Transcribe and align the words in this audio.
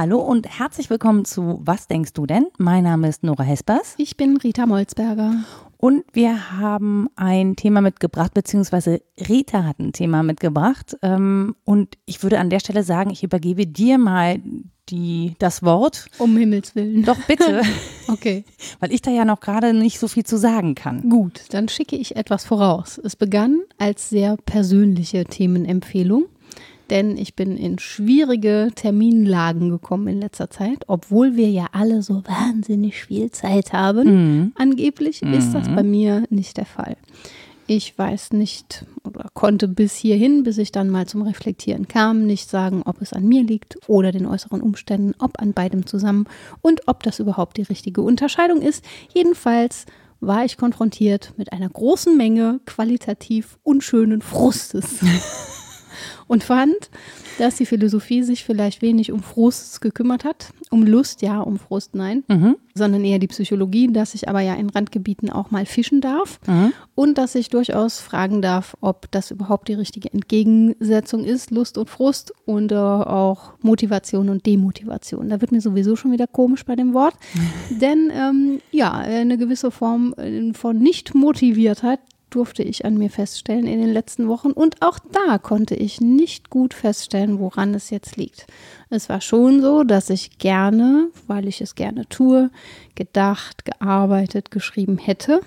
Hallo 0.00 0.20
und 0.20 0.46
herzlich 0.46 0.90
willkommen 0.90 1.24
zu 1.24 1.60
Was 1.64 1.88
denkst 1.88 2.12
du 2.12 2.24
denn? 2.24 2.46
Mein 2.56 2.84
Name 2.84 3.08
ist 3.08 3.24
Nora 3.24 3.42
Hespers. 3.42 3.96
Ich 3.98 4.16
bin 4.16 4.36
Rita 4.36 4.64
Molzberger. 4.64 5.34
Und 5.76 6.04
wir 6.12 6.52
haben 6.60 7.08
ein 7.16 7.56
Thema 7.56 7.80
mitgebracht, 7.80 8.32
beziehungsweise 8.32 9.02
Rita 9.28 9.64
hat 9.64 9.80
ein 9.80 9.92
Thema 9.92 10.22
mitgebracht. 10.22 10.96
Ähm, 11.02 11.56
und 11.64 11.98
ich 12.06 12.22
würde 12.22 12.38
an 12.38 12.48
der 12.48 12.60
Stelle 12.60 12.84
sagen, 12.84 13.10
ich 13.10 13.24
übergebe 13.24 13.66
dir 13.66 13.98
mal 13.98 14.40
die, 14.90 15.34
das 15.38 15.62
Wort. 15.62 16.06
Um 16.18 16.36
Himmels 16.36 16.74
Willen. 16.74 17.04
Doch 17.04 17.18
bitte. 17.26 17.62
okay. 18.08 18.44
Weil 18.80 18.92
ich 18.92 19.02
da 19.02 19.10
ja 19.10 19.24
noch 19.24 19.40
gerade 19.40 19.74
nicht 19.74 19.98
so 19.98 20.08
viel 20.08 20.24
zu 20.24 20.36
sagen 20.36 20.74
kann. 20.74 21.08
Gut, 21.08 21.42
dann 21.50 21.68
schicke 21.68 21.96
ich 21.96 22.16
etwas 22.16 22.44
voraus. 22.44 22.98
Es 23.02 23.16
begann 23.16 23.60
als 23.78 24.08
sehr 24.08 24.36
persönliche 24.44 25.24
Themenempfehlung 25.24 26.26
denn 26.90 27.16
ich 27.16 27.34
bin 27.34 27.56
in 27.56 27.78
schwierige 27.78 28.70
Terminlagen 28.74 29.70
gekommen 29.70 30.08
in 30.08 30.20
letzter 30.20 30.50
Zeit, 30.50 30.84
obwohl 30.86 31.36
wir 31.36 31.50
ja 31.50 31.66
alle 31.72 32.02
so 32.02 32.22
wahnsinnig 32.24 33.04
viel 33.04 33.30
Zeit 33.30 33.72
haben. 33.72 34.08
Mhm. 34.08 34.52
Angeblich 34.54 35.22
mhm. 35.22 35.34
ist 35.34 35.52
das 35.52 35.68
bei 35.68 35.82
mir 35.82 36.24
nicht 36.30 36.56
der 36.56 36.66
Fall. 36.66 36.96
Ich 37.70 37.98
weiß 37.98 38.32
nicht 38.32 38.86
oder 39.04 39.28
konnte 39.34 39.68
bis 39.68 39.94
hierhin, 39.94 40.42
bis 40.42 40.56
ich 40.56 40.72
dann 40.72 40.88
mal 40.88 41.06
zum 41.06 41.20
Reflektieren 41.20 41.86
kam, 41.86 42.26
nicht 42.26 42.48
sagen, 42.48 42.82
ob 42.86 43.02
es 43.02 43.12
an 43.12 43.28
mir 43.28 43.42
liegt 43.42 43.76
oder 43.86 44.10
den 44.10 44.24
äußeren 44.24 44.62
Umständen, 44.62 45.14
ob 45.18 45.38
an 45.38 45.52
beidem 45.52 45.84
zusammen 45.84 46.24
und 46.62 46.88
ob 46.88 47.02
das 47.02 47.18
überhaupt 47.18 47.58
die 47.58 47.62
richtige 47.62 48.00
Unterscheidung 48.00 48.62
ist. 48.62 48.82
Jedenfalls 49.12 49.84
war 50.20 50.46
ich 50.46 50.56
konfrontiert 50.56 51.34
mit 51.36 51.52
einer 51.52 51.68
großen 51.68 52.16
Menge 52.16 52.60
qualitativ 52.64 53.58
unschönen 53.64 54.22
Frustes. 54.22 55.00
und 56.28 56.44
fand, 56.44 56.90
dass 57.38 57.56
die 57.56 57.66
Philosophie 57.66 58.22
sich 58.22 58.44
vielleicht 58.44 58.82
wenig 58.82 59.10
um 59.10 59.22
Frust 59.22 59.80
gekümmert 59.80 60.24
hat. 60.24 60.52
Um 60.70 60.86
Lust, 60.86 61.22
ja, 61.22 61.40
um 61.40 61.58
Frust, 61.58 61.94
nein. 61.94 62.22
Mhm. 62.28 62.56
Sondern 62.74 63.04
eher 63.04 63.18
die 63.18 63.26
Psychologie, 63.26 63.88
dass 63.90 64.14
ich 64.14 64.28
aber 64.28 64.40
ja 64.40 64.54
in 64.54 64.70
Randgebieten 64.70 65.30
auch 65.30 65.50
mal 65.50 65.66
fischen 65.66 66.00
darf. 66.00 66.38
Mhm. 66.46 66.72
Und 66.94 67.18
dass 67.18 67.34
ich 67.34 67.48
durchaus 67.48 68.00
fragen 68.00 68.42
darf, 68.42 68.76
ob 68.80 69.10
das 69.10 69.30
überhaupt 69.30 69.68
die 69.68 69.74
richtige 69.74 70.12
Entgegensetzung 70.12 71.24
ist, 71.24 71.50
Lust 71.50 71.78
und 71.78 71.88
Frust 71.88 72.32
und 72.44 72.72
äh, 72.72 72.76
auch 72.76 73.54
Motivation 73.62 74.28
und 74.28 74.44
Demotivation. 74.44 75.30
Da 75.30 75.40
wird 75.40 75.50
mir 75.50 75.62
sowieso 75.62 75.96
schon 75.96 76.12
wieder 76.12 76.26
komisch 76.26 76.64
bei 76.64 76.76
dem 76.76 76.92
Wort. 76.92 77.14
Denn 77.70 78.12
ähm, 78.14 78.60
ja, 78.70 78.92
eine 78.92 79.38
gewisse 79.38 79.70
Form 79.70 80.14
äh, 80.18 80.52
von 80.52 80.78
Nicht-Motiviertheit 80.78 82.00
durfte 82.30 82.62
ich 82.62 82.84
an 82.84 82.96
mir 82.96 83.10
feststellen 83.10 83.66
in 83.66 83.80
den 83.80 83.92
letzten 83.92 84.28
Wochen. 84.28 84.52
Und 84.52 84.82
auch 84.82 84.98
da 84.98 85.38
konnte 85.38 85.74
ich 85.74 86.00
nicht 86.00 86.50
gut 86.50 86.74
feststellen, 86.74 87.38
woran 87.38 87.74
es 87.74 87.90
jetzt 87.90 88.16
liegt. 88.16 88.46
Es 88.90 89.08
war 89.08 89.20
schon 89.20 89.60
so, 89.62 89.84
dass 89.84 90.10
ich 90.10 90.38
gerne, 90.38 91.08
weil 91.26 91.48
ich 91.48 91.60
es 91.60 91.74
gerne 91.74 92.08
tue, 92.08 92.50
gedacht, 92.94 93.64
gearbeitet, 93.64 94.50
geschrieben 94.50 94.98
hätte. 94.98 95.40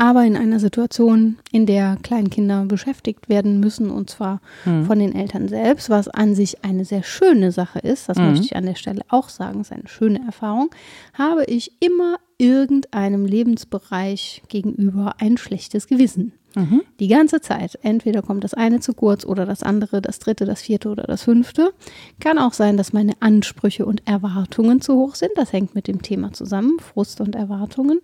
Aber 0.00 0.24
in 0.24 0.34
einer 0.34 0.58
Situation, 0.58 1.36
in 1.52 1.66
der 1.66 1.98
Kleinkinder 2.02 2.64
beschäftigt 2.64 3.28
werden 3.28 3.60
müssen, 3.60 3.90
und 3.90 4.08
zwar 4.08 4.40
mhm. 4.64 4.86
von 4.86 4.98
den 4.98 5.14
Eltern 5.14 5.46
selbst, 5.46 5.90
was 5.90 6.08
an 6.08 6.34
sich 6.34 6.64
eine 6.64 6.86
sehr 6.86 7.02
schöne 7.02 7.52
Sache 7.52 7.80
ist, 7.80 8.08
das 8.08 8.16
mhm. 8.16 8.30
möchte 8.30 8.46
ich 8.46 8.56
an 8.56 8.64
der 8.64 8.76
Stelle 8.76 9.02
auch 9.08 9.28
sagen, 9.28 9.60
ist 9.60 9.72
eine 9.72 9.88
schöne 9.88 10.24
Erfahrung, 10.24 10.70
habe 11.12 11.44
ich 11.44 11.72
immer 11.80 12.16
irgendeinem 12.38 13.26
Lebensbereich 13.26 14.40
gegenüber 14.48 15.16
ein 15.18 15.36
schlechtes 15.36 15.86
Gewissen. 15.86 16.32
Mhm. 16.54 16.82
Die 16.98 17.08
ganze 17.08 17.40
Zeit. 17.40 17.78
Entweder 17.82 18.22
kommt 18.22 18.44
das 18.44 18.54
eine 18.54 18.80
zu 18.80 18.92
kurz 18.92 19.24
oder 19.24 19.46
das 19.46 19.62
andere, 19.62 20.02
das 20.02 20.18
dritte, 20.18 20.44
das 20.46 20.62
vierte 20.62 20.88
oder 20.88 21.04
das 21.04 21.22
fünfte. 21.22 21.72
Kann 22.18 22.38
auch 22.38 22.52
sein, 22.52 22.76
dass 22.76 22.92
meine 22.92 23.12
Ansprüche 23.20 23.86
und 23.86 24.06
Erwartungen 24.06 24.80
zu 24.80 24.94
hoch 24.94 25.14
sind. 25.14 25.30
Das 25.36 25.52
hängt 25.52 25.74
mit 25.74 25.86
dem 25.86 26.02
Thema 26.02 26.32
zusammen, 26.32 26.78
Frust 26.80 27.20
und 27.20 27.36
Erwartungen, 27.36 28.00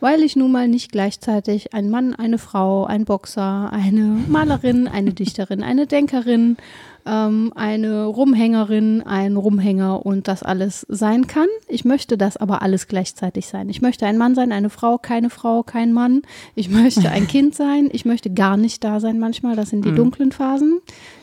weil 0.00 0.22
ich 0.22 0.36
nun 0.36 0.52
mal 0.52 0.68
nicht 0.68 0.92
gleichzeitig 0.92 1.74
ein 1.74 1.90
Mann, 1.90 2.14
eine 2.14 2.38
Frau, 2.38 2.84
ein 2.84 3.04
Boxer, 3.04 3.72
eine 3.72 4.02
Malerin, 4.28 4.88
eine 4.88 5.12
Dichterin, 5.12 5.62
eine 5.62 5.86
Denkerin, 5.86 6.56
ähm, 7.06 7.52
eine 7.54 8.04
Rumhängerin, 8.04 9.02
ein 9.02 9.36
Rumhänger 9.36 10.04
und 10.04 10.28
das 10.28 10.42
alles 10.42 10.86
sein 10.88 11.26
kann. 11.26 11.48
Ich 11.68 11.84
möchte 11.84 12.18
das 12.18 12.36
aber 12.36 12.62
alles 12.62 12.88
gleichzeitig 12.88 13.46
sein. 13.46 13.68
Ich 13.68 13.80
möchte 13.80 14.06
ein 14.06 14.18
Mann 14.18 14.34
sein, 14.34 14.52
eine 14.52 14.70
Frau, 14.70 14.98
keine 14.98 15.30
Frau, 15.30 15.62
kein 15.62 15.92
Mann. 15.92 16.22
Ich 16.54 16.68
möchte 16.68 17.08
ein 17.10 17.26
Kind 17.28 17.54
sein. 17.54 17.88
Ich 17.92 18.04
möchte 18.04 18.30
gar 18.30 18.56
nicht 18.56 18.82
da 18.84 19.00
sein 19.00 19.18
manchmal. 19.18 19.56
Das 19.56 19.70
sind 19.70 19.84
die 19.84 19.92
mhm. 19.92 19.96
dunklen 19.96 20.32
Phasen. 20.32 20.80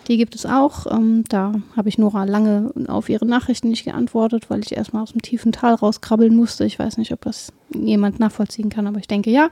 Die 0.07 0.17
gibt 0.17 0.35
es 0.35 0.45
auch. 0.45 0.85
Ähm, 0.91 1.23
da 1.29 1.53
habe 1.75 1.89
ich 1.89 1.97
Nora 1.97 2.23
lange 2.23 2.73
auf 2.87 3.09
ihre 3.09 3.25
Nachrichten 3.25 3.69
nicht 3.69 3.85
geantwortet, 3.85 4.49
weil 4.49 4.61
ich 4.61 4.75
erstmal 4.75 5.03
aus 5.03 5.11
dem 5.11 5.21
tiefen 5.21 5.51
Tal 5.51 5.75
rauskrabbeln 5.75 6.35
musste. 6.35 6.65
Ich 6.65 6.79
weiß 6.79 6.97
nicht, 6.97 7.11
ob 7.11 7.21
das 7.21 7.53
jemand 7.73 8.19
nachvollziehen 8.19 8.69
kann, 8.69 8.87
aber 8.87 8.99
ich 8.99 9.07
denke 9.07 9.29
ja. 9.29 9.49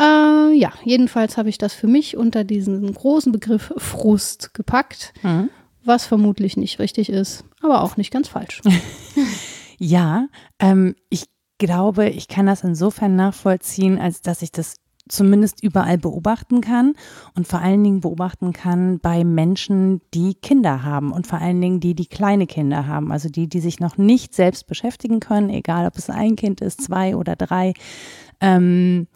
Äh, 0.00 0.52
ja, 0.54 0.72
jedenfalls 0.84 1.36
habe 1.36 1.48
ich 1.48 1.58
das 1.58 1.74
für 1.74 1.86
mich 1.86 2.16
unter 2.16 2.44
diesen 2.44 2.92
großen 2.92 3.32
Begriff 3.32 3.72
Frust 3.76 4.54
gepackt, 4.54 5.12
mhm. 5.22 5.50
was 5.84 6.06
vermutlich 6.06 6.56
nicht 6.56 6.78
richtig 6.78 7.08
ist, 7.08 7.44
aber 7.60 7.82
auch 7.82 7.96
nicht 7.96 8.10
ganz 8.10 8.28
falsch. 8.28 8.60
ja, 9.78 10.26
ähm, 10.58 10.94
ich 11.08 11.24
glaube, 11.58 12.08
ich 12.08 12.28
kann 12.28 12.46
das 12.46 12.64
insofern 12.64 13.16
nachvollziehen, 13.16 13.98
als 13.98 14.22
dass 14.22 14.42
ich 14.42 14.50
das 14.50 14.76
zumindest 15.08 15.62
überall 15.62 15.98
beobachten 15.98 16.60
kann 16.60 16.94
und 17.34 17.46
vor 17.46 17.60
allen 17.60 17.82
Dingen 17.82 18.00
beobachten 18.00 18.52
kann 18.52 19.00
bei 19.00 19.24
Menschen, 19.24 20.00
die 20.14 20.34
Kinder 20.34 20.84
haben 20.84 21.12
und 21.12 21.26
vor 21.26 21.40
allen 21.40 21.60
Dingen 21.60 21.80
die, 21.80 21.94
die 21.94 22.06
kleine 22.06 22.46
Kinder 22.46 22.86
haben, 22.86 23.12
also 23.12 23.28
die, 23.28 23.48
die 23.48 23.60
sich 23.60 23.80
noch 23.80 23.98
nicht 23.98 24.34
selbst 24.34 24.66
beschäftigen 24.66 25.20
können, 25.20 25.50
egal 25.50 25.86
ob 25.86 25.96
es 25.96 26.08
ein 26.08 26.36
Kind 26.36 26.60
ist, 26.60 26.82
zwei 26.82 27.16
oder 27.16 27.36
drei. 27.36 27.74
Ähm, 28.40 29.06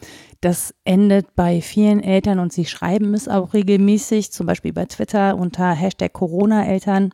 das 0.40 0.74
endet 0.84 1.34
bei 1.34 1.60
vielen 1.60 2.00
Eltern 2.00 2.38
und 2.38 2.52
sie 2.52 2.66
schreiben 2.66 3.14
es 3.14 3.28
auch 3.28 3.54
regelmäßig, 3.54 4.32
zum 4.32 4.46
Beispiel 4.46 4.72
bei 4.72 4.84
Twitter 4.86 5.36
unter 5.36 5.72
Hashtag 5.72 6.12
Corona-Eltern, 6.12 7.12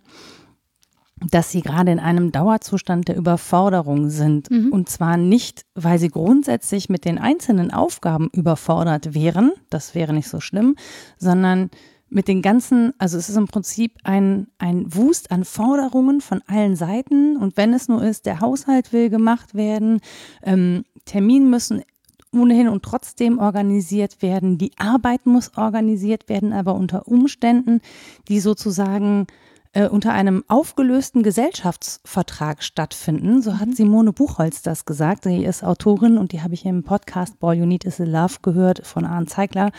dass 1.31 1.53
sie 1.53 1.62
gerade 1.62 1.93
in 1.93 2.00
einem 2.00 2.33
Dauerzustand 2.33 3.09
der 3.09 3.16
Überforderung 3.16 4.10
sind. 4.10 4.50
Mhm. 4.50 4.72
Und 4.72 4.88
zwar 4.88 5.16
nicht, 5.16 5.65
weil 5.75 5.99
sie 5.99 6.09
grundsätzlich 6.09 6.88
mit 6.88 7.05
den 7.05 7.19
einzelnen 7.19 7.71
Aufgaben 7.71 8.28
überfordert 8.33 9.15
wären, 9.15 9.53
das 9.71 9.94
wäre 9.94 10.12
nicht 10.12 10.28
so 10.28 10.41
schlimm, 10.41 10.77
sondern 11.19 11.71
mit 12.09 12.28
den 12.28 12.43
ganzen, 12.43 12.93
also 12.99 13.16
es 13.16 13.28
ist 13.28 13.37
im 13.37 13.47
Prinzip 13.47 13.97
ein, 14.04 14.49
ein 14.59 14.94
Wust 14.94 15.31
an 15.31 15.44
Forderungen 15.44 16.21
von 16.21 16.43
allen 16.47 16.77
Seiten. 16.77 17.37
Und 17.37 17.56
wenn 17.56 17.72
es 17.72 17.89
nur 17.89 18.04
ist, 18.04 18.27
der 18.27 18.41
Haushalt 18.41 18.93
will 18.93 19.09
gemacht 19.09 19.54
werden, 19.54 20.00
ähm, 20.43 20.84
Termin 21.06 21.49
müssen 21.49 21.83
ohnehin 22.32 22.69
und 22.69 22.82
trotzdem 22.82 23.38
organisiert 23.38 24.22
werden. 24.22 24.59
Die 24.59 24.72
Arbeit 24.78 25.26
muss 25.26 25.56
organisiert 25.56 26.28
werden, 26.28 26.53
aber 26.53 26.75
unter 26.75 27.06
Umständen, 27.06 27.81
die 28.28 28.41
sozusagen 28.41 29.26
äh, 29.72 29.88
unter 29.88 30.12
einem 30.12 30.44
aufgelösten 30.48 31.22
Gesellschaftsvertrag 31.22 32.62
stattfinden. 32.62 33.42
So 33.42 33.59
hat 33.59 33.69
mhm. 33.69 33.75
Simone 33.75 34.12
Buchholz 34.12 34.62
das 34.62 34.84
gesagt. 34.84 35.25
Sie 35.25 35.44
ist 35.44 35.65
Autorin 35.65 36.19
und 36.19 36.32
die 36.32 36.42
habe 36.42 36.54
ich 36.54 36.65
im 36.65 36.82
Podcast 36.82 37.38
Boy 37.38 37.59
You 37.59 37.66
Need 37.66 37.84
Is 37.84 38.00
a 38.00 38.04
Love 38.04 38.37
gehört 38.42 38.87
von 38.87 39.04
Arne 39.04 39.26
Zeigler. 39.26 39.71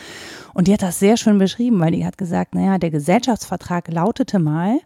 Und 0.52 0.68
die 0.68 0.72
hat 0.72 0.82
das 0.82 0.98
sehr 0.98 1.16
schön 1.16 1.38
beschrieben, 1.38 1.78
weil 1.80 1.92
die 1.92 2.04
hat 2.04 2.18
gesagt, 2.18 2.54
naja, 2.54 2.78
der 2.78 2.90
Gesellschaftsvertrag 2.90 3.88
lautete 3.88 4.38
mal, 4.38 4.78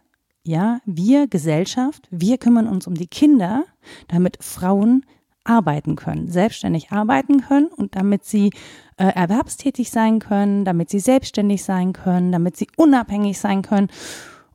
ja, 0.43 0.79
wir 0.85 1.27
Gesellschaft, 1.27 2.07
wir 2.11 2.37
kümmern 2.37 2.67
uns 2.67 2.87
um 2.87 2.95
die 2.95 3.07
Kinder, 3.07 3.65
damit 4.07 4.37
Frauen 4.41 5.05
arbeiten 5.43 5.95
können, 5.95 6.27
selbstständig 6.27 6.91
arbeiten 6.91 7.41
können 7.41 7.67
und 7.67 7.95
damit 7.95 8.25
sie 8.25 8.51
äh, 8.97 9.05
erwerbstätig 9.05 9.89
sein 9.89 10.19
können, 10.19 10.65
damit 10.65 10.89
sie 10.89 10.99
selbstständig 10.99 11.63
sein 11.63 11.93
können, 11.93 12.31
damit 12.31 12.57
sie 12.57 12.67
unabhängig 12.75 13.39
sein 13.39 13.61
können. 13.61 13.87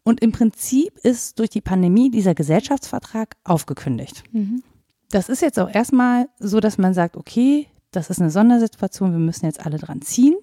Und 0.03 0.21
im 0.21 0.33
Prinzip 0.33 0.99
ist 0.99 1.39
durch 1.39 1.51
die 1.51 1.63
Pandemie 1.63 2.11
dieser 2.11 2.35
Gesellschaftsvertrag 2.35 3.37
aufgekündigt. 3.45 4.23
Mhm. 4.33 4.63
Das 5.11 5.29
ist 5.29 5.43
jetzt 5.43 5.59
auch 5.59 5.73
erstmal 5.73 6.29
so, 6.39 6.61
dass 6.61 6.77
man 6.79 6.93
sagt, 6.93 7.17
okay, 7.17 7.69
das 7.91 8.11
ist 8.11 8.21
eine 8.21 8.31
Sondersituation, 8.31 9.13
wir 9.13 9.19
müssen 9.19 9.47
jetzt 9.47 9.65
alle 9.65 9.79
dran 9.79 10.03
ziehen. 10.03 10.37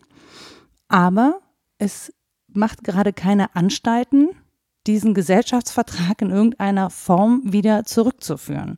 Aber 0.88 1.39
es 1.77 2.13
macht 2.48 2.83
gerade 2.83 3.13
keine 3.13 3.56
Anstalten, 3.56 4.30
diesen 4.88 5.13
Gesellschaftsvertrag 5.13 6.21
in 6.21 6.31
irgendeiner 6.31 6.89
Form 6.89 7.42
wieder 7.45 7.83
zurückzuführen 7.83 8.77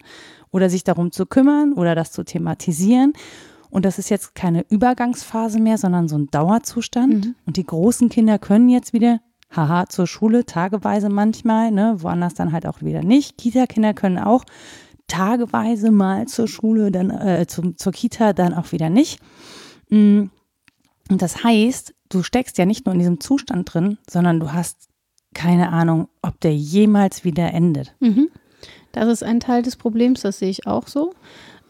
oder 0.54 0.70
sich 0.70 0.86
darum 0.86 1.12
zu 1.12 1.26
kümmern 1.26 1.74
oder 1.74 1.96
das 1.96 2.14
zu 2.14 2.24
thematisieren. 2.24 3.12
Und 3.70 3.86
das 3.86 4.00
ist 4.00 4.10
jetzt 4.10 4.36
keine 4.36 4.66
Übergangsphase 4.70 5.60
mehr, 5.60 5.78
sondern 5.78 6.08
so 6.08 6.16
ein 6.16 6.28
Dauerzustand. 6.28 7.26
Mhm. 7.26 7.36
Und 7.46 7.58
die 7.58 7.66
großen 7.66 8.08
Kinder 8.08 8.38
können 8.38 8.70
jetzt 8.70 8.94
wieder, 8.94 9.20
haha, 9.50 9.88
zur 9.90 10.06
Schule, 10.08 10.46
tageweise 10.46 11.10
manchmal, 11.10 11.72
ne, 11.72 11.98
woanders 11.98 12.36
dann 12.36 12.52
halt 12.52 12.68
auch 12.68 12.82
wieder 12.82 13.04
nicht. 13.04 13.38
Kita-Kinder 13.38 13.96
können 13.96 14.20
auch 14.20 14.46
tageweise 15.08 15.92
mal 15.92 16.28
zur 16.28 16.48
Schule, 16.48 16.92
dann 16.92 17.10
äh, 17.10 17.46
zum, 17.48 17.76
zur 17.76 17.92
Kita, 17.92 18.34
dann 18.34 18.54
auch 18.54 18.72
wieder 18.72 18.90
nicht. 18.90 19.20
Mm. 19.90 20.26
Und 21.10 21.22
das 21.22 21.44
heißt, 21.44 21.94
du 22.10 22.24
steckst 22.24 22.58
ja 22.58 22.66
nicht 22.66 22.86
nur 22.86 22.94
in 22.94 23.00
diesem 23.00 23.20
Zustand 23.20 23.74
drin, 23.74 23.98
sondern 24.10 24.40
du 24.40 24.54
hast 24.54 24.88
keine 25.34 25.70
Ahnung, 25.70 26.08
ob 26.22 26.40
der 26.40 26.56
jemals 26.56 27.24
wieder 27.24 27.52
endet. 27.54 27.96
Mhm. 28.00 28.30
Das 28.94 29.10
ist 29.10 29.24
ein 29.24 29.42
Teil 29.42 29.64
des 29.64 29.76
Problems, 29.76 30.22
das 30.22 30.40
sehe 30.40 30.50
ich 30.50 30.66
auch 30.66 30.88
so. 30.88 31.14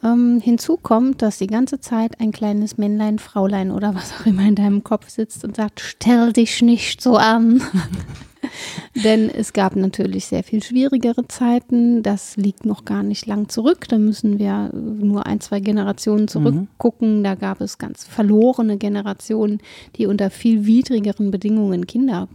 Ähm, 0.04 0.42
hinzu 0.44 0.78
kommt, 0.78 1.22
dass 1.22 1.38
die 1.38 1.48
ganze 1.48 1.80
Zeit 1.80 2.20
ein 2.20 2.34
kleines 2.34 2.78
Männlein, 2.78 3.18
Fraulein 3.18 3.72
oder 3.72 3.96
was 3.96 4.14
auch 4.14 4.26
immer 4.26 4.44
in 4.44 4.56
deinem 4.56 4.84
Kopf 4.84 5.10
sitzt 5.10 5.44
und 5.46 5.56
sagt, 5.56 5.80
stell 5.80 6.34
dich 6.34 6.62
nicht 6.62 7.02
so 7.02 7.16
an. 7.16 7.62
Denn 9.04 9.30
es 9.30 9.54
gab 9.54 9.76
natürlich 9.76 10.26
sehr 10.26 10.44
viel 10.44 10.64
schwierigere 10.64 11.28
Zeiten. 11.28 12.04
Das 12.04 12.38
liegt 12.38 12.66
noch 12.66 12.86
gar 12.86 13.04
nicht 13.04 13.26
lang 13.26 13.50
zurück. 13.50 13.88
Da 13.88 13.98
müssen 13.98 14.40
wir 14.40 14.70
nur 14.74 15.26
ein, 15.26 15.40
zwei 15.40 15.60
Generationen 15.60 16.28
zurückgucken. 16.28 17.20
Mhm. 17.20 17.24
Da 17.24 17.36
gab 17.36 17.62
es 17.62 17.78
ganz 17.78 18.04
verlorene 18.04 18.78
Generationen, 18.78 19.60
die 19.96 20.06
unter 20.06 20.30
viel 20.30 20.66
widrigeren 20.66 21.32
Bedingungen 21.32 21.88
Kinder 21.88 22.28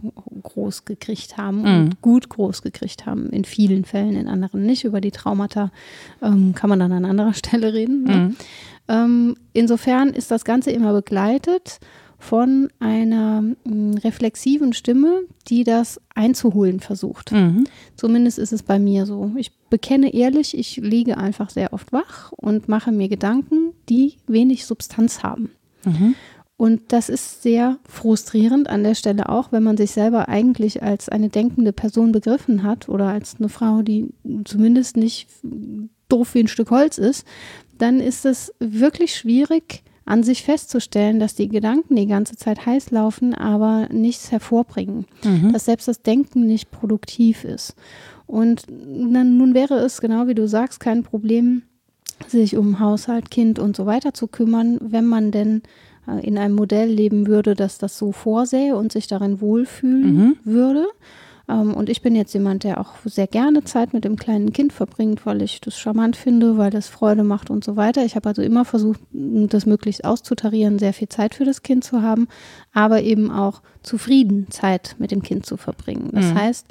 groß 0.43 0.85
gekriegt 0.85 1.37
haben 1.37 1.61
mhm. 1.61 1.65
und 1.65 2.01
gut 2.01 2.29
groß 2.29 2.61
gekriegt 2.61 3.05
haben. 3.05 3.29
In 3.29 3.45
vielen 3.45 3.85
Fällen, 3.85 4.15
in 4.15 4.27
anderen 4.27 4.65
nicht. 4.65 4.83
Über 4.83 5.01
die 5.01 5.11
Traumata 5.11 5.71
ähm, 6.21 6.53
kann 6.55 6.69
man 6.69 6.79
dann 6.79 6.91
an 6.91 7.05
anderer 7.05 7.33
Stelle 7.39 7.73
reden. 7.73 8.03
Ne? 8.03 8.15
Mhm. 8.15 8.35
Ähm, 8.87 9.35
insofern 9.53 10.09
ist 10.09 10.31
das 10.31 10.43
Ganze 10.43 10.71
immer 10.71 10.93
begleitet 10.93 11.79
von 12.19 12.67
einer 12.79 13.41
mh, 13.41 13.55
mm, 13.63 13.93
reflexiven 14.03 14.73
Stimme, 14.73 15.21
die 15.47 15.63
das 15.63 15.99
einzuholen 16.13 16.81
versucht. 16.81 17.31
Mhm. 17.31 17.63
Zumindest 17.95 18.37
ist 18.37 18.51
es 18.51 18.61
bei 18.61 18.77
mir 18.77 19.05
so. 19.05 19.31
Ich 19.37 19.51
bekenne 19.69 20.13
ehrlich, 20.13 20.57
ich 20.57 20.77
liege 20.77 21.17
einfach 21.17 21.49
sehr 21.49 21.73
oft 21.73 21.91
wach 21.93 22.31
und 22.33 22.67
mache 22.67 22.91
mir 22.91 23.07
Gedanken, 23.07 23.73
die 23.87 24.15
wenig 24.27 24.65
Substanz 24.65 25.23
haben. 25.23 25.51
Mhm. 25.85 26.15
Und 26.57 26.81
das 26.89 27.07
ist 27.07 27.41
sehr 27.41 27.77
frustrierend 27.87 28.69
an 28.69 28.83
der 28.83 28.93
Stelle 28.93 29.29
auch, 29.29 29.53
wenn 29.53 29.63
man 29.63 29.77
sich 29.77 29.91
selber 29.91 30.27
eigentlich 30.27 30.83
als 30.83 31.07
eine 31.07 31.29
denkende 31.29 31.71
Person 31.71 32.11
begriffen 32.11 32.63
hat 32.63 32.89
oder 32.89 33.07
als 33.07 33.37
eine 33.39 33.47
Frau, 33.47 33.81
die 33.81 34.09
zumindest 34.43 34.97
nicht 34.97 35.29
doof 36.09 36.33
wie 36.33 36.41
ein 36.41 36.49
Stück 36.49 36.69
Holz 36.69 36.97
ist, 36.97 37.25
dann 37.77 38.01
ist 38.01 38.25
es 38.25 38.53
wirklich 38.59 39.15
schwierig, 39.15 39.83
an 40.09 40.23
sich 40.23 40.41
festzustellen, 40.41 41.19
dass 41.19 41.35
die 41.35 41.49
Gedanken 41.49 41.95
die 41.95 42.07
ganze 42.07 42.35
Zeit 42.35 42.65
heiß 42.65 42.89
laufen, 42.89 43.35
aber 43.35 43.87
nichts 43.91 44.31
hervorbringen. 44.31 45.05
Mhm. 45.23 45.53
Dass 45.53 45.65
selbst 45.65 45.87
das 45.87 46.01
Denken 46.01 46.47
nicht 46.47 46.71
produktiv 46.71 47.43
ist. 47.43 47.75
Und 48.25 48.63
dann, 48.67 49.37
nun 49.37 49.53
wäre 49.53 49.75
es, 49.75 50.01
genau 50.01 50.25
wie 50.25 50.33
du 50.33 50.47
sagst, 50.47 50.79
kein 50.79 51.03
Problem, 51.03 51.61
sich 52.27 52.57
um 52.57 52.79
Haushalt, 52.79 53.29
Kind 53.29 53.59
und 53.59 53.75
so 53.75 53.85
weiter 53.85 54.11
zu 54.15 54.27
kümmern, 54.27 54.79
wenn 54.81 55.05
man 55.05 55.29
denn 55.29 55.61
äh, 56.07 56.25
in 56.25 56.39
einem 56.39 56.55
Modell 56.55 56.89
leben 56.89 57.27
würde, 57.27 57.53
das 57.53 57.77
das 57.77 57.95
so 57.95 58.11
vorsähe 58.11 58.75
und 58.75 58.91
sich 58.91 59.05
darin 59.05 59.41
wohlfühlen 59.41 60.15
mhm. 60.15 60.37
würde. 60.43 60.87
Ähm, 61.49 61.73
und 61.73 61.89
ich 61.89 62.01
bin 62.01 62.15
jetzt 62.15 62.33
jemand, 62.33 62.63
der 62.63 62.79
auch 62.79 62.93
sehr 63.05 63.27
gerne 63.27 63.63
Zeit 63.63 63.93
mit 63.93 64.05
dem 64.05 64.15
kleinen 64.15 64.53
Kind 64.53 64.71
verbringt, 64.71 65.25
weil 65.25 65.41
ich 65.41 65.59
das 65.59 65.77
charmant 65.77 66.15
finde, 66.15 66.57
weil 66.57 66.69
das 66.69 66.87
Freude 66.87 67.23
macht 67.23 67.49
und 67.49 67.63
so 67.63 67.75
weiter. 67.75 68.05
Ich 68.05 68.15
habe 68.15 68.29
also 68.29 68.41
immer 68.41 68.65
versucht, 68.65 68.99
das 69.11 69.65
möglichst 69.65 70.05
auszutarieren, 70.05 70.79
sehr 70.79 70.93
viel 70.93 71.09
Zeit 71.09 71.35
für 71.35 71.45
das 71.45 71.63
Kind 71.63 71.83
zu 71.83 72.01
haben, 72.01 72.27
aber 72.71 73.01
eben 73.01 73.31
auch 73.31 73.61
zufrieden 73.81 74.51
Zeit 74.51 74.95
mit 74.99 75.11
dem 75.11 75.23
Kind 75.23 75.45
zu 75.45 75.57
verbringen. 75.57 76.09
Das 76.13 76.25
mhm. 76.25 76.35
heißt, 76.35 76.67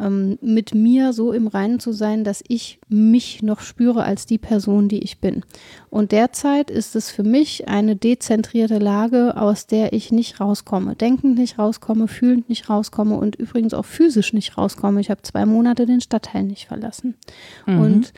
ähm, 0.00 0.38
mit 0.40 0.74
mir 0.74 1.12
so 1.12 1.32
im 1.32 1.46
Reinen 1.46 1.80
zu 1.80 1.92
sein, 1.92 2.24
dass 2.24 2.42
ich 2.46 2.78
mich 2.88 3.42
noch 3.42 3.60
spüre 3.60 4.04
als 4.04 4.26
die 4.26 4.38
Person, 4.38 4.88
die 4.88 5.02
ich 5.02 5.20
bin. 5.20 5.42
Und 5.90 6.12
derzeit 6.12 6.70
ist 6.70 6.96
es 6.96 7.10
für 7.10 7.22
mich 7.22 7.68
eine 7.68 7.96
dezentrierte 7.96 8.78
Lage, 8.78 9.36
aus 9.36 9.66
der 9.66 9.92
ich 9.92 10.12
nicht 10.12 10.40
rauskomme, 10.40 10.96
denkend 10.96 11.38
nicht 11.38 11.58
rauskomme, 11.58 12.08
fühlend 12.08 12.48
nicht 12.48 12.68
rauskomme 12.68 13.16
und 13.16 13.36
übrigens 13.36 13.74
auch 13.74 13.86
physisch 13.86 14.32
nicht 14.32 14.58
rauskomme. 14.58 15.00
Ich 15.00 15.10
habe 15.10 15.22
zwei 15.22 15.46
Monate 15.46 15.86
den 15.86 16.00
Stadtteil 16.00 16.42
nicht 16.42 16.66
verlassen. 16.66 17.14
Mhm. 17.66 17.80
Und 17.80 18.12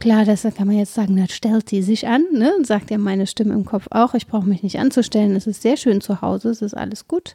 Klar, 0.00 0.24
das 0.24 0.42
kann 0.42 0.66
man 0.66 0.78
jetzt 0.78 0.94
sagen, 0.94 1.14
das 1.16 1.30
stellt 1.30 1.70
die 1.70 1.82
sich 1.82 2.08
an, 2.08 2.24
ne? 2.32 2.54
Und 2.56 2.66
sagt 2.66 2.90
ja 2.90 2.96
meine 2.96 3.26
Stimme 3.26 3.52
im 3.52 3.66
Kopf 3.66 3.86
auch, 3.90 4.14
ich 4.14 4.26
brauche 4.26 4.48
mich 4.48 4.62
nicht 4.62 4.78
anzustellen, 4.78 5.36
es 5.36 5.46
ist 5.46 5.60
sehr 5.60 5.76
schön 5.76 6.00
zu 6.00 6.22
Hause, 6.22 6.48
es 6.48 6.62
ist 6.62 6.72
alles 6.72 7.06
gut. 7.06 7.34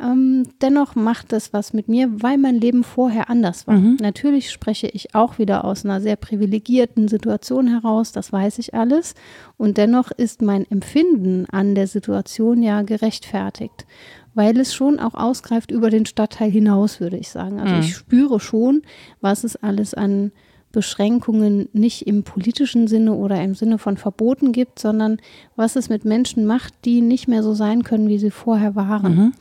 Ähm, 0.00 0.44
dennoch 0.62 0.94
macht 0.94 1.34
es 1.34 1.52
was 1.52 1.74
mit 1.74 1.86
mir, 1.88 2.08
weil 2.22 2.38
mein 2.38 2.54
Leben 2.54 2.82
vorher 2.82 3.28
anders 3.28 3.66
war. 3.66 3.76
Mhm. 3.76 3.98
Natürlich 4.00 4.50
spreche 4.50 4.86
ich 4.86 5.14
auch 5.14 5.38
wieder 5.38 5.66
aus 5.66 5.84
einer 5.84 6.00
sehr 6.00 6.16
privilegierten 6.16 7.08
Situation 7.08 7.68
heraus, 7.68 8.10
das 8.12 8.32
weiß 8.32 8.58
ich 8.58 8.72
alles. 8.72 9.14
Und 9.58 9.76
dennoch 9.76 10.10
ist 10.10 10.40
mein 10.40 10.64
Empfinden 10.70 11.44
an 11.50 11.74
der 11.74 11.88
Situation 11.88 12.62
ja 12.62 12.80
gerechtfertigt, 12.82 13.86
weil 14.32 14.58
es 14.58 14.72
schon 14.72 14.98
auch 14.98 15.14
ausgreift 15.14 15.70
über 15.70 15.90
den 15.90 16.06
Stadtteil 16.06 16.50
hinaus, 16.50 17.00
würde 17.00 17.18
ich 17.18 17.28
sagen. 17.28 17.60
Also 17.60 17.74
mhm. 17.74 17.80
ich 17.80 17.94
spüre 17.94 18.40
schon, 18.40 18.80
was 19.20 19.44
es 19.44 19.56
alles 19.56 19.92
an 19.92 20.32
Beschränkungen 20.72 21.68
nicht 21.72 22.06
im 22.06 22.22
politischen 22.22 22.88
Sinne 22.88 23.14
oder 23.14 23.42
im 23.42 23.54
Sinne 23.54 23.78
von 23.78 23.96
Verboten 23.96 24.52
gibt, 24.52 24.78
sondern 24.78 25.18
was 25.56 25.76
es 25.76 25.88
mit 25.88 26.04
Menschen 26.04 26.46
macht, 26.46 26.74
die 26.84 27.00
nicht 27.00 27.26
mehr 27.26 27.42
so 27.42 27.54
sein 27.54 27.84
können, 27.84 28.08
wie 28.08 28.18
sie 28.18 28.30
vorher 28.30 28.74
waren. 28.74 29.16
Mhm. 29.16 29.32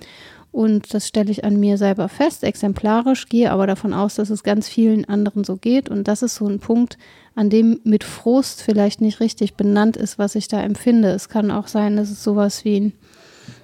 Und 0.52 0.94
das 0.94 1.08
stelle 1.08 1.30
ich 1.30 1.44
an 1.44 1.60
mir 1.60 1.78
selber 1.78 2.10
fest, 2.10 2.44
exemplarisch, 2.44 3.28
gehe 3.28 3.52
aber 3.52 3.68
davon 3.68 3.94
aus, 3.94 4.16
dass 4.16 4.30
es 4.30 4.44
ganz 4.44 4.68
vielen 4.68 5.06
anderen 5.06 5.44
so 5.44 5.58
geht. 5.58 5.90
Und 5.90 6.08
das 6.08 6.24
ist 6.24 6.36
so 6.36 6.48
ein 6.48 6.60
Punkt, 6.60 6.98
an 7.36 7.50
dem 7.50 7.80
mit 7.84 8.04
Frust 8.04 8.64
vielleicht 8.64 9.02
nicht 9.02 9.20
richtig 9.20 9.54
benannt 9.54 9.98
ist, 9.98 10.18
was 10.18 10.34
ich 10.34 10.48
da 10.48 10.62
empfinde. 10.62 11.10
Es 11.10 11.30
kann 11.30 11.52
auch 11.52 11.68
sein, 11.68 11.98
dass 11.98 12.10
es 12.10 12.24
sowas 12.24 12.66
wie 12.66 12.80
ein, 12.80 12.94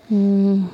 hm, 0.10 0.69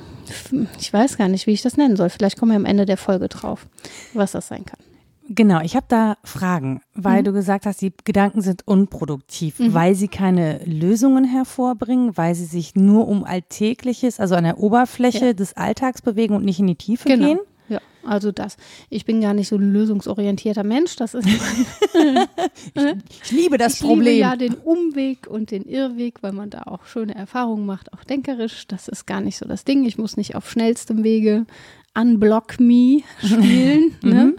ich 0.79 0.91
weiß 0.91 1.17
gar 1.17 1.29
nicht, 1.29 1.47
wie 1.47 1.53
ich 1.53 1.61
das 1.61 1.77
nennen 1.77 1.95
soll. 1.95 2.09
Vielleicht 2.09 2.37
kommen 2.37 2.51
wir 2.51 2.57
am 2.57 2.65
Ende 2.65 2.85
der 2.85 2.97
Folge 2.97 3.29
drauf, 3.29 3.67
was 4.13 4.33
das 4.33 4.47
sein 4.47 4.65
kann. 4.65 4.88
Genau, 5.31 5.61
ich 5.61 5.75
habe 5.75 5.85
da 5.87 6.17
Fragen, 6.23 6.81
weil 6.95 7.21
mhm. 7.21 7.25
du 7.25 7.33
gesagt 7.33 7.67
hast, 7.67 7.81
die 7.81 7.93
Gedanken 8.03 8.41
sind 8.41 8.67
unproduktiv, 8.67 9.59
mhm. 9.59 9.75
weil 9.75 9.93
sie 9.93 10.07
keine 10.07 10.59
Lösungen 10.65 11.23
hervorbringen, 11.23 12.17
weil 12.17 12.33
sie 12.33 12.45
sich 12.45 12.73
nur 12.73 13.07
um 13.07 13.23
Alltägliches, 13.23 14.19
also 14.19 14.33
an 14.33 14.45
der 14.45 14.57
Oberfläche 14.57 15.27
ja. 15.27 15.33
des 15.33 15.55
Alltags 15.55 16.01
bewegen 16.01 16.33
und 16.33 16.45
nicht 16.45 16.59
in 16.59 16.65
die 16.65 16.75
Tiefe 16.75 17.07
genau. 17.07 17.27
gehen. 17.27 17.39
Ja, 17.69 17.79
also 18.03 18.31
das. 18.31 18.57
Ich 18.89 19.05
bin 19.05 19.21
gar 19.21 19.35
nicht 19.35 19.47
so 19.47 19.55
ein 19.55 19.71
lösungsorientierter 19.71 20.63
Mensch. 20.63 20.95
Das 20.95 21.13
ist. 21.13 21.27
ich, 21.93 22.83
ich, 23.23 23.31
liebe 23.31 23.59
das 23.59 23.75
ich 23.75 23.81
Problem. 23.81 24.05
Liebe 24.05 24.17
ja 24.17 24.35
den 24.35 24.55
Umweg 24.55 25.27
und 25.27 25.51
den 25.51 25.63
Irrweg, 25.63 26.23
weil 26.23 26.31
man 26.31 26.49
da 26.49 26.63
auch 26.63 26.85
schöne 26.85 27.13
Erfahrungen 27.13 27.67
macht, 27.67 27.93
auch 27.93 28.03
denkerisch. 28.03 28.65
Das 28.65 28.87
ist 28.87 29.05
gar 29.05 29.21
nicht 29.21 29.37
so 29.37 29.47
das 29.47 29.63
Ding. 29.63 29.85
Ich 29.85 29.99
muss 29.99 30.17
nicht 30.17 30.35
auf 30.35 30.49
schnellstem 30.49 31.03
Wege 31.03 31.45
Unblock 31.95 32.59
Me 32.59 33.01
spielen 33.23 33.95
ne? 34.01 34.33
Mhm. 34.33 34.35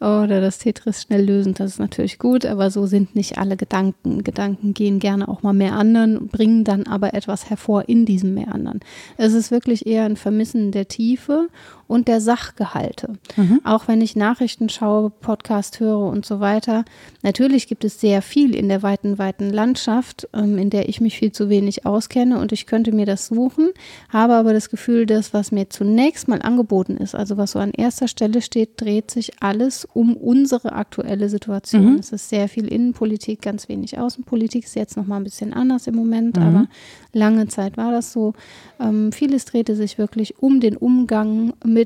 oder 0.00 0.40
das 0.40 0.58
Tetris 0.58 1.02
schnell 1.02 1.24
lösen, 1.24 1.54
das 1.54 1.72
ist 1.72 1.78
natürlich 1.78 2.18
gut, 2.18 2.46
aber 2.46 2.70
so 2.70 2.86
sind 2.86 3.14
nicht 3.14 3.38
alle 3.38 3.56
Gedanken. 3.56 4.24
Gedanken 4.24 4.74
gehen 4.74 4.98
gerne 4.98 5.28
auch 5.28 5.42
mal 5.42 5.52
mehr 5.52 5.74
anderen, 5.74 6.28
bringen 6.28 6.64
dann 6.64 6.86
aber 6.86 7.14
etwas 7.14 7.50
hervor 7.50 7.88
in 7.88 8.06
diesem 8.06 8.34
mehr 8.34 8.54
anderen. 8.54 8.80
Es 9.16 9.34
ist 9.34 9.50
wirklich 9.50 9.86
eher 9.86 10.04
ein 10.04 10.16
Vermissen 10.16 10.72
der 10.72 10.88
Tiefe 10.88 11.48
und 11.94 12.08
der 12.08 12.20
Sachgehalte. 12.20 13.12
Mhm. 13.36 13.60
Auch 13.62 13.86
wenn 13.86 14.00
ich 14.00 14.16
Nachrichten 14.16 14.68
schaue, 14.68 15.10
Podcast 15.10 15.78
höre 15.78 16.00
und 16.00 16.26
so 16.26 16.40
weiter. 16.40 16.84
Natürlich 17.22 17.68
gibt 17.68 17.84
es 17.84 18.00
sehr 18.00 18.20
viel 18.20 18.56
in 18.56 18.68
der 18.68 18.82
weiten, 18.82 19.16
weiten 19.16 19.50
Landschaft, 19.50 20.28
ähm, 20.34 20.58
in 20.58 20.70
der 20.70 20.88
ich 20.88 21.00
mich 21.00 21.16
viel 21.16 21.30
zu 21.30 21.48
wenig 21.48 21.86
auskenne 21.86 22.40
und 22.40 22.50
ich 22.50 22.66
könnte 22.66 22.90
mir 22.90 23.06
das 23.06 23.28
suchen, 23.28 23.70
habe 24.08 24.34
aber 24.34 24.52
das 24.52 24.70
Gefühl, 24.70 25.06
dass 25.06 25.32
was 25.32 25.52
mir 25.52 25.70
zunächst 25.70 26.26
mal 26.26 26.42
angeboten 26.42 26.96
ist, 26.96 27.14
also 27.14 27.36
was 27.36 27.52
so 27.52 27.60
an 27.60 27.70
erster 27.70 28.08
Stelle 28.08 28.42
steht, 28.42 28.80
dreht 28.80 29.12
sich 29.12 29.40
alles 29.40 29.84
um 29.84 30.16
unsere 30.16 30.72
aktuelle 30.72 31.28
Situation. 31.28 31.92
Mhm. 31.92 31.98
Es 32.00 32.10
ist 32.10 32.28
sehr 32.28 32.48
viel 32.48 32.66
Innenpolitik, 32.66 33.40
ganz 33.40 33.68
wenig 33.68 34.00
Außenpolitik, 34.00 34.64
ist 34.64 34.74
jetzt 34.74 34.96
nochmal 34.96 35.20
ein 35.20 35.24
bisschen 35.24 35.52
anders 35.52 35.86
im 35.86 35.94
Moment, 35.94 36.38
mhm. 36.38 36.42
aber 36.42 36.66
lange 37.12 37.46
Zeit 37.46 37.76
war 37.76 37.92
das 37.92 38.12
so. 38.12 38.32
Ähm, 38.80 39.12
vieles 39.12 39.44
drehte 39.44 39.76
sich 39.76 39.96
wirklich 39.96 40.42
um 40.42 40.58
den 40.58 40.76
Umgang 40.76 41.52
mit 41.64 41.83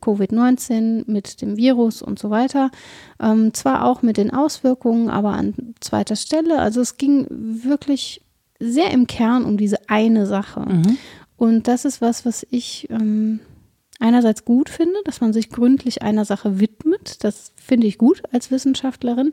Covid-19, 0.00 1.04
mit 1.06 1.40
dem 1.42 1.56
Virus 1.56 2.02
und 2.02 2.18
so 2.18 2.30
weiter. 2.30 2.70
Ähm, 3.20 3.54
zwar 3.54 3.84
auch 3.84 4.02
mit 4.02 4.16
den 4.16 4.32
Auswirkungen, 4.32 5.10
aber 5.10 5.32
an 5.32 5.74
zweiter 5.80 6.16
Stelle. 6.16 6.58
Also 6.58 6.80
es 6.80 6.96
ging 6.96 7.26
wirklich 7.30 8.22
sehr 8.58 8.90
im 8.90 9.06
Kern 9.06 9.44
um 9.44 9.56
diese 9.56 9.88
eine 9.88 10.26
Sache. 10.26 10.60
Mhm. 10.60 10.98
Und 11.36 11.68
das 11.68 11.84
ist 11.84 12.00
was, 12.00 12.24
was 12.24 12.46
ich 12.50 12.88
ähm, 12.90 13.40
einerseits 13.98 14.44
gut 14.44 14.68
finde, 14.68 14.96
dass 15.04 15.20
man 15.20 15.32
sich 15.32 15.50
gründlich 15.50 16.02
einer 16.02 16.24
Sache 16.24 16.60
widmet. 16.60 17.24
Das 17.24 17.52
finde 17.56 17.86
ich 17.86 17.98
gut 17.98 18.22
als 18.32 18.50
Wissenschaftlerin. 18.50 19.32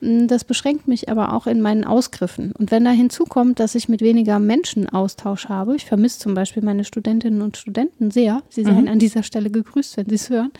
Mm, 0.00 0.26
das 0.26 0.44
beschränkt 0.44 0.86
mich 0.86 1.08
aber 1.08 1.32
auch 1.32 1.46
in 1.46 1.60
meinen 1.60 1.84
Ausgriffen. 1.84 2.52
Und 2.52 2.70
wenn 2.70 2.84
da 2.84 2.90
hinzukommt, 2.90 3.58
dass 3.58 3.74
ich 3.74 3.88
mit 3.88 4.00
weniger 4.00 4.38
Menschen 4.38 4.88
Austausch 4.88 5.48
habe, 5.48 5.74
ich 5.74 5.84
vermisse 5.84 6.20
zum 6.20 6.34
Beispiel 6.34 6.62
meine 6.62 6.84
Studentinnen 6.84 7.42
und 7.42 7.56
Studenten 7.56 8.10
sehr, 8.10 8.42
sie 8.48 8.62
seien 8.62 8.82
mhm. 8.82 8.88
an 8.88 8.98
dieser 8.98 9.22
Stelle 9.22 9.50
gegrüßt, 9.50 9.96
wenn 9.96 10.08
sie 10.08 10.14
es 10.14 10.30
hören, 10.30 10.52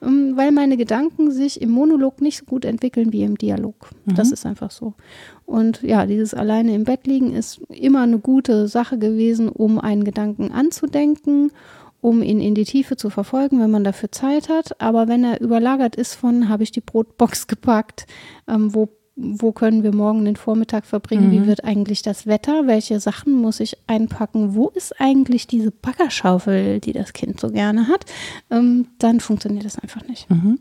mm, 0.00 0.36
weil 0.36 0.52
meine 0.52 0.76
Gedanken 0.76 1.30
sich 1.30 1.62
im 1.62 1.70
Monolog 1.70 2.20
nicht 2.20 2.38
so 2.38 2.44
gut 2.44 2.64
entwickeln 2.64 3.12
wie 3.12 3.22
im 3.22 3.38
Dialog. 3.38 3.90
Mhm. 4.04 4.14
Das 4.16 4.32
ist 4.32 4.44
einfach 4.44 4.70
so. 4.70 4.94
Und 5.46 5.82
ja, 5.82 6.04
dieses 6.04 6.34
alleine 6.34 6.74
im 6.74 6.84
Bett 6.84 7.06
liegen 7.06 7.34
ist 7.34 7.62
immer 7.70 8.02
eine 8.02 8.18
gute 8.18 8.68
Sache 8.68 8.98
gewesen, 8.98 9.48
um 9.48 9.78
einen 9.78 10.04
Gedanken 10.04 10.52
anzudenken 10.52 11.52
um 12.08 12.22
ihn 12.22 12.40
in 12.40 12.54
die 12.54 12.64
Tiefe 12.64 12.96
zu 12.96 13.10
verfolgen, 13.10 13.60
wenn 13.60 13.70
man 13.70 13.84
dafür 13.84 14.10
Zeit 14.10 14.48
hat. 14.48 14.80
Aber 14.80 15.08
wenn 15.08 15.24
er 15.24 15.40
überlagert 15.40 15.96
ist 15.96 16.14
von, 16.14 16.48
habe 16.48 16.62
ich 16.62 16.72
die 16.72 16.80
Brotbox 16.80 17.46
gepackt, 17.46 18.06
ähm, 18.48 18.74
wo, 18.74 18.88
wo 19.16 19.52
können 19.52 19.82
wir 19.82 19.94
morgen 19.94 20.24
den 20.24 20.36
Vormittag 20.36 20.86
verbringen, 20.86 21.28
mhm. 21.28 21.32
wie 21.32 21.46
wird 21.46 21.64
eigentlich 21.64 22.02
das 22.02 22.26
Wetter, 22.26 22.66
welche 22.66 23.00
Sachen 23.00 23.32
muss 23.32 23.60
ich 23.60 23.76
einpacken, 23.86 24.54
wo 24.54 24.68
ist 24.68 25.00
eigentlich 25.00 25.46
diese 25.46 25.70
Baggerschaufel, 25.70 26.80
die 26.80 26.92
das 26.92 27.12
Kind 27.12 27.40
so 27.40 27.50
gerne 27.50 27.88
hat, 27.88 28.04
ähm, 28.50 28.88
dann 28.98 29.20
funktioniert 29.20 29.64
das 29.64 29.78
einfach 29.78 30.06
nicht. 30.06 30.30
Mhm. 30.30 30.60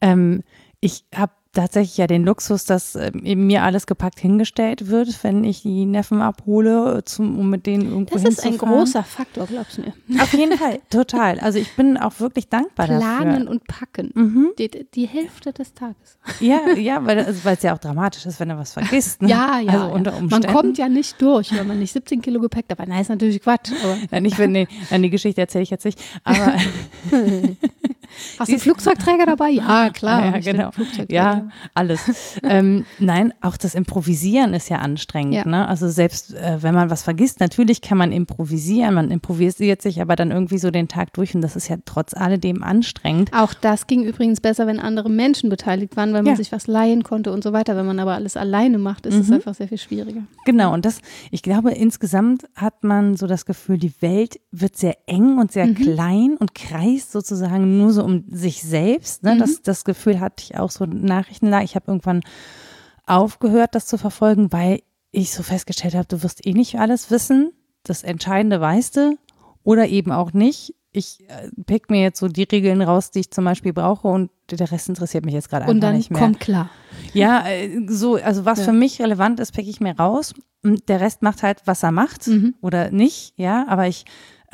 Ähm, 0.00 0.42
ich 0.80 1.04
habe 1.14 1.32
tatsächlich 1.54 1.96
ja 1.96 2.06
den 2.06 2.24
Luxus, 2.24 2.64
dass 2.64 2.94
äh, 2.94 3.12
eben 3.22 3.46
mir 3.46 3.62
alles 3.62 3.86
gepackt 3.86 4.20
hingestellt 4.20 4.88
wird, 4.88 5.22
wenn 5.22 5.44
ich 5.44 5.62
die 5.62 5.86
Neffen 5.86 6.20
abhole, 6.20 7.02
zum, 7.04 7.38
um 7.38 7.50
mit 7.50 7.66
denen 7.66 7.88
irgendwo 7.88 8.14
Das 8.14 8.24
ist 8.24 8.44
ein 8.44 8.58
großer 8.58 9.02
Faktor, 9.02 9.46
glaubst 9.46 9.78
du 9.78 9.82
mir. 9.82 10.22
Auf 10.22 10.32
jeden 10.34 10.58
Fall, 10.58 10.80
total. 10.90 11.38
Also 11.40 11.58
ich 11.58 11.74
bin 11.76 11.96
auch 11.96 12.20
wirklich 12.20 12.48
dankbar 12.48 12.86
Planen 12.86 13.00
dafür. 13.00 13.24
Planen 13.24 13.48
und 13.48 13.66
packen. 13.66 14.10
Mhm. 14.14 14.48
Die, 14.58 14.70
die, 14.94 15.06
Hälfte 15.06 15.52
des 15.52 15.74
Tages. 15.74 16.18
Ja, 16.40 16.72
ja, 16.76 17.04
weil 17.06 17.18
also, 17.20 17.48
es 17.48 17.62
ja 17.62 17.74
auch 17.74 17.78
dramatisch 17.78 18.26
ist, 18.26 18.40
wenn 18.40 18.50
er 18.50 18.58
was 18.58 18.72
vergisst. 18.72 19.22
Ne? 19.22 19.28
Ja, 19.28 19.60
ja. 19.60 19.72
Also 19.72 19.94
unter 19.94 20.16
Umständen. 20.16 20.46
Man 20.46 20.54
kommt 20.54 20.78
ja 20.78 20.88
nicht 20.88 21.20
durch, 21.22 21.56
wenn 21.56 21.66
man 21.66 21.78
nicht 21.78 21.92
17 21.92 22.20
Kilo 22.20 22.40
Gepäck 22.40 22.66
dabei. 22.68 22.86
Nein, 22.86 23.00
ist 23.00 23.08
natürlich 23.08 23.40
Quatsch. 23.40 23.70
Aber. 23.82 23.96
Ja, 24.10 24.20
nicht, 24.20 24.38
wenn, 24.38 24.52
nee, 24.52 24.66
die 24.90 25.10
Geschichte 25.10 25.40
erzähle 25.40 25.62
ich 25.62 25.70
jetzt 25.70 25.84
nicht. 25.84 26.00
Aber 26.24 26.54
Hast 28.38 28.48
du 28.48 28.52
einen 28.52 28.60
Flugzeugträger 28.60 29.26
dabei? 29.26 29.50
Ja, 29.50 29.90
klar. 29.90 30.36
Ja, 30.36 30.38
genau. 30.38 30.70
Ja, 31.08 31.48
alles. 31.74 32.38
ähm, 32.42 32.84
nein, 32.98 33.32
auch 33.40 33.56
das 33.56 33.74
Improvisieren 33.74 34.54
ist 34.54 34.68
ja 34.68 34.78
anstrengend. 34.78 35.34
Ja. 35.34 35.46
Ne? 35.46 35.68
Also 35.68 35.88
selbst 35.88 36.34
äh, 36.34 36.62
wenn 36.62 36.74
man 36.74 36.90
was 36.90 37.02
vergisst, 37.02 37.40
natürlich 37.40 37.80
kann 37.80 37.98
man 37.98 38.12
improvisieren. 38.12 38.94
Man 38.94 39.10
improvisiert 39.10 39.82
sich 39.82 40.00
aber 40.00 40.16
dann 40.16 40.30
irgendwie 40.30 40.58
so 40.58 40.70
den 40.70 40.88
Tag 40.88 41.12
durch 41.14 41.34
und 41.34 41.40
das 41.40 41.56
ist 41.56 41.68
ja 41.68 41.76
trotz 41.84 42.14
alledem 42.14 42.62
anstrengend. 42.62 43.32
Auch 43.32 43.54
das 43.54 43.86
ging 43.86 44.04
übrigens 44.04 44.40
besser, 44.40 44.66
wenn 44.66 44.80
andere 44.80 45.10
Menschen 45.10 45.50
beteiligt 45.50 45.96
waren, 45.96 46.12
weil 46.12 46.22
man 46.22 46.32
ja. 46.32 46.36
sich 46.36 46.52
was 46.52 46.66
leihen 46.66 47.02
konnte 47.02 47.32
und 47.32 47.42
so 47.42 47.52
weiter. 47.52 47.76
Wenn 47.76 47.86
man 47.86 47.98
aber 47.98 48.14
alles 48.14 48.36
alleine 48.36 48.78
macht, 48.78 49.06
ist 49.06 49.14
es 49.14 49.28
mhm. 49.28 49.34
einfach 49.34 49.54
sehr 49.54 49.68
viel 49.68 49.78
schwieriger. 49.78 50.22
Genau. 50.44 50.72
Und 50.72 50.84
das, 50.84 51.00
ich 51.30 51.42
glaube, 51.42 51.72
insgesamt 51.72 52.44
hat 52.54 52.84
man 52.84 53.16
so 53.16 53.26
das 53.26 53.46
Gefühl, 53.46 53.78
die 53.78 53.92
Welt 54.00 54.40
wird 54.50 54.76
sehr 54.76 54.96
eng 55.06 55.38
und 55.38 55.52
sehr 55.52 55.66
mhm. 55.66 55.74
klein 55.74 56.36
und 56.38 56.54
kreist 56.54 57.12
sozusagen 57.12 57.78
nur 57.78 57.92
so 57.92 58.03
um 58.04 58.24
sich 58.28 58.62
selbst. 58.62 59.22
Ne? 59.22 59.34
Mhm. 59.34 59.38
Das, 59.38 59.62
das 59.62 59.84
Gefühl 59.84 60.20
hatte 60.20 60.44
ich 60.44 60.58
auch 60.58 60.70
so 60.70 60.84
nachrichtenlang. 60.86 61.64
Ich 61.64 61.74
habe 61.74 61.86
irgendwann 61.88 62.22
aufgehört, 63.06 63.74
das 63.74 63.86
zu 63.86 63.98
verfolgen, 63.98 64.52
weil 64.52 64.80
ich 65.10 65.32
so 65.32 65.42
festgestellt 65.42 65.94
habe, 65.94 66.06
du 66.06 66.22
wirst 66.22 66.46
eh 66.46 66.52
nicht 66.52 66.78
alles 66.78 67.10
wissen. 67.10 67.52
Das 67.82 68.02
Entscheidende 68.02 68.60
weißt 68.60 68.96
du 68.96 69.18
oder 69.62 69.88
eben 69.88 70.12
auch 70.12 70.32
nicht. 70.32 70.74
Ich 70.92 71.28
äh, 71.28 71.50
pick 71.66 71.90
mir 71.90 72.02
jetzt 72.02 72.20
so 72.20 72.28
die 72.28 72.44
Regeln 72.44 72.80
raus, 72.80 73.10
die 73.10 73.20
ich 73.20 73.30
zum 73.30 73.44
Beispiel 73.44 73.72
brauche 73.72 74.06
und 74.08 74.30
der 74.50 74.70
Rest 74.70 74.88
interessiert 74.88 75.24
mich 75.24 75.34
jetzt 75.34 75.50
gerade 75.50 75.64
einfach 75.64 75.92
nicht 75.92 76.10
mehr. 76.10 76.18
Und 76.18 76.22
dann 76.22 76.32
kommt 76.32 76.40
klar. 76.40 76.70
Ja, 77.12 77.46
äh, 77.48 77.86
so, 77.88 78.14
also 78.16 78.44
was 78.44 78.60
ja. 78.60 78.66
für 78.66 78.72
mich 78.72 79.00
relevant 79.00 79.40
ist, 79.40 79.52
pick 79.52 79.66
ich 79.66 79.80
mir 79.80 79.96
raus. 79.96 80.34
Und 80.62 80.88
der 80.88 81.00
Rest 81.00 81.22
macht 81.22 81.42
halt, 81.42 81.62
was 81.66 81.82
er 81.82 81.90
macht 81.90 82.26
mhm. 82.26 82.54
oder 82.60 82.90
nicht, 82.90 83.34
ja, 83.36 83.66
aber 83.68 83.86
ich 83.86 84.04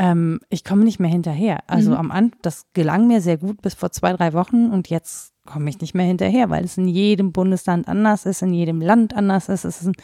ähm, 0.00 0.40
ich 0.48 0.64
komme 0.64 0.84
nicht 0.84 0.98
mehr 0.98 1.10
hinterher. 1.10 1.58
Also 1.66 1.90
mhm. 1.90 1.96
am 1.96 2.10
Anfang, 2.10 2.40
das 2.40 2.64
gelang 2.72 3.06
mir 3.06 3.20
sehr 3.20 3.36
gut 3.36 3.60
bis 3.60 3.74
vor 3.74 3.92
zwei, 3.92 4.14
drei 4.14 4.32
Wochen 4.32 4.70
und 4.70 4.88
jetzt 4.88 5.34
komme 5.44 5.68
ich 5.68 5.78
nicht 5.80 5.94
mehr 5.94 6.06
hinterher, 6.06 6.48
weil 6.48 6.64
es 6.64 6.78
in 6.78 6.88
jedem 6.88 7.32
Bundesland 7.32 7.86
anders 7.86 8.24
ist, 8.24 8.40
in 8.40 8.54
jedem 8.54 8.80
Land 8.80 9.14
anders 9.14 9.50
ist. 9.50 9.64
Es 9.64 9.80
sind 9.80 9.96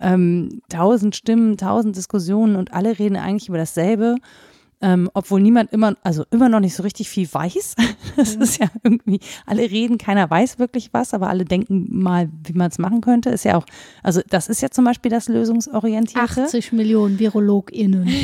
ähm, 0.00 0.60
tausend 0.68 1.16
Stimmen, 1.16 1.56
tausend 1.56 1.96
Diskussionen 1.96 2.56
und 2.56 2.74
alle 2.74 2.98
reden 2.98 3.16
eigentlich 3.16 3.48
über 3.48 3.56
dasselbe. 3.56 4.16
Ähm, 4.80 5.10
obwohl 5.12 5.40
niemand 5.40 5.72
immer, 5.72 5.96
also 6.04 6.24
immer 6.30 6.48
noch 6.48 6.60
nicht 6.60 6.74
so 6.74 6.82
richtig 6.82 7.08
viel 7.08 7.32
weiß. 7.32 7.74
Das 8.16 8.34
ja. 8.34 8.40
ist 8.40 8.58
ja 8.58 8.66
irgendwie, 8.82 9.20
alle 9.46 9.62
reden, 9.62 9.96
keiner 9.96 10.28
weiß 10.28 10.58
wirklich 10.58 10.92
was, 10.92 11.14
aber 11.14 11.28
alle 11.28 11.44
denken 11.44 11.86
mal, 11.88 12.28
wie 12.44 12.52
man 12.52 12.68
es 12.68 12.78
machen 12.78 13.00
könnte. 13.00 13.30
Ist 13.30 13.44
ja 13.44 13.56
auch, 13.56 13.64
also 14.02 14.20
das 14.28 14.48
ist 14.48 14.60
ja 14.60 14.70
zum 14.70 14.84
Beispiel 14.84 15.10
das 15.10 15.28
Lösungsorientierte. 15.28 16.42
80 16.42 16.72
Millionen 16.72 17.20
VirologInnen. 17.20 18.08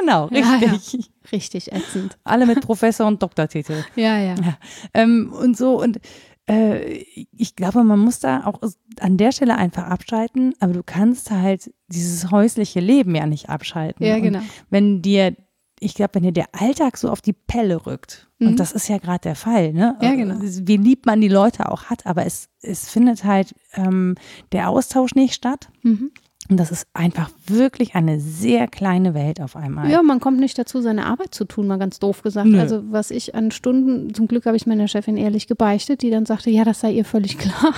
Genau, 0.00 0.26
richtig. 0.26 0.92
Ja, 0.92 0.98
ja. 0.98 1.04
Richtig 1.32 1.72
ätzend. 1.72 2.18
Alle 2.24 2.46
mit 2.46 2.60
Professor 2.60 3.06
und 3.06 3.22
Doktortitel. 3.22 3.84
Ja, 3.96 4.18
ja. 4.18 4.34
ja. 4.34 4.58
Ähm, 4.94 5.32
und 5.32 5.56
so, 5.56 5.80
und 5.80 6.00
äh, 6.48 7.04
ich 7.36 7.56
glaube, 7.56 7.82
man 7.82 7.98
muss 7.98 8.20
da 8.20 8.44
auch 8.44 8.60
an 9.00 9.16
der 9.16 9.32
Stelle 9.32 9.56
einfach 9.56 9.84
abschalten, 9.84 10.54
aber 10.60 10.72
du 10.72 10.82
kannst 10.82 11.30
halt 11.30 11.72
dieses 11.88 12.30
häusliche 12.30 12.80
Leben 12.80 13.14
ja 13.14 13.26
nicht 13.26 13.48
abschalten. 13.48 14.04
Ja, 14.04 14.18
genau. 14.18 14.38
Und 14.38 14.46
wenn 14.70 15.02
dir, 15.02 15.34
ich 15.80 15.94
glaube, 15.94 16.14
wenn 16.14 16.22
dir 16.22 16.32
der 16.32 16.48
Alltag 16.52 16.98
so 16.98 17.10
auf 17.10 17.20
die 17.20 17.32
Pelle 17.32 17.86
rückt, 17.86 18.28
mhm. 18.38 18.48
und 18.48 18.60
das 18.60 18.72
ist 18.72 18.88
ja 18.88 18.98
gerade 18.98 19.20
der 19.20 19.34
Fall, 19.34 19.72
ne? 19.72 19.96
Ja, 20.00 20.14
genau. 20.14 20.36
Wie 20.40 20.76
lieb 20.76 21.06
man 21.06 21.20
die 21.20 21.28
Leute 21.28 21.70
auch 21.70 21.84
hat, 21.84 22.06
aber 22.06 22.26
es, 22.26 22.48
es 22.60 22.88
findet 22.88 23.24
halt 23.24 23.54
ähm, 23.74 24.14
der 24.52 24.68
Austausch 24.68 25.14
nicht 25.14 25.34
statt. 25.34 25.68
Mhm. 25.82 26.12
Und 26.48 26.58
das 26.58 26.70
ist 26.70 26.86
einfach 26.94 27.30
wirklich 27.46 27.94
eine 27.94 28.20
sehr 28.20 28.68
kleine 28.68 29.14
Welt 29.14 29.40
auf 29.40 29.56
einmal. 29.56 29.90
Ja, 29.90 30.02
man 30.02 30.20
kommt 30.20 30.38
nicht 30.38 30.58
dazu, 30.58 30.80
seine 30.80 31.06
Arbeit 31.06 31.34
zu 31.34 31.44
tun, 31.44 31.66
mal 31.66 31.78
ganz 31.78 31.98
doof 31.98 32.22
gesagt. 32.22 32.46
Nö. 32.48 32.60
Also 32.60 32.82
was 32.90 33.10
ich 33.10 33.34
an 33.34 33.50
Stunden, 33.50 34.14
zum 34.14 34.28
Glück 34.28 34.46
habe 34.46 34.56
ich 34.56 34.66
meiner 34.66 34.86
Chefin 34.88 35.16
ehrlich 35.16 35.46
gebeichtet, 35.48 36.02
die 36.02 36.10
dann 36.10 36.26
sagte, 36.26 36.50
ja, 36.50 36.64
das 36.64 36.80
sei 36.80 36.92
ihr 36.92 37.04
völlig 37.04 37.38
klar. 37.38 37.74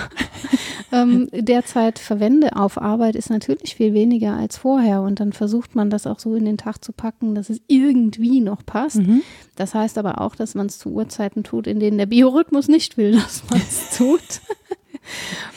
ähm, 0.91 1.29
derzeit 1.33 1.99
verwende 1.99 2.55
auf 2.55 2.79
Arbeit 2.79 3.15
ist 3.15 3.29
natürlich 3.29 3.75
viel 3.75 3.93
weniger 3.93 4.35
als 4.35 4.57
vorher 4.57 5.01
und 5.01 5.19
dann 5.19 5.33
versucht 5.33 5.75
man 5.75 5.89
das 5.89 6.05
auch 6.05 6.19
so 6.19 6.35
in 6.35 6.45
den 6.45 6.57
Tag 6.57 6.83
zu 6.83 6.93
packen, 6.93 7.35
dass 7.35 7.49
es 7.49 7.61
irgendwie 7.67 8.41
noch 8.41 8.65
passt. 8.65 8.97
Mhm. 8.97 9.21
Das 9.55 9.73
heißt 9.73 9.97
aber 9.97 10.21
auch, 10.21 10.35
dass 10.35 10.55
man 10.55 10.67
es 10.67 10.77
zu 10.77 10.89
Uhrzeiten 10.89 11.43
tut, 11.43 11.67
in 11.67 11.79
denen 11.79 11.97
der 11.97 12.05
Biorhythmus 12.05 12.67
nicht 12.67 12.97
will, 12.97 13.13
dass 13.13 13.43
man 13.49 13.59
es 13.59 13.97
tut. 13.97 14.21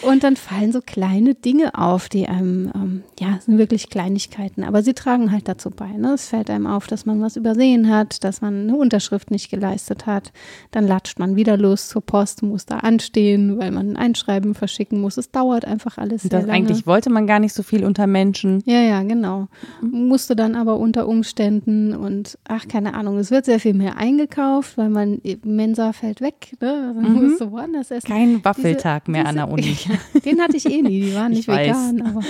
Und 0.03 0.25
dann 0.25 0.37
fallen 0.37 0.73
so 0.73 0.81
kleine 0.81 1.35
Dinge 1.35 1.75
auf, 1.75 2.09
die 2.09 2.29
einem, 2.29 2.71
ähm, 2.75 3.03
ja, 3.21 3.39
sind 3.41 3.59
wirklich 3.59 3.91
Kleinigkeiten, 3.91 4.65
aber 4.65 4.83
sie 4.83 4.95
tragen 4.95 5.33
halt 5.33 5.49
dazu 5.49 5.71
bei. 5.71 5.89
Ne? 5.89 6.15
Es 6.15 6.29
fällt 6.29 6.51
einem 6.51 6.67
auf, 6.67 6.87
dass 6.87 7.07
man 7.07 7.21
was 7.21 7.37
übersehen 7.37 7.89
hat, 7.89 8.25
dass 8.25 8.41
man 8.41 8.63
eine 8.63 8.77
Unterschrift 8.77 9.31
nicht 9.31 9.51
geleistet 9.51 10.07
hat. 10.07 10.33
Dann 10.71 10.87
latscht 10.87 11.19
man 11.19 11.37
wieder 11.37 11.57
los 11.57 11.89
zur 11.89 12.03
Post, 12.03 12.43
muss 12.43 12.67
da 12.67 12.79
anstehen, 12.79 13.59
weil 13.59 13.71
man 13.71 13.93
ein 13.93 13.97
Einschreiben 13.97 14.55
verschicken 14.55 15.01
muss. 15.01 15.17
Es 15.17 15.31
dauert 15.31 15.65
einfach 15.65 15.99
alles 15.99 16.23
sehr 16.23 16.31
das, 16.31 16.43
lange. 16.43 16.53
Eigentlich 16.53 16.87
wollte 16.87 17.11
man 17.11 17.27
gar 17.27 17.39
nicht 17.39 17.55
so 17.55 17.63
viel 17.63 17.85
unter 17.85 18.07
Menschen. 18.07 18.63
Ja, 18.67 18.81
ja, 18.81 19.03
genau. 19.03 19.49
Musste 19.81 20.37
dann 20.37 20.55
aber 20.55 20.79
unter 20.79 21.07
Umständen 21.07 21.95
und 21.95 22.39
ach, 22.49 22.67
keine 22.69 22.95
Ahnung, 22.95 23.19
es 23.19 23.31
wird 23.31 23.45
sehr 23.45 23.61
viel 23.61 23.75
mehr 23.75 23.97
eingekauft, 23.97 24.77
weil 24.79 24.89
man, 24.89 25.21
Mensa 25.45 25.93
fällt 25.93 26.21
weg, 26.21 26.57
ne? 26.61 26.95
Man 26.95 27.13
mhm. 27.13 27.23
muss 27.23 27.39
so 27.39 27.51
woanders 27.51 27.91
essen. 27.91 28.07
Kein 28.07 28.45
Waffeltag 28.45 29.05
diese, 29.05 29.13
mehr 29.13 29.25
diese, 29.25 29.41
an 29.41 29.42
der 29.47 29.53
Uni. 29.53 29.77
Den 30.25 30.41
hatte 30.41 30.57
ich 30.57 30.67
eh 30.67 30.83
nie, 30.83 31.01
die 31.03 31.15
waren 31.15 31.33
nicht 31.33 31.49
vegan, 31.49 32.03
aber 32.03 32.21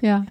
ja. 0.00 0.24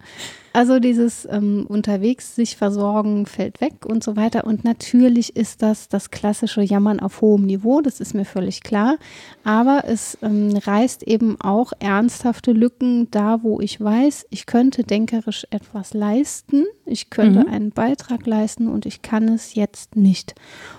Also 0.56 0.80
dieses 0.80 1.28
ähm, 1.30 1.66
unterwegs 1.68 2.34
sich 2.34 2.56
versorgen 2.56 3.26
fällt 3.26 3.60
weg 3.60 3.86
und 3.86 4.06
so 4.06 4.16
weiter. 4.16 4.46
Und 4.46 4.64
natürlich 4.64 5.36
ist 5.36 5.62
das 5.62 5.90
das 5.90 6.12
klassische 6.12 6.62
Jammern 6.62 7.02
auf 7.02 7.20
hohem 7.20 7.46
Niveau, 7.46 7.82
das 7.82 8.00
ist 8.00 8.14
mir 8.14 8.24
völlig 8.24 8.64
klar. 8.64 8.96
Aber 9.44 9.84
es 9.86 10.18
ähm, 10.22 10.56
reißt 10.56 11.04
eben 11.04 11.36
auch 11.42 11.74
ernsthafte 11.80 12.54
Lücken 12.54 13.12
da, 13.12 13.44
wo 13.44 13.60
ich 13.60 13.82
weiß, 13.82 14.28
ich 14.30 14.46
könnte 14.46 14.84
denkerisch 14.86 15.46
etwas 15.50 15.94
leisten, 15.94 16.64
ich 16.86 17.10
könnte 17.10 17.42
mhm. 17.42 17.54
einen 17.54 17.72
Beitrag 17.72 18.26
leisten 18.26 18.70
und 18.70 18.86
ich 18.86 19.02
kann 19.02 19.28
es 19.28 19.56
jetzt 19.56 19.98
nicht. 19.98 20.36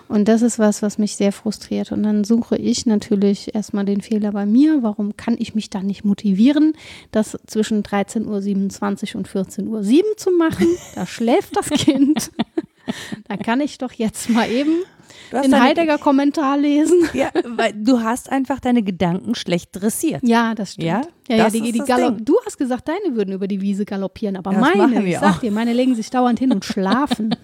Und 0.08 0.28
das 0.28 0.40
ist 0.40 0.58
was, 0.58 0.82
was 0.82 0.96
mich 0.96 1.16
sehr 1.16 1.32
frustriert. 1.32 1.92
Und 1.92 2.04
dann 2.04 2.24
suche 2.24 2.56
ich 2.56 2.86
natürlich 2.86 3.54
erstmal 3.54 3.84
den 3.84 4.00
Fehler 4.00 4.32
bei 4.32 4.46
mir. 4.46 4.82
Warum 4.82 5.16
kann 5.16 5.36
ich 5.38 5.54
mich 5.54 5.68
da 5.68 5.82
nicht 5.82 6.04
motivieren, 6.04 6.74
das 7.10 7.36
zwischen 7.46 7.82
13.27 7.82 9.10
Uhr 9.10 9.18
und 9.18 9.28
14.07 9.66 10.02
Uhr 10.02 10.16
zu 10.16 10.30
machen? 10.32 10.68
Da 10.94 11.06
schläft 11.06 11.56
das 11.56 11.70
Kind. 11.70 12.30
da 13.28 13.36
kann 13.36 13.60
ich 13.60 13.78
doch 13.78 13.92
jetzt 13.92 14.30
mal 14.30 14.50
eben 14.50 14.84
den 15.32 15.60
Heidegger 15.60 15.98
Kommentar 15.98 16.56
lesen. 16.58 16.96
Ja, 17.16 17.30
weil 17.46 17.72
du 17.72 18.00
hast 18.00 18.30
einfach 18.30 18.60
deine 18.60 18.82
Gedanken 18.82 19.34
schlecht 19.34 19.70
dressiert. 19.72 20.22
Ja, 20.22 20.54
das 20.54 20.74
stimmt. 20.74 20.86
Ja, 20.86 21.02
ja, 21.28 21.36
ja 21.36 21.50
die, 21.50 21.72
die 21.72 21.78
du 21.78 22.36
hast 22.44 22.58
gesagt, 22.58 22.88
deine 22.88 23.16
würden 23.16 23.32
über 23.32 23.48
die 23.48 23.62
Wiese 23.62 23.86
galoppieren, 23.86 24.36
aber 24.36 24.50
das 24.50 24.60
meine, 24.60 25.08
ich 25.08 25.18
sag 25.18 25.40
dir, 25.40 25.50
meine 25.50 25.72
legen 25.72 25.94
sich 25.94 26.10
dauernd 26.10 26.38
hin 26.38 26.52
und 26.52 26.64
schlafen. 26.64 27.34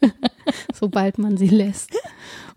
sobald 0.74 1.18
man 1.18 1.36
sie 1.36 1.48
lässt. 1.48 1.90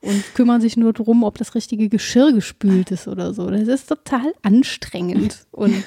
Und 0.01 0.23
kümmern 0.33 0.61
sich 0.61 0.77
nur 0.77 0.93
darum, 0.93 1.23
ob 1.23 1.37
das 1.37 1.53
richtige 1.53 1.87
Geschirr 1.87 2.31
gespült 2.33 2.89
ist 2.89 3.07
oder 3.07 3.35
so. 3.35 3.49
Das 3.51 3.67
ist 3.67 3.87
total 3.87 4.33
anstrengend. 4.41 5.45
Und 5.51 5.83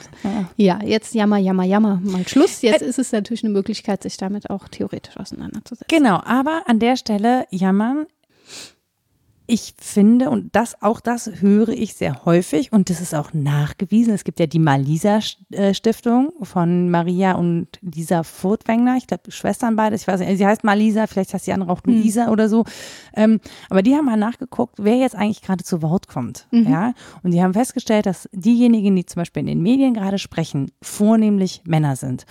ja, 0.57 0.79
jetzt 0.85 1.15
jammer, 1.15 1.39
jammer, 1.39 1.65
jammer, 1.65 2.01
mal 2.03 2.27
Schluss. 2.29 2.63
Jetzt 2.63 2.83
ist 2.83 3.01
es 3.01 3.11
natürlich 3.11 3.43
eine 3.43 3.53
Möglichkeit, 3.53 4.05
sich 4.05 4.17
damit 4.17 4.51
auch 4.51 4.69
theoretisch 4.69 5.17
auseinanderzusetzen. 5.17 5.89
Genau, 5.89 6.21
aber 6.25 6.63
an 6.67 6.79
der 6.79 6.97
Stelle 6.97 7.47
jammern 7.51 8.07
ich 9.47 9.75
finde, 9.79 10.31
und 10.31 10.57
das, 10.57 10.81
auch 10.81 11.01
das 11.01 11.31
höre 11.41 11.69
ich 11.69 11.95
sehr 11.95 12.25
häufig 12.25 12.73
und 12.73 12.89
das 12.89 13.03
ist 13.03 13.15
auch 13.15 13.35
nachgewiesen. 13.35 14.15
Es 14.15 14.25
gibt 14.25 14.41
ja 14.41 14.47
die 14.47 14.59
Malisa-Stiftung 14.59 16.33
von 16.43 16.91
Maria 16.91 17.33
und 17.33 17.69
Lisa 17.83 18.23
Furtwängler. 18.23 18.97
Ich 18.97 19.07
glaube, 19.07 19.31
Schwestern 19.31 19.77
beide. 19.77 19.97
Ich 19.97 20.07
weiß 20.07 20.21
nicht, 20.21 20.39
sie 20.39 20.47
heißt 20.47 20.65
Malisa, 20.65 21.07
vielleicht 21.07 21.35
heißt 21.35 21.47
die 21.47 21.53
andere 21.53 21.71
auch 21.71 21.85
hm. 21.85 21.95
Luisa 21.95 22.27
mhm. 22.27 22.33
oder 22.33 22.49
so. 22.49 22.65
Ähm, 23.15 23.41
aber 23.69 23.83
die 23.83 23.95
haben 23.95 24.07
mal 24.07 24.17
nachgeguckt, 24.17 24.77
wer 24.79 24.97
jetzt 24.97 25.15
eigentlich 25.15 25.43
gerade 25.43 25.63
zu 25.63 25.83
Wort 25.83 26.09
kommt. 26.09 26.47
Mhm. 26.51 26.71
Ja. 26.71 26.95
Und 27.23 27.33
die 27.33 27.43
haben 27.43 27.53
festgestellt, 27.53 28.07
dass 28.07 28.29
diejenigen, 28.33 28.97
die 28.97 29.05
zum 29.05 29.21
Beispiel 29.21 29.41
in 29.41 29.47
den 29.47 29.63
Medien 29.63 29.93
gerade 29.93 30.19
sprechen, 30.19 30.71
vornehmlich 30.81 31.61
Männer 31.65 31.97
sind 31.97 32.25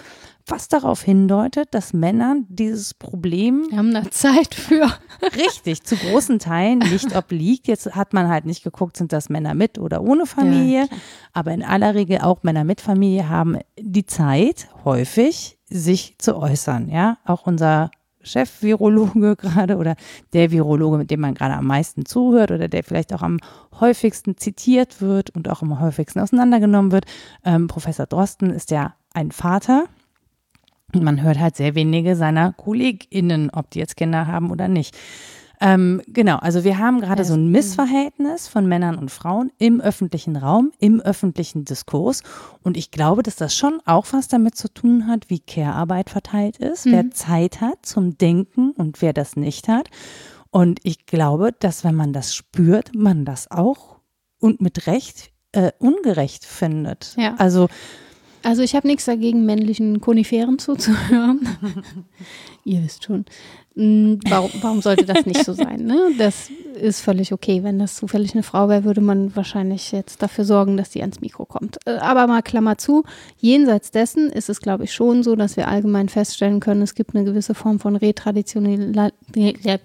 was 0.48 0.68
darauf 0.68 1.02
hindeutet, 1.02 1.70
dass 1.72 1.94
Männer 1.94 2.38
dieses 2.48 2.94
Problem. 2.94 3.66
Wir 3.70 3.78
haben 3.78 3.94
da 3.94 4.10
Zeit 4.12 4.54
für. 4.54 4.92
Richtig, 5.36 5.84
zu 5.84 5.96
großen 5.96 6.40
Teilen 6.40 6.80
nicht 6.80 7.16
obliegt. 7.16 7.68
Jetzt 7.68 7.96
hat 7.96 8.14
man 8.14 8.28
halt 8.28 8.46
nicht 8.46 8.64
geguckt, 8.64 8.98
sind 8.98 9.14
das 9.14 9.30
Männer 9.30 9.54
mit 9.54 9.80
oder 9.80 10.02
ohne 10.02 10.26
Familie. 10.26 10.82
Ja, 10.82 10.98
aber 11.32 11.52
in 11.52 11.64
aller 11.64 11.96
Regel 11.96 12.20
auch 12.20 12.44
Männer 12.44 12.64
mit 12.64 12.82
Familie 12.82 13.30
haben 13.30 13.58
die 13.80 14.06
Zeit, 14.06 14.68
häufig 14.84 15.58
sich 15.70 16.16
zu 16.18 16.36
äußern. 16.36 16.90
Ja, 16.90 17.18
auch 17.26 17.48
unser 17.48 17.90
Chef-Virologe 18.24 19.36
gerade 19.38 19.78
oder 19.78 19.96
der 20.34 20.52
Virologe, 20.52 20.98
mit 20.98 21.12
dem 21.12 21.22
man 21.22 21.36
gerade 21.36 21.56
am 21.56 21.68
meisten 21.68 22.06
zuhört 22.06 22.52
oder 22.52 22.68
der 22.68 22.84
vielleicht 22.84 23.14
auch 23.14 23.22
am 23.22 23.40
häufigsten 23.80 24.38
zitiert 24.38 25.02
wird 25.02 25.30
und 25.32 25.50
auch 25.50 25.62
am 25.62 25.80
häufigsten 25.80 26.20
auseinandergenommen 26.20 26.92
wird. 26.92 27.06
Ähm, 27.44 27.68
Professor 27.68 28.06
Drosten 28.06 28.50
ist 28.50 28.72
ja 28.72 28.96
ein 29.14 29.32
Vater 29.32 29.86
man 31.02 31.22
hört 31.22 31.40
halt 31.40 31.56
sehr 31.56 31.76
wenige 31.76 32.16
seiner 32.16 32.54
KollegInnen, 32.54 33.50
ob 33.52 33.70
die 33.72 33.80
jetzt 33.80 33.98
Kinder 33.98 34.28
haben 34.28 34.52
oder 34.52 34.68
nicht. 34.68 34.98
Ähm, 35.62 36.02
genau, 36.08 36.38
also 36.38 36.66
wir 36.66 36.78
haben 36.78 37.00
gerade 37.00 37.24
so 37.24 37.36
ein 37.36 37.50
Missverhältnis 37.50 38.50
von 38.50 38.68
Männern 38.68 38.98
und 38.98 39.12
Frauen 39.12 39.50
im 39.60 39.80
öffentlichen 39.80 40.36
Raum, 40.36 40.74
im 40.80 41.00
öffentlichen 41.00 41.64
Diskurs. 41.64 42.22
Und 42.64 42.76
ich 42.76 42.92
glaube, 42.92 43.24
dass 43.24 43.38
das 43.38 43.56
schon 43.56 43.80
auch 43.86 44.08
was 44.12 44.28
damit 44.28 44.58
zu 44.58 44.68
tun 44.68 45.08
hat, 45.08 45.30
wie 45.30 45.40
Care-Arbeit 45.40 46.10
verteilt 46.10 46.58
ist, 46.58 46.86
mhm. 46.86 46.92
wer 46.92 47.12
Zeit 47.12 47.62
hat 47.62 47.86
zum 47.86 48.18
Denken 48.18 48.72
und 48.72 49.02
wer 49.02 49.14
das 49.14 49.38
nicht 49.38 49.70
hat. 49.70 49.90
Und 50.50 50.82
ich 50.84 51.06
glaube, 51.06 51.52
dass 51.58 51.86
wenn 51.86 51.96
man 51.96 52.12
das 52.12 52.36
spürt, 52.36 52.94
man 52.94 53.24
das 53.24 53.50
auch 53.50 54.00
und 54.40 54.60
mit 54.60 54.86
Recht 54.86 55.32
äh, 55.54 55.72
ungerecht 55.80 56.46
findet. 56.46 57.16
Ja. 57.18 57.36
Also 57.38 57.70
also 58.44 58.62
ich 58.62 58.76
habe 58.76 58.88
nichts 58.88 59.06
dagegen, 59.06 59.46
männlichen 59.46 60.02
Koniferen 60.02 60.60
zuzuhören. 60.60 61.48
Ihr 62.66 62.84
wisst 62.84 63.06
schon. 63.06 63.26
Hm, 63.76 64.20
warum, 64.30 64.52
warum 64.62 64.82
sollte 64.82 65.06
das 65.06 65.26
nicht 65.26 65.44
so 65.44 65.54
sein? 65.54 65.84
Ne? 65.86 66.12
Das 66.18 66.50
ist 66.80 67.02
völlig 67.02 67.34
okay. 67.34 67.64
Wenn 67.64 67.80
das 67.80 67.96
zufällig 67.96 68.34
eine 68.34 68.44
Frau 68.44 68.70
wäre, 68.70 68.84
würde 68.84 69.02
man 69.02 69.36
wahrscheinlich 69.36 69.92
jetzt 69.92 70.22
dafür 70.22 70.46
sorgen, 70.46 70.78
dass 70.78 70.92
die 70.92 71.02
ans 71.02 71.22
Mikro 71.22 71.46
kommt. 71.46 71.78
Äh, 71.86 71.98
aber 71.98 72.28
mal 72.28 72.44
Klammer 72.44 72.78
zu, 72.78 73.04
jenseits 73.40 73.90
dessen 73.92 74.30
ist 74.30 74.50
es, 74.50 74.62
glaube 74.62 74.84
ich, 74.84 74.94
schon 74.94 75.24
so, 75.24 75.36
dass 75.36 75.58
wir 75.58 75.68
allgemein 75.68 76.10
feststellen 76.10 76.60
können, 76.60 76.84
es 76.84 76.94
gibt 76.94 77.16
eine 77.16 77.26
gewisse 77.26 77.56
Form 77.56 77.80
von 77.80 77.96
Retraditionalisierung. 77.96 79.16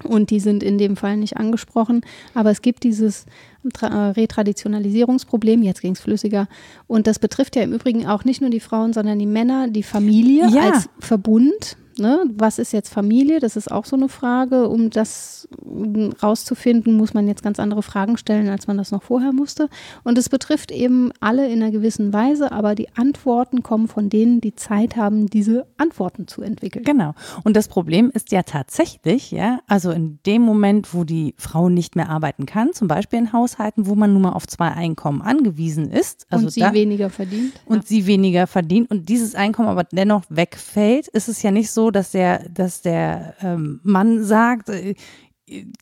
Und 0.04 0.30
die 0.30 0.38
sind 0.38 0.62
in 0.62 0.78
dem 0.78 0.96
Fall 0.96 1.16
nicht 1.16 1.36
angesprochen. 1.36 2.02
Aber 2.32 2.50
es 2.50 2.62
gibt 2.62 2.84
dieses 2.84 3.26
äh, 3.80 3.86
Retraditionalisierungsproblem, 3.86 5.62
jetzt 5.62 5.80
ging 5.80 5.92
es 5.92 6.00
flüssiger. 6.00 6.46
Und 6.86 7.08
das 7.08 7.18
betrifft 7.18 7.56
ja 7.56 7.62
im 7.62 7.72
Übrigen 7.72 8.06
auch 8.06 8.24
nicht 8.24 8.40
nur 8.40 8.50
die 8.50 8.60
Frauen, 8.60 8.92
sondern 8.92 9.18
die 9.18 9.26
Männer, 9.26 9.66
die 9.68 9.82
Familie 9.82 10.48
ja. 10.50 10.70
als 10.70 10.88
Verbund. 11.00 11.76
Ne? 11.98 12.24
Was 12.36 12.58
ist 12.58 12.72
jetzt 12.72 12.92
Familie? 12.92 13.40
Das 13.40 13.56
ist 13.56 13.70
auch 13.70 13.84
so 13.84 13.96
eine 13.96 14.08
Frage. 14.08 14.68
Um 14.68 14.90
das 14.90 15.48
rauszufinden, 16.22 16.96
muss 16.96 17.14
man 17.14 17.28
jetzt 17.28 17.42
ganz 17.42 17.58
andere 17.58 17.82
Fragen 17.82 18.16
stellen, 18.16 18.48
als 18.48 18.66
man 18.66 18.78
das 18.78 18.90
noch 18.90 19.02
vorher 19.02 19.32
musste. 19.32 19.68
Und 20.04 20.18
es 20.18 20.28
betrifft 20.28 20.70
eben 20.70 21.10
alle 21.20 21.48
in 21.48 21.62
einer 21.62 21.70
gewissen 21.70 22.12
Weise, 22.12 22.52
aber 22.52 22.74
die 22.74 22.88
Antworten 22.96 23.62
kommen 23.62 23.88
von 23.88 24.08
denen, 24.08 24.40
die 24.40 24.54
Zeit 24.54 24.96
haben, 24.96 25.26
diese 25.26 25.66
Antworten 25.76 26.26
zu 26.26 26.42
entwickeln. 26.42 26.84
Genau. 26.84 27.14
Und 27.44 27.56
das 27.56 27.68
Problem 27.68 28.10
ist 28.12 28.32
ja 28.32 28.42
tatsächlich, 28.42 29.30
ja, 29.30 29.60
also 29.66 29.90
in 29.90 30.18
dem 30.26 30.42
Moment, 30.42 30.94
wo 30.94 31.04
die 31.04 31.34
Frau 31.38 31.68
nicht 31.68 31.96
mehr 31.96 32.08
arbeiten 32.08 32.46
kann, 32.46 32.72
zum 32.72 32.88
Beispiel 32.88 33.18
in 33.18 33.32
Haushalten, 33.32 33.86
wo 33.86 33.94
man 33.94 34.12
nun 34.12 34.22
mal 34.22 34.32
auf 34.32 34.46
zwei 34.46 34.68
Einkommen 34.68 35.22
angewiesen 35.22 35.90
ist. 35.90 36.26
Also 36.30 36.46
und 36.46 36.52
sie 36.52 36.60
da, 36.60 36.72
weniger 36.72 37.10
verdient. 37.10 37.54
Und 37.66 37.76
ja. 37.76 37.82
sie 37.86 38.06
weniger 38.06 38.46
verdient 38.46 38.90
und 38.90 39.08
dieses 39.08 39.34
Einkommen 39.34 39.68
aber 39.68 39.84
dennoch 39.84 40.22
wegfällt, 40.28 41.08
ist 41.08 41.28
es 41.28 41.42
ja 41.42 41.50
nicht 41.50 41.70
so, 41.70 41.87
dass 41.90 42.10
der, 42.10 42.48
dass 42.48 42.82
der 42.82 43.34
ähm, 43.42 43.80
Mann 43.82 44.24
sagt, 44.24 44.68
äh, 44.68 44.94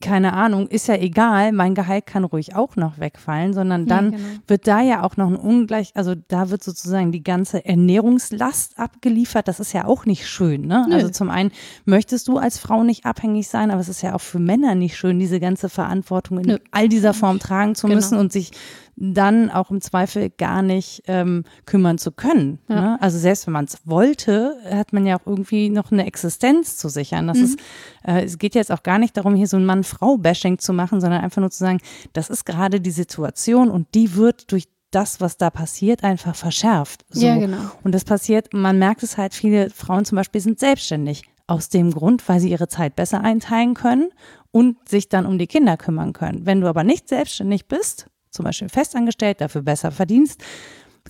keine 0.00 0.32
Ahnung, 0.32 0.68
ist 0.68 0.86
ja 0.86 0.96
egal, 0.96 1.52
mein 1.52 1.74
Gehalt 1.74 2.06
kann 2.06 2.24
ruhig 2.24 2.54
auch 2.54 2.76
noch 2.76 2.98
wegfallen, 2.98 3.52
sondern 3.52 3.86
dann 3.86 4.12
ja, 4.12 4.18
genau. 4.18 4.28
wird 4.46 4.66
da 4.66 4.80
ja 4.80 5.02
auch 5.02 5.16
noch 5.16 5.26
ein 5.26 5.36
Ungleich, 5.36 5.92
also 5.94 6.14
da 6.28 6.50
wird 6.50 6.62
sozusagen 6.62 7.12
die 7.12 7.22
ganze 7.22 7.64
Ernährungslast 7.64 8.78
abgeliefert. 8.78 9.48
Das 9.48 9.60
ist 9.60 9.72
ja 9.72 9.86
auch 9.86 10.06
nicht 10.06 10.28
schön. 10.28 10.66
Ne? 10.66 10.86
Also 10.90 11.08
zum 11.08 11.30
einen 11.30 11.50
möchtest 11.84 12.28
du 12.28 12.38
als 12.38 12.58
Frau 12.58 12.84
nicht 12.84 13.04
abhängig 13.04 13.48
sein, 13.48 13.70
aber 13.70 13.80
es 13.80 13.88
ist 13.88 14.02
ja 14.02 14.14
auch 14.14 14.20
für 14.20 14.38
Männer 14.38 14.74
nicht 14.74 14.96
schön, 14.96 15.18
diese 15.18 15.40
ganze 15.40 15.68
Verantwortung 15.68 16.38
in 16.38 16.46
Nö. 16.46 16.58
all 16.70 16.88
dieser 16.88 17.14
Form 17.14 17.38
tragen 17.38 17.74
zu 17.74 17.86
genau. 17.86 17.96
müssen 17.96 18.18
und 18.18 18.32
sich 18.32 18.52
dann 18.96 19.50
auch 19.50 19.70
im 19.70 19.80
Zweifel 19.80 20.30
gar 20.30 20.62
nicht 20.62 21.02
ähm, 21.06 21.44
kümmern 21.66 21.98
zu 21.98 22.12
können. 22.12 22.58
Ja. 22.68 22.80
Ne? 22.80 23.02
Also 23.02 23.18
selbst 23.18 23.46
wenn 23.46 23.52
man 23.52 23.66
es 23.66 23.78
wollte, 23.84 24.56
hat 24.70 24.92
man 24.92 25.04
ja 25.06 25.16
auch 25.16 25.26
irgendwie 25.26 25.68
noch 25.68 25.92
eine 25.92 26.06
Existenz 26.06 26.78
zu 26.78 26.88
sichern. 26.88 27.26
Das 27.26 27.38
mhm. 27.38 27.44
ist, 27.44 27.58
äh, 28.04 28.24
es 28.24 28.38
geht 28.38 28.54
jetzt 28.54 28.72
auch 28.72 28.82
gar 28.82 28.98
nicht 28.98 29.16
darum, 29.16 29.34
hier 29.34 29.48
so 29.48 29.58
ein 29.58 29.66
Mann-Frau-Bashing 29.66 30.58
zu 30.58 30.72
machen, 30.72 31.00
sondern 31.00 31.22
einfach 31.22 31.40
nur 31.40 31.50
zu 31.50 31.58
sagen, 31.58 31.80
das 32.14 32.30
ist 32.30 32.46
gerade 32.46 32.80
die 32.80 32.90
Situation 32.90 33.70
und 33.70 33.94
die 33.94 34.16
wird 34.16 34.50
durch 34.50 34.68
das, 34.90 35.20
was 35.20 35.36
da 35.36 35.50
passiert, 35.50 36.04
einfach 36.04 36.34
verschärft. 36.34 37.04
So. 37.10 37.26
Ja, 37.26 37.36
genau. 37.36 37.58
Und 37.82 37.94
das 37.94 38.04
passiert, 38.04 38.54
man 38.54 38.78
merkt 38.78 39.02
es 39.02 39.18
halt, 39.18 39.34
viele 39.34 39.68
Frauen 39.68 40.06
zum 40.06 40.16
Beispiel 40.16 40.40
sind 40.40 40.58
selbstständig. 40.58 41.22
Aus 41.48 41.68
dem 41.68 41.92
Grund, 41.92 42.28
weil 42.28 42.40
sie 42.40 42.50
ihre 42.50 42.66
Zeit 42.66 42.96
besser 42.96 43.20
einteilen 43.20 43.74
können 43.74 44.08
und 44.50 44.88
sich 44.88 45.08
dann 45.08 45.26
um 45.26 45.38
die 45.38 45.46
Kinder 45.46 45.76
kümmern 45.76 46.12
können. 46.12 46.44
Wenn 46.44 46.60
du 46.60 46.66
aber 46.66 46.82
nicht 46.82 47.08
selbstständig 47.08 47.68
bist, 47.68 48.08
zum 48.36 48.44
Beispiel 48.44 48.68
festangestellt, 48.68 49.40
dafür 49.40 49.62
besser 49.62 49.90
verdienst, 49.90 50.42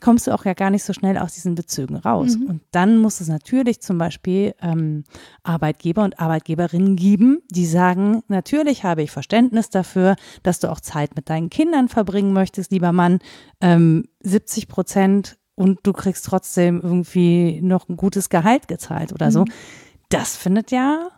kommst 0.01 0.27
du 0.27 0.33
auch 0.33 0.45
ja 0.45 0.55
gar 0.55 0.71
nicht 0.71 0.85
so 0.85 0.93
schnell 0.93 1.19
aus 1.19 1.35
diesen 1.35 1.55
Bezügen 1.55 1.97
raus. 1.97 2.37
Mhm. 2.37 2.47
Und 2.47 2.63
dann 2.71 2.99
muss 2.99 3.21
es 3.21 3.29
natürlich 3.29 3.81
zum 3.81 3.99
Beispiel 3.99 4.55
ähm, 4.61 5.05
Arbeitgeber 5.43 6.05
und 6.05 6.19
Arbeitgeberinnen 6.21 6.97
geben, 6.97 7.43
die 7.51 7.67
sagen, 7.67 8.23
natürlich 8.29 8.85
habe 8.85 9.03
ich 9.03 9.11
Verständnis 9.11 9.71
dafür, 9.71 10.17
dass 10.43 10.61
du 10.61 10.71
auch 10.71 10.81
Zeit 10.81 11.17
mit 11.17 11.31
deinen 11.31 11.51
Kindern 11.51 11.89
verbringen 11.89 12.33
möchtest, 12.33 12.71
lieber 12.71 12.93
Mann, 12.93 13.19
ähm, 13.61 14.05
70 14.21 14.69
Prozent 14.69 15.39
und 15.55 15.81
du 15.85 15.93
kriegst 15.93 16.27
trotzdem 16.27 16.81
irgendwie 16.83 17.61
noch 17.63 17.89
ein 17.89 17.97
gutes 17.97 18.29
Gehalt 18.29 18.69
gezahlt 18.69 19.13
oder 19.13 19.31
so. 19.31 19.41
Mhm. 19.41 19.53
Das 20.09 20.37
findet 20.37 20.71
ja 20.71 21.09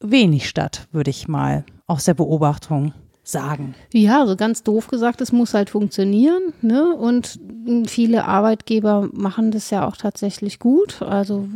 wenig 0.00 0.48
statt, 0.48 0.88
würde 0.92 1.10
ich 1.10 1.28
mal 1.28 1.64
aus 1.86 2.04
der 2.04 2.14
Beobachtung 2.14 2.94
sagen. 3.30 3.74
Ja, 3.92 4.26
so 4.26 4.36
ganz 4.36 4.62
doof 4.62 4.88
gesagt, 4.88 5.20
es 5.20 5.32
muss 5.32 5.54
halt 5.54 5.70
funktionieren. 5.70 6.52
Ne? 6.62 6.94
Und 6.94 7.38
viele 7.86 8.24
Arbeitgeber 8.24 9.08
machen 9.12 9.50
das 9.50 9.70
ja 9.70 9.86
auch 9.86 9.96
tatsächlich 9.96 10.58
gut. 10.58 11.02
Also 11.02 11.48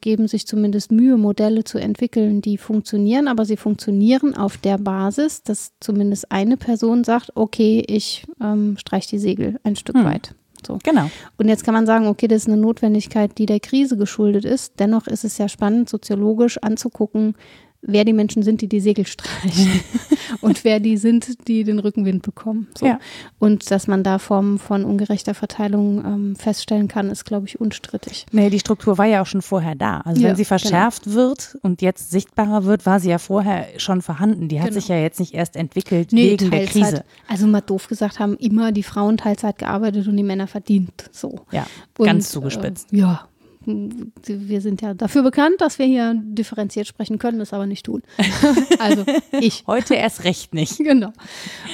geben 0.00 0.28
sich 0.28 0.46
zumindest 0.46 0.92
Mühe, 0.92 1.16
Modelle 1.16 1.64
zu 1.64 1.78
entwickeln, 1.78 2.42
die 2.42 2.58
funktionieren. 2.58 3.28
Aber 3.28 3.44
sie 3.44 3.56
funktionieren 3.56 4.36
auf 4.36 4.56
der 4.56 4.78
Basis, 4.78 5.42
dass 5.42 5.72
zumindest 5.80 6.30
eine 6.32 6.56
Person 6.56 7.04
sagt, 7.04 7.32
okay, 7.34 7.84
ich 7.86 8.24
ähm, 8.40 8.76
streich 8.78 9.06
die 9.06 9.18
Segel 9.18 9.58
ein 9.64 9.76
Stück 9.76 9.96
hm. 9.96 10.04
weit. 10.04 10.34
So. 10.66 10.78
Genau. 10.84 11.10
Und 11.38 11.48
jetzt 11.48 11.64
kann 11.64 11.74
man 11.74 11.86
sagen, 11.86 12.06
okay, 12.06 12.28
das 12.28 12.42
ist 12.42 12.48
eine 12.48 12.60
Notwendigkeit, 12.60 13.36
die 13.38 13.46
der 13.46 13.60
Krise 13.60 13.96
geschuldet 13.96 14.44
ist. 14.44 14.74
Dennoch 14.78 15.06
ist 15.06 15.24
es 15.24 15.38
ja 15.38 15.48
spannend, 15.48 15.88
soziologisch 15.88 16.58
anzugucken, 16.58 17.34
wer 17.82 18.04
die 18.04 18.12
Menschen 18.12 18.42
sind, 18.42 18.60
die 18.60 18.68
die 18.68 18.80
Segel 18.80 19.06
streichen 19.06 19.80
und 20.40 20.64
wer 20.64 20.80
die 20.80 20.96
sind, 20.96 21.48
die 21.48 21.64
den 21.64 21.80
Rückenwind 21.80 22.22
bekommen. 22.22 22.68
So. 22.78 22.86
Ja. 22.86 22.98
Und 23.38 23.70
dass 23.70 23.88
man 23.88 24.04
da 24.04 24.18
Formen 24.18 24.58
von 24.58 24.84
ungerechter 24.84 25.34
Verteilung 25.34 26.04
ähm, 26.04 26.36
feststellen 26.36 26.88
kann, 26.88 27.10
ist, 27.10 27.24
glaube 27.24 27.46
ich, 27.46 27.60
unstrittig. 27.60 28.26
Nee, 28.30 28.50
die 28.50 28.60
Struktur 28.60 28.98
war 28.98 29.06
ja 29.06 29.20
auch 29.22 29.26
schon 29.26 29.42
vorher 29.42 29.74
da. 29.74 30.00
Also 30.00 30.22
ja, 30.22 30.28
wenn 30.28 30.36
sie 30.36 30.44
verschärft 30.44 31.04
genau. 31.04 31.16
wird 31.16 31.58
und 31.62 31.82
jetzt 31.82 32.10
sichtbarer 32.10 32.64
wird, 32.64 32.86
war 32.86 33.00
sie 33.00 33.10
ja 33.10 33.18
vorher 33.18 33.66
schon 33.78 34.00
vorhanden. 34.00 34.48
Die 34.48 34.60
hat 34.60 34.68
genau. 34.68 34.80
sich 34.80 34.88
ja 34.88 34.96
jetzt 34.96 35.18
nicht 35.18 35.34
erst 35.34 35.56
entwickelt 35.56 36.12
nee, 36.12 36.30
wegen 36.30 36.50
Teilzeit. 36.50 36.74
der 36.74 36.82
Krise. 36.82 37.04
Also 37.26 37.46
mal 37.48 37.60
doof 37.60 37.88
gesagt, 37.88 38.20
haben 38.20 38.36
immer 38.36 38.70
die 38.70 38.84
Frauen 38.84 39.16
Teilzeit 39.16 39.58
gearbeitet 39.58 40.06
und 40.06 40.16
die 40.16 40.22
Männer 40.22 40.46
verdient. 40.46 41.10
So. 41.10 41.40
Ja, 41.50 41.66
und, 41.98 42.06
ganz 42.06 42.30
zugespitzt. 42.30 42.92
Äh, 42.92 42.98
ja, 42.98 43.28
wir 43.64 44.60
sind 44.60 44.82
ja 44.82 44.94
dafür 44.94 45.22
bekannt, 45.22 45.56
dass 45.58 45.78
wir 45.78 45.86
hier 45.86 46.14
differenziert 46.16 46.86
sprechen 46.86 47.18
können, 47.18 47.38
das 47.38 47.52
aber 47.52 47.66
nicht 47.66 47.86
tun. 47.86 48.02
also 48.78 49.04
ich. 49.40 49.64
Heute 49.66 49.94
erst 49.94 50.24
recht 50.24 50.54
nicht. 50.54 50.80
Genau. 50.92 51.12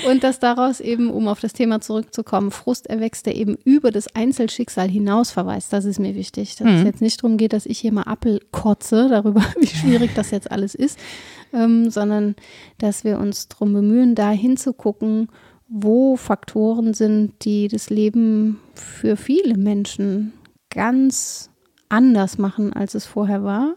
Und 0.08 0.22
dass 0.22 0.38
daraus 0.38 0.80
eben, 0.80 1.10
um 1.10 1.28
auf 1.28 1.40
das 1.40 1.52
Thema 1.52 1.80
zurückzukommen, 1.80 2.50
Frust 2.50 2.86
erwächst, 2.88 3.26
der 3.26 3.34
eben 3.34 3.56
über 3.64 3.90
das 3.90 4.14
Einzelschicksal 4.14 4.88
hinaus 4.88 5.30
verweist. 5.30 5.72
Das 5.72 5.86
ist 5.86 5.98
mir 5.98 6.14
wichtig. 6.14 6.56
Dass 6.56 6.66
mhm. 6.66 6.74
es 6.74 6.84
jetzt 6.84 7.00
nicht 7.00 7.22
darum 7.22 7.36
geht, 7.36 7.52
dass 7.52 7.66
ich 7.66 7.78
hier 7.78 7.92
mal 7.92 8.02
Appel 8.02 8.40
kotze 8.52 9.08
darüber, 9.08 9.40
wie 9.60 9.66
schwierig 9.66 10.10
das 10.14 10.30
jetzt 10.30 10.52
alles 10.52 10.74
ist, 10.74 10.98
ähm, 11.52 11.90
sondern 11.90 12.36
dass 12.78 13.02
wir 13.02 13.18
uns 13.18 13.48
darum 13.48 13.72
bemühen, 13.72 14.14
da 14.14 14.30
hinzugucken, 14.30 15.28
wo 15.68 16.16
Faktoren 16.16 16.94
sind, 16.94 17.44
die 17.44 17.68
das 17.68 17.90
Leben 17.90 18.60
für 18.74 19.16
viele 19.16 19.56
Menschen 19.56 20.32
ganz 20.70 21.47
anders 21.88 22.38
machen, 22.38 22.72
als 22.72 22.94
es 22.94 23.06
vorher 23.06 23.44
war 23.44 23.74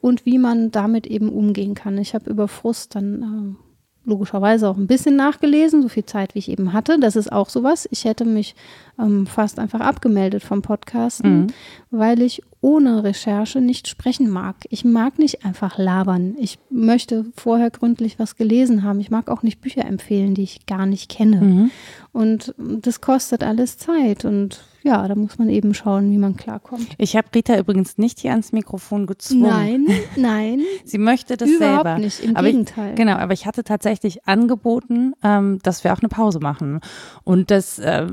und 0.00 0.26
wie 0.26 0.38
man 0.38 0.70
damit 0.70 1.06
eben 1.06 1.30
umgehen 1.30 1.74
kann. 1.74 1.98
Ich 1.98 2.14
habe 2.14 2.30
über 2.30 2.48
Frust 2.48 2.94
dann 2.94 3.22
äh, 3.22 3.64
logischerweise 4.04 4.68
auch 4.68 4.76
ein 4.76 4.86
bisschen 4.86 5.16
nachgelesen, 5.16 5.82
so 5.82 5.88
viel 5.88 6.04
Zeit, 6.04 6.34
wie 6.34 6.38
ich 6.38 6.50
eben 6.50 6.72
hatte. 6.72 6.98
Das 7.00 7.16
ist 7.16 7.32
auch 7.32 7.48
sowas. 7.48 7.88
Ich 7.90 8.04
hätte 8.04 8.24
mich 8.24 8.54
ähm, 8.98 9.26
fast 9.26 9.58
einfach 9.58 9.80
abgemeldet 9.80 10.42
vom 10.42 10.62
Podcasten, 10.62 11.42
mhm. 11.42 11.46
weil 11.90 12.20
ich 12.20 12.42
ohne 12.60 13.02
Recherche 13.04 13.60
nicht 13.60 13.88
sprechen 13.88 14.28
mag. 14.28 14.56
Ich 14.68 14.84
mag 14.84 15.18
nicht 15.18 15.44
einfach 15.44 15.78
labern. 15.78 16.34
Ich 16.38 16.58
möchte 16.70 17.26
vorher 17.34 17.70
gründlich 17.70 18.18
was 18.18 18.36
gelesen 18.36 18.82
haben. 18.82 19.00
Ich 19.00 19.10
mag 19.10 19.28
auch 19.28 19.42
nicht 19.42 19.60
Bücher 19.60 19.84
empfehlen, 19.84 20.34
die 20.34 20.42
ich 20.42 20.66
gar 20.66 20.86
nicht 20.86 21.10
kenne. 21.10 21.40
Mhm. 21.40 21.70
Und 22.12 22.54
das 22.58 23.00
kostet 23.00 23.42
alles 23.42 23.78
Zeit 23.78 24.24
und 24.24 24.64
ja, 24.84 25.08
da 25.08 25.14
muss 25.14 25.38
man 25.38 25.48
eben 25.48 25.72
schauen, 25.72 26.10
wie 26.10 26.18
man 26.18 26.36
klarkommt. 26.36 26.88
Ich 26.98 27.16
habe 27.16 27.26
Rita 27.34 27.58
übrigens 27.58 27.96
nicht 27.96 28.20
hier 28.20 28.32
ans 28.32 28.52
Mikrofon 28.52 29.06
gezwungen. 29.06 29.42
Nein, 29.42 29.86
nein. 30.14 30.60
Sie 30.84 30.98
möchte 30.98 31.38
das 31.38 31.48
Überhaupt 31.48 31.84
selber. 31.84 31.98
nicht, 31.98 32.20
im 32.20 32.36
aber 32.36 32.48
Gegenteil. 32.48 32.90
Ich, 32.90 32.96
genau, 32.96 33.14
aber 33.16 33.32
ich 33.32 33.46
hatte 33.46 33.64
tatsächlich 33.64 34.28
angeboten, 34.28 35.14
ähm, 35.22 35.58
dass 35.62 35.84
wir 35.84 35.94
auch 35.94 36.00
eine 36.00 36.10
Pause 36.10 36.38
machen. 36.38 36.80
Und 37.24 37.50
das, 37.50 37.78
äh, 37.78 38.06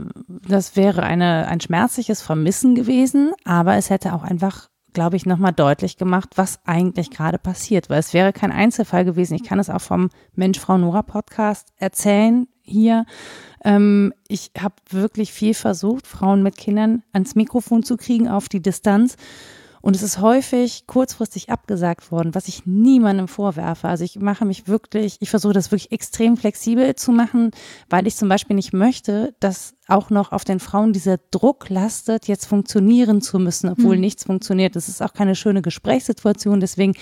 das 0.47 0.77
wäre 0.77 1.03
eine, 1.03 1.49
ein 1.49 1.59
schmerzliches 1.59 2.21
Vermissen 2.21 2.73
gewesen, 2.73 3.33
aber 3.43 3.75
es 3.75 3.89
hätte 3.89 4.13
auch 4.13 4.23
einfach 4.23 4.69
glaube 4.93 5.15
ich, 5.15 5.25
nochmal 5.25 5.53
deutlich 5.53 5.95
gemacht, 5.95 6.31
was 6.35 6.59
eigentlich 6.65 7.11
gerade 7.11 7.37
passiert, 7.37 7.89
weil 7.89 7.99
es 7.99 8.13
wäre 8.13 8.33
kein 8.33 8.51
Einzelfall 8.51 9.05
gewesen. 9.05 9.35
Ich 9.35 9.43
kann 9.45 9.57
es 9.57 9.69
auch 9.69 9.79
vom 9.79 10.09
Mensch 10.35 10.59
Frau 10.59 10.77
Nora 10.77 11.01
Podcast 11.01 11.69
erzählen 11.77 12.45
hier. 12.61 13.05
Ähm, 13.63 14.13
ich 14.27 14.51
habe 14.59 14.75
wirklich 14.89 15.31
viel 15.31 15.53
versucht, 15.53 16.07
Frauen 16.07 16.43
mit 16.43 16.57
Kindern 16.57 17.03
ans 17.13 17.35
Mikrofon 17.35 17.83
zu 17.83 17.97
kriegen 17.97 18.27
auf 18.27 18.49
die 18.49 18.61
Distanz. 18.61 19.15
Und 19.81 19.95
es 19.95 20.03
ist 20.03 20.19
häufig 20.19 20.85
kurzfristig 20.85 21.49
abgesagt 21.49 22.11
worden, 22.11 22.35
was 22.35 22.47
ich 22.47 22.65
niemandem 22.65 23.27
vorwerfe. 23.27 23.87
Also 23.87 24.03
ich 24.03 24.19
mache 24.19 24.45
mich 24.45 24.67
wirklich, 24.67 25.17
ich 25.19 25.31
versuche 25.31 25.53
das 25.53 25.71
wirklich 25.71 25.91
extrem 25.91 26.37
flexibel 26.37 26.95
zu 26.95 27.11
machen, 27.11 27.51
weil 27.89 28.05
ich 28.05 28.15
zum 28.15 28.29
Beispiel 28.29 28.55
nicht 28.55 28.73
möchte, 28.73 29.35
dass 29.39 29.73
auch 29.91 30.09
noch 30.09 30.31
auf 30.31 30.43
den 30.43 30.59
Frauen 30.59 30.93
dieser 30.93 31.17
Druck 31.31 31.69
lastet, 31.69 32.27
jetzt 32.27 32.45
funktionieren 32.45 33.21
zu 33.21 33.39
müssen, 33.39 33.69
obwohl 33.69 33.95
mhm. 33.95 34.01
nichts 34.01 34.23
funktioniert. 34.23 34.75
Das 34.75 34.89
ist 34.89 35.01
auch 35.01 35.13
keine 35.13 35.35
schöne 35.35 35.61
Gesprächssituation. 35.61 36.59
Deswegen 36.59 36.93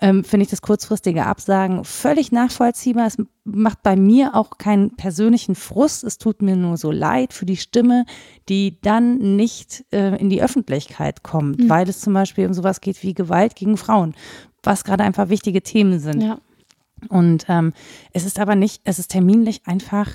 ähm, 0.00 0.24
finde 0.24 0.44
ich 0.44 0.50
das 0.50 0.62
kurzfristige 0.62 1.26
Absagen 1.26 1.84
völlig 1.84 2.32
nachvollziehbar. 2.32 3.06
Es 3.06 3.16
macht 3.44 3.82
bei 3.82 3.96
mir 3.96 4.34
auch 4.34 4.58
keinen 4.58 4.96
persönlichen 4.96 5.54
Frust. 5.54 6.04
Es 6.04 6.18
tut 6.18 6.42
mir 6.42 6.56
nur 6.56 6.76
so 6.76 6.90
leid 6.90 7.32
für 7.32 7.46
die 7.46 7.56
Stimme, 7.56 8.04
die 8.48 8.80
dann 8.80 9.36
nicht 9.36 9.84
äh, 9.92 10.16
in 10.16 10.30
die 10.30 10.42
Öffentlichkeit 10.42 11.22
kommt, 11.22 11.60
mhm. 11.60 11.68
weil 11.68 11.88
es 11.88 12.00
zum 12.00 12.14
Beispiel 12.14 12.46
um 12.46 12.54
sowas 12.54 12.80
geht 12.80 13.02
wie 13.02 13.14
Gewalt 13.14 13.54
gegen 13.54 13.76
Frauen, 13.76 14.14
was 14.62 14.84
gerade 14.84 15.04
einfach 15.04 15.28
wichtige 15.28 15.62
Themen 15.62 16.00
sind. 16.00 16.22
Ja. 16.22 16.38
Und 17.08 17.46
ähm, 17.48 17.72
es 18.12 18.24
ist 18.24 18.38
aber 18.38 18.54
nicht, 18.54 18.82
es 18.84 18.98
ist 18.98 19.10
terminlich 19.10 19.62
einfach 19.66 20.08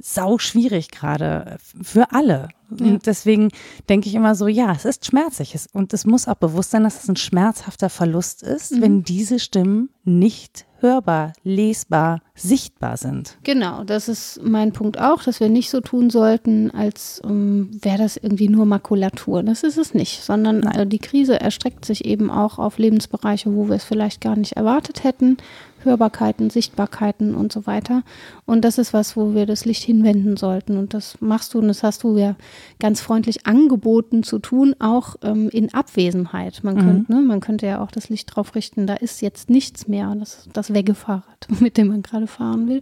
sau 0.00 0.38
schwierig 0.38 0.90
gerade 0.90 1.58
für 1.82 2.12
alle. 2.12 2.48
Ja. 2.78 2.86
Und 2.86 3.06
deswegen 3.06 3.50
denke 3.88 4.08
ich 4.08 4.14
immer 4.14 4.34
so, 4.34 4.46
ja, 4.46 4.72
es 4.72 4.84
ist 4.84 5.06
schmerzlich 5.06 5.56
und 5.72 5.92
es 5.92 6.04
muss 6.04 6.28
auch 6.28 6.36
bewusst 6.36 6.70
sein, 6.70 6.84
dass 6.84 7.02
es 7.02 7.08
ein 7.08 7.16
schmerzhafter 7.16 7.88
Verlust 7.88 8.42
ist, 8.42 8.72
mhm. 8.72 8.82
wenn 8.82 9.02
diese 9.02 9.38
Stimmen 9.38 9.88
nicht 10.04 10.66
hörbar, 10.80 11.32
lesbar, 11.42 12.20
sichtbar 12.34 12.96
sind. 12.96 13.36
Genau, 13.42 13.82
das 13.82 14.08
ist 14.08 14.40
mein 14.42 14.72
Punkt 14.72 15.00
auch, 15.00 15.24
dass 15.24 15.40
wir 15.40 15.48
nicht 15.48 15.70
so 15.70 15.80
tun 15.80 16.10
sollten, 16.10 16.70
als 16.70 17.20
um, 17.24 17.30
ähm, 17.30 17.70
wäre 17.82 17.98
das 17.98 18.16
irgendwie 18.16 18.48
nur 18.48 18.64
Makulatur. 18.64 19.42
Das 19.42 19.64
ist 19.64 19.78
es 19.78 19.94
nicht, 19.94 20.22
sondern 20.22 20.62
äh, 20.62 20.86
die 20.86 21.00
Krise 21.00 21.40
erstreckt 21.40 21.84
sich 21.84 22.04
eben 22.04 22.30
auch 22.30 22.58
auf 22.58 22.78
Lebensbereiche, 22.78 23.52
wo 23.54 23.68
wir 23.68 23.76
es 23.76 23.84
vielleicht 23.84 24.20
gar 24.20 24.36
nicht 24.36 24.52
erwartet 24.52 25.02
hätten. 25.02 25.38
Hörbarkeiten, 25.84 26.50
Sichtbarkeiten 26.50 27.34
und 27.34 27.52
so 27.52 27.66
weiter. 27.66 28.02
Und 28.46 28.64
das 28.64 28.78
ist 28.78 28.92
was, 28.92 29.16
wo 29.16 29.34
wir 29.34 29.46
das 29.46 29.64
Licht 29.64 29.82
hinwenden 29.82 30.36
sollten. 30.36 30.76
Und 30.76 30.94
das 30.94 31.20
machst 31.20 31.54
du 31.54 31.58
und 31.58 31.68
das 31.68 31.82
hast 31.82 32.02
du 32.02 32.16
ja 32.16 32.36
ganz 32.80 33.00
freundlich 33.00 33.46
angeboten 33.46 34.22
zu 34.22 34.38
tun, 34.38 34.74
auch 34.78 35.16
ähm, 35.22 35.48
in 35.50 35.72
Abwesenheit. 35.72 36.62
Man, 36.62 36.74
mhm. 36.76 36.80
könnte, 36.80 37.12
ne, 37.12 37.20
man 37.20 37.40
könnte 37.40 37.66
ja 37.66 37.82
auch 37.82 37.90
das 37.90 38.08
Licht 38.08 38.34
drauf 38.34 38.54
richten, 38.54 38.86
da 38.86 38.94
ist 38.94 39.22
jetzt 39.22 39.50
nichts 39.50 39.88
mehr, 39.88 40.14
das, 40.18 40.48
das 40.52 40.74
Weggefahrrad, 40.74 41.48
mit 41.60 41.76
dem 41.76 41.88
man 41.88 42.02
gerade 42.02 42.26
fahren 42.26 42.68
will. 42.68 42.80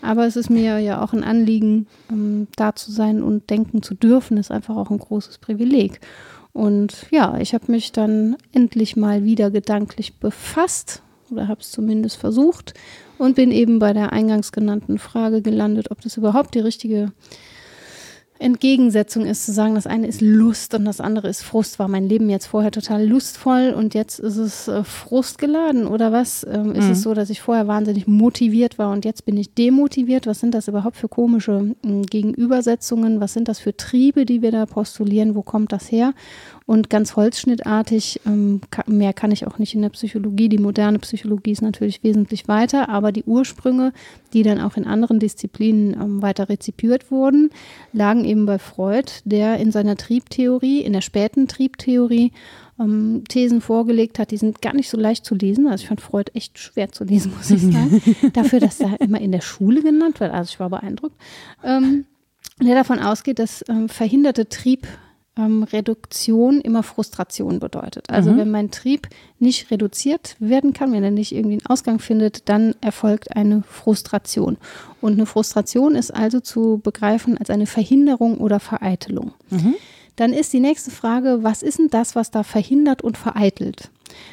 Aber 0.00 0.26
es 0.26 0.36
ist 0.36 0.50
mir 0.50 0.80
ja 0.80 1.02
auch 1.02 1.12
ein 1.12 1.24
Anliegen, 1.24 1.86
ähm, 2.10 2.48
da 2.56 2.74
zu 2.74 2.90
sein 2.90 3.22
und 3.22 3.50
denken 3.50 3.82
zu 3.82 3.94
dürfen, 3.94 4.36
ist 4.36 4.50
einfach 4.50 4.76
auch 4.76 4.90
ein 4.90 4.98
großes 4.98 5.38
Privileg. 5.38 6.00
Und 6.52 7.06
ja, 7.10 7.38
ich 7.38 7.54
habe 7.54 7.72
mich 7.72 7.92
dann 7.92 8.36
endlich 8.52 8.96
mal 8.96 9.24
wieder 9.24 9.50
gedanklich 9.50 10.18
befasst 10.18 11.02
oder 11.32 11.48
habe 11.48 11.60
es 11.60 11.70
zumindest 11.70 12.16
versucht 12.16 12.74
und 13.18 13.36
bin 13.36 13.50
eben 13.50 13.78
bei 13.78 13.92
der 13.92 14.12
eingangs 14.12 14.52
genannten 14.52 14.98
Frage 14.98 15.42
gelandet, 15.42 15.90
ob 15.90 16.00
das 16.00 16.16
überhaupt 16.16 16.54
die 16.54 16.60
richtige 16.60 17.12
Entgegensetzung 18.42 19.24
ist, 19.24 19.46
zu 19.46 19.52
sagen, 19.52 19.74
das 19.76 19.86
eine 19.86 20.06
ist 20.06 20.20
Lust 20.20 20.74
und 20.74 20.84
das 20.84 21.00
andere 21.00 21.28
ist 21.28 21.42
Frust. 21.42 21.78
War 21.78 21.88
mein 21.88 22.08
Leben 22.08 22.28
jetzt 22.28 22.46
vorher 22.46 22.72
total 22.72 23.06
lustvoll 23.06 23.72
und 23.76 23.94
jetzt 23.94 24.18
ist 24.18 24.36
es 24.36 24.68
äh, 24.68 24.84
frustgeladen 24.84 25.86
oder 25.86 26.12
was? 26.12 26.44
Ähm, 26.44 26.72
ist 26.72 26.86
mhm. 26.86 26.90
es 26.90 27.02
so, 27.02 27.14
dass 27.14 27.30
ich 27.30 27.40
vorher 27.40 27.68
wahnsinnig 27.68 28.06
motiviert 28.06 28.78
war 28.78 28.90
und 28.90 29.04
jetzt 29.04 29.24
bin 29.24 29.36
ich 29.36 29.54
demotiviert? 29.54 30.26
Was 30.26 30.40
sind 30.40 30.54
das 30.54 30.68
überhaupt 30.68 30.96
für 30.96 31.08
komische 31.08 31.74
äh, 31.84 32.02
Gegenübersetzungen? 32.02 33.20
Was 33.20 33.32
sind 33.32 33.48
das 33.48 33.60
für 33.60 33.76
Triebe, 33.76 34.26
die 34.26 34.42
wir 34.42 34.50
da 34.50 34.66
postulieren? 34.66 35.34
Wo 35.34 35.42
kommt 35.42 35.72
das 35.72 35.90
her? 35.90 36.12
Und 36.66 36.90
ganz 36.90 37.16
holzschnittartig, 37.16 38.20
ähm, 38.26 38.60
mehr 38.86 39.12
kann 39.12 39.32
ich 39.32 39.46
auch 39.46 39.58
nicht 39.58 39.74
in 39.74 39.82
der 39.82 39.88
Psychologie. 39.90 40.48
Die 40.48 40.58
moderne 40.58 40.98
Psychologie 41.00 41.52
ist 41.52 41.62
natürlich 41.62 42.02
wesentlich 42.04 42.48
weiter, 42.48 42.88
aber 42.88 43.12
die 43.12 43.24
Ursprünge, 43.24 43.92
die 44.32 44.42
dann 44.42 44.60
auch 44.60 44.76
in 44.76 44.86
anderen 44.86 45.18
Disziplinen 45.18 45.94
ähm, 45.94 46.22
weiter 46.22 46.48
rezipiert 46.48 47.10
wurden, 47.10 47.50
lagen 47.92 48.24
eben 48.24 48.46
bei 48.46 48.58
Freud, 48.58 49.10
der 49.24 49.58
in 49.58 49.72
seiner 49.72 49.96
Triebtheorie, 49.96 50.80
in 50.80 50.92
der 50.92 51.00
späten 51.00 51.48
Triebtheorie, 51.48 52.32
ähm, 52.78 53.24
Thesen 53.28 53.60
vorgelegt 53.60 54.18
hat, 54.18 54.30
die 54.30 54.36
sind 54.36 54.62
gar 54.62 54.74
nicht 54.74 54.88
so 54.88 54.98
leicht 54.98 55.24
zu 55.24 55.34
lesen. 55.34 55.66
Also 55.66 55.82
ich 55.82 55.88
fand 55.88 56.00
Freud 56.00 56.30
echt 56.34 56.58
schwer 56.58 56.90
zu 56.90 57.04
lesen, 57.04 57.32
muss 57.36 57.50
ich 57.50 57.62
sagen. 57.62 58.02
Dafür, 58.32 58.60
dass 58.60 58.80
er 58.80 59.00
immer 59.00 59.20
in 59.20 59.32
der 59.32 59.40
Schule 59.40 59.82
genannt 59.82 60.20
wird. 60.20 60.32
Also 60.32 60.50
ich 60.52 60.60
war 60.60 60.70
beeindruckt. 60.70 61.16
Ähm, 61.62 62.06
der 62.60 62.74
davon 62.74 62.98
ausgeht, 62.98 63.38
dass 63.38 63.64
ähm, 63.68 63.88
verhinderte 63.88 64.48
Trieb 64.48 64.86
ähm, 65.36 65.62
Reduktion 65.62 66.60
immer 66.60 66.82
Frustration 66.82 67.58
bedeutet. 67.58 68.10
Also 68.10 68.32
Mhm. 68.32 68.36
wenn 68.38 68.50
mein 68.50 68.70
Trieb 68.70 69.08
nicht 69.38 69.70
reduziert 69.70 70.36
werden 70.40 70.72
kann, 70.72 70.92
wenn 70.92 71.04
er 71.04 71.10
nicht 71.10 71.32
irgendwie 71.32 71.54
einen 71.54 71.66
Ausgang 71.66 71.98
findet, 72.00 72.48
dann 72.48 72.74
erfolgt 72.80 73.34
eine 73.34 73.62
Frustration. 73.62 74.58
Und 75.00 75.14
eine 75.14 75.26
Frustration 75.26 75.94
ist 75.94 76.10
also 76.12 76.40
zu 76.40 76.80
begreifen 76.82 77.38
als 77.38 77.48
eine 77.50 77.66
Verhinderung 77.66 78.38
oder 78.38 78.60
Vereitelung. 78.60 79.32
Mhm. 79.50 79.74
Dann 80.16 80.34
ist 80.34 80.52
die 80.52 80.60
nächste 80.60 80.90
Frage, 80.90 81.38
was 81.42 81.62
ist 81.62 81.78
denn 81.78 81.88
das, 81.88 82.14
was 82.14 82.30
da 82.30 82.42
verhindert 82.42 83.00
und 83.00 83.16
vereitelt? 83.16 83.90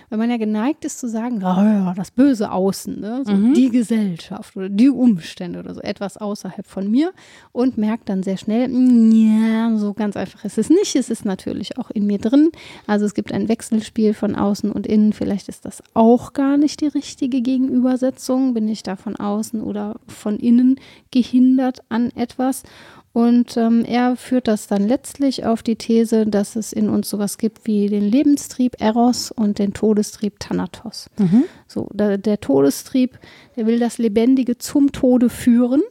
Wenn 0.10 0.20
man 0.20 0.30
ja 0.30 0.38
geneigt 0.38 0.86
ist 0.86 1.00
zu 1.00 1.08
sagen, 1.08 1.44
"Ah 1.44 1.64
ja, 1.64 1.94
das 1.96 2.12
böse 2.12 2.52
Außen, 2.52 3.00
ne? 3.00 3.24
so 3.26 3.32
Mhm. 3.34 3.54
die 3.54 3.70
Gesellschaft 3.70 4.56
oder 4.56 4.70
die 4.70 4.90
Umstände 4.90 5.60
oder 5.60 5.74
so 5.74 5.82
etwas 5.82 6.18
außerhalb 6.18 6.66
von 6.68 6.90
mir 6.90 7.12
und 7.52 7.78
merkt 7.78 8.10
dann 8.10 8.24
sehr 8.24 8.38
schnell, 8.38 8.68
"Mm, 8.70 9.12
ja, 9.12 9.78
so 9.78 9.94
ganz 9.94 10.16
einfach 10.18 10.46
ist 10.46 10.58
es 10.58 10.70
nicht. 10.70 10.96
Es 10.96 11.10
ist 11.10 11.26
natürlich 11.26 11.78
auch 11.78 11.90
in 11.92 12.06
mir 12.06 12.18
drin. 12.20 12.50
Also 12.88 13.06
es 13.06 13.14
gibt 13.14 13.32
ein 13.32 13.48
Wechselspiel 13.50 14.14
von 14.14 14.36
außen 14.36 14.72
und 14.72 14.88
innen. 14.88 15.14
Vielleicht 15.14 15.50
ist 15.50 15.66
das 15.66 15.82
auch 15.94 16.34
gar 16.34 16.58
nicht 16.58 16.82
die 16.82 16.88
richtige 16.88 17.42
Gegenübersetzung. 17.42 18.54
Bin 18.54 18.68
ich 18.68 18.84
da 18.84 18.96
von 18.96 19.16
außen 19.16 19.62
oder 19.62 19.96
von 20.08 20.38
innen 20.38 20.80
gehindert 21.12 21.80
an 21.90 22.12
etwas? 22.16 22.64
Und 23.12 23.58
ähm, 23.58 23.84
er 23.86 24.16
führt 24.16 24.48
das 24.48 24.68
dann 24.68 24.88
letztlich 24.88 25.44
auf 25.46 25.64
die 25.64 25.76
These, 25.76 26.28
dass 26.28 26.56
es 26.56 26.72
in 26.72 26.90
uns 26.90 27.10
sowas 27.10 27.38
gibt 27.40 27.66
wie 27.66 27.88
den 27.88 28.04
Lebenstrieb 28.04 28.80
Eros 28.80 29.32
und 29.32 29.58
den 29.58 29.74
Todestrieb 29.74 30.40
Thanatos. 30.40 31.10
Mhm. 31.18 31.46
So, 31.68 31.90
da, 31.94 32.18
der 32.18 32.40
Todestrieb, 32.40 33.18
der 33.56 33.66
will 33.66 33.80
das 33.80 33.98
Lebendige 33.98 34.58
zum 34.60 34.92
Tode 34.92 35.30
führen. 35.30 35.82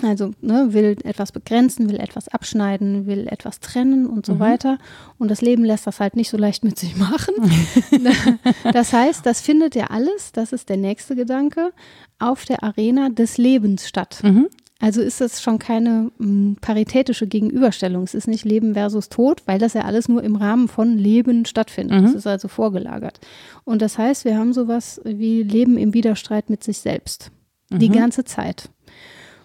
Also 0.00 0.30
ne, 0.40 0.68
will 0.72 0.96
etwas 1.02 1.32
begrenzen, 1.32 1.90
will 1.90 1.98
etwas 1.98 2.28
abschneiden, 2.28 3.06
will 3.06 3.26
etwas 3.26 3.58
trennen 3.58 4.06
und 4.06 4.24
so 4.24 4.34
Mhm. 4.34 4.38
weiter. 4.38 4.78
Und 5.18 5.28
das 5.28 5.40
Leben 5.40 5.64
lässt 5.64 5.88
das 5.88 5.98
halt 5.98 6.14
nicht 6.14 6.30
so 6.30 6.36
leicht 6.36 6.62
mit 6.62 6.78
sich 6.78 6.94
machen. 6.96 7.34
das 8.72 8.92
heißt, 8.92 9.26
das 9.26 9.40
findet 9.40 9.74
ja 9.74 9.86
alles, 9.86 10.30
das 10.30 10.52
ist 10.52 10.68
der 10.68 10.76
nächste 10.76 11.16
Gedanke, 11.16 11.72
auf 12.20 12.44
der 12.44 12.62
Arena 12.62 13.08
des 13.08 13.38
Lebens 13.38 13.88
statt. 13.88 14.20
Mhm. 14.22 14.46
Also 14.80 15.00
ist 15.02 15.20
das 15.20 15.42
schon 15.42 15.58
keine 15.58 16.12
mh, 16.18 16.56
paritätische 16.60 17.26
Gegenüberstellung. 17.26 18.04
Es 18.04 18.14
ist 18.14 18.28
nicht 18.28 18.44
Leben 18.44 18.74
versus 18.74 19.08
Tod, 19.08 19.42
weil 19.46 19.58
das 19.58 19.74
ja 19.74 19.82
alles 19.82 20.08
nur 20.08 20.22
im 20.22 20.36
Rahmen 20.36 20.68
von 20.68 20.96
Leben 20.96 21.46
stattfindet. 21.46 22.00
Mhm. 22.00 22.06
Es 22.06 22.14
ist 22.14 22.26
also 22.28 22.46
vorgelagert. 22.46 23.18
Und 23.64 23.82
das 23.82 23.98
heißt, 23.98 24.24
wir 24.24 24.38
haben 24.38 24.52
sowas 24.52 25.00
wie 25.04 25.42
Leben 25.42 25.76
im 25.78 25.94
Widerstreit 25.94 26.48
mit 26.48 26.62
sich 26.62 26.78
selbst. 26.78 27.32
Die 27.70 27.88
Mhm. 27.90 27.94
ganze 27.94 28.24
Zeit. 28.24 28.70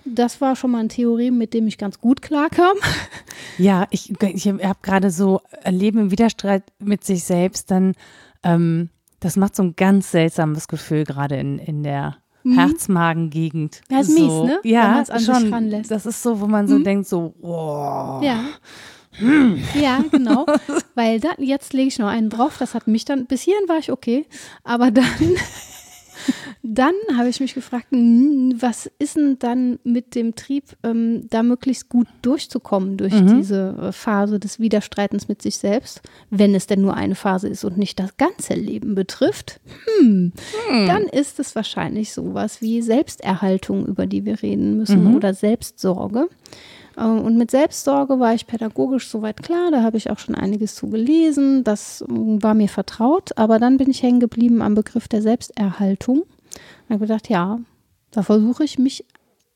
Das 0.06 0.40
war 0.42 0.56
schon 0.56 0.72
mal 0.72 0.80
ein 0.82 0.90
Theorem, 0.90 1.38
mit 1.38 1.54
dem 1.54 1.66
ich 1.66 1.78
ganz 1.78 2.00
gut 2.00 2.22
klarkam. 2.22 2.76
Ja, 3.60 3.86
ich, 3.92 4.12
ich 4.20 4.48
habe 4.48 4.80
gerade 4.82 5.12
so 5.12 5.42
ein 5.64 5.76
Leben 5.76 6.00
im 6.00 6.12
Widerstreit 6.12 6.64
mit 6.80 7.04
sich 7.04 7.24
selbst, 7.24 7.70
dann, 7.70 7.94
ähm, 8.42 8.90
das 9.20 9.36
macht 9.36 9.56
so 9.56 9.62
ein 9.62 9.76
ganz 9.76 10.10
seltsames 10.10 10.68
Gefühl 10.68 11.04
gerade 11.04 11.36
in, 11.38 11.60
in 11.60 11.84
der 11.84 12.18
Herzmagengegend. 12.46 13.82
Mhm. 13.90 13.96
Ja, 13.96 14.02
ist 14.02 14.08
so, 14.08 14.14
mies, 14.44 14.50
ne? 14.52 14.60
Ja, 14.64 15.04
schon. 15.20 15.84
Das 15.88 16.06
ist 16.06 16.22
so, 16.24 16.40
wo 16.42 16.48
man 16.48 16.68
so 16.68 16.76
Mhm. 16.80 16.84
denkt, 16.84 17.08
so, 17.08 17.34
oh. 17.42 18.20
Ja. 18.24 18.44
Ja, 19.80 20.04
genau. 20.12 20.46
Weil 20.96 21.20
da, 21.20 21.30
jetzt 21.38 21.74
lege 21.74 21.88
ich 21.88 22.00
noch 22.00 22.08
einen 22.08 22.30
drauf. 22.30 22.56
Das 22.58 22.74
hat 22.74 22.88
mich 22.88 23.06
dann, 23.06 23.26
bis 23.28 23.42
hierhin 23.42 23.70
war 23.70 23.78
ich 23.78 23.92
okay. 23.92 24.26
Aber 24.64 24.90
dann, 24.92 25.06
dann 26.62 26.94
habe 27.18 27.30
ich 27.30 27.40
mich 27.40 27.54
gefragt, 27.54 27.88
hm, 27.92 28.56
was 28.60 28.90
ist 29.00 29.16
denn 29.16 29.38
dann 29.40 29.80
mit 29.84 30.16
dem 30.16 30.36
Trieb, 30.36 30.64
ähm, 30.84 31.28
da 31.30 31.44
möglichst 31.44 31.90
gut 31.90 32.08
durchzukommen 32.22 32.98
durch 32.98 33.14
Mhm. 33.14 33.38
diese 33.38 33.76
äh, 33.82 33.92
Phase 33.92 34.40
des 34.40 34.60
Widerstreitens 34.60 35.28
mit 35.28 35.42
sich 35.42 35.58
selbst, 35.58 36.02
wenn 36.30 36.56
es 36.56 36.68
denn 36.68 36.82
nur 36.82 36.94
eine 36.96 37.16
Phase 37.16 37.48
ist 37.48 37.64
und 37.64 37.78
nicht 37.78 38.00
das 38.00 38.18
ganze 38.18 38.54
Leben 38.54 38.96
betrifft? 38.96 39.60
Hm, 40.00 40.32
dann 40.88 41.04
ist 41.04 41.40
es 41.40 41.56
wahrscheinlich 41.56 42.14
sowas 42.14 42.62
wie 42.62 42.82
Selbsterhaltung, 42.82 43.86
über 43.86 44.06
die 44.06 44.26
wir 44.26 44.42
reden 44.42 44.78
müssen, 44.78 45.04
Mhm. 45.06 45.16
oder 45.16 45.34
Selbstsorge. 45.34 46.28
Äh, 46.98 47.04
Und 47.04 47.38
mit 47.38 47.52
Selbstsorge 47.52 48.20
war 48.20 48.34
ich 48.34 48.48
pädagogisch 48.48 49.08
soweit 49.08 49.42
klar, 49.44 49.72
da 49.72 49.82
habe 49.84 49.98
ich 49.98 50.10
auch 50.10 50.20
schon 50.20 50.36
einiges 50.36 50.76
zu 50.76 50.88
gelesen, 50.90 51.64
das 51.64 52.04
mm, 52.08 52.38
war 52.42 52.54
mir 52.54 52.70
vertraut, 52.70 53.32
aber 53.38 53.60
dann 53.60 53.78
bin 53.78 53.90
ich 53.90 54.04
hängen 54.04 54.20
geblieben 54.20 54.62
am 54.62 54.76
Begriff 54.76 55.08
der 55.08 55.22
Selbsterhaltung. 55.22 56.20
Und 56.22 56.90
habe 56.90 57.00
gedacht, 57.00 57.30
ja, 57.30 57.60
da 58.12 58.22
versuche 58.24 58.64
ich 58.64 58.78
mich 58.80 59.06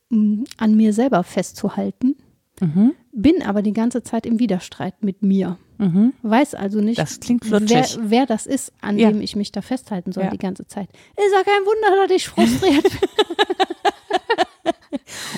mm, 0.09 0.43
an 0.57 0.75
mir 0.75 0.93
selber 0.93 1.23
festzuhalten, 1.23 2.15
Mhm. 2.59 2.93
bin 3.11 3.43
aber 3.43 3.61
die 3.61 3.71
ganze 3.73 4.01
Zeit 4.01 4.25
im 4.25 4.39
Widerstreit 4.39 5.03
mit 5.03 5.21
mir. 5.21 5.59
Mhm. 5.77 6.13
Weiß 6.23 6.55
also 6.55 6.81
nicht, 6.81 6.97
Das 6.97 7.19
wer, 7.43 7.85
wer 8.01 8.25
das 8.25 8.47
ist, 8.47 8.73
an 8.81 8.97
Ja. 8.97 9.11
dem 9.11 9.21
ich 9.21 9.35
mich 9.35 9.51
da 9.51 9.61
festhalten 9.61 10.11
soll 10.11 10.23
Ja. 10.23 10.31
die 10.31 10.39
ganze 10.39 10.65
Zeit. 10.65 10.89
Ist 11.17 11.33
ja 11.35 11.43
kein 11.43 11.63
Wunder, 11.67 12.07
dass 12.07 12.15
ich 12.17 12.27
frustriert 12.27 12.81
bin. 12.99 13.09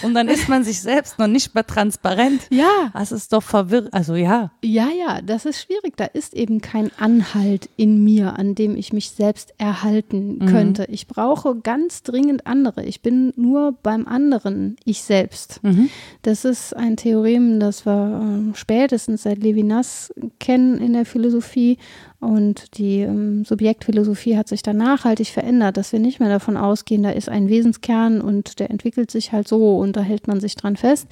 Und 0.03 0.13
dann 0.13 0.27
ist 0.27 0.47
man 0.49 0.63
sich 0.63 0.81
selbst 0.81 1.19
noch 1.19 1.27
nicht 1.27 1.55
mal 1.55 1.63
transparent. 1.63 2.41
ja, 2.49 2.91
Das 2.93 3.11
ist 3.11 3.33
doch 3.33 3.43
verwirrend. 3.43 3.93
Also 3.93 4.15
ja. 4.15 4.51
Ja, 4.63 4.87
ja, 4.89 5.21
das 5.21 5.45
ist 5.45 5.61
schwierig. 5.61 5.97
Da 5.97 6.05
ist 6.05 6.33
eben 6.33 6.61
kein 6.61 6.91
Anhalt 6.99 7.69
in 7.77 8.03
mir, 8.03 8.37
an 8.37 8.55
dem 8.55 8.75
ich 8.75 8.93
mich 8.93 9.11
selbst 9.11 9.53
erhalten 9.57 10.37
Mhm. 10.39 10.45
könnte. 10.47 10.85
Ich 10.89 11.07
brauche 11.07 11.55
ganz 11.55 12.03
dringend 12.03 12.45
andere. 12.47 12.83
Ich 12.83 13.01
bin 13.01 13.33
nur 13.35 13.73
beim 13.83 14.07
anderen 14.07 14.75
ich 14.85 15.01
selbst. 15.03 15.61
Mhm. 15.63 15.89
Das 16.21 16.45
ist 16.45 16.75
ein 16.75 16.97
Theorem, 16.97 17.59
das 17.59 17.85
wir 17.85 18.19
ähm, 18.21 18.53
spätestens 18.55 19.23
seit 19.23 19.39
Levinas 19.43 20.13
kennen 20.39 20.77
in 20.77 20.93
der 20.93 21.05
Philosophie. 21.05 21.77
Und 22.21 22.77
die 22.77 22.99
ähm, 22.99 23.45
Subjektphilosophie 23.45 24.35
hat 24.35 24.49
sich 24.49 24.61
da 24.61 24.73
nachhaltig 24.73 25.27
verändert, 25.29 25.77
dass 25.77 25.93
wir 25.93 25.99
nicht 25.99 26.19
mehr 26.19 26.27
davon 26.27 26.57
ausgehen, 26.57 27.01
da 27.03 27.11
ist 27.11 27.29
ein 27.29 27.47
Wesenskern 27.47 28.19
und 28.19 28.59
der 28.59 28.69
entwickelt 28.69 29.09
sich 29.09 29.31
halt 29.31 29.47
so 29.47 29.77
und 29.77 29.95
da 29.95 30.01
hält 30.01 30.27
man 30.27 30.41
sich 30.41 30.55
dran 30.57 30.75
fest, 30.75 31.07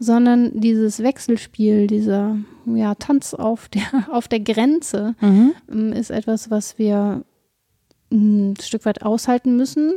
sondern 0.00 0.60
dieses 0.60 1.00
Wechselspiel, 1.00 1.86
dieser 1.86 2.36
ja, 2.66 2.96
Tanz 2.96 3.34
auf 3.34 3.68
der, 3.68 3.82
auf 4.10 4.26
der 4.26 4.40
Grenze 4.40 5.14
Mhm. 5.20 5.52
ähm, 5.70 5.92
ist 5.92 6.10
etwas, 6.10 6.50
was 6.50 6.76
wir 6.76 7.22
ähm, 8.10 8.50
ein 8.50 8.56
Stück 8.60 8.84
weit 8.84 9.02
aushalten 9.02 9.56
müssen 9.56 9.92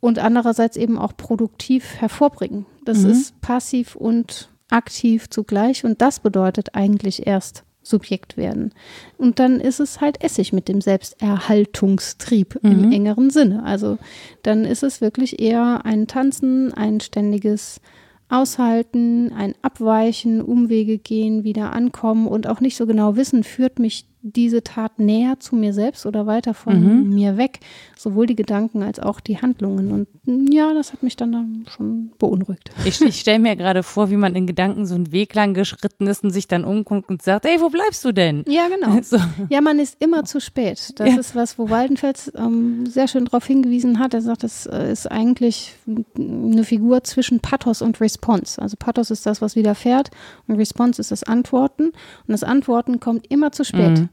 und 0.00 0.18
andererseits 0.18 0.76
eben 0.76 0.98
auch 0.98 1.16
produktiv 1.16 1.94
hervorbringen. 2.00 2.66
Das 2.84 2.98
Mhm. 2.98 3.10
ist 3.10 3.40
passiv 3.40 3.94
und 3.94 4.50
aktiv 4.70 5.30
zugleich 5.30 5.84
und 5.84 6.00
das 6.02 6.18
bedeutet 6.18 6.74
eigentlich 6.74 7.28
erst 7.28 7.62
Subjekt 7.84 8.36
werden. 8.36 8.72
Und 9.18 9.38
dann 9.38 9.60
ist 9.60 9.78
es 9.78 10.00
halt 10.00 10.24
Essig 10.24 10.52
mit 10.52 10.66
dem 10.68 10.80
Selbsterhaltungstrieb 10.80 12.58
im 12.62 12.86
Mhm. 12.86 12.92
engeren 12.92 13.30
Sinne. 13.30 13.62
Also 13.62 13.98
dann 14.42 14.64
ist 14.64 14.82
es 14.82 15.00
wirklich 15.00 15.40
eher 15.40 15.84
ein 15.84 16.06
Tanzen, 16.06 16.72
ein 16.72 17.00
ständiges 17.00 17.80
Aushalten, 18.28 19.32
ein 19.32 19.54
Abweichen, 19.62 20.40
Umwege 20.40 20.98
gehen, 20.98 21.44
wieder 21.44 21.72
ankommen 21.72 22.26
und 22.26 22.46
auch 22.46 22.60
nicht 22.60 22.76
so 22.76 22.86
genau 22.86 23.16
wissen, 23.16 23.44
führt 23.44 23.78
mich 23.78 24.06
diese 24.26 24.62
Tat 24.62 24.98
näher 24.98 25.38
zu 25.38 25.54
mir 25.54 25.74
selbst 25.74 26.06
oder 26.06 26.26
weiter 26.26 26.54
von 26.54 26.80
Mhm. 27.04 27.14
mir 27.14 27.36
weg. 27.36 27.60
Sowohl 27.96 28.26
die 28.26 28.34
Gedanken 28.36 28.82
als 28.82 28.98
auch 28.98 29.20
die 29.20 29.40
Handlungen. 29.42 29.92
Und 29.92 30.08
mm, 30.24 30.50
ja, 30.50 30.72
das 30.72 30.94
hat 30.94 31.02
mich 31.02 31.14
dann, 31.16 31.32
dann 31.32 31.66
schon 31.68 32.10
beunruhigt. 32.18 32.70
Ich, 32.86 33.00
ich 33.02 33.20
stelle 33.20 33.38
mir 33.38 33.54
gerade 33.54 33.82
vor, 33.82 34.10
wie 34.10 34.16
man 34.16 34.34
in 34.34 34.46
Gedanken 34.46 34.86
so 34.86 34.94
einen 34.94 35.12
Weg 35.12 35.34
lang 35.34 35.52
geschritten 35.52 36.06
ist 36.06 36.24
und 36.24 36.30
sich 36.30 36.48
dann 36.48 36.64
umguckt 36.64 37.10
und 37.10 37.20
sagt, 37.20 37.44
ey, 37.44 37.60
wo 37.60 37.68
bleibst 37.68 38.02
du 38.04 38.12
denn? 38.12 38.44
Ja, 38.48 38.68
genau. 38.68 38.98
So. 39.04 39.18
Ja, 39.50 39.60
man 39.60 39.78
ist 39.78 39.96
immer 40.02 40.24
zu 40.24 40.40
spät. 40.40 40.92
Das 40.98 41.08
Ja. 41.10 41.16
ist 41.20 41.34
was, 41.36 41.58
wo 41.58 41.68
Waldenfels 41.68 42.32
ähm, 42.36 42.86
sehr 42.86 43.08
schön 43.08 43.26
darauf 43.26 43.44
hingewiesen 43.46 43.98
hat. 43.98 44.14
Er 44.14 44.22
sagt, 44.22 44.42
das 44.42 44.64
äh, 44.64 44.90
ist 44.90 45.10
eigentlich 45.10 45.74
eine 46.16 46.64
Figur 46.64 47.04
zwischen 47.04 47.40
Pathos 47.40 47.82
und 47.82 48.00
Response. 48.00 48.60
Also 48.62 48.76
Pathos 48.78 49.10
ist 49.10 49.26
das, 49.26 49.42
was 49.42 49.54
widerfährt 49.56 50.10
und 50.46 50.56
Response 50.56 50.98
ist 51.00 51.10
das 51.10 51.24
Antworten. 51.24 51.88
Und 51.88 51.94
das 52.28 52.42
Antworten 52.42 53.00
kommt 53.00 53.26
immer 53.30 53.52
zu 53.52 53.64
spät. 53.64 53.98
Mhm. 53.98 54.08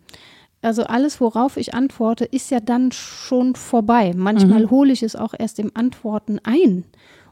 Also 0.63 0.83
alles, 0.83 1.19
worauf 1.19 1.57
ich 1.57 1.73
antworte, 1.73 2.23
ist 2.25 2.51
ja 2.51 2.59
dann 2.59 2.91
schon 2.91 3.55
vorbei. 3.55 4.13
Manchmal 4.15 4.69
hole 4.69 4.93
ich 4.93 5.01
es 5.01 5.15
auch 5.15 5.33
erst 5.37 5.57
im 5.57 5.71
Antworten 5.73 6.39
ein. 6.43 6.83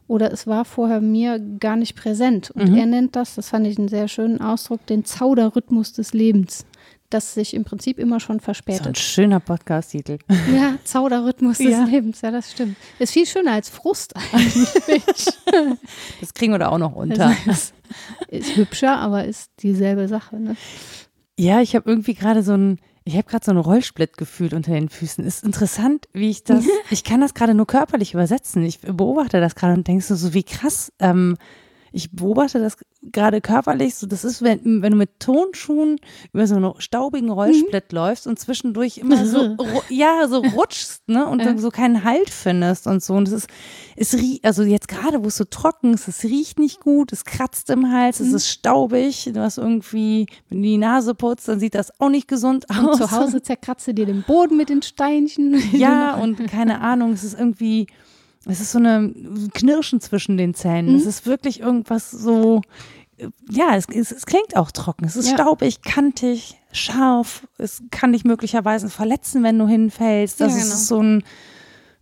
Oder 0.07 0.31
es 0.33 0.47
war 0.47 0.65
vorher 0.65 1.01
mir 1.01 1.37
gar 1.59 1.75
nicht 1.75 1.95
präsent. 1.95 2.49
Und 2.49 2.75
er 2.75 2.87
nennt 2.87 3.15
das, 3.15 3.35
das 3.35 3.49
fand 3.49 3.67
ich 3.67 3.77
einen 3.77 3.87
sehr 3.89 4.07
schönen 4.07 4.41
Ausdruck, 4.41 4.83
den 4.87 5.05
Zauderrhythmus 5.05 5.93
des 5.93 6.13
Lebens. 6.13 6.65
Das 7.11 7.35
sich 7.35 7.53
im 7.55 7.63
Prinzip 7.63 7.97
immer 7.99 8.19
schon 8.19 8.35
So 8.37 8.41
ein 8.41 8.43
verspätet. 8.43 8.97
schöner 8.97 9.39
Podcast-Titel. 9.39 10.17
Ja, 10.55 10.75
Zauderrhythmus 10.83 11.57
des 11.59 11.69
Ja. 11.71 11.83
Lebens, 11.83 12.21
ja, 12.21 12.29
das 12.31 12.51
stimmt. 12.51 12.75
Ist 12.99 13.13
viel 13.13 13.25
schöner 13.27 13.51
als 13.53 13.69
Frust 13.69 14.15
eigentlich. 14.15 14.69
Das 16.21 16.33
kriegen 16.33 16.53
wir 16.53 16.59
da 16.59 16.69
auch 16.69 16.77
noch 16.77 16.95
unter. 16.95 17.31
ist, 17.47 17.73
ist 18.27 18.55
hübscher, 18.55 18.97
aber 18.97 19.25
ist 19.25 19.51
dieselbe 19.61 20.07
Sache. 20.07 20.37
Ne? 20.39 20.55
Ja, 21.39 21.61
ich 21.61 21.73
habe 21.73 21.89
irgendwie 21.89 22.15
gerade 22.15 22.43
so 22.43 22.51
ein, 22.51 22.79
ich 23.05 23.15
habe 23.15 23.23
gerade 23.23 23.45
so 23.45 23.51
ein 23.51 23.57
Rollsplit 23.57 24.17
gefühlt 24.17 24.53
unter 24.53 24.73
den 24.73 24.89
Füßen. 24.89 25.23
Ist 25.23 25.45
interessant, 25.45 26.09
wie 26.11 26.29
ich 26.29 26.43
das, 26.43 26.65
ich 26.89 27.05
kann 27.05 27.21
das 27.21 27.33
gerade 27.33 27.53
nur 27.53 27.65
körperlich 27.65 28.13
übersetzen. 28.13 28.65
Ich 28.65 28.81
beobachte 28.81 29.39
das 29.39 29.55
gerade 29.55 29.75
und 29.75 29.87
denkst 29.87 30.07
so, 30.07 30.15
so 30.15 30.33
wie 30.33 30.43
krass. 30.43 30.91
Ähm, 30.99 31.37
ich 31.93 32.11
beobachte 32.11 32.59
das 32.59 32.75
gerade 33.01 33.39
körperlich, 33.39 33.95
so 33.95 34.07
das 34.07 34.25
ist, 34.25 34.41
wenn, 34.41 34.81
wenn 34.81 34.91
du 34.91 34.97
mit 34.97 35.19
Tonschuhen 35.19 35.97
über 36.33 36.45
so 36.47 36.55
einen 36.55 36.73
staubigen 36.79 37.29
Rollsplit 37.29 37.91
mhm. 37.91 37.95
läufst 37.95 38.27
und 38.27 38.37
zwischendurch 38.37 38.97
immer 38.97 39.25
so, 39.25 39.55
ja, 39.89 40.27
so 40.27 40.39
rutschst, 40.39 41.07
ne, 41.07 41.25
und 41.25 41.39
ja. 41.39 41.57
so 41.57 41.69
keinen 41.69 42.03
Halt 42.03 42.29
findest 42.29 42.87
und 42.87 43.01
so. 43.01 43.13
Und 43.13 43.27
es 43.27 43.33
ist, 43.33 43.49
es 43.95 44.13
riecht, 44.15 44.43
also 44.43 44.63
jetzt 44.63 44.89
gerade, 44.89 45.23
wo 45.23 45.27
es 45.27 45.37
so 45.37 45.45
trocken 45.45 45.93
ist, 45.93 46.07
es 46.07 46.23
riecht 46.23 46.59
nicht 46.59 46.81
gut, 46.81 47.13
es 47.13 47.23
kratzt 47.23 47.69
im 47.69 47.91
Hals, 47.91 48.19
mhm. 48.19 48.27
es 48.27 48.33
ist 48.33 48.49
staubig, 48.49 49.29
du 49.33 49.39
hast 49.39 49.57
irgendwie, 49.57 50.27
wenn 50.49 50.61
du 50.61 50.67
die 50.67 50.77
Nase 50.77 51.15
putzt, 51.15 51.47
dann 51.47 51.59
sieht 51.59 51.75
das 51.75 51.97
auch 51.99 52.09
nicht 52.09 52.27
gesund 52.27 52.69
aus. 52.69 52.77
Und 52.79 52.97
zu 52.97 53.11
Hause 53.11 53.41
zerkratzt 53.41 53.87
du 53.87 53.93
dir 53.93 54.05
den 54.05 54.23
Boden 54.23 54.57
mit 54.57 54.69
den 54.69 54.81
Steinchen. 54.81 55.61
Ja, 55.79 56.15
und 56.15 56.45
keine 56.47 56.81
Ahnung, 56.81 57.13
es 57.13 57.23
ist 57.23 57.37
irgendwie, 57.37 57.87
es 58.45 58.61
ist 58.61 58.71
so 58.71 58.79
eine 58.79 59.13
Knirschen 59.53 60.01
zwischen 60.01 60.37
den 60.37 60.53
Zähnen. 60.53 60.91
Mhm. 60.91 60.95
Es 60.95 61.05
ist 61.05 61.25
wirklich 61.25 61.59
irgendwas 61.59 62.09
so, 62.11 62.61
ja, 63.49 63.75
es, 63.75 63.85
es, 63.93 64.11
es 64.11 64.25
klingt 64.25 64.55
auch 64.55 64.71
trocken. 64.71 65.05
Es 65.05 65.15
ist 65.15 65.27
ja. 65.27 65.35
staubig, 65.35 65.81
kantig, 65.81 66.57
scharf. 66.71 67.47
Es 67.57 67.81
kann 67.91 68.13
dich 68.13 68.23
möglicherweise 68.23 68.89
verletzen, 68.89 69.43
wenn 69.43 69.59
du 69.59 69.67
hinfällst. 69.67 70.39
Das 70.39 70.53
ja, 70.53 70.63
genau. 70.63 70.73
ist 70.73 70.87
so 70.87 71.01
ein, 71.01 71.23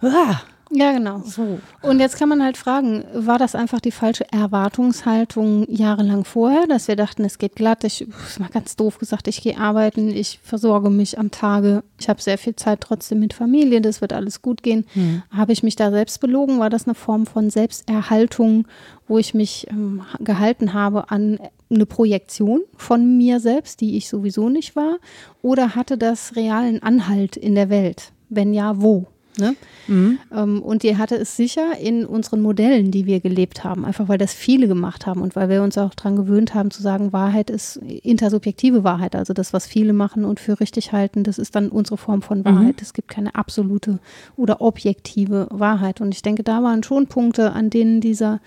ah, 0.02 0.42
ja, 0.72 0.92
genau. 0.92 1.22
So. 1.24 1.60
Und 1.82 2.00
jetzt 2.00 2.18
kann 2.18 2.30
man 2.30 2.44
halt 2.44 2.58
fragen, 2.58 3.06
war 3.14 3.40
das 3.40 3.56
einfach 3.56 3.80
die 3.80 3.92
falsche 3.92 4.32
Erwartungshaltung 4.32 5.66
jahrelang 5.70 6.26
vorher, 6.26 6.68
dass 6.68 6.88
wir 6.88 6.96
dachten, 6.96 7.24
es 7.24 7.38
geht 7.38 7.56
glatt, 7.56 7.84
ich, 7.84 8.02
ist 8.02 8.40
mal 8.40 8.50
ganz 8.50 8.76
doof 8.76 8.98
gesagt, 8.98 9.28
ich 9.28 9.42
gehe 9.42 9.58
arbeiten, 9.58 10.10
ich 10.10 10.40
versorge 10.44 10.90
mich 10.90 11.18
am 11.18 11.32
Tage, 11.32 11.84
ich 12.00 12.10
habe 12.10 12.22
sehr 12.22 12.38
viel 12.38 12.56
Zeit 12.56 12.82
trotzdem 12.82 13.20
mit 13.20 13.34
Familie, 13.34 13.82
das 13.82 14.02
wird 14.02 14.14
alles 14.14 14.42
gut 14.42 14.64
gehen. 14.64 14.86
Hm. 14.94 15.24
Habe 15.32 15.54
ich 15.54 15.64
mich 15.64 15.76
da 15.76 15.92
selbst 15.92 16.20
belogen? 16.20 16.60
War 16.60 16.70
das 16.70 16.86
eine 16.86 16.96
Form 16.96 17.26
von 17.26 17.50
Selbsterhaltung, 17.50 18.68
wo 19.08 19.18
ich 19.18 19.34
mich 19.34 19.68
ähm, 19.70 20.02
gehalten 20.20 20.74
habe 20.74 21.12
an 21.12 21.40
eine 21.70 21.86
Projektion 21.86 22.62
von 22.76 23.18
mir 23.18 23.40
selbst, 23.40 23.82
die 23.82 23.98
ich 23.98 24.10
sowieso 24.10 24.50
nicht 24.50 24.76
war? 24.76 24.98
Oder 25.42 25.76
hatte 25.76 25.98
das 25.98 26.36
realen 26.36 26.82
Anhalt 26.84 27.38
in 27.38 27.56
der 27.56 27.70
Welt? 27.70 28.12
Wenn 28.30 28.54
ja, 28.54 28.82
wo? 28.82 29.08
Ne? 29.38 29.56
Mhm. 29.88 30.20
Ähm, 30.36 30.62
und 30.62 30.84
die 30.84 30.98
hatte 30.98 31.16
es 31.16 31.36
sicher 31.36 31.78
in 31.80 32.06
unseren 32.06 32.42
Modellen, 32.42 32.92
die 32.92 33.06
wir 33.06 33.20
gelebt 33.20 33.64
haben, 33.64 33.86
einfach 33.86 34.08
weil 34.08 34.18
das 34.18 34.34
viele 34.34 34.68
gemacht 34.68 35.06
haben 35.06 35.22
und 35.22 35.36
weil 35.36 35.50
wir 35.50 35.64
uns 35.64 35.78
auch 35.78 35.94
daran 35.94 36.16
gewöhnt 36.16 36.54
haben 36.54 36.72
zu 36.72 36.82
sagen, 36.82 37.14
Wahrheit 37.14 37.50
ist 37.50 37.78
intersubjektive 37.78 38.84
Wahrheit, 38.84 39.16
also 39.16 39.34
das, 39.34 39.54
was 39.54 39.68
viele 39.68 39.94
machen 39.94 40.26
und 40.26 40.40
für 40.40 40.60
richtig 40.60 40.92
halten, 40.92 41.24
das 41.24 41.38
ist 41.38 41.56
dann 41.56 41.70
unsere 41.70 41.98
Form 41.98 42.22
von 42.22 42.44
Wahrheit. 42.46 42.78
Mhm. 42.78 42.82
Es 42.82 42.94
gibt 42.94 43.10
keine 43.10 43.36
absolute 43.36 44.00
oder 44.36 44.62
objektive 44.62 45.48
Wahrheit. 45.52 46.02
Und 46.02 46.14
ich 46.14 46.22
denke, 46.22 46.44
da 46.44 46.64
waren 46.64 46.84
schon 46.84 47.08
Punkte, 47.08 47.52
an 47.52 47.70
denen 47.70 48.02
dieser 48.02 48.40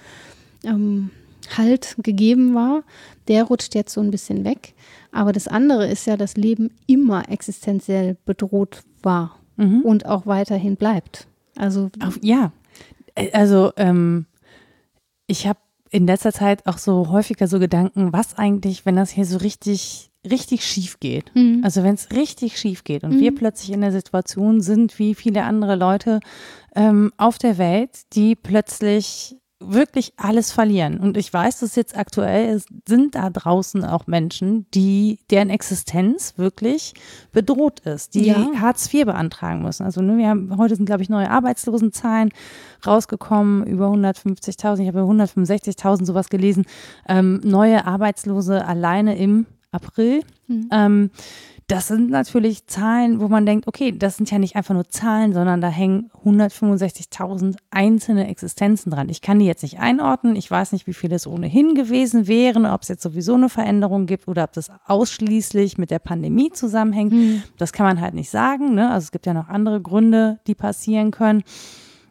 ähm, 0.65 1.11
Halt 1.57 1.97
gegeben 2.03 2.55
war. 2.55 2.83
Der 3.29 3.45
rutscht 3.45 3.75
jetzt 3.75 3.93
so 3.93 4.01
ein 4.01 4.11
bisschen 4.11 4.45
weg. 4.45 4.75
Aber 5.11 5.33
das 5.33 5.49
andere 5.49 5.89
ist 5.89 6.07
ja, 6.07 6.17
dass 6.17 6.37
Leben 6.37 6.71
immer 6.87 7.29
existenziell 7.29 8.17
bedroht 8.25 8.83
war 9.03 9.40
mhm. 9.61 9.83
und 9.83 10.07
auch 10.07 10.27
weiterhin 10.27 10.77
bleibt. 10.77 11.27
Also 11.57 11.91
Auf, 12.03 12.19
ja, 12.23 12.53
äh, 13.15 13.31
also 13.33 13.73
ähm, 13.77 14.27
ich 15.27 15.47
habe 15.47 15.59
in 15.91 16.07
letzter 16.07 16.33
Zeit 16.33 16.67
auch 16.67 16.79
so 16.79 17.09
häufiger 17.11 17.47
so 17.47 17.59
Gedanken, 17.59 18.13
was 18.13 18.39
eigentlich, 18.39 18.87
wenn 18.87 18.97
das 18.97 19.11
hier 19.11 19.25
so 19.25 19.39
richtig 19.39 20.11
richtig 20.29 20.65
schief 20.65 21.01
geht. 21.01 21.35
Mhm. 21.35 21.63
Also 21.65 21.83
wenn 21.83 21.95
es 21.95 22.11
richtig 22.13 22.59
schief 22.59 22.85
geht 22.85 23.05
und 23.05 23.17
mhm. 23.17 23.21
wir 23.21 23.35
plötzlich 23.35 23.73
in 23.73 23.81
der 23.81 23.93
Situation 23.93 24.61
sind, 24.61 24.99
wie 24.99 25.15
viele 25.15 25.45
andere 25.45 25.77
Leute 25.77 26.21
ähm, 26.75 27.13
auf 27.17 27.39
der 27.39 27.59
Welt, 27.59 27.91
die 28.13 28.37
plötzlich 28.37 29.37
wirklich 29.61 30.15
alles 30.17 30.53
verlieren. 30.53 30.99
Und 30.99 31.19
ich 31.19 31.33
weiß, 31.33 31.61
dass 31.61 31.77
jetzt 31.77 31.97
aktuell 31.97 32.57
ist, 32.57 32.69
sind 32.89 33.15
da 33.15 33.29
draußen 33.29 33.85
auch 33.85 34.07
Menschen, 34.07 34.67
die, 34.73 35.19
deren 35.31 35.51
Existenz 35.51 36.35
wirklich 36.39 36.95
bedroht 37.31 37.81
ist, 37.81 38.15
die 38.15 38.27
ja. 38.27 38.51
Hartz 38.59 38.93
IV 38.93 39.05
beantragen 39.05 39.63
müssen. 39.63 39.85
Also 39.85 40.01
ne, 40.01 40.17
wir 40.17 40.29
haben, 40.29 40.57
heute 40.57 40.77
sind, 40.77 40.87
glaube 40.87 41.03
ich, 41.03 41.11
neue 41.11 41.31
Arbeitslosenzahlen 41.31 42.31
rausgekommen, 42.87 43.67
über 43.67 43.89
150.000, 43.89 44.81
ich 44.81 44.89
habe 44.89 45.01
165.000 45.01 46.07
sowas 46.07 46.31
gelesen, 46.31 46.65
ähm, 47.07 47.41
neue 47.45 47.85
Arbeitslose 47.87 48.67
alleine 48.67 49.19
im 49.19 49.47
April. 49.73 50.23
Mhm. 50.49 50.69
Ähm, 50.73 51.11
das 51.71 51.87
sind 51.87 52.11
natürlich 52.11 52.67
Zahlen, 52.67 53.21
wo 53.21 53.29
man 53.29 53.47
denkt, 53.47 53.69
okay, 53.69 53.93
das 53.93 54.17
sind 54.17 54.29
ja 54.29 54.41
nicht 54.41 54.57
einfach 54.57 54.75
nur 54.75 54.89
Zahlen, 54.89 55.33
sondern 55.33 55.61
da 55.61 55.69
hängen 55.69 56.11
165.000 56.25 57.57
einzelne 57.71 58.27
Existenzen 58.27 58.91
dran. 58.91 59.09
Ich 59.09 59.21
kann 59.23 59.39
die 59.39 59.47
jetzt 59.47 59.63
nicht 59.63 59.79
einordnen. 59.79 60.35
Ich 60.35 60.51
weiß 60.51 60.73
nicht, 60.73 60.89
wie 60.89 60.95
viele 60.95 61.15
es 61.15 61.29
ohnehin 61.29 61.77
gewesen 61.77 62.27
wären, 62.27 62.67
ob 62.67 62.83
es 62.83 62.89
jetzt 62.89 63.05
sowieso 63.05 63.35
eine 63.35 63.49
Veränderung 63.49 64.07
gibt 64.07 64.27
oder 64.27 64.43
ob 64.43 64.53
das 64.53 64.69
ausschließlich 64.87 65.79
mit 65.79 65.93
der 65.93 66.01
Pandemie 66.01 66.51
zusammenhängt. 66.51 67.13
Mhm. 67.13 67.45
Das 67.57 67.73
kann 67.73 67.87
man 67.87 68.01
halt 68.01 68.15
nicht 68.15 68.31
sagen. 68.31 68.75
Ne? 68.75 68.91
Also 68.91 69.05
es 69.05 69.13
gibt 69.13 69.27
ja 69.27 69.35
noch 69.35 69.49
andere 69.49 69.81
Gründe, 69.81 70.41
die 70.49 70.57
passieren 70.57 71.13
können. 71.13 71.45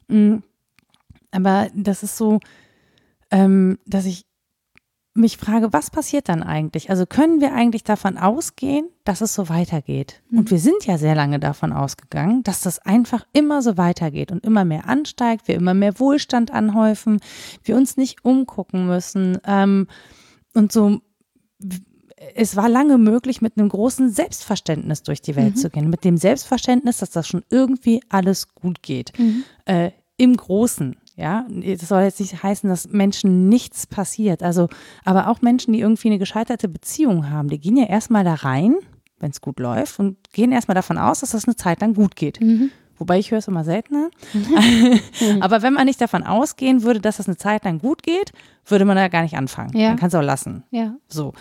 Mhm. 0.08 0.42
Aber 1.32 1.68
das 1.76 2.02
ist 2.02 2.16
so, 2.16 2.40
ähm, 3.30 3.78
dass 3.86 4.06
ich 4.06 4.29
mich 5.14 5.38
frage, 5.38 5.74
was 5.74 5.90
passiert 5.90 6.30
dann 6.30 6.44
eigentlich? 6.44 6.90
Also 6.90 7.06
können 7.06 7.42
wir 7.42 7.54
eigentlich 7.54 7.84
davon 7.84 8.18
ausgehen, 8.18 8.88
dass 9.04 9.22
es 9.22 9.34
so 9.34 9.50
weitergeht? 9.50 10.22
Mhm. 10.30 10.40
Und 10.40 10.52
wir 10.52 10.60
sind 10.60 10.86
ja 10.86 10.98
sehr 10.98 11.16
lange 11.16 11.40
davon 11.40 11.74
ausgegangen, 11.74 12.44
dass 12.44 12.62
das 12.62 12.80
einfach 12.80 13.26
immer 13.34 13.62
so 13.62 13.78
weitergeht 13.78 14.32
und 14.32 14.46
immer 14.46 14.66
mehr 14.66 14.88
ansteigt, 14.88 15.48
wir 15.48 15.56
immer 15.56 15.74
mehr 15.74 16.00
Wohlstand 16.00 16.52
anhäufen, 16.52 17.20
wir 17.64 17.76
uns 17.76 17.98
nicht 17.98 18.24
umgucken 18.24 18.88
müssen. 18.88 19.40
Ähm, 19.46 19.88
und 20.54 20.72
so, 20.72 21.02
es 22.36 22.56
war 22.56 22.70
lange 22.70 22.98
möglich, 22.98 23.42
mit 23.42 23.58
einem 23.58 23.70
großen 23.70 24.12
Selbstverständnis 24.12 25.04
durch 25.04 25.22
die 25.22 25.36
Welt 25.36 25.56
mhm. 25.56 25.60
zu 25.60 25.70
gehen, 25.70 25.90
mit 25.90 26.04
dem 26.04 26.18
Selbstverständnis, 26.18 26.98
dass 26.98 27.12
das 27.12 27.28
schon 27.28 27.44
irgendwie 27.50 28.02
alles 28.10 28.54
gut 28.54 28.82
geht. 28.82 29.18
Mhm. 29.18 29.44
Äh, 29.66 29.92
Im 30.18 30.36
Großen. 30.36 30.98
Ja, 31.20 31.46
das 31.50 31.90
soll 31.90 32.04
jetzt 32.04 32.22
nicht 32.22 32.42
heißen, 32.42 32.70
dass 32.70 32.88
Menschen 32.88 33.50
nichts 33.50 33.86
passiert. 33.86 34.42
Also, 34.42 34.70
aber 35.04 35.28
auch 35.28 35.42
Menschen, 35.42 35.74
die 35.74 35.82
irgendwie 35.82 36.08
eine 36.08 36.18
gescheiterte 36.18 36.70
Beziehung 36.70 37.30
haben, 37.30 37.50
die 37.50 37.60
gehen 37.60 37.76
ja 37.76 37.88
erstmal 37.88 38.24
da 38.24 38.36
rein, 38.36 38.76
wenn 39.20 39.32
es 39.32 39.42
gut 39.42 39.60
läuft, 39.60 40.00
und 40.00 40.16
gehen 40.32 40.54
erstmal 40.54 40.76
davon 40.76 40.98
aus, 40.98 41.20
dass 41.20 41.32
das 41.32 41.46
eine 41.46 41.58
Zeit 41.58 41.82
lang 41.82 41.94
gut 41.94 42.16
geht. 42.16 42.40
Mhm. 42.40 42.72
Wobei 42.98 43.20
ich 43.20 43.32
höre 43.32 43.40
es 43.40 43.50
immer 43.50 43.66
seltener. 43.66 44.10
Mhm. 44.34 45.42
aber 45.42 45.62
wenn 45.62 45.74
man 45.74 45.88
nicht 45.88 46.00
davon 46.00 46.24
ausgehen 46.24 46.84
würde, 46.84 47.02
dass 47.02 47.18
das 47.18 47.28
eine 47.28 47.36
Zeit 47.36 47.66
lang 47.66 47.80
gut 47.80 48.02
geht, 48.02 48.32
würde 48.66 48.86
man 48.86 48.96
da 48.96 49.10
gar 49.10 49.24
nicht 49.24 49.36
anfangen. 49.36 49.78
Ja. 49.78 49.90
Man 49.90 49.98
kann 49.98 50.08
es 50.08 50.16
auch 50.16 50.22
lassen. 50.22 50.64
Ja. 50.72 50.96
So. 51.10 51.34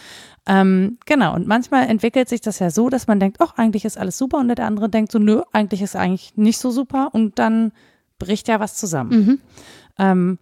Ähm, 0.49 0.99
genau. 1.07 1.37
Und 1.37 1.47
manchmal 1.47 1.87
entwickelt 1.87 2.29
sich 2.29 2.41
das 2.41 2.59
ja 2.59 2.71
so, 2.71 2.89
dass 2.89 3.07
man 3.07 3.21
denkt, 3.21 3.37
ach, 3.41 3.55
eigentlich 3.57 3.85
ist 3.85 3.97
alles 3.97 4.19
super. 4.19 4.39
Und 4.39 4.49
der 4.49 4.67
andere 4.67 4.89
denkt 4.89 5.13
so, 5.13 5.21
nö, 5.21 5.43
eigentlich 5.53 5.83
ist 5.83 5.95
eigentlich 5.95 6.37
nicht 6.37 6.59
so 6.59 6.73
super. 6.73 7.11
Und 7.13 7.39
dann 7.39 7.71
bricht 8.19 8.49
ja 8.49 8.61
was 8.61 8.75
zusammen. 8.75 9.11
Mhm. 9.11 9.41
Ähm, 9.99 10.39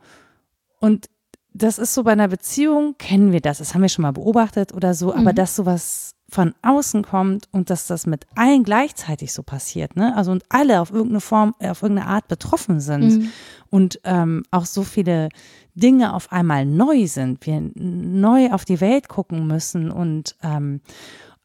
und 0.81 1.07
das 1.53 1.79
ist 1.79 1.95
so 1.95 2.03
bei 2.05 2.13
einer 2.13 2.29
Beziehung, 2.29 2.97
kennen 2.99 3.33
wir 3.33 3.41
das, 3.41 3.59
das 3.59 3.75
haben 3.75 3.83
wir 3.83 3.89
schon 3.89 4.03
mal 4.03 4.13
beobachtet 4.13 4.75
oder 4.75 4.95
so, 4.95 5.13
aber 5.13 5.33
mhm. 5.33 5.37
dass 5.37 5.57
sowas 5.57 6.13
von 6.29 6.55
außen 6.63 7.03
kommt 7.03 7.49
und 7.53 7.71
dass 7.71 7.87
das 7.87 8.05
mit 8.07 8.27
allen 8.35 8.65
gleichzeitig 8.65 9.33
so 9.33 9.43
passiert, 9.43 9.97
ne? 9.97 10.17
Also 10.17 10.33
und 10.33 10.45
alle 10.49 10.81
auf 10.81 10.91
irgendeine 10.91 11.21
Form, 11.21 11.55
auf 11.61 11.83
irgendeine 11.83 12.09
Art 12.09 12.27
betroffen 12.27 12.81
sind 12.81 13.19
mhm. 13.19 13.33
und 13.71 14.01
ähm, 14.05 14.43
auch 14.51 14.67
so 14.67 14.83
viele 14.83 15.29
Dinge 15.75 16.15
auf 16.15 16.33
einmal 16.33 16.67
neu 16.67 17.07
sind, 17.07 17.47
wir 17.47 17.71
neu 17.75 18.51
auf 18.51 18.65
die 18.65 18.81
Welt 18.81 19.09
gucken 19.09 19.47
müssen 19.47 19.91
und 19.91 20.35
ähm, 20.43 20.81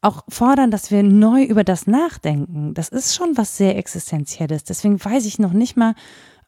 auch 0.02 0.24
fordern, 0.28 0.70
dass 0.70 0.90
wir 0.90 1.02
neu 1.02 1.44
über 1.44 1.64
das 1.64 1.86
nachdenken. 1.86 2.74
Das 2.74 2.88
ist 2.88 3.14
schon 3.14 3.36
was 3.36 3.56
sehr 3.56 3.78
Existenzielles. 3.78 4.64
Deswegen 4.64 5.02
weiß 5.02 5.24
ich 5.26 5.38
noch 5.38 5.52
nicht 5.52 5.76
mal, 5.76 5.94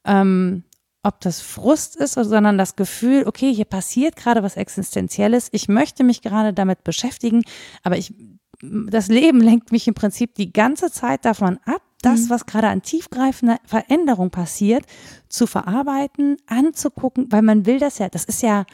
ähm, 0.05 0.63
ob 1.03 1.21
das 1.21 1.39
Frust 1.39 1.95
ist, 1.95 2.13
sondern 2.13 2.57
das 2.57 2.75
Gefühl, 2.75 3.23
okay, 3.27 3.53
hier 3.53 3.65
passiert 3.65 4.15
gerade 4.15 4.43
was 4.43 4.57
Existenzielles. 4.57 5.49
Ich 5.51 5.67
möchte 5.69 6.03
mich 6.03 6.21
gerade 6.21 6.51
damit 6.51 6.83
beschäftigen, 6.83 7.43
aber 7.83 7.97
ich, 7.97 8.13
das 8.61 9.07
Leben 9.07 9.39
lenkt 9.41 9.71
mich 9.71 9.87
im 9.87 9.93
Prinzip 9.93 10.35
die 10.35 10.51
ganze 10.51 10.91
Zeit 10.91 11.23
davon 11.23 11.59
ab, 11.65 11.81
das, 12.01 12.21
mhm. 12.21 12.29
was 12.31 12.45
gerade 12.45 12.67
an 12.67 12.81
tiefgreifender 12.81 13.57
Veränderung 13.65 14.31
passiert, 14.31 14.83
zu 15.29 15.47
verarbeiten, 15.47 16.37
anzugucken, 16.47 17.27
weil 17.31 17.41
man 17.41 17.65
will 17.65 17.79
das 17.79 17.99
ja, 17.99 18.09
das 18.09 18.25
ist 18.25 18.41
ja, 18.41 18.65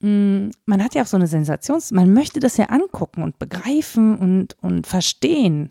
man 0.00 0.84
hat 0.84 0.94
ja 0.94 1.02
auch 1.02 1.06
so 1.06 1.16
eine 1.16 1.26
Sensations, 1.26 1.90
man 1.90 2.12
möchte 2.12 2.38
das 2.38 2.58
ja 2.58 2.66
angucken 2.66 3.22
und 3.22 3.38
begreifen 3.38 4.16
und, 4.18 4.56
und 4.60 4.86
verstehen. 4.86 5.70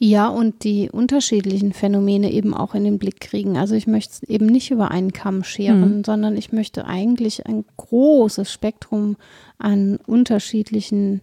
Ja, 0.00 0.28
und 0.28 0.64
die 0.64 0.88
unterschiedlichen 0.90 1.74
Phänomene 1.74 2.32
eben 2.32 2.54
auch 2.54 2.74
in 2.74 2.84
den 2.84 2.98
Blick 2.98 3.20
kriegen. 3.20 3.58
Also 3.58 3.74
ich 3.74 3.86
möchte 3.86 4.12
es 4.14 4.22
eben 4.22 4.46
nicht 4.46 4.70
über 4.70 4.90
einen 4.90 5.12
Kamm 5.12 5.44
scheren, 5.44 5.98
mhm. 5.98 6.04
sondern 6.04 6.38
ich 6.38 6.52
möchte 6.52 6.86
eigentlich 6.86 7.44
ein 7.44 7.66
großes 7.76 8.50
Spektrum 8.50 9.16
an 9.58 9.98
unterschiedlichen 10.06 11.20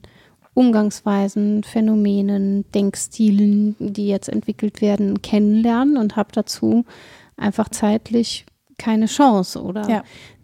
Umgangsweisen, 0.54 1.64
Phänomenen, 1.64 2.72
Denkstilen, 2.72 3.76
die 3.80 4.08
jetzt 4.08 4.30
entwickelt 4.30 4.80
werden, 4.82 5.24
kennenlernen 5.24 5.98
und 5.98 6.16
habe 6.16 6.30
dazu 6.32 6.86
einfach 7.36 7.70
zeitlich 7.70 8.46
keine 8.78 9.08
Chance 9.08 9.62
oder 9.62 9.90
ja 9.90 10.04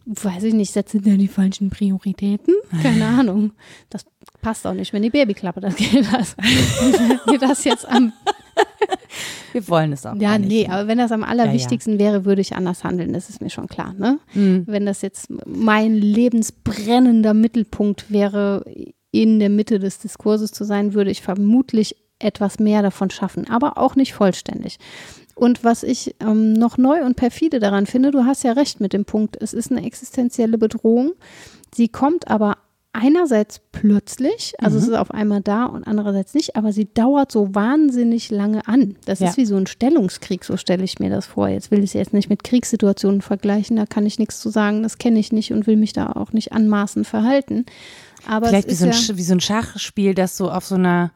weiß 0.10 0.43
ich 0.43 0.53
nicht, 0.53 0.74
setzen 0.74 1.03
da 1.03 1.12
die 1.12 1.28
falschen 1.28 1.70
Prioritäten? 1.70 2.55
Keine 2.82 3.05
Ahnung. 3.20 3.51
Das 3.89 4.05
passt 4.41 4.66
auch 4.66 4.74
nicht, 4.74 4.91
wenn 4.91 5.03
die 5.03 5.10
Babyklappe 5.10 5.62
das 5.62 5.76
geht. 5.78 5.93
Wenn 5.93 7.20
wir 7.32 7.39
das 7.39 7.64
jetzt 7.64 7.88
am 7.88 8.12
Wir 9.53 9.68
wollen 9.68 9.93
es 9.93 10.05
auch. 10.05 10.16
ja, 10.16 10.38
nicht. 10.38 10.49
nee, 10.49 10.68
aber 10.68 10.88
wenn 10.88 10.97
das 10.97 11.12
am 11.12 11.24
allerwichtigsten 11.24 11.97
wäre, 11.99 12.26
würde 12.26 12.41
ich 12.41 12.55
anders 12.55 12.84
handeln, 12.84 13.14
das 13.14 13.30
ist 13.30 13.41
mir 13.41 13.49
schon 13.49 13.68
klar. 13.68 13.93
Ne? 13.97 14.20
Mhm. 14.34 14.64
Wenn 14.68 14.86
das 14.86 15.01
jetzt 15.01 15.28
mein 15.45 15.95
lebensbrennender 15.95 17.34
Mittelpunkt 17.34 18.12
wäre, 18.12 18.64
in 19.12 19.39
der 19.39 19.49
Mitte 19.49 19.80
des 19.80 19.99
Diskurses 19.99 20.51
zu 20.51 20.64
sein, 20.66 20.93
würde 20.93 21.10
ich 21.12 21.22
vermutlich 21.22 21.95
etwas 22.20 22.60
mehr 22.60 22.82
davon 22.82 23.10
schaffen, 23.10 23.49
aber 23.49 23.78
auch 23.78 23.95
nicht 23.95 24.14
vollständig. 24.14 24.78
Und 25.40 25.64
was 25.64 25.84
ich 25.84 26.16
ähm, 26.20 26.54
noch 26.54 26.78
neu 26.78 27.04
und 27.06 27.16
perfide 27.16 27.60
daran 27.60 27.86
finde, 27.86 28.12
du 28.12 28.26
hast 28.26 28.44
ja 28.44 28.52
recht 28.52 28.82
mit 28.82 28.92
dem 28.94 29.06
Punkt, 29.06 29.38
es 29.42 29.54
ist 29.54 29.72
eine 29.72 29.86
existenzielle 29.86 30.58
Bedrohung. 30.58 31.14
Sie 31.74 31.88
kommt 31.88 32.30
aber 32.30 32.58
einerseits 32.92 33.62
plötzlich, 33.72 34.54
also 34.58 34.78
Mhm. 34.78 34.82
es 34.84 34.90
ist 34.90 34.96
auf 34.96 35.12
einmal 35.12 35.42
da 35.42 35.66
und 35.66 35.86
andererseits 35.86 36.34
nicht, 36.34 36.56
aber 36.56 36.74
sie 36.74 36.92
dauert 36.94 37.32
so 37.32 37.54
wahnsinnig 37.54 38.32
lange 38.32 38.68
an. 38.68 38.96
Das 39.06 39.20
Ja. 39.20 39.30
ist 39.30 39.38
wie 39.38 39.46
so 39.46 39.56
ein 39.56 39.68
Stellungskrieg, 39.68 40.44
so 40.44 40.58
stelle 40.58 40.84
ich 40.84 41.00
mir 41.00 41.10
das 41.12 41.28
vor. 41.28 41.48
Jetzt 41.48 41.70
will 41.72 41.80
ich 41.80 41.92
es 41.92 41.94
jetzt 41.94 42.14
nicht 42.14 42.30
mit 42.30 42.44
Kriegssituationen 42.44 43.22
vergleichen, 43.22 43.78
da 43.78 43.86
kann 43.86 44.06
ich 44.08 44.18
nichts 44.20 44.40
zu 44.40 44.50
sagen, 44.50 44.82
das 44.84 44.98
kenne 44.98 45.20
ich 45.20 45.32
nicht 45.32 45.54
und 45.54 45.68
will 45.68 45.78
mich 45.78 45.94
da 45.94 46.08
auch 46.14 46.34
nicht 46.34 46.52
anmaßend 46.52 47.06
verhalten. 47.08 47.66
Aber 48.28 48.48
Vielleicht 48.48 48.70
wie 48.70 48.74
so, 48.74 48.86
ein, 48.88 48.92
ja, 48.92 49.16
wie 49.18 49.24
so 49.24 49.34
ein 49.34 49.40
Schachspiel, 49.40 50.14
das 50.16 50.36
so 50.36 50.52
auf 50.52 50.66
so 50.66 50.76
einer, 50.76 51.12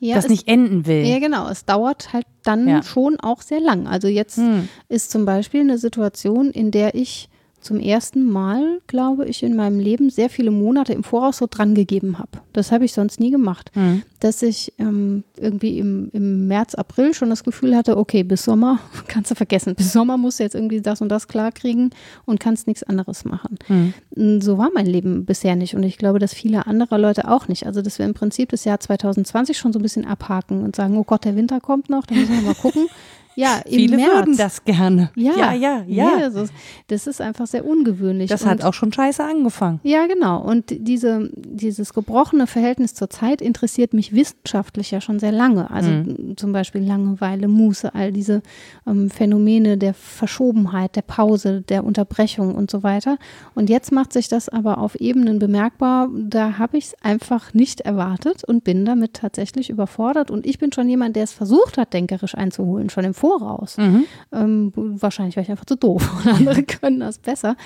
ja, 0.00 0.14
das 0.16 0.24
es, 0.26 0.30
nicht 0.30 0.48
enden 0.48 0.86
will. 0.86 1.04
ja, 1.06 1.18
genau, 1.18 1.48
es 1.48 1.64
dauert 1.64 2.12
halt 2.12 2.26
dann 2.44 2.66
Ja. 2.68 2.82
schon 2.82 3.18
auch 3.20 3.42
sehr 3.42 3.60
lang. 3.60 3.86
Also 3.86 4.08
jetzt 4.08 4.36
Hm. 4.38 4.68
ist 4.88 5.10
zum 5.10 5.24
Beispiel 5.24 5.60
eine 5.60 5.78
Situation, 5.78 6.50
in 6.50 6.70
der 6.70 6.94
ich 6.94 7.27
zum 7.60 7.80
ersten 7.80 8.30
Mal, 8.30 8.80
glaube 8.86 9.26
ich, 9.26 9.42
in 9.42 9.56
meinem 9.56 9.80
Leben 9.80 10.10
sehr 10.10 10.30
viele 10.30 10.50
Monate 10.50 10.92
im 10.92 11.02
Voraus 11.02 11.38
so 11.38 11.46
dran 11.50 11.74
gegeben 11.74 12.18
habe. 12.18 12.30
Das 12.52 12.70
habe 12.70 12.84
ich 12.84 12.92
sonst 12.92 13.18
nie 13.20 13.30
gemacht. 13.30 13.70
Hm. 13.74 14.02
Dass 14.20 14.42
ich 14.42 14.72
ähm, 14.78 15.24
irgendwie 15.36 15.78
im, 15.78 16.10
im 16.12 16.48
März, 16.48 16.74
April 16.74 17.14
schon 17.14 17.30
das 17.30 17.44
Gefühl 17.44 17.76
hatte, 17.76 17.96
okay, 17.96 18.22
bis 18.22 18.44
Sommer 18.44 18.78
kannst 19.08 19.30
du 19.30 19.34
vergessen. 19.34 19.74
Bis 19.74 19.92
Sommer 19.92 20.16
musst 20.16 20.38
du 20.38 20.44
jetzt 20.44 20.54
irgendwie 20.54 20.80
das 20.80 21.00
und 21.00 21.08
das 21.08 21.28
klarkriegen 21.28 21.90
und 22.26 22.40
kannst 22.40 22.66
nichts 22.66 22.82
anderes 22.84 23.24
machen. 23.24 23.58
Hm. 23.66 23.92
Mm, 24.14 24.40
So 24.40 24.56
war 24.58 24.70
mein 24.72 24.86
Leben 24.86 25.24
bisher 25.24 25.56
nicht 25.56 25.74
und 25.74 25.82
ich 25.82 25.98
glaube, 25.98 26.18
dass 26.18 26.34
viele 26.34 26.66
andere 26.66 26.96
Leute 26.98 27.28
auch 27.28 27.48
nicht. 27.48 27.66
Also, 27.66 27.82
dass 27.82 27.98
wir 27.98 28.06
im 28.06 28.14
Prinzip 28.14 28.50
das 28.50 28.64
Jahr 28.64 28.80
2020 28.80 29.58
schon 29.58 29.72
so 29.72 29.78
ein 29.78 29.82
bisschen 29.82 30.04
abhaken 30.04 30.62
und 30.62 30.76
sagen, 30.76 30.96
oh 30.96 31.04
Gott, 31.04 31.24
der 31.24 31.36
Winter 31.36 31.60
kommt 31.60 31.90
noch, 31.90 32.06
da 32.06 32.14
müssen 32.14 32.34
wir 32.34 32.42
mal 32.42 32.54
gucken. 32.54 32.86
Ja, 33.38 33.60
im 33.64 33.72
Viele 33.72 33.96
März. 33.96 34.10
würden 34.12 34.36
das 34.36 34.64
gerne. 34.64 35.10
Ja, 35.14 35.32
ja, 35.36 35.52
ja. 35.52 35.84
ja. 35.86 36.10
Nee, 36.16 36.20
das, 36.22 36.34
ist, 36.34 36.52
das 36.88 37.06
ist 37.06 37.20
einfach 37.20 37.46
sehr 37.46 37.64
ungewöhnlich. 37.64 38.28
das 38.28 38.42
und, 38.42 38.48
hat 38.50 38.64
auch 38.64 38.74
schon 38.74 38.92
scheiße 38.92 39.22
angefangen. 39.22 39.78
Ja, 39.84 40.06
genau. 40.06 40.40
Und 40.42 40.64
diese, 40.70 41.30
dieses 41.34 41.94
gebrochene 41.94 42.46
Verhältnis 42.48 42.94
zur 42.94 43.10
Zeit 43.10 43.40
interessiert 43.40 43.94
mich 43.94 44.12
wissenschaftlich 44.12 44.90
ja 44.90 45.00
schon 45.00 45.18
sehr 45.20 45.32
lange. 45.32 45.70
Also 45.70 45.88
Mhm. 45.90 46.36
zum 46.36 46.52
Beispiel 46.52 46.82
Langeweile, 46.82 47.46
Muße, 47.48 47.94
all 47.94 48.12
diese 48.12 48.42
ähm, 48.86 49.08
Phänomene 49.10 49.78
der 49.78 49.94
Verschobenheit, 49.94 50.96
der 50.96 51.02
Pause, 51.02 51.62
der 51.62 51.84
Unterbrechung 51.84 52.54
und 52.54 52.70
so 52.70 52.82
weiter. 52.82 53.18
Und 53.54 53.70
jetzt 53.70 53.92
macht 53.92 54.12
sich 54.12 54.28
das 54.28 54.48
aber 54.48 54.78
auf 54.78 54.96
Ebenen 54.96 55.38
bemerkbar. 55.38 56.08
Da 56.14 56.58
habe 56.58 56.76
ich 56.76 56.86
es 56.86 56.94
einfach 57.02 57.54
nicht 57.54 57.82
erwartet 57.82 58.42
und 58.44 58.64
bin 58.64 58.84
damit 58.84 59.14
tatsächlich 59.14 59.70
überfordert. 59.70 60.30
Und 60.30 60.44
ich 60.44 60.58
bin 60.58 60.72
schon 60.72 60.88
jemand, 60.88 61.14
der 61.16 61.22
es 61.24 61.32
versucht 61.32 61.78
hat, 61.78 61.92
denkerisch 61.94 62.34
einzuholen, 62.34 62.90
schon 62.90 63.04
im 63.04 63.14
Voraus. 63.28 63.76
Mhm. 63.76 64.04
Ähm, 64.32 64.72
wahrscheinlich 64.74 65.36
war 65.36 65.42
ich 65.42 65.50
einfach 65.50 65.66
zu 65.66 65.76
doof 65.76 66.08
und 66.24 66.30
andere 66.32 66.62
können 66.62 67.00
das 67.00 67.18
besser. 67.18 67.56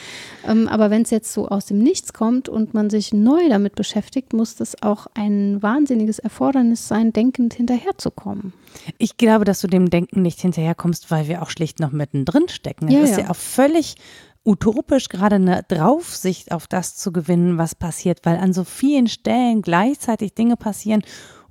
Ähm, 0.46 0.68
aber 0.68 0.90
wenn 0.90 1.02
es 1.02 1.10
jetzt 1.10 1.32
so 1.32 1.48
aus 1.48 1.66
dem 1.66 1.78
Nichts 1.78 2.12
kommt 2.12 2.48
und 2.48 2.74
man 2.74 2.90
sich 2.90 3.12
neu 3.12 3.48
damit 3.48 3.74
beschäftigt, 3.74 4.32
muss 4.32 4.56
das 4.56 4.82
auch 4.82 5.06
ein 5.14 5.62
wahnsinniges 5.62 6.18
Erfordernis 6.18 6.88
sein, 6.88 7.12
denkend 7.12 7.54
hinterherzukommen. 7.54 8.52
Ich 8.98 9.16
glaube, 9.16 9.44
dass 9.44 9.60
du 9.60 9.68
dem 9.68 9.90
Denken 9.90 10.22
nicht 10.22 10.40
hinterherkommst, 10.40 11.10
weil 11.10 11.28
wir 11.28 11.42
auch 11.42 11.50
schlicht 11.50 11.78
noch 11.78 11.92
mittendrin 11.92 12.48
stecken. 12.48 12.90
Ja, 12.90 13.00
es 13.00 13.10
ist 13.10 13.16
ja. 13.18 13.24
ja 13.24 13.30
auch 13.30 13.36
völlig 13.36 13.96
utopisch, 14.44 15.08
gerade 15.08 15.36
eine 15.36 15.62
Draufsicht 15.68 16.50
auf 16.50 16.66
das 16.66 16.96
zu 16.96 17.12
gewinnen, 17.12 17.58
was 17.58 17.74
passiert, 17.74 18.20
weil 18.24 18.38
an 18.38 18.52
so 18.52 18.64
vielen 18.64 19.06
Stellen 19.06 19.62
gleichzeitig 19.62 20.34
Dinge 20.34 20.56
passieren 20.56 21.02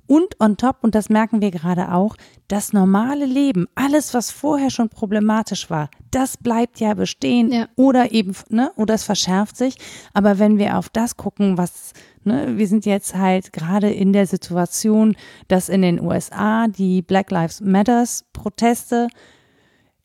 und 0.06 0.40
on 0.40 0.56
top, 0.56 0.78
und 0.82 0.94
das 0.94 1.08
merken 1.08 1.40
wir 1.40 1.50
gerade 1.50 1.92
auch, 1.92 2.16
das 2.48 2.72
normale 2.72 3.24
Leben, 3.24 3.66
alles, 3.74 4.12
was 4.14 4.30
vorher 4.30 4.70
schon 4.70 4.88
problematisch 4.88 5.70
war, 5.70 5.88
das 6.10 6.36
bleibt 6.36 6.80
ja 6.80 6.94
bestehen 6.94 7.50
Ja. 7.52 7.68
oder 7.76 8.12
eben, 8.12 8.34
ne, 8.50 8.70
oder 8.76 8.94
es 8.94 9.04
verschärft 9.04 9.56
sich. 9.56 9.76
Aber 10.12 10.38
wenn 10.38 10.58
wir 10.58 10.76
auf 10.76 10.88
das 10.88 11.16
gucken, 11.16 11.56
was, 11.56 11.92
ne, 12.24 12.58
wir 12.58 12.66
sind 12.66 12.84
jetzt 12.84 13.14
halt 13.14 13.52
gerade 13.52 13.90
in 13.90 14.12
der 14.12 14.26
Situation, 14.26 15.16
dass 15.48 15.68
in 15.68 15.82
den 15.82 16.00
USA 16.00 16.68
die 16.68 17.00
Black 17.02 17.30
Lives 17.30 17.60
Matters 17.60 18.24
Proteste 18.32 19.08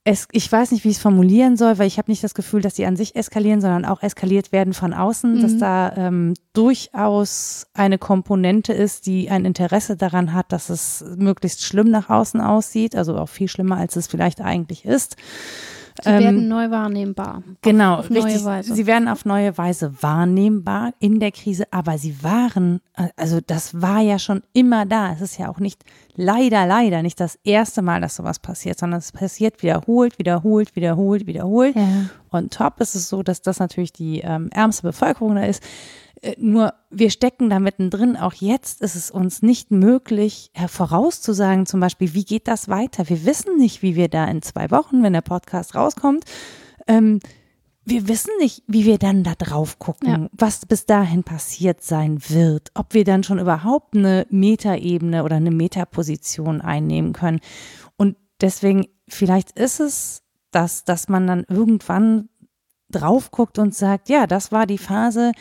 es, 0.08 0.26
ich 0.32 0.49
weiß 0.49 0.72
nicht, 0.72 0.86
wie 0.86 0.89
ich 0.89 0.95
es 0.95 1.01
formulieren 1.01 1.58
soll, 1.58 1.78
weil 1.80 1.88
ich 1.88 1.97
habe 1.97 2.10
nicht 2.10 2.24
das 2.24 2.34
Gefühl, 2.34 2.62
dass 2.62 2.76
die 2.76 2.86
an 2.86 2.95
sich 2.95 3.18
eskalieren, 3.18 3.60
sondern 3.60 3.84
auch 3.84 4.01
eskaliert 4.01 4.53
werden 4.53 4.74
von 4.74 4.93
außen, 4.93 5.41
dass 5.41 5.58
da 5.58 5.93
ähm, 5.97 6.34
durchaus 6.53 7.68
eine 7.74 7.97
Komponente 7.97 8.72
ist, 8.72 9.05
die 9.05 9.30
ein 9.30 9.43
Interesse 9.43 9.97
daran 9.97 10.32
hat, 10.32 10.53
dass 10.53 10.70
es 10.70 11.03
möglichst 11.18 11.62
schlimm 11.62 11.91
nach 11.91 12.10
außen 12.10 12.39
aussieht, 12.39 12.95
also 12.95 13.18
auch 13.18 13.28
viel 13.28 13.49
schlimmer, 13.49 13.76
als 13.76 13.97
es 13.97 14.08
vielleicht 14.08 14.39
eigentlich 14.39 14.86
ist. 14.86 15.18
Sie 16.03 16.09
Ähm, 16.09 16.23
werden 16.23 16.47
neu 16.47 16.69
wahrnehmbar. 16.69 17.43
Genau, 17.61 17.95
auf 17.95 18.09
neue 18.09 18.25
richtig. 18.25 18.45
Weise. 18.45 18.75
Sie 18.75 18.85
werden 18.85 19.07
auf 19.07 19.25
neue 19.25 19.57
Weise 19.57 19.91
wahrnehmbar 20.01 20.93
in 20.99 21.19
der 21.19 21.31
Krise, 21.31 21.65
aber 21.71 21.97
sie 21.97 22.23
waren, 22.23 22.81
also 23.15 23.39
das 23.45 23.81
war 23.81 23.99
ja 24.01 24.19
schon 24.19 24.43
immer 24.53 24.85
da. 24.85 25.13
Es 25.13 25.21
ist 25.21 25.37
ja 25.37 25.49
auch 25.49 25.59
nicht, 25.59 25.83
leider, 26.15 26.65
leider 26.65 27.01
nicht 27.01 27.19
das 27.19 27.39
erste 27.43 27.81
Mal, 27.81 28.01
dass 28.01 28.15
sowas 28.15 28.39
passiert, 28.39 28.79
sondern 28.79 28.99
es 28.99 29.11
passiert 29.11 29.61
wiederholt, 29.63 30.19
wiederholt, 30.19 30.75
wiederholt, 30.75 31.27
wiederholt. 31.27 31.75
Ja. 31.75 32.09
Und 32.29 32.53
top 32.53 32.79
ist 32.81 32.95
es 32.95 33.09
so, 33.09 33.23
dass 33.23 33.41
das 33.41 33.59
natürlich 33.59 33.93
die 33.93 34.19
ähm, 34.19 34.49
ärmste 34.51 34.83
Bevölkerung 34.83 35.35
da 35.35 35.43
ist. 35.43 35.63
Äh, 36.22 36.36
Nur 36.38 36.74
wir 36.89 37.09
stecken 37.09 37.49
da 37.49 37.59
mittendrin. 37.59 38.18
Auch 38.18 38.34
jetzt 38.34 38.82
ist 38.82 38.95
es 38.95 39.11
uns 39.11 39.41
nicht 39.41 39.72
möglich, 39.72 40.51
äh, 40.53 40.68
vorauszusagen, 40.68 41.65
zum 41.65 41.80
Beispiel, 41.80 42.13
wie 42.13 42.26
geht 42.26 42.47
das 42.47 42.70
weiter? 42.70 43.07
Wir 43.09 43.26
wissen 43.26 43.57
nicht, 43.57 43.82
wie 43.82 43.95
wir 43.95 44.07
da 44.09 44.26
in 44.26 44.41
zwei 44.41 44.72
Wochen, 44.72 45.03
wenn 45.03 45.13
der 45.13 45.22
Podcast 45.22 45.76
rauskommt, 45.76 46.24
ähm, 46.88 47.20
wir 47.89 48.09
wissen 48.09 48.32
nicht, 48.39 48.63
wie 48.68 48.84
wir 48.86 48.97
dann 48.97 49.24
da 49.24 49.34
drauf 49.36 49.80
gucken, 49.80 50.09
Ja. 50.09 50.28
was 50.34 50.65
bis 50.65 50.86
dahin 50.86 51.24
passiert 51.24 51.82
sein 51.82 52.20
wird, 52.28 52.70
ob 52.74 52.93
wir 52.93 53.05
dann 53.05 53.24
schon 53.24 53.39
überhaupt 53.39 53.95
eine 53.95 54.28
Metaebene 54.30 55.24
oder 55.24 55.38
eine 55.38 55.51
Metaposition 55.51 56.59
einnehmen 56.59 57.13
können. 57.13 57.39
Und 57.95 58.18
deswegen, 58.41 58.88
vielleicht 59.07 59.57
ist 59.57 59.80
es 59.80 60.22
das, 60.51 60.84
dass 60.84 61.07
man 61.07 61.28
dann 61.28 61.45
irgendwann 61.47 62.28
drauf 62.89 63.31
guckt 63.31 63.59
und 63.59 63.75
sagt, 63.75 64.09
ja, 64.09 64.27
das 64.27 64.51
war 64.51 64.65
die 64.65 64.77
Phase, 64.77 65.31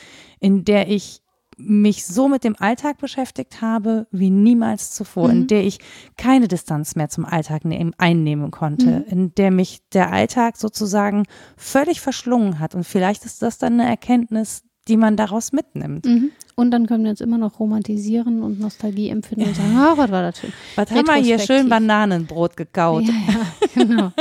in 0.40 0.64
der 0.64 0.88
ich 0.88 1.22
mich 1.59 2.05
so 2.05 2.28
mit 2.28 2.44
dem 2.44 2.55
Alltag 2.59 2.99
beschäftigt 2.99 3.62
habe 3.62 4.07
wie 4.11 4.28
niemals 4.28 4.90
zuvor, 4.90 5.30
in 5.30 5.40
Mhm. 5.40 5.47
der 5.47 5.64
ich 5.64 5.78
keine 6.18 6.49
Distanz 6.49 6.97
mehr 6.97 7.09
zum 7.09 7.24
Alltag 7.24 7.64
nehm, 7.64 7.94
einnehmen 7.97 8.51
konnte, 8.51 8.86
Mhm. 8.90 9.05
in 9.07 9.34
der 9.36 9.51
mich 9.51 9.80
der 9.94 10.12
Alltag 10.12 10.59
sozusagen 10.59 11.22
völlig 11.57 12.03
verschlungen 12.03 12.59
hat. 12.61 12.74
Und 12.74 12.84
vielleicht 12.84 13.24
ist 13.24 13.40
das 13.40 13.57
dann 13.57 13.80
eine 13.80 13.88
Erkenntnis, 13.88 14.64
die 14.89 14.97
man 14.97 15.16
daraus 15.16 15.53
mitnimmt. 15.53 16.07
Mhm. 16.07 16.30
Und 16.55 16.70
dann 16.70 16.87
können 16.87 17.05
wir 17.05 17.11
jetzt 17.11 17.20
immer 17.20 17.37
noch 17.37 17.61
romantisieren 17.61 18.43
und 18.43 18.61
Nostalgie 18.61 19.11
empfinden 19.11 19.49
und 19.49 19.57
sagen, 19.57 19.76
ah, 19.76 19.93
was 19.97 20.11
war 20.11 20.22
das 20.22 20.39
schön. 20.39 20.53
Was 20.74 20.91
haben 20.91 21.07
wir 21.07 21.14
hier 21.16 21.39
schön. 21.39 21.68
Bananenbrot 21.68 22.57
gekaut? 22.57 23.05
Ja, 23.05 23.12
ja, 23.12 23.66
genau. 23.74 24.12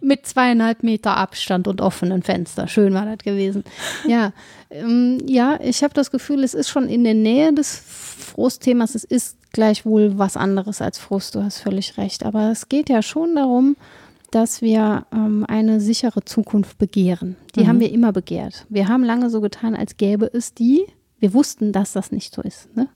Mit 0.00 0.24
zweieinhalb 0.24 0.84
Meter 0.84 1.16
Abstand 1.16 1.66
und 1.66 1.80
offenen 1.80 2.22
Fenster. 2.22 2.68
Schön 2.68 2.94
war 2.94 3.06
das 3.06 3.18
gewesen. 3.18 3.64
Ja, 4.06 4.32
ähm, 4.70 5.18
ja 5.26 5.58
ich 5.60 5.82
habe 5.82 5.94
das 5.94 6.12
Gefühl, 6.12 6.44
es 6.44 6.54
ist 6.54 6.68
schon 6.68 6.88
in 6.88 7.02
der 7.02 7.14
Nähe 7.14 7.52
des 7.52 7.74
Frustthemas. 7.76 8.94
Es 8.94 9.02
ist 9.02 9.36
gleichwohl 9.52 10.16
was 10.16 10.36
anderes 10.36 10.80
als 10.80 10.98
Frust. 10.98 11.34
Du 11.34 11.42
hast 11.42 11.58
völlig 11.58 11.98
recht. 11.98 12.24
Aber 12.24 12.52
es 12.52 12.68
geht 12.68 12.88
ja 12.88 13.02
schon 13.02 13.34
darum, 13.34 13.76
dass 14.30 14.62
wir 14.62 15.06
ähm, 15.12 15.44
eine 15.48 15.80
sichere 15.80 16.24
Zukunft 16.24 16.78
begehren. 16.78 17.36
Die 17.56 17.66
haben 17.66 17.80
wir 17.80 17.90
immer 17.90 18.12
begehrt. 18.12 18.66
Wir 18.68 18.88
haben 18.88 19.02
lange 19.02 19.30
so 19.30 19.40
getan, 19.40 19.74
als 19.74 19.96
gäbe 19.96 20.30
es 20.32 20.54
die. 20.54 20.84
Wir 21.20 21.34
wussten, 21.34 21.72
dass 21.72 21.94
das 21.94 22.12
nicht 22.12 22.32
so 22.32 22.42
ist. 22.42 22.74
Ne? 22.76 22.88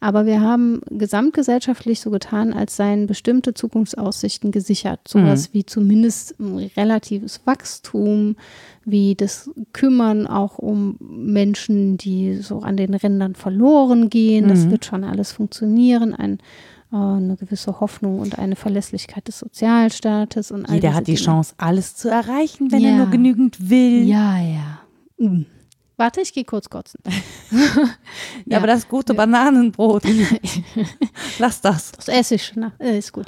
Aber 0.00 0.24
wir 0.24 0.40
haben 0.40 0.80
gesamtgesellschaftlich 0.88 2.00
so 2.00 2.10
getan, 2.10 2.54
als 2.54 2.76
seien 2.76 3.06
bestimmte 3.06 3.52
Zukunftsaussichten 3.52 4.50
gesichert. 4.50 5.00
Sowas 5.06 5.52
wie 5.52 5.66
zumindest 5.66 6.36
relatives 6.76 7.42
Wachstum, 7.44 8.36
wie 8.86 9.14
das 9.14 9.50
Kümmern 9.74 10.26
auch 10.26 10.56
um 10.56 10.96
Menschen, 11.00 11.98
die 11.98 12.36
so 12.36 12.60
an 12.60 12.78
den 12.78 12.94
Rändern 12.94 13.34
verloren 13.34 14.08
gehen. 14.08 14.48
Das 14.48 14.70
wird 14.70 14.86
schon 14.86 15.04
alles 15.04 15.32
funktionieren. 15.32 16.14
Ein, 16.14 16.38
eine 16.90 17.36
gewisse 17.36 17.80
Hoffnung 17.80 18.20
und 18.20 18.38
eine 18.38 18.56
Verlässlichkeit 18.56 19.26
des 19.28 19.38
Sozialstaates 19.40 20.50
und 20.50 20.66
all 20.66 20.76
Jeder 20.76 20.94
hat 20.94 21.06
die 21.06 21.14
Dinge. 21.14 21.24
Chance, 21.24 21.54
alles 21.58 21.96
zu 21.96 22.08
erreichen, 22.08 22.70
wenn 22.72 22.80
Ja. 22.80 22.90
er 22.90 22.96
nur 22.98 23.06
genügend 23.10 23.68
will. 23.70 24.04
Ja, 24.04 24.38
ja. 24.38 24.80
Mm. 25.18 25.46
Warte, 25.98 26.20
ich 26.20 26.32
gehe 26.34 26.44
kurz 26.44 26.68
kotzen. 26.68 27.00
ja, 28.46 28.58
aber 28.58 28.66
das 28.66 28.86
gute 28.86 29.14
Bananenbrot. 29.14 30.04
Lass 31.38 31.60
das. 31.60 31.92
Das 31.92 32.08
esse 32.08 32.34
ich. 32.36 32.52
Na, 32.54 32.72
äh, 32.78 32.98
ist 32.98 33.12
gut. 33.12 33.26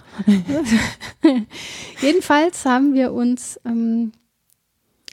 Jedenfalls 2.00 2.64
haben 2.64 2.94
wir 2.94 3.12
uns 3.12 3.58
ähm, 3.64 4.12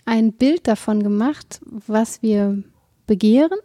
ein 0.05 0.33
Bild 0.33 0.67
davon 0.67 1.01
gemacht, 1.01 1.61
was 1.65 2.21
wir 2.21 2.63
begehren. 3.07 3.57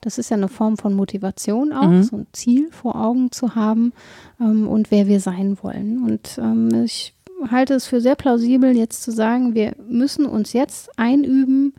Das 0.00 0.18
ist 0.18 0.30
ja 0.30 0.36
eine 0.36 0.48
Form 0.48 0.76
von 0.76 0.94
Motivation 0.94 1.72
auch, 1.72 1.88
mhm. 1.88 2.02
so 2.02 2.16
ein 2.16 2.26
Ziel 2.32 2.70
vor 2.70 2.96
Augen 2.96 3.32
zu 3.32 3.54
haben 3.54 3.92
ähm, 4.40 4.68
und 4.68 4.90
wer 4.90 5.06
wir 5.06 5.20
sein 5.20 5.58
wollen. 5.62 6.04
Und 6.04 6.38
ähm, 6.38 6.84
ich 6.84 7.14
halte 7.50 7.74
es 7.74 7.86
für 7.86 8.00
sehr 8.00 8.14
plausibel, 8.14 8.76
jetzt 8.76 9.02
zu 9.02 9.10
sagen, 9.10 9.54
wir 9.54 9.74
müssen 9.88 10.26
uns 10.26 10.52
jetzt 10.52 10.98
einüben, 10.98 11.74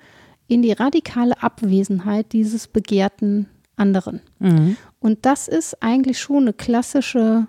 in 0.47 0.61
die 0.61 0.71
radikale 0.71 1.41
Abwesenheit 1.41 2.31
dieses 2.31 2.67
begehrten 2.67 3.47
anderen. 3.75 4.21
Mhm. 4.39 4.77
Und 4.99 5.25
das 5.25 5.47
ist 5.47 5.81
eigentlich 5.83 6.19
schon 6.19 6.43
eine 6.43 6.53
klassische 6.53 7.47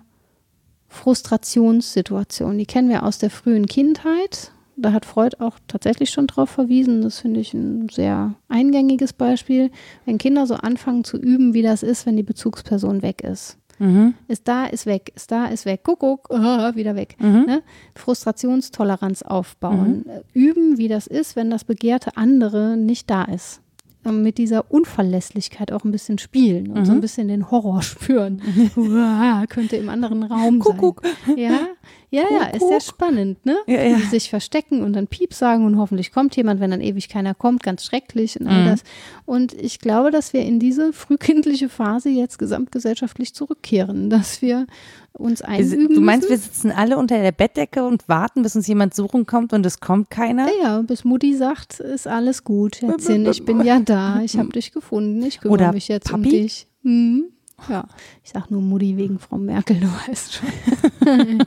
Frustrationssituation. 0.87 2.57
Die 2.57 2.65
kennen 2.65 2.89
wir 2.89 3.03
aus 3.03 3.19
der 3.19 3.29
frühen 3.29 3.67
Kindheit. 3.67 4.51
Da 4.81 4.93
hat 4.93 5.05
Freud 5.05 5.37
auch 5.39 5.57
tatsächlich 5.67 6.09
schon 6.09 6.27
drauf 6.27 6.49
verwiesen. 6.49 7.01
Das 7.01 7.19
finde 7.19 7.39
ich 7.39 7.53
ein 7.53 7.89
sehr 7.89 8.35
eingängiges 8.47 9.13
Beispiel. 9.13 9.71
Wenn 10.05 10.17
Kinder 10.17 10.47
so 10.47 10.55
anfangen 10.55 11.03
zu 11.03 11.17
üben, 11.17 11.53
wie 11.53 11.61
das 11.61 11.83
ist, 11.83 12.05
wenn 12.05 12.17
die 12.17 12.23
Bezugsperson 12.23 13.01
weg 13.01 13.21
ist. 13.23 13.57
Mhm. 13.79 14.13
Ist 14.27 14.47
da, 14.47 14.65
ist 14.65 14.85
weg, 14.85 15.11
ist 15.15 15.31
da, 15.31 15.45
ist 15.45 15.65
weg, 15.65 15.81
guck, 15.83 15.99
guck, 15.99 16.29
uh, 16.29 16.35
wieder 16.75 16.95
weg. 16.95 17.15
Mhm. 17.19 17.45
Ne? 17.45 17.63
Frustrationstoleranz 17.95 19.21
aufbauen. 19.21 20.05
Mhm. 20.05 20.21
Üben, 20.33 20.77
wie 20.77 20.89
das 20.89 21.07
ist, 21.07 21.35
wenn 21.35 21.49
das 21.49 21.63
begehrte 21.63 22.17
andere 22.17 22.77
nicht 22.77 23.09
da 23.09 23.23
ist. 23.23 23.61
Mit 24.03 24.37
dieser 24.37 24.71
Unverlässlichkeit 24.71 25.73
auch 25.73 25.83
ein 25.83 25.91
bisschen 25.91 26.19
spielen 26.19 26.71
und 26.71 26.85
so 26.85 26.93
ein 26.93 26.97
mhm. 26.97 27.01
bisschen 27.01 27.27
den 27.27 27.51
Horror 27.51 27.81
spüren. 27.83 28.41
Uah, 28.75 29.45
könnte 29.47 29.75
im 29.75 29.89
anderen 29.89 30.23
Raum 30.23 30.61
sein. 30.61 30.77
Kuckuck. 30.77 31.01
Ja, 31.35 31.67
ja, 32.11 32.23
ja, 32.31 32.47
ist 32.47 32.67
sehr 32.67 32.81
spannend, 32.81 33.45
ne? 33.45 33.57
Ja, 33.67 33.83
ja. 33.83 33.99
Sich 33.99 34.29
verstecken 34.29 34.81
und 34.81 34.93
dann 34.93 35.07
Piep 35.07 35.33
sagen 35.33 35.65
und 35.65 35.77
hoffentlich 35.77 36.11
kommt 36.11 36.35
jemand, 36.35 36.59
wenn 36.59 36.71
dann 36.71 36.81
ewig 36.81 37.07
keiner 37.07 37.35
kommt, 37.35 37.61
ganz 37.61 37.85
schrecklich 37.85 38.39
und 38.39 38.47
all 38.47 38.63
mhm. 38.63 38.67
das. 38.67 38.83
Und 39.25 39.53
ich 39.53 39.79
glaube, 39.79 40.09
dass 40.09 40.33
wir 40.33 40.41
in 40.41 40.59
diese 40.59 40.91
frühkindliche 40.91 41.69
Phase 41.69 42.09
jetzt 42.09 42.39
gesamtgesellschaftlich 42.39 43.35
zurückkehren, 43.35 44.09
dass 44.09 44.41
wir 44.41 44.65
uns 45.19 45.41
einüben 45.41 45.95
Du 45.95 46.01
meinst, 46.01 46.29
müssen. 46.29 46.41
wir 46.41 46.49
sitzen 46.51 46.71
alle 46.71 46.97
unter 46.97 47.17
der 47.21 47.31
Bettdecke 47.31 47.83
und 47.85 48.07
warten, 48.09 48.41
bis 48.41 48.55
uns 48.55 48.67
jemand 48.67 48.93
suchen 48.93 49.25
kommt 49.25 49.53
und 49.53 49.65
es 49.65 49.79
kommt 49.79 50.09
keiner? 50.09 50.47
Ja, 50.61 50.81
bis 50.81 51.03
Mutti 51.03 51.35
sagt, 51.35 51.79
ist 51.79 52.07
alles 52.07 52.43
gut, 52.43 52.77
Schätzchen, 52.77 53.25
ich 53.27 53.43
bin 53.45 53.61
ja 53.63 53.79
da, 53.79 54.21
ich 54.21 54.37
habe 54.37 54.49
dich 54.53 54.71
gefunden, 54.71 55.21
ich 55.23 55.39
kümmere 55.41 55.53
Oder 55.55 55.73
mich 55.73 55.87
jetzt 55.87 56.09
Papi? 56.09 56.23
um 56.23 56.29
dich. 56.31 56.67
Hm. 56.83 57.25
Ja, 57.67 57.85
ich 58.23 58.31
sag 58.31 58.49
nur 58.49 58.61
Mutti 58.61 58.95
wegen 58.95 59.19
Frau 59.19 59.37
Merkel, 59.37 59.77
du 59.81 59.87
weißt 60.07 60.33
schon. 60.35 61.43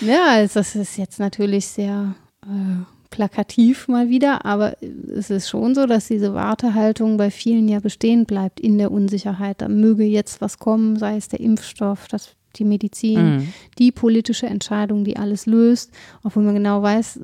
ja, 0.06 0.46
das 0.46 0.74
ist 0.76 0.98
jetzt 0.98 1.18
natürlich 1.18 1.66
sehr 1.66 2.14
äh, 2.44 2.84
plakativ 3.10 3.88
mal 3.88 4.08
wieder, 4.10 4.44
aber 4.44 4.76
es 5.16 5.30
ist 5.30 5.48
schon 5.48 5.74
so, 5.74 5.86
dass 5.86 6.08
diese 6.08 6.34
Wartehaltung 6.34 7.16
bei 7.16 7.30
vielen 7.30 7.68
ja 7.68 7.80
bestehen 7.80 8.26
bleibt 8.26 8.60
in 8.60 8.76
der 8.76 8.90
Unsicherheit. 8.92 9.62
Da 9.62 9.68
möge 9.68 10.04
jetzt 10.04 10.40
was 10.40 10.58
kommen, 10.58 10.96
sei 10.96 11.16
es 11.16 11.28
der 11.28 11.40
Impfstoff, 11.40 12.06
das, 12.08 12.34
die 12.58 12.64
Medizin, 12.64 13.36
mhm. 13.36 13.52
die 13.78 13.92
politische 13.92 14.46
Entscheidung, 14.46 15.04
die 15.04 15.16
alles 15.16 15.46
löst, 15.46 15.92
obwohl 16.22 16.42
man 16.42 16.54
genau 16.54 16.82
weiß, 16.82 17.20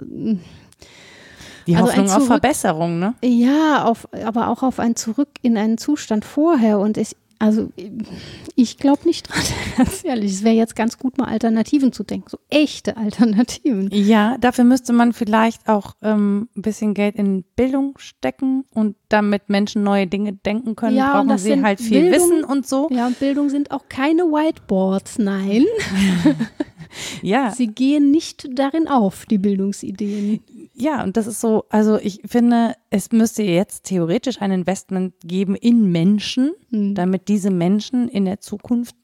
die 1.66 1.76
also 1.76 1.88
Hoffnung 1.88 2.06
Zurück, 2.06 2.22
auf 2.22 2.26
Verbesserung, 2.26 2.98
ne? 2.98 3.14
Ja, 3.22 3.84
auf, 3.84 4.08
aber 4.24 4.48
auch 4.48 4.62
auf 4.62 4.80
ein 4.80 4.96
Zurück 4.96 5.28
in 5.42 5.56
einen 5.56 5.78
Zustand 5.78 6.24
vorher. 6.24 6.78
Und 6.78 6.96
ich, 6.96 7.16
also 7.40 7.72
ich 8.54 8.76
glaube 8.76 9.06
nicht 9.06 9.28
dran, 9.28 9.42
ganz 9.78 10.04
ehrlich. 10.04 10.30
Es 10.30 10.44
wäre 10.44 10.54
jetzt 10.54 10.76
ganz 10.76 10.98
gut, 10.98 11.16
mal 11.16 11.24
Alternativen 11.24 11.90
zu 11.90 12.04
denken, 12.04 12.28
so 12.28 12.38
echte 12.50 12.98
Alternativen. 12.98 13.88
Ja, 13.92 14.36
dafür 14.38 14.64
müsste 14.64 14.92
man 14.92 15.14
vielleicht 15.14 15.66
auch 15.66 15.96
ähm, 16.02 16.50
ein 16.54 16.62
bisschen 16.62 16.92
Geld 16.92 17.16
in 17.16 17.44
Bildung 17.56 17.94
stecken 17.96 18.66
und 18.74 18.94
damit 19.08 19.48
Menschen 19.48 19.82
neue 19.82 20.06
Dinge 20.06 20.34
denken 20.34 20.76
können, 20.76 20.96
ja, 20.96 21.14
brauchen 21.14 21.38
sie 21.38 21.62
halt 21.62 21.80
viel 21.80 22.10
Bildung, 22.10 22.30
Wissen 22.30 22.44
und 22.44 22.66
so. 22.66 22.88
Ja, 22.92 23.06
und 23.06 23.18
Bildung 23.18 23.48
sind 23.48 23.70
auch 23.70 23.88
keine 23.88 24.24
Whiteboards, 24.24 25.18
nein. 25.18 25.64
ja. 27.22 27.50
Sie 27.50 27.68
gehen 27.68 28.10
nicht 28.10 28.48
darin 28.52 28.88
auf, 28.88 29.26
die 29.26 29.38
Bildungsideen. 29.38 30.40
Ja, 30.74 31.02
und 31.02 31.16
das 31.16 31.26
ist 31.26 31.40
so, 31.40 31.64
also 31.68 31.98
ich 31.98 32.20
finde, 32.26 32.74
es 32.90 33.12
müsste 33.12 33.42
jetzt 33.42 33.84
theoretisch 33.84 34.40
ein 34.40 34.50
Investment 34.50 35.14
geben 35.24 35.54
in 35.54 35.90
Menschen, 35.92 36.52
mhm. 36.70 36.94
damit 36.94 37.28
diese 37.28 37.50
Menschen 37.50 38.08
in 38.08 38.24
der 38.24 38.40
Zukunft 38.40 38.94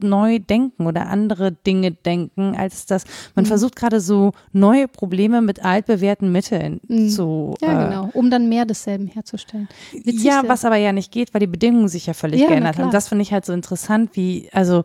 neu 0.00 0.38
denken 0.38 0.86
oder 0.86 1.08
andere 1.08 1.52
Dinge 1.52 1.90
denken, 1.92 2.54
als 2.56 2.86
dass 2.86 3.04
man 3.34 3.44
mhm. 3.44 3.48
versucht 3.48 3.76
gerade 3.76 4.00
so 4.00 4.32
neue 4.52 4.86
Probleme 4.88 5.42
mit 5.42 5.64
altbewährten 5.64 6.30
Mitteln 6.30 6.80
mhm. 6.86 7.08
zu. 7.08 7.54
Ja, 7.60 7.68
äh, 7.68 7.88
genau, 7.88 8.10
um 8.14 8.30
dann 8.30 8.48
mehr 8.48 8.64
desselben 8.64 9.08
herzustellen. 9.08 9.68
Witzig 9.92 10.24
ja, 10.24 10.42
was 10.46 10.64
aber 10.64 10.76
ja 10.76 10.92
nicht 10.92 11.12
geht, 11.12 11.34
weil 11.34 11.40
die 11.40 11.46
Bedingungen 11.46 11.88
sich 11.88 12.06
ja 12.06 12.14
völlig 12.14 12.40
ja, 12.40 12.48
geändert 12.48 12.78
haben. 12.78 12.90
Das 12.90 13.08
finde 13.08 13.22
ich 13.22 13.32
halt 13.32 13.44
so 13.44 13.52
interessant, 13.52 14.10
wie, 14.14 14.48
also 14.52 14.84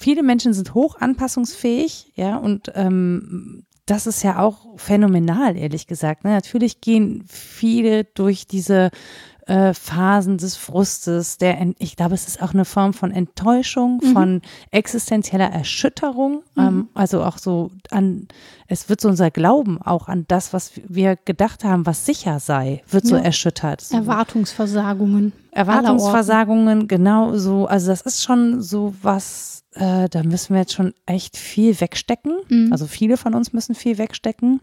viele 0.00 0.22
Menschen 0.22 0.54
sind 0.54 0.74
hoch 0.74 0.96
anpassungsfähig, 0.98 2.12
ja, 2.16 2.36
und 2.36 2.72
ähm, 2.74 3.64
das 3.84 4.06
ist 4.06 4.22
ja 4.22 4.38
auch 4.38 4.66
phänomenal, 4.76 5.56
ehrlich 5.56 5.86
gesagt. 5.86 6.24
Ne? 6.24 6.30
Natürlich 6.30 6.80
gehen 6.80 7.24
viele 7.28 8.04
durch 8.04 8.46
diese 8.46 8.90
äh, 9.50 9.74
Phasen 9.74 10.38
des 10.38 10.54
Frustes, 10.54 11.36
der, 11.36 11.58
ich 11.78 11.96
glaube, 11.96 12.14
es 12.14 12.28
ist 12.28 12.40
auch 12.40 12.54
eine 12.54 12.64
Form 12.64 12.92
von 12.92 13.10
Enttäuschung, 13.10 14.00
mhm. 14.00 14.12
von 14.12 14.42
existenzieller 14.70 15.50
Erschütterung, 15.50 16.44
mhm. 16.54 16.62
ähm, 16.62 16.88
also 16.94 17.24
auch 17.24 17.36
so 17.36 17.72
an, 17.90 18.28
es 18.68 18.88
wird 18.88 19.00
so 19.00 19.08
unser 19.08 19.32
Glauben 19.32 19.82
auch 19.82 20.06
an 20.06 20.24
das, 20.28 20.52
was 20.52 20.70
wir 20.86 21.16
gedacht 21.16 21.64
haben, 21.64 21.84
was 21.84 22.06
sicher 22.06 22.38
sei, 22.38 22.84
wird 22.88 23.06
so 23.08 23.16
erschüttert. 23.16 23.90
Erwartungsversagungen. 23.90 25.32
Erwartungsversagungen, 25.50 26.86
genau 26.86 27.36
so, 27.36 27.66
also 27.66 27.88
das 27.88 28.02
ist 28.02 28.22
schon 28.22 28.62
so 28.62 28.94
was, 29.02 29.64
äh, 29.72 30.08
da 30.08 30.22
müssen 30.22 30.54
wir 30.54 30.60
jetzt 30.60 30.74
schon 30.74 30.94
echt 31.06 31.36
viel 31.36 31.80
wegstecken. 31.80 32.36
Mhm. 32.48 32.68
Also 32.70 32.86
viele 32.86 33.16
von 33.16 33.34
uns 33.34 33.52
müssen 33.52 33.74
viel 33.74 33.98
wegstecken. 33.98 34.60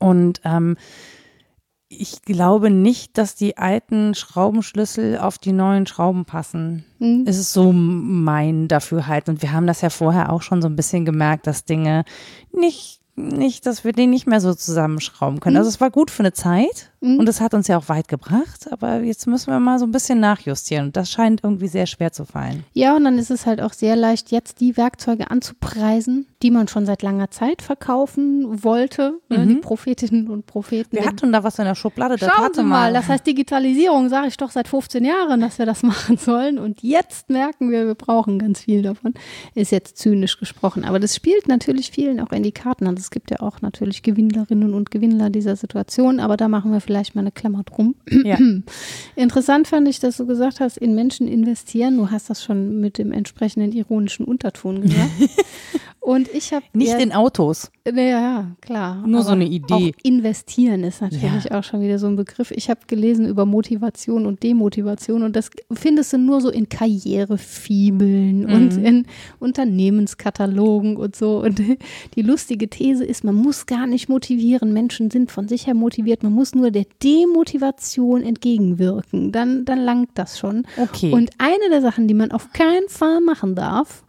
Und 0.00 0.40
ähm, 0.42 0.76
ich 1.88 2.22
glaube 2.22 2.70
nicht, 2.70 3.16
dass 3.16 3.34
die 3.36 3.58
alten 3.58 4.14
Schraubenschlüssel 4.14 5.18
auf 5.18 5.38
die 5.38 5.52
neuen 5.52 5.86
Schrauben 5.86 6.24
passen. 6.24 6.84
Mhm. 6.98 7.24
Es 7.26 7.38
ist 7.38 7.52
so 7.52 7.72
mein 7.72 8.68
Dafürhalten. 8.68 9.34
Und 9.34 9.42
wir 9.42 9.52
haben 9.52 9.66
das 9.66 9.82
ja 9.82 9.90
vorher 9.90 10.32
auch 10.32 10.42
schon 10.42 10.62
so 10.62 10.68
ein 10.68 10.76
bisschen 10.76 11.04
gemerkt, 11.04 11.46
dass 11.46 11.64
Dinge 11.64 12.04
nicht 12.52 13.00
nicht, 13.16 13.64
dass 13.64 13.82
wir 13.82 13.92
den 13.92 14.10
nicht 14.10 14.26
mehr 14.26 14.40
so 14.40 14.54
zusammenschrauben 14.54 15.40
können. 15.40 15.54
Mhm. 15.54 15.58
Also 15.58 15.70
es 15.70 15.80
war 15.80 15.90
gut 15.90 16.10
für 16.10 16.20
eine 16.20 16.32
Zeit 16.32 16.92
mhm. 17.00 17.18
und 17.18 17.28
es 17.28 17.40
hat 17.40 17.54
uns 17.54 17.66
ja 17.66 17.78
auch 17.78 17.88
weit 17.88 18.08
gebracht, 18.08 18.70
aber 18.70 19.00
jetzt 19.00 19.26
müssen 19.26 19.50
wir 19.50 19.58
mal 19.58 19.78
so 19.78 19.86
ein 19.86 19.90
bisschen 19.90 20.20
nachjustieren 20.20 20.86
und 20.86 20.96
das 20.96 21.10
scheint 21.10 21.42
irgendwie 21.42 21.68
sehr 21.68 21.86
schwer 21.86 22.12
zu 22.12 22.26
fallen. 22.26 22.64
Ja, 22.74 22.94
und 22.94 23.04
dann 23.04 23.18
ist 23.18 23.30
es 23.30 23.46
halt 23.46 23.62
auch 23.62 23.72
sehr 23.72 23.96
leicht, 23.96 24.30
jetzt 24.30 24.60
die 24.60 24.76
Werkzeuge 24.76 25.30
anzupreisen, 25.30 26.26
die 26.42 26.50
man 26.50 26.68
schon 26.68 26.84
seit 26.84 27.02
langer 27.02 27.30
Zeit 27.30 27.62
verkaufen 27.62 28.62
wollte, 28.62 29.18
ne, 29.28 29.38
mhm. 29.38 29.48
die 29.48 29.54
Prophetinnen 29.56 30.28
und 30.28 30.46
Propheten. 30.46 30.96
Wir 30.96 31.06
hatten 31.06 31.32
da 31.32 31.42
was 31.42 31.58
in 31.58 31.64
der 31.64 31.74
Schublade, 31.74 32.16
das 32.16 32.30
Schauen 32.30 32.52
Sie 32.52 32.62
mal, 32.62 32.92
das 32.92 33.08
heißt 33.08 33.26
Digitalisierung, 33.26 34.08
sage 34.08 34.28
ich 34.28 34.36
doch 34.36 34.50
seit 34.50 34.68
15 34.68 35.04
Jahren, 35.04 35.40
dass 35.40 35.58
wir 35.58 35.66
das 35.66 35.82
machen 35.84 36.18
sollen 36.18 36.58
und 36.58 36.82
jetzt 36.82 37.30
merken 37.30 37.70
wir, 37.70 37.86
wir 37.86 37.94
brauchen 37.94 38.38
ganz 38.38 38.60
viel 38.60 38.82
davon. 38.82 39.14
Ist 39.54 39.72
jetzt 39.72 39.96
zynisch 39.96 40.38
gesprochen, 40.38 40.84
aber 40.84 41.00
das 41.00 41.16
spielt 41.16 41.48
natürlich 41.48 41.90
vielen 41.90 42.20
auch 42.20 42.32
in 42.32 42.42
die 42.42 42.52
Karten. 42.52 42.86
Also 42.86 43.00
es 43.00 43.10
gibt 43.10 43.30
ja 43.30 43.40
auch 43.40 43.62
natürlich 43.62 44.02
Gewinnlerinnen 44.02 44.74
und 44.74 44.90
Gewinnler 44.90 45.30
dieser 45.30 45.56
Situation, 45.56 46.20
aber 46.20 46.36
da 46.36 46.48
machen 46.48 46.72
wir 46.72 46.80
vielleicht 46.80 47.14
mal 47.14 47.22
eine 47.22 47.32
Klammer 47.32 47.62
drum. 47.62 47.94
Ja. 48.24 48.38
Interessant 49.16 49.68
fand 49.68 49.88
ich, 49.88 50.00
dass 50.00 50.18
du 50.18 50.26
gesagt 50.26 50.60
hast, 50.60 50.76
in 50.76 50.94
Menschen 50.94 51.28
investieren. 51.28 51.96
Du 51.96 52.10
hast 52.10 52.28
das 52.30 52.44
schon 52.44 52.80
mit 52.80 52.98
dem 52.98 53.12
entsprechenden 53.12 53.72
ironischen 53.72 54.26
Unterton 54.26 54.82
gesagt. 54.82 55.10
Und 56.06 56.28
ich 56.36 56.52
habe 56.52 56.64
nicht 56.72 56.92
ja, 56.92 56.98
in 56.98 57.12
Autos. 57.12 57.70
Ja, 57.86 57.94
ja, 57.94 58.50
klar. 58.60 59.06
Nur 59.06 59.22
so 59.22 59.30
eine 59.32 59.46
Idee. 59.46 59.92
Investieren 60.02 60.84
ist 60.84 61.00
natürlich 61.00 61.44
ja. 61.44 61.58
auch 61.58 61.64
schon 61.64 61.80
wieder 61.80 61.98
so 61.98 62.06
ein 62.06 62.16
Begriff. 62.16 62.50
Ich 62.50 62.68
habe 62.68 62.80
gelesen 62.86 63.26
über 63.26 63.46
Motivation 63.46 64.26
und 64.26 64.42
Demotivation 64.42 65.22
und 65.22 65.36
das 65.36 65.50
findest 65.72 66.12
du 66.12 66.18
nur 66.18 66.40
so 66.40 66.50
in 66.50 66.68
Karrierefibeln 66.68 68.40
mhm. 68.40 68.52
und 68.52 68.76
in 68.76 69.06
Unternehmenskatalogen 69.38 70.96
und 70.96 71.16
so. 71.16 71.42
Und 71.42 71.60
die 72.14 72.22
lustige 72.22 72.68
These 72.68 73.04
ist, 73.04 73.24
man 73.24 73.34
muss 73.34 73.66
gar 73.66 73.86
nicht 73.86 74.08
motivieren. 74.08 74.72
Menschen 74.72 75.10
sind 75.10 75.30
von 75.30 75.48
sich 75.48 75.66
her 75.66 75.74
motiviert. 75.74 76.22
Man 76.22 76.32
muss 76.32 76.54
nur 76.54 76.70
der 76.70 76.86
Demotivation 77.02 78.22
entgegenwirken. 78.22 79.32
Dann, 79.32 79.64
dann 79.64 79.80
langt 79.80 80.10
das 80.14 80.38
schon. 80.38 80.66
Okay. 80.76 81.12
Und 81.12 81.30
eine 81.38 81.70
der 81.70 81.82
Sachen, 81.82 82.08
die 82.08 82.14
man 82.14 82.32
auf 82.32 82.52
keinen 82.52 82.88
Fall 82.88 83.20
machen 83.20 83.54
darf, 83.54 84.04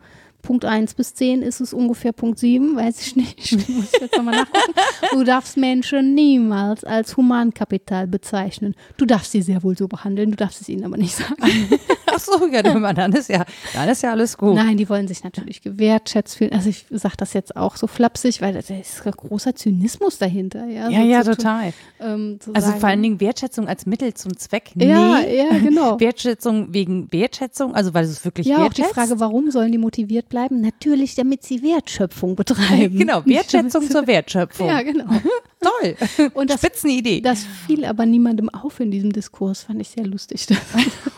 Punkt 0.48 0.64
1 0.64 0.94
bis 0.94 1.14
10 1.14 1.42
ist 1.42 1.60
es 1.60 1.74
ungefähr 1.74 2.14
Punkt 2.14 2.40
7, 2.40 2.78
weiß 2.78 3.02
ich 3.02 3.18
nicht. 3.18 3.52
Muss 3.70 3.94
ich 3.94 4.00
jetzt 4.00 4.16
nochmal 4.16 4.36
nachgucken. 4.36 4.72
Du 5.12 5.26
darfst 5.26 5.58
Menschen 5.58 6.16
niemals 6.16 6.86
als 6.86 7.18
Humankapital 7.18 8.08
bezeichnen. 8.08 8.74
Du 8.96 9.06
darfst 9.06 9.34
sie 9.34 9.42
sehr 9.42 9.62
wohl 9.62 9.78
so 9.78 9.90
behandeln, 9.90 10.32
du 10.32 10.38
darfst 10.38 10.62
es 10.62 10.70
ihnen 10.70 10.86
aber 10.86 10.96
nicht 10.96 11.14
sagen. 11.14 11.36
Ach 12.06 12.18
so, 12.18 12.48
ja, 12.48 12.64
dann 12.64 13.12
ist 13.12 13.28
ja, 13.28 13.44
dann 13.74 13.90
ist 13.90 14.04
ja 14.04 14.12
alles 14.12 14.38
gut. 14.38 14.56
Nein, 14.56 14.78
die 14.78 14.88
wollen 14.88 15.10
sich 15.10 15.22
natürlich 15.26 15.62
gewertschätzt 15.62 16.38
fühlen. 16.38 16.54
Also 16.54 16.70
ich 16.70 16.86
sage 16.92 17.16
das 17.18 17.34
jetzt 17.34 17.58
auch 17.58 17.76
so 17.76 17.86
flapsig, 17.88 18.42
weil 18.42 18.54
da 18.54 18.60
ist 18.60 19.06
ein 19.06 19.12
großer 19.12 19.54
Zynismus 19.54 20.18
dahinter. 20.18 20.66
Ja, 20.68 20.88
ja, 20.88 21.02
so 21.02 21.06
ja 21.08 21.24
total. 21.36 21.74
Ähm, 22.00 22.40
zu 22.40 22.54
Also 22.56 22.70
sagen, 22.70 22.80
vor 22.80 22.88
allen 22.88 23.04
Dingen 23.04 23.20
Wertschätzung 23.20 23.68
als 23.68 23.86
Mittel 23.86 24.14
zum 24.14 24.38
Zweck. 24.38 24.72
Nee. 24.76 24.88
Ja, 24.88 25.20
ja, 25.20 25.58
genau. 25.58 26.00
Wertschätzung 26.00 26.74
wegen 26.74 27.12
Wertschätzung, 27.12 27.76
also 27.76 27.94
weil 27.94 28.06
es 28.06 28.24
wirklich 28.24 28.48
Ja, 28.48 28.66
auch 28.66 28.72
die. 28.72 28.84
Frage, 28.84 29.20
warum 29.20 29.52
sollen 29.52 29.74
die 29.74 29.78
motiviert 29.78 30.30
bleiben? 30.30 30.37
Natürlich, 30.62 31.16
damit 31.16 31.44
sie 31.44 31.62
Wertschöpfung 31.64 32.36
betreiben. 32.38 32.98
Genau, 32.98 33.26
Wertschätzung 33.26 33.90
zur 33.90 34.08
Wertschöpfung. 34.08 34.68
Ja, 34.68 34.82
genau. 34.82 35.06
Toll. 35.60 35.96
Und 36.36 36.52
das, 36.52 36.60
Spitzenidee. 36.62 37.20
das 37.22 37.44
fiel 37.66 37.84
aber 37.84 38.06
niemandem 38.06 38.48
auf 38.50 38.80
in 38.80 38.92
diesem 38.92 39.12
Diskurs, 39.12 39.64
fand 39.64 39.82
ich 39.82 39.90
sehr 39.90 40.06
lustig. 40.06 40.46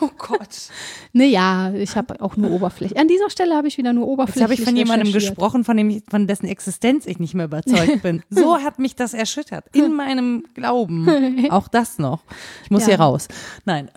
oh 0.00 0.08
Gott. 0.16 0.48
naja, 1.12 1.72
ich 1.74 1.94
habe 1.94 2.18
auch 2.22 2.38
nur 2.38 2.50
Oberfläche. 2.50 2.96
An 2.96 3.06
dieser 3.06 3.28
Stelle 3.28 3.54
habe 3.54 3.68
ich 3.68 3.76
wieder 3.76 3.92
nur 3.92 4.04
Jetzt 4.04 4.12
Oberfläche. 4.12 4.44
habe 4.44 4.54
ich 4.54 4.62
von 4.62 4.74
jemandem 4.76 5.12
gesprochen, 5.12 5.62
von, 5.62 5.76
dem 5.76 5.90
ich, 5.90 6.02
von 6.08 6.26
dessen 6.26 6.46
Existenz 6.46 7.04
ich 7.06 7.18
nicht 7.18 7.34
mehr 7.34 7.44
überzeugt 7.46 8.00
bin. 8.02 8.22
So 8.30 8.56
hat 8.58 8.78
mich 8.78 8.96
das 8.96 9.12
erschüttert. 9.12 9.64
In 9.74 9.92
meinem 9.92 10.44
Glauben. 10.54 11.46
Auch 11.50 11.68
das 11.68 11.98
noch. 11.98 12.22
Ich 12.64 12.70
muss 12.70 12.82
Ja. 12.82 12.88
hier 12.88 13.00
raus. 13.00 13.28
Nein. 13.66 13.90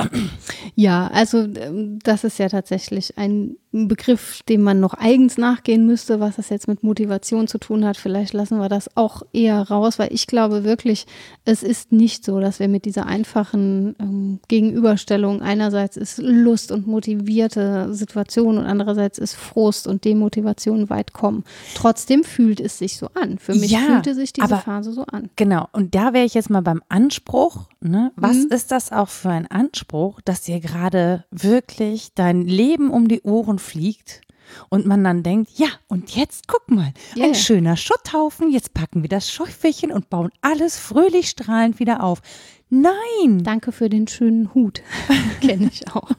Ja, 0.76 1.07
also 1.07 1.38
ähm, 1.39 1.99
das 2.03 2.26
ist 2.26 2.38
ja 2.38 2.49
tatsächlich 2.49 3.17
ein 3.17 3.55
Begriff, 3.74 4.41
dem 4.43 4.61
man 4.61 4.80
noch 4.80 4.93
eigens 4.93 5.38
nachgehen 5.38 5.86
müsste, 5.88 6.19
was 6.19 6.36
das 6.36 6.49
jetzt 6.49 6.67
mit 6.67 6.84
Motivation 6.84 7.47
zu 7.47 7.57
tun 7.57 7.84
hat. 7.86 7.97
Vielleicht 7.97 8.34
lassen 8.34 8.59
wir 8.59 8.69
das 8.69 8.95
auch 8.95 9.24
eher 9.34 9.61
raus, 9.69 9.97
weil 9.97 10.13
ich 10.13 10.28
glaube 10.28 10.63
wirklich, 10.63 11.07
es 11.43 11.63
ist 11.63 11.91
nicht 11.91 12.24
so, 12.24 12.39
dass 12.39 12.59
wir 12.59 12.67
mit 12.67 12.86
dieser 12.86 13.07
einfachen 13.07 13.95
ähm, 13.99 14.39
Gegenüberstellung 14.47 15.41
einerseits 15.41 15.97
ist 15.97 16.19
Lust 16.19 16.71
und 16.71 16.86
motivierte 16.88 17.93
Situation 17.93 18.57
und 18.57 18.65
andererseits 18.65 19.17
ist 19.17 19.34
Frust 19.34 19.88
und 19.88 20.05
Demotivation 20.05 20.89
weit 20.89 21.13
kommen. 21.13 21.43
Trotzdem 21.76 22.24
fühlt 22.24 22.59
es 22.59 22.78
sich 22.78 22.97
so 22.97 23.07
an. 23.15 23.39
Für 23.39 23.55
mich 23.55 23.71
Ja, 23.71 23.80
fühlte 23.80 24.13
sich 24.15 24.34
diese 24.34 24.45
aber- 24.45 24.57
Phase 24.57 24.91
so 24.93 25.03
an. 25.05 25.30
Genau, 25.36 25.67
und 25.71 25.95
da 25.95 26.13
wäre 26.13 26.26
ich 26.26 26.36
jetzt 26.36 26.49
mal 26.49 26.61
beim 26.61 26.82
Anspruch. 26.89 27.67
Ne? 27.82 28.11
Was 28.15 28.38
Mhm. 28.38 28.47
ist 28.51 28.71
das 28.71 28.91
auch 28.91 29.09
für 29.09 29.30
ein 29.30 29.47
Anspruch, 29.49 30.21
dass 30.21 30.41
dir 30.43 30.59
gerade 30.59 31.26
wirklich 31.32 32.13
dein 32.15 32.43
Leben 32.45 32.89
um 32.91 33.07
die 33.07 33.21
Ohren 33.24 33.59
fliegt 33.64 34.22
und 34.70 34.86
man 34.86 35.03
dann 35.03 35.24
denkt, 35.24 35.51
ja, 35.57 35.68
und 35.88 36.16
jetzt 36.16 36.47
guck 36.47 36.70
mal, 36.70 36.93
Ja, 37.16 37.26
ein 37.26 37.34
schöner 37.36 37.76
Schutthaufen, 37.78 38.51
jetzt 38.51 38.74
packen 38.74 39.01
wir 39.01 39.09
das 39.09 39.32
Schäufelchen 39.32 39.91
und 39.91 40.09
bauen 40.09 40.30
alles 40.41 40.78
fröhlich 40.78 41.30
strahlend 41.30 41.80
wieder 41.80 42.03
auf. 42.03 42.22
Nein! 42.70 43.43
Danke 43.43 43.72
für 43.72 43.89
den 43.89 44.07
schönen 44.07 44.53
Hut. 44.53 44.82
Kenne 45.41 45.70
ich 45.72 45.88
auch. 45.95 46.09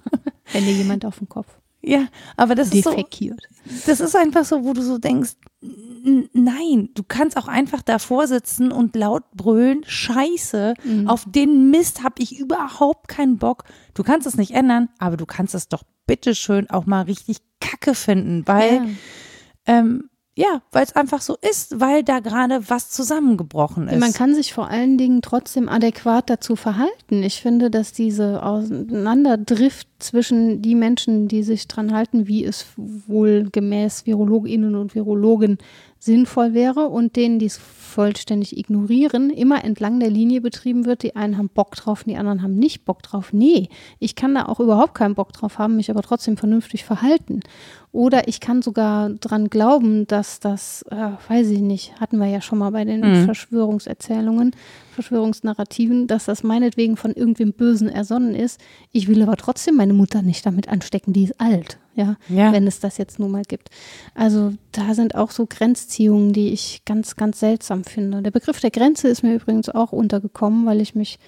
Wenn 0.53 0.65
dir 0.65 0.73
jemand 0.73 1.05
auf 1.05 1.19
den 1.19 1.29
Kopf 1.29 1.49
Ja, 1.83 2.07
aber 2.37 2.55
das 2.55 2.73
ist 2.73 2.85
so, 2.85 2.91
defekiert. 2.91 3.41
das 3.87 4.01
ist 4.01 4.15
einfach 4.17 4.45
so, 4.45 4.65
wo 4.65 4.73
du 4.73 4.83
so 4.83 4.99
denkst, 4.99 5.33
nein, 6.33 6.91
du 6.95 7.03
kannst 7.07 7.37
auch 7.37 7.49
einfach 7.49 7.83
davor 7.83 8.27
sitzen 8.27 8.73
und 8.73 8.95
laut 8.97 9.25
brüllen, 9.33 9.83
scheiße, 9.87 10.75
Mhm. 10.85 11.09
auf 11.09 11.25
den 11.27 11.71
Mist 11.71 12.03
habe 12.03 12.23
ich 12.23 12.39
überhaupt 12.39 13.09
keinen 13.09 13.39
Bock. 13.39 13.65
Du 13.95 14.03
kannst 14.03 14.27
es 14.27 14.37
nicht 14.37 14.53
ändern, 14.53 14.89
aber 14.99 15.17
du 15.17 15.27
kannst 15.27 15.55
es 15.55 15.69
doch 15.69 15.83
bitteschön 16.07 16.69
auch 16.71 16.87
mal 16.87 17.03
richtig 17.03 17.39
kacke 17.61 17.95
finden, 17.95 18.43
weil, 18.47 18.75
Ja. 18.75 18.85
ähm, 19.67 20.11
ja, 20.37 20.63
weil 20.73 20.83
es 20.83 20.97
einfach 20.97 21.21
so 21.21 21.37
ist, 21.49 21.79
weil 21.79 22.03
da 22.03 22.19
gerade 22.19 22.69
was 22.69 22.91
zusammengebrochen 22.91 23.87
ist. 23.87 24.01
Man 24.01 24.13
kann 24.13 24.35
sich 24.35 24.53
vor 24.53 24.69
allen 24.69 24.99
Dingen 24.99 25.23
trotzdem 25.23 25.69
adäquat 25.69 26.29
dazu 26.29 26.57
verhalten. 26.57 27.23
Ich 27.23 27.41
finde, 27.41 27.71
dass 27.71 27.93
diese 27.93 28.43
Auseinanderdrift 28.43 29.87
zwischen 30.01 30.61
die 30.61 30.75
Menschen, 30.75 31.29
die 31.29 31.43
sich 31.43 31.69
dran 31.69 31.95
halten, 31.95 32.27
wie 32.27 32.45
es 32.45 32.67
wohl 32.77 33.49
gemäß 33.51 34.03
VirologInnen 34.07 34.75
und 34.75 34.95
Virologen 34.97 35.59
sinnvoll 35.99 36.53
wäre 36.53 36.89
und 36.89 37.17
denen, 37.17 37.39
die 37.39 37.47
es 37.47 37.61
vollständig 37.95 38.59
ignorieren, 38.59 39.31
immer 39.31 39.65
entlang 39.65 40.01
der 40.01 40.11
Linie 40.11 40.41
betrieben 40.41 40.85
wird. 40.85 41.03
Die 41.05 41.15
einen 41.15 41.39
haben 41.39 41.49
Bock 41.49 41.77
drauf, 41.77 42.05
die 42.05 42.17
anderen 42.17 42.43
haben 42.43 42.57
nicht 42.57 42.85
Bock 42.85 43.03
drauf. 43.03 43.33
Nee, 43.33 43.69
ich 44.01 44.17
kann 44.17 44.35
da 44.35 44.47
auch 44.47 44.59
überhaupt 44.59 44.95
keinen 44.95 45.15
Bock 45.15 45.33
drauf 45.33 45.59
haben, 45.59 45.77
mich 45.77 45.91
aber 45.91 46.03
trotzdem 46.03 46.37
vernünftig 46.37 46.85
verhalten. 46.85 47.41
Oder 47.93 48.27
ich 48.27 48.41
kann 48.41 48.61
sogar 48.61 49.11
dran 49.11 49.49
glauben, 49.49 50.09
dass 50.09 50.41
das, 50.41 50.83
äh, 50.91 51.11
weiß 51.29 51.49
ich 51.51 51.61
nicht, 51.61 52.01
hatten 52.01 52.19
wir 52.19 52.27
ja 52.27 52.41
schon 52.41 52.59
mal 52.59 52.71
bei 52.71 52.85
den 52.85 53.01
Mhm. 53.01 53.25
Verschwörungserzählungen, 53.25 54.57
Verschwörungsnarrativen, 54.91 56.09
dass 56.09 56.25
das 56.25 56.43
meinetwegen 56.43 56.97
von 56.97 57.13
irgendwem 57.13 57.53
Bösen 57.53 57.89
ersonnen 57.89 58.35
ist. 58.35 58.61
Ich 58.91 59.07
will 59.07 59.23
aber 59.23 59.37
trotzdem 59.37 59.77
meine 59.77 59.95
Mutter 59.95 60.23
nicht 60.23 60.45
damit 60.45 60.69
anstecken, 60.69 61.13
die 61.13 61.25
ist 61.25 61.41
alt, 61.41 61.79
ja, 61.95 62.17
Ja. 62.29 62.53
wenn 62.53 62.67
es 62.67 62.81
das 62.81 62.99
jetzt 62.99 63.19
nun 63.19 63.31
mal 63.31 63.43
gibt. 63.47 63.71
Also 64.15 64.53
da 64.73 64.95
sind 64.95 65.15
auch 65.15 65.31
so 65.31 65.47
Grenzziehungen, 65.47 66.33
die 66.33 66.49
ich 66.53 66.83
ganz, 66.85 67.17
ganz 67.17 67.41
seltsam 67.41 67.85
finde. 67.85 68.23
Der 68.23 68.31
Begriff 68.31 68.61
der 68.61 68.71
Grenze 68.71 69.09
ist 69.09 69.23
mir 69.23 69.35
übrigens 69.35 69.69
auch 69.69 69.93
untergekommen, 69.93 70.67
weil 70.67 70.81
ich 70.81 70.95
mich, 70.95 71.19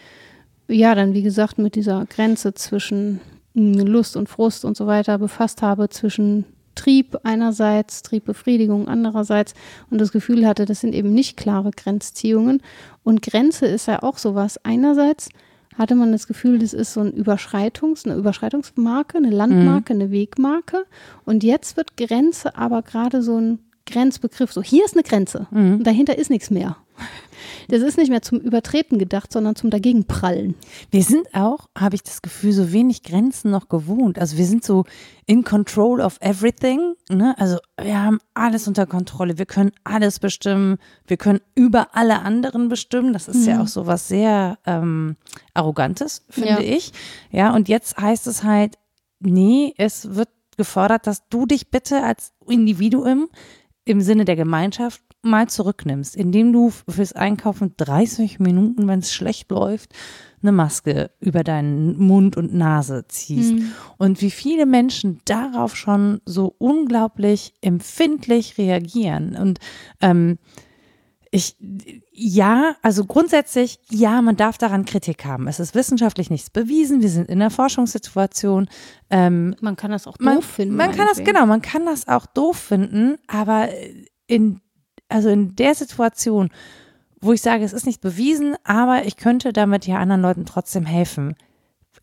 ja, 0.69 0.95
dann 0.95 1.15
wie 1.15 1.23
gesagt, 1.23 1.59
mit 1.59 1.75
dieser 1.75 2.05
Grenze 2.07 2.55
zwischen 2.55 3.21
mh, 3.55 3.83
Lust 3.85 4.17
und 4.17 4.29
Frust 4.29 4.65
und 4.65 4.77
so 4.77 4.87
weiter 4.87 5.19
befasst 5.19 5.63
habe, 5.63 5.89
zwischen 5.89 6.45
Trieb 6.75 7.17
einerseits, 7.23 8.03
Triebbefriedigung 8.03 8.87
andererseits 8.87 9.55
und 9.91 9.99
das 9.99 10.13
Gefühl 10.13 10.47
hatte, 10.47 10.67
das 10.67 10.81
sind 10.81 10.95
eben 10.95 11.15
nicht 11.15 11.37
klare 11.39 11.71
Grenzziehungen. 11.71 12.61
Und 13.03 13.23
Grenze 13.23 13.67
ist 13.67 13.87
ja 13.89 14.03
auch 14.03 14.19
sowas. 14.19 14.61
Einerseits 14.63 15.31
hatte 15.79 15.95
man 15.95 16.13
das 16.13 16.27
Gefühl, 16.27 16.59
das 16.59 16.73
ist 16.73 16.93
so 16.93 17.01
ein 17.01 17.13
Überschreitungs, 17.13 18.05
eine 18.05 18.15
Überschreitungsmarke, 18.15 19.19
eine 19.19 19.31
Landmarke, 19.31 19.93
eine 19.93 20.11
Wegmarke. 20.11 20.85
Und 21.25 21.45
jetzt 21.45 21.77
wird 21.77 21.97
Grenze 21.97 22.57
aber 22.57 22.83
gerade 22.83 23.23
so 23.23 23.39
ein 23.39 23.59
Grenzbegriff. 23.87 24.53
So, 24.53 24.63
hier 24.63 24.85
ist 24.85 24.95
eine 24.95 25.03
Grenze. 25.03 25.47
Und 25.79 25.85
dahinter 25.85 26.19
ist 26.19 26.31
nichts 26.31 26.51
mehr. 26.51 26.77
Das 27.69 27.83
ist 27.83 27.99
nicht 27.99 28.11
mehr 28.11 28.23
zum 28.23 28.39
Übertreten 28.39 28.99
gedacht, 28.99 29.33
sondern 29.33 29.57
zum 29.57 29.71
Dagegenprallen. 29.71 30.55
Wir 30.91 31.03
sind 31.03 31.35
auch, 31.35 31.69
habe 31.77 31.97
ich 31.97 32.03
das 32.03 32.23
Gefühl, 32.23 32.53
so 32.53 32.73
wenig 32.73 33.03
Grenzen 33.03 33.51
noch 33.51 33.69
gewohnt. 33.69 34.19
Also 34.19 34.37
wir 34.37 34.47
sind 34.47 34.65
so 34.65 34.85
in 35.27 35.43
control 35.45 36.01
of 36.01 36.17
everything. 36.21 36.95
Ne? 37.11 37.35
Also 37.39 37.59
wir 37.81 38.01
haben 38.03 38.21
alles 38.35 38.69
unter 38.69 38.87
Kontrolle. 38.87 39.39
Wir 39.39 39.47
können 39.47 39.73
alles 39.85 40.21
bestimmen. 40.21 40.79
Wir 41.07 41.17
können 41.17 41.41
über 41.55 41.95
alle 41.97 42.21
anderen 42.21 42.69
bestimmen. 42.69 43.13
Das 43.13 43.27
ist 43.29 43.47
ja 43.47 43.61
auch 43.63 43.69
so 43.69 43.87
was 43.87 44.07
sehr 44.09 44.59
ähm, 44.67 45.17
Arrogantes, 45.55 46.25
finde 46.31 46.49
Ja. 46.51 46.59
ich. 46.61 46.93
Ja, 47.31 47.55
und 47.55 47.69
jetzt 47.69 47.99
heißt 47.99 48.27
es 48.29 48.45
halt, 48.45 48.77
nee, 49.19 49.75
es 49.77 50.15
wird 50.15 50.29
gefordert, 50.57 51.07
dass 51.07 51.29
du 51.29 51.47
dich 51.47 51.71
bitte 51.71 52.03
als 52.03 52.33
Individuum 52.47 53.29
im 53.85 54.01
Sinne 54.01 54.25
der 54.25 54.37
Gemeinschaft 54.37 55.03
mal 55.27 55.49
zurücknimmst, 55.49 56.17
indem 56.17 56.53
du 56.53 56.71
fürs 56.89 57.13
Einkaufen 57.13 57.75
30 57.77 58.39
Minuten, 58.41 58.89
wenn 58.89 59.01
es 59.01 59.13
schlecht 59.13 59.51
läuft, 59.51 59.93
eine 60.43 60.53
Maske 60.53 61.11
über 61.21 61.43
deinen 61.43 61.99
Mund 61.99 62.37
und 62.37 62.55
Nase 62.55 63.05
ziehst. 63.09 63.55
Und 63.99 64.21
wie 64.23 64.31
viele 64.31 64.67
Menschen 64.67 65.21
darauf 65.25 65.77
schon 65.77 66.21
so 66.25 66.55
unglaublich 66.59 67.55
empfindlich 67.63 68.59
reagieren. 68.59 69.37
Und 69.37 69.59
ähm, 70.01 70.39
ich, 71.31 71.57
ja, 72.13 72.77
also 72.83 73.05
grundsätzlich, 73.05 73.79
ja, 73.91 74.23
man 74.23 74.37
darf 74.37 74.59
daran 74.59 74.85
Kritik 74.85 75.25
haben. 75.25 75.49
Es 75.49 75.61
ist 75.61 75.75
wissenschaftlich 75.75 76.31
nichts 76.31 76.51
bewiesen. 76.51 77.03
Wir 77.03 77.11
sind 77.11 77.29
in 77.29 77.41
einer 77.41 77.51
Forschungssituation. 77.51 78.69
Ähm, 79.11 79.55
Man 79.61 79.77
kann 79.77 79.91
das 79.91 80.07
auch 80.07 80.19
man, 80.19 80.37
doof 80.37 80.45
finden. 80.45 80.77
Man 80.77 80.93
kann 80.93 81.07
das, 81.09 81.23
genau, 81.25 81.45
man 81.47 81.63
kann 81.63 81.85
das 81.85 82.09
auch 82.09 82.27
doof 82.27 82.57
finden, 82.57 83.19
aber 83.27 83.69
in, 84.27 84.61
also 85.09 85.29
in 85.29 85.55
der 85.57 85.75
Situation, 85.75 86.51
wo 87.21 87.33
ich 87.33 87.43
sage, 87.43 87.65
es 87.65 87.73
ist 87.73 87.87
nicht 87.87 88.01
bewiesen, 88.01 88.57
aber 88.65 89.05
ich 89.05 89.17
könnte 89.17 89.53
damit 89.53 89.87
ja 89.87 89.99
anderen 89.99 90.23
Leuten 90.23 90.47
trotzdem 90.47 90.85
helfen, 90.85 91.35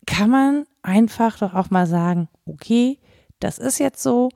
kann 0.06 0.30
man 0.30 0.64
einfach 0.82 1.38
doch 1.38 1.54
auch 1.54 1.70
mal 1.70 1.86
sagen, 1.86 2.28
okay, 2.46 2.98
das 3.40 3.58
ist 3.58 3.78
jetzt 3.78 4.02
so, 4.02 4.30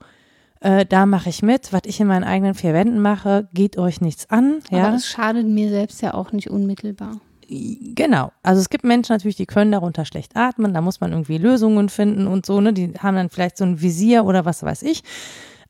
äh, 0.61 0.85
da 0.85 1.05
mache 1.05 1.29
ich 1.29 1.41
mit, 1.41 1.71
was 1.73 1.81
ich 1.85 1.99
in 1.99 2.07
meinen 2.07 2.23
eigenen 2.23 2.53
vier 2.53 2.73
Wänden 2.73 2.99
mache, 2.99 3.47
geht 3.53 3.77
euch 3.77 4.01
nichts 4.01 4.29
an. 4.29 4.59
Ja? 4.69 4.87
Aber 4.87 4.95
es 4.95 5.07
schadet 5.07 5.47
mir 5.47 5.69
selbst 5.69 6.01
ja 6.01 6.13
auch 6.13 6.31
nicht 6.31 6.49
unmittelbar. 6.49 7.21
Genau. 7.49 8.31
Also 8.43 8.61
es 8.61 8.69
gibt 8.69 8.83
Menschen 8.83 9.13
natürlich, 9.13 9.35
die 9.35 9.47
können 9.47 9.71
darunter 9.71 10.05
schlecht 10.05 10.35
atmen, 10.35 10.73
da 10.73 10.81
muss 10.81 11.01
man 11.01 11.11
irgendwie 11.11 11.39
Lösungen 11.39 11.89
finden 11.89 12.27
und 12.27 12.45
so, 12.45 12.61
ne? 12.61 12.73
Die 12.73 12.93
haben 12.99 13.15
dann 13.15 13.29
vielleicht 13.29 13.57
so 13.57 13.63
ein 13.63 13.81
Visier 13.81 14.25
oder 14.25 14.45
was 14.45 14.61
weiß 14.61 14.83
ich. 14.83 15.01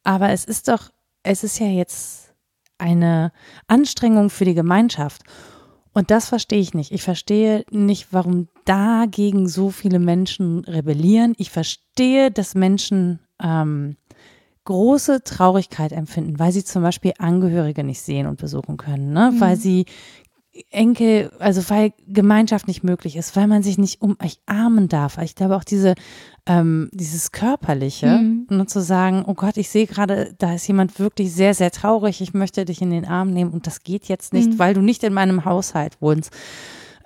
Aber 0.04 0.30
es 0.32 0.44
ist 0.44 0.68
doch, 0.68 0.90
es 1.24 1.46
ist 1.46 1.58
ja 1.60 1.68
jetzt 1.68 2.29
eine 2.80 3.32
Anstrengung 3.68 4.30
für 4.30 4.46
die 4.46 4.54
Gemeinschaft. 4.56 5.24
Und 5.94 6.12
das 6.12 6.30
verstehe 6.30 6.60
ich 6.60 6.74
nicht. 6.74 6.92
Ich 6.92 7.04
verstehe 7.04 7.66
nicht, 7.72 8.08
warum 8.12 8.48
dagegen 8.66 9.48
so 9.48 9.70
viele 9.70 10.00
Menschen 10.00 10.64
rebellieren. 10.66 11.34
Ich 11.38 11.50
verstehe, 11.50 12.32
dass 12.32 12.56
Menschen 12.56 13.20
ähm, 13.42 13.98
große 14.66 15.24
Traurigkeit 15.24 15.92
empfinden, 15.92 16.38
weil 16.38 16.52
sie 16.52 16.64
zum 16.64 16.84
Beispiel 16.84 17.14
Angehörige 17.18 17.84
nicht 17.84 18.02
sehen 18.02 18.28
und 18.28 18.40
besuchen 18.40 18.78
können, 18.78 19.12
ne? 19.14 19.32
Mhm. 19.34 19.42
weil 19.42 19.56
sie 19.56 19.86
Enkel, 20.72 21.32
also 21.40 21.68
weil 21.70 21.94
Gemeinschaft 22.08 22.68
nicht 22.68 22.84
möglich 22.84 23.16
ist, 23.16 23.36
weil 23.36 23.48
man 23.48 23.64
sich 23.64 23.78
nicht 23.78 24.02
um 24.02 24.18
euch 24.24 24.40
armen 24.46 24.88
darf. 24.88 25.18
Ich 25.20 25.36
glaube 25.36 25.56
auch 25.56 25.64
diese, 25.64 25.96
ähm, 26.46 26.90
dieses 26.94 27.32
Körperliche, 27.32 28.08
mhm. 28.08 28.48
nur 28.50 28.68
zu 28.68 28.82
sagen, 28.82 29.24
oh 29.26 29.34
Gott, 29.34 29.58
ich 29.58 29.70
sehe 29.70 29.88
gerade, 29.88 30.34
da 30.38 30.56
ist 30.56 30.68
jemand 30.68 31.00
wirklich 31.00 31.34
sehr, 31.34 31.54
sehr 31.54 31.72
traurig, 31.72 32.22
ich 32.22 32.34
möchte 32.34 32.66
dich 32.66 32.82
in 32.82 32.92
den 32.92 33.06
Arm 33.06 33.32
nehmen 33.32 33.52
und 33.52 33.68
das 33.68 33.84
geht 33.84 34.06
jetzt 34.06 34.34
nicht, 34.34 34.52
mhm. 34.52 34.60
weil 34.60 34.74
du 34.74 34.82
nicht 34.82 35.04
in 35.04 35.14
meinem 35.14 35.46
Haushalt 35.46 36.02
wohnst. 36.02 36.32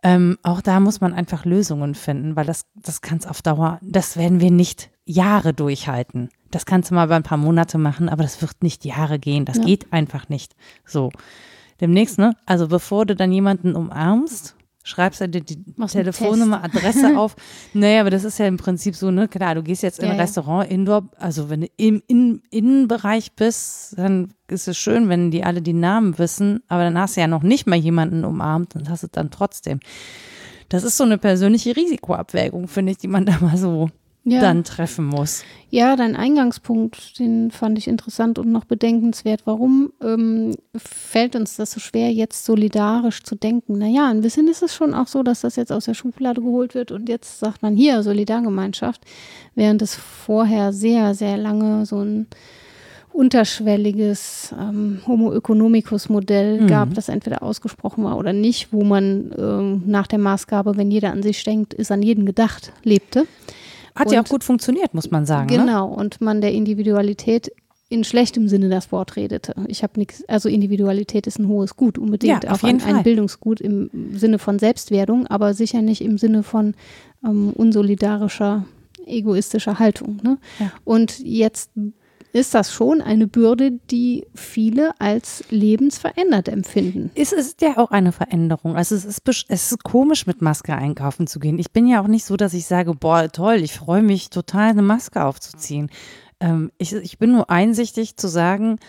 Ähm, 0.04 0.38
auch 0.43 0.62
da 0.62 0.80
muss 0.80 0.99
man 0.99 1.14
einfach 1.14 1.45
Lösungen 1.45 1.95
finden, 1.95 2.36
weil 2.36 2.45
das, 2.45 2.66
das 2.76 3.01
kann 3.01 3.20
es 3.20 3.26
auf 3.26 3.41
Dauer, 3.41 3.80
das 3.82 4.18
werden 4.18 4.41
wir 4.41 4.51
nicht 4.51 4.89
Jahre 5.06 5.54
durchhalten. 5.54 6.30
Das 6.51 6.66
kannst 6.66 6.91
du 6.91 6.95
mal 6.95 7.06
über 7.06 7.16
ein 7.16 7.24
paar 7.24 7.38
Monate 7.38 7.78
machen, 7.78 8.10
aber 8.10 8.24
das 8.24 8.41
wird 8.41 8.62
nicht 8.62 8.86
Jahre 8.86 9.18
gehen. 9.18 9.45
Das 9.45 9.58
ja. 9.58 9.64
geht 9.64 9.91
einfach 9.91 10.30
nicht. 10.30 10.56
So. 10.86 11.12
Demnächst, 11.84 12.17
ne? 12.17 12.34
Also 12.45 12.69
bevor 12.69 13.05
du 13.05 13.13
dann 13.13 13.34
jemanden 13.34 13.75
umarmst, 13.75 14.55
schreibst 14.86 15.19
du 15.19 15.27
dir 15.27 15.41
die 15.41 15.61
Machst 15.75 15.95
Telefonnummer, 15.95 16.63
Adresse 16.63 17.17
auf. 17.17 17.36
Naja, 17.73 17.99
aber 17.99 18.09
das 18.09 18.23
ist 18.23 18.38
ja 18.38 18.47
im 18.47 18.55
Prinzip 18.55 18.95
so, 18.95 19.11
ne? 19.11 19.27
Klar, 19.27 19.55
du 19.55 19.63
gehst 19.63 19.84
jetzt 19.84 19.99
in 19.99 20.05
ein 20.05 20.15
ja, 20.15 20.21
Restaurant, 20.21 20.71
Indoor, 20.71 21.09
also 21.17 21.49
wenn 21.49 21.59
du 21.59 21.67
im 21.75 22.01
in, 22.07 22.41
Innenbereich 22.51 23.34
bist, 23.34 23.97
dann 23.97 24.34
ist 24.47 24.69
es 24.69 24.77
schön, 24.77 25.09
wenn 25.09 25.29
die 25.29 25.43
alle 25.43 25.61
die 25.61 25.73
Namen 25.73 26.17
wissen, 26.17 26.63
aber 26.69 26.84
dann 26.84 26.97
hast 26.97 27.17
du 27.17 27.21
ja 27.21 27.27
noch 27.27 27.43
nicht 27.43 27.67
mal 27.67 27.75
jemanden 27.75 28.23
umarmt 28.23 28.77
und 28.77 28.89
hast 28.89 29.03
es 29.03 29.11
dann 29.11 29.29
trotzdem. 29.29 29.81
Das 30.69 30.86
ist 30.86 30.95
so 30.95 31.03
eine 31.03 31.17
persönliche 31.17 31.75
Risikoabwägung, 31.75 32.69
finde 32.69 32.93
ich, 32.93 32.97
die 32.97 33.09
man 33.09 33.25
da 33.25 33.39
mal 33.41 33.57
so 33.57 33.89
ja. 34.24 34.41
dann 34.41 34.63
treffen 34.63 35.05
muss. 35.05 35.43
Ja, 35.69 35.95
dein 35.95 36.15
Eingangspunkt, 36.15 37.19
den 37.19 37.51
fand 37.51 37.78
ich 37.78 37.88
interessant 37.88 38.39
und 38.39 38.51
noch 38.51 38.65
bedenkenswert. 38.65 39.41
Warum 39.45 39.91
ähm, 40.01 40.55
fällt 40.76 41.36
uns 41.36 41.55
das 41.55 41.71
so 41.71 41.80
schwer, 41.80 42.11
jetzt 42.11 42.45
solidarisch 42.45 43.24
zu 43.24 43.36
denken? 43.36 43.78
Naja, 43.78 44.09
ein 44.09 44.21
bisschen 44.21 44.47
ist 44.47 44.63
es 44.63 44.76
schon 44.76 44.93
auch 44.93 45.07
so, 45.07 45.24
dass 45.24 45.41
das 45.41 45.55
jetzt 45.55 45.71
aus 45.71 45.86
der 45.86 45.93
Schublade 45.93 46.41
geholt 46.41 46.76
wird 46.76 46.91
und 46.91 47.09
jetzt 47.09 47.39
sagt 47.39 47.61
man 47.61 47.76
hier 47.76 48.03
Solidargemeinschaft, 48.03 49.01
während 49.55 49.82
es 49.82 49.95
vorher 49.95 50.74
sehr, 50.74 51.15
sehr 51.15 51.38
lange 51.38 51.86
so 51.86 52.03
ein 52.03 52.28
unterschwelliges 53.11 54.53
ähm, 54.59 54.99
Homo 55.05 55.34
economicus 55.34 56.09
Modell 56.09 56.61
mhm. 56.61 56.67
gab, 56.67 56.93
das 56.95 57.09
entweder 57.09 57.43
ausgesprochen 57.43 58.03
war 58.03 58.17
oder 58.17 58.34
nicht, 58.34 58.74
wo 58.74 58.84
man 58.84 59.32
ähm, 59.38 59.84
nach 59.86 60.07
der 60.07 60.19
Maßgabe, 60.19 60.78
wenn 60.78 60.89
jeder 60.89 61.11
an 61.11 61.21
sich 61.21 61.43
denkt, 61.43 61.74
ist 61.74 61.91
an 61.91 62.01
jeden 62.01 62.26
gedacht, 62.26 62.74
lebte. 62.84 63.28
Hat 63.95 64.07
und, 64.07 64.13
ja 64.13 64.21
auch 64.21 64.27
gut 64.27 64.43
funktioniert, 64.43 64.93
muss 64.93 65.11
man 65.11 65.25
sagen. 65.25 65.49
Ne? 65.49 65.57
Genau, 65.57 65.89
ne? 65.89 65.95
und 65.95 66.21
man 66.21 66.41
der 66.41 66.51
Individualität 66.51 67.51
in 67.89 68.03
schlechtem 68.03 68.47
Sinne 68.47 68.69
das 68.69 68.91
Wort 68.91 69.15
redete. 69.15 69.53
Ich 69.67 69.83
habe 69.83 69.99
nichts, 69.99 70.27
also 70.27 70.49
Individualität 70.49 71.27
ist 71.27 71.37
ein 71.37 71.47
hohes 71.47 71.75
Gut, 71.75 71.99
unbedingt. 71.99 72.43
Ja, 72.43 72.51
auf 72.51 72.63
auch 72.63 72.67
jeden 72.67 72.81
ein, 72.81 72.95
ein 72.95 73.03
Bildungsgut 73.03 73.61
im 73.61 73.89
Sinne 74.13 74.39
von 74.39 74.57
Selbstwerdung, 74.57 75.27
aber 75.27 75.53
sicher 75.53 75.83
nicht 75.83 76.01
im 76.01 76.17
Sinne 76.17 76.41
von 76.41 76.73
ähm, 77.23 77.51
unsolidarischer, 77.53 78.65
egoistischer 79.05 79.77
Haltung. 79.77 80.19
Ne? 80.23 80.39
Ja. 80.59 80.71
Und 80.83 81.19
jetzt 81.19 81.69
ist 82.34 82.55
das 82.55 82.73
schon 82.73 83.01
eine 83.01 83.27
Bürde, 83.27 83.71
die 83.91 84.25
viele 84.34 84.99
als 84.99 85.43
lebensverändert 85.51 86.49
empfinden. 86.49 87.11
Es 87.13 87.31
ist 87.31 87.61
ja 87.61 87.77
auch 87.77 87.91
eine 87.91 88.11
Veränderung. 88.11 88.75
Also 88.75 88.95
es 88.95 89.05
ist, 89.05 89.21
es 89.47 89.71
ist 89.71 89.84
komisch, 89.84 90.25
mit 90.25 90.41
Maske 90.41 90.75
einkaufen 90.75 91.27
zu 91.27 91.39
gehen. 91.39 91.59
Ich 91.59 91.71
bin 91.71 91.88
ja 91.88 92.01
auch 92.01 92.07
nicht 92.07 92.25
so, 92.25 92.36
dass 92.36 92.55
ich 92.55 92.65
sage, 92.65 92.95
boah, 92.95 93.31
toll, 93.31 93.57
ich 93.57 93.73
freue 93.73 94.01
mich 94.01 94.31
total, 94.31 94.71
eine 94.71 94.81
Maske 94.81 95.23
aufzuziehen. 95.23 95.91
Ähm, 96.39 96.71
ich, 96.79 96.93
ich 96.93 97.19
bin 97.19 97.31
nur 97.31 97.51
einsichtig 97.51 98.17
zu 98.17 98.27
sagen, 98.27 98.79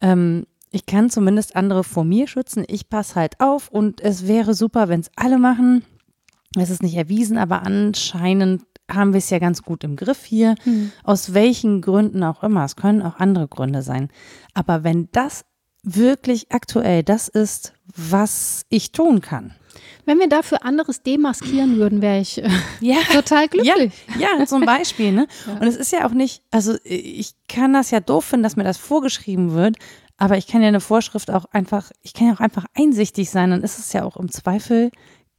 ähm, 0.00 0.46
ich 0.72 0.84
kann 0.84 1.10
zumindest 1.10 1.54
andere 1.54 1.84
vor 1.84 2.04
mir 2.04 2.26
schützen. 2.26 2.64
Ich 2.66 2.88
passe 2.88 3.14
halt 3.14 3.40
auf 3.40 3.68
und 3.68 4.00
es 4.00 4.26
wäre 4.26 4.54
super, 4.54 4.88
wenn 4.88 5.00
es 5.00 5.10
alle 5.14 5.38
machen. 5.38 5.84
Es 6.56 6.70
ist 6.70 6.82
nicht 6.82 6.96
erwiesen, 6.96 7.38
aber 7.38 7.62
anscheinend 7.62 8.62
haben 8.90 9.12
wir 9.12 9.18
es 9.18 9.30
ja 9.30 9.38
ganz 9.38 9.62
gut 9.62 9.84
im 9.84 9.96
Griff 9.96 10.24
hier, 10.24 10.54
mhm. 10.64 10.92
aus 11.04 11.34
welchen 11.34 11.80
Gründen 11.80 12.22
auch 12.22 12.42
immer. 12.42 12.64
Es 12.64 12.76
können 12.76 13.02
auch 13.02 13.16
andere 13.16 13.48
Gründe 13.48 13.82
sein. 13.82 14.08
Aber 14.54 14.84
wenn 14.84 15.08
das 15.12 15.44
wirklich 15.82 16.52
aktuell 16.52 17.02
das 17.02 17.28
ist, 17.28 17.72
was 17.96 18.66
ich 18.68 18.92
tun 18.92 19.20
kann. 19.20 19.54
Wenn 20.04 20.18
wir 20.18 20.28
dafür 20.28 20.64
anderes 20.64 21.02
demaskieren 21.02 21.76
würden, 21.76 22.02
wäre 22.02 22.20
ich 22.20 22.42
äh, 22.42 22.48
ja, 22.80 22.96
total 23.12 23.48
glücklich. 23.48 23.92
Ja, 24.18 24.38
ja 24.38 24.46
zum 24.46 24.64
Beispiel. 24.64 25.12
Ne? 25.12 25.26
Ja. 25.46 25.54
Und 25.54 25.66
es 25.66 25.76
ist 25.76 25.92
ja 25.92 26.06
auch 26.06 26.12
nicht, 26.12 26.42
also 26.50 26.76
ich 26.84 27.34
kann 27.48 27.72
das 27.72 27.90
ja 27.90 28.00
doof 28.00 28.24
finden, 28.24 28.42
dass 28.42 28.56
mir 28.56 28.64
das 28.64 28.76
vorgeschrieben 28.76 29.52
wird, 29.52 29.76
aber 30.16 30.36
ich 30.36 30.46
kann 30.46 30.60
ja 30.60 30.68
eine 30.68 30.80
Vorschrift 30.80 31.30
auch 31.30 31.46
einfach, 31.46 31.90
ich 32.02 32.12
kann 32.12 32.26
ja 32.26 32.34
auch 32.34 32.40
einfach 32.40 32.66
einsichtig 32.74 33.30
sein. 33.30 33.50
Dann 33.50 33.62
ist 33.62 33.78
es 33.78 33.92
ja 33.92 34.04
auch 34.04 34.16
im 34.16 34.30
Zweifel 34.30 34.90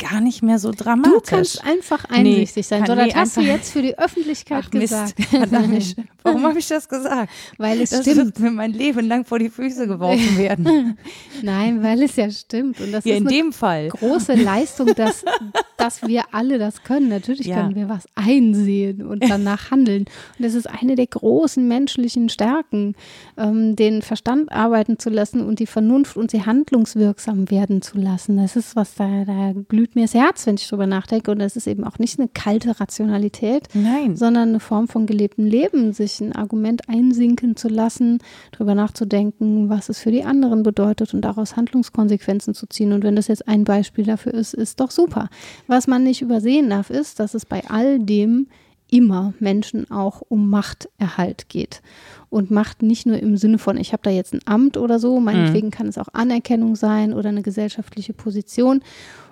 gar 0.01 0.21
nicht 0.21 0.41
mehr 0.41 0.59
so 0.59 0.71
dramatisch. 0.71 1.11
Du 1.13 1.35
kannst 1.35 1.65
einfach 1.65 2.05
einsichtig 2.05 2.55
nee, 2.55 2.61
sein. 2.61 2.85
So, 2.85 2.95
das 2.95 3.05
nee, 3.05 3.13
hast 3.13 3.37
du 3.37 3.41
jetzt 3.41 3.71
für 3.71 3.81
die 3.81 3.97
Öffentlichkeit 3.97 4.63
Ach, 4.67 4.71
gesagt. 4.71 5.15
Warum 6.23 6.43
habe 6.43 6.59
ich 6.59 6.67
das 6.67 6.87
gesagt? 6.87 7.31
Weil 7.57 7.81
es 7.81 7.91
das 7.91 8.01
stimmt. 8.01 8.17
wird 8.17 8.39
mir 8.39 8.51
mein 8.51 8.73
Leben 8.73 9.07
lang 9.07 9.25
vor 9.25 9.39
die 9.39 9.49
Füße 9.49 9.87
geworfen 9.87 10.37
werden. 10.37 10.97
Nein, 11.41 11.81
weil 11.83 12.03
es 12.03 12.15
ja 12.15 12.29
stimmt. 12.29 12.79
Und 12.79 12.91
das 12.91 13.05
ja, 13.05 13.13
ist 13.13 13.21
in 13.21 13.27
eine 13.27 13.35
dem 13.35 13.53
Fall. 13.53 13.89
große 13.89 14.33
Leistung, 14.33 14.93
dass, 14.95 15.23
dass 15.77 16.01
wir 16.03 16.23
alle 16.31 16.57
das 16.59 16.83
können. 16.83 17.09
Natürlich 17.09 17.47
ja. 17.47 17.61
können 17.61 17.75
wir 17.75 17.89
was 17.89 18.07
einsehen 18.15 19.05
und 19.05 19.27
danach 19.27 19.71
handeln. 19.71 20.05
Und 20.37 20.45
das 20.45 20.53
ist 20.53 20.67
eine 20.67 20.95
der 20.95 21.07
großen 21.07 21.67
menschlichen 21.67 22.29
Stärken, 22.29 22.95
ähm, 23.37 23.75
den 23.75 24.01
Verstand 24.01 24.51
arbeiten 24.51 24.99
zu 24.99 25.09
lassen 25.09 25.41
und 25.45 25.59
die 25.59 25.67
Vernunft 25.67 26.17
und 26.17 26.31
sie 26.31 26.45
handlungswirksam 26.45 27.49
werden 27.49 27.81
zu 27.81 27.97
lassen. 27.97 28.37
Das 28.37 28.55
ist 28.55 28.75
was 28.75 28.95
da, 28.95 29.25
da 29.25 29.53
glüht 29.67 29.90
blüht 29.91 29.95
mir 29.95 30.01
das 30.03 30.13
Herz, 30.13 30.47
wenn 30.47 30.55
ich 30.55 30.67
drüber 30.67 30.87
nachdenke. 30.87 31.31
Und 31.31 31.39
das 31.39 31.55
ist 31.55 31.67
eben 31.67 31.83
auch 31.83 31.99
nicht 31.99 32.19
eine 32.19 32.29
kalte 32.29 32.79
Rationalität, 32.79 33.67
Nein. 33.73 34.15
sondern 34.15 34.49
eine 34.49 34.59
Form 34.59 34.87
von 34.87 35.05
gelebtem 35.05 35.45
Leben, 35.45 35.93
sich 35.93 36.19
ein 36.21 36.33
Argument 36.33 36.87
einsinken 36.87 37.55
zu 37.55 37.67
lassen, 37.67 38.19
drüber 38.51 38.75
nachzudenken, 38.75 39.69
was 39.69 39.89
es 39.89 39.99
für 39.99 40.11
die 40.11 40.23
anderen 40.23 40.63
bedeutet 40.63 41.13
und 41.13 41.21
daraus 41.21 41.55
Handlungskonsequenzen 41.55 42.53
zu 42.53 42.67
ziehen. 42.67 42.93
Und 42.93 43.03
wenn 43.03 43.15
das 43.15 43.27
jetzt 43.27 43.47
ein 43.47 43.63
Beispiel 43.63 44.05
dafür 44.05 44.33
ist, 44.33 44.53
ist 44.53 44.79
doch 44.79 44.91
super. 44.91 45.29
Was 45.67 45.87
man 45.87 46.03
nicht 46.03 46.21
übersehen 46.21 46.69
darf, 46.69 46.89
ist, 46.89 47.19
dass 47.19 47.33
es 47.33 47.45
bei 47.45 47.63
all 47.67 47.99
dem 47.99 48.47
immer 48.91 49.33
Menschen 49.39 49.89
auch 49.89 50.21
um 50.27 50.49
Machterhalt 50.49 51.49
geht. 51.49 51.81
Und 52.29 52.51
Macht 52.51 52.83
nicht 52.83 53.05
nur 53.05 53.17
im 53.17 53.37
Sinne 53.37 53.57
von, 53.57 53.77
ich 53.77 53.93
habe 53.93 54.03
da 54.03 54.09
jetzt 54.09 54.33
ein 54.33 54.41
Amt 54.45 54.77
oder 54.77 54.99
so, 54.99 55.19
meinetwegen 55.19 55.67
mhm. 55.67 55.71
kann 55.71 55.87
es 55.87 55.97
auch 55.97 56.09
Anerkennung 56.13 56.75
sein 56.75 57.13
oder 57.13 57.29
eine 57.29 57.41
gesellschaftliche 57.41 58.13
Position. 58.13 58.81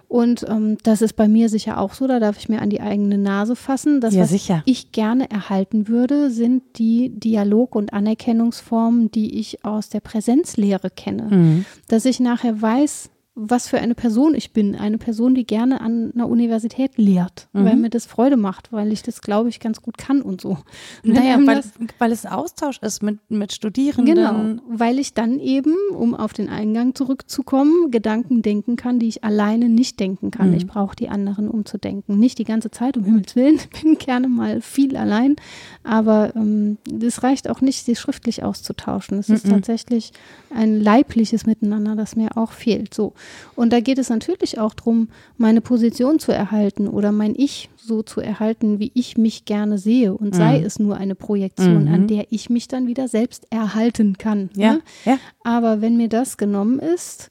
Und 0.09 0.43
ähm, 0.49 0.79
das 0.81 1.03
ist 1.03 1.13
bei 1.13 1.27
mir 1.27 1.49
sicher 1.49 1.77
auch 1.77 1.93
so, 1.93 2.07
da 2.07 2.19
darf 2.19 2.35
ich 2.39 2.49
mir 2.49 2.63
an 2.63 2.71
die 2.71 2.81
eigene 2.81 3.19
Nase 3.19 3.55
fassen. 3.55 4.01
Das, 4.01 4.15
ja, 4.15 4.23
was 4.23 4.31
sicher. 4.31 4.63
ich 4.65 4.91
gerne 4.91 5.29
erhalten 5.29 5.87
würde, 5.87 6.31
sind 6.31 6.63
die 6.77 7.09
Dialog- 7.09 7.75
und 7.75 7.93
Anerkennungsformen, 7.93 9.11
die 9.11 9.39
ich 9.39 9.63
aus 9.63 9.89
der 9.89 9.99
Präsenzlehre 9.99 10.89
kenne. 10.89 11.27
Mhm. 11.29 11.65
Dass 11.87 12.05
ich 12.05 12.19
nachher 12.19 12.59
weiß, 12.59 13.11
was 13.41 13.67
für 13.67 13.79
eine 13.79 13.95
Person 13.95 14.35
ich 14.35 14.51
bin. 14.51 14.75
Eine 14.75 14.97
Person, 14.97 15.33
die 15.33 15.45
gerne 15.45 15.79
an 15.79 16.11
einer 16.13 16.27
Universität 16.27 16.97
lehrt, 16.97 17.47
mhm. 17.53 17.65
weil 17.65 17.75
mir 17.77 17.89
das 17.89 18.05
Freude 18.05 18.35
macht, 18.35 18.73
weil 18.73 18.91
ich 18.91 19.01
das, 19.01 19.21
glaube 19.21 19.49
ich, 19.49 19.59
ganz 19.59 19.81
gut 19.81 19.97
kann 19.97 20.21
und 20.21 20.41
so. 20.41 20.57
Naja, 21.03 21.39
weil, 21.45 21.63
weil, 21.97 22.11
es 22.11 22.25
Austausch 22.25 22.79
ist 22.79 23.01
mit, 23.01 23.19
mit 23.29 23.53
Studierenden. 23.53 24.15
Genau, 24.15 24.61
weil 24.67 24.99
ich 24.99 25.13
dann 25.13 25.39
eben, 25.39 25.73
um 25.93 26.13
auf 26.13 26.33
den 26.33 26.49
Eingang 26.49 26.93
zurückzukommen, 26.93 27.89
Gedanken 27.89 28.41
denken 28.41 28.75
kann, 28.75 28.99
die 28.99 29.07
ich 29.07 29.23
alleine 29.23 29.69
nicht 29.69 29.99
denken 29.99 30.31
kann. 30.31 30.49
Mhm. 30.49 30.57
Ich 30.57 30.67
brauche 30.67 30.95
die 30.95 31.09
anderen, 31.09 31.47
um 31.47 31.65
zu 31.65 31.77
denken. 31.77 32.19
Nicht 32.19 32.37
die 32.37 32.43
ganze 32.43 32.69
Zeit, 32.71 32.97
um 32.97 33.03
Himmels 33.05 33.35
Willen. 33.35 33.55
Ich 33.55 33.81
bin 33.81 33.97
gerne 33.97 34.27
mal 34.27 34.61
viel 34.61 34.97
allein, 34.97 35.35
aber 35.83 36.35
ähm, 36.35 36.77
es 37.01 37.23
reicht 37.23 37.49
auch 37.49 37.61
nicht, 37.61 37.85
sie 37.85 37.95
schriftlich 37.95 38.43
auszutauschen. 38.43 39.17
Es 39.19 39.29
ist 39.29 39.45
mhm. 39.45 39.51
tatsächlich 39.51 40.11
ein 40.53 40.79
leibliches 40.79 41.45
Miteinander, 41.45 41.95
das 41.95 42.15
mir 42.15 42.35
auch 42.35 42.51
fehlt. 42.51 42.93
So. 42.93 43.13
Und 43.55 43.73
da 43.73 43.79
geht 43.79 43.97
es 43.97 44.09
natürlich 44.09 44.59
auch 44.59 44.73
darum, 44.73 45.09
meine 45.37 45.61
Position 45.61 46.19
zu 46.19 46.31
erhalten 46.31 46.87
oder 46.87 47.11
mein 47.11 47.35
Ich 47.35 47.69
so 47.75 48.03
zu 48.03 48.21
erhalten, 48.21 48.79
wie 48.79 48.91
ich 48.93 49.17
mich 49.17 49.45
gerne 49.45 49.77
sehe. 49.77 50.13
Und 50.13 50.35
sei 50.35 50.59
mhm. 50.59 50.65
es 50.65 50.79
nur 50.79 50.97
eine 50.97 51.15
Projektion, 51.15 51.85
mhm. 51.85 51.93
an 51.93 52.07
der 52.07 52.27
ich 52.29 52.49
mich 52.49 52.67
dann 52.67 52.87
wieder 52.87 53.07
selbst 53.07 53.47
erhalten 53.49 54.17
kann. 54.17 54.49
Ja, 54.55 54.73
ne? 54.73 54.81
ja. 55.05 55.17
Aber 55.43 55.81
wenn 55.81 55.97
mir 55.97 56.09
das 56.09 56.37
genommen 56.37 56.79
ist, 56.79 57.29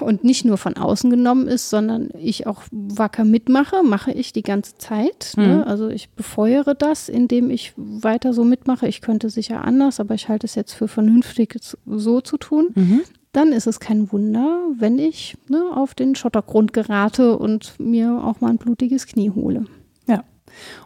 und 0.00 0.24
nicht 0.24 0.44
nur 0.44 0.56
von 0.56 0.76
außen 0.76 1.10
genommen 1.10 1.48
ist, 1.48 1.68
sondern 1.68 2.10
ich 2.18 2.46
auch 2.46 2.62
wacker 2.70 3.24
mitmache, 3.24 3.82
mache 3.82 4.12
ich 4.12 4.32
die 4.32 4.42
ganze 4.42 4.78
Zeit. 4.78 5.32
Ne? 5.36 5.56
Mhm. 5.56 5.62
Also 5.64 5.88
ich 5.88 6.10
befeuere 6.10 6.74
das, 6.74 7.08
indem 7.08 7.50
ich 7.50 7.72
weiter 7.76 8.32
so 8.32 8.44
mitmache. 8.44 8.86
Ich 8.86 9.00
könnte 9.00 9.30
sicher 9.30 9.64
anders, 9.64 10.00
aber 10.00 10.14
ich 10.14 10.28
halte 10.28 10.46
es 10.46 10.54
jetzt 10.54 10.72
für 10.72 10.88
vernünftig, 10.88 11.56
so 11.84 12.20
zu 12.20 12.36
tun. 12.36 12.68
Mhm 12.74 13.00
dann 13.32 13.52
ist 13.52 13.66
es 13.66 13.80
kein 13.80 14.10
Wunder, 14.12 14.60
wenn 14.78 14.98
ich 14.98 15.36
ne, 15.48 15.62
auf 15.74 15.94
den 15.94 16.14
Schottergrund 16.14 16.72
gerate 16.72 17.36
und 17.38 17.78
mir 17.78 18.22
auch 18.24 18.40
mal 18.40 18.50
ein 18.50 18.58
blutiges 18.58 19.06
Knie 19.06 19.30
hole. 19.30 19.64
Ja. 20.06 20.24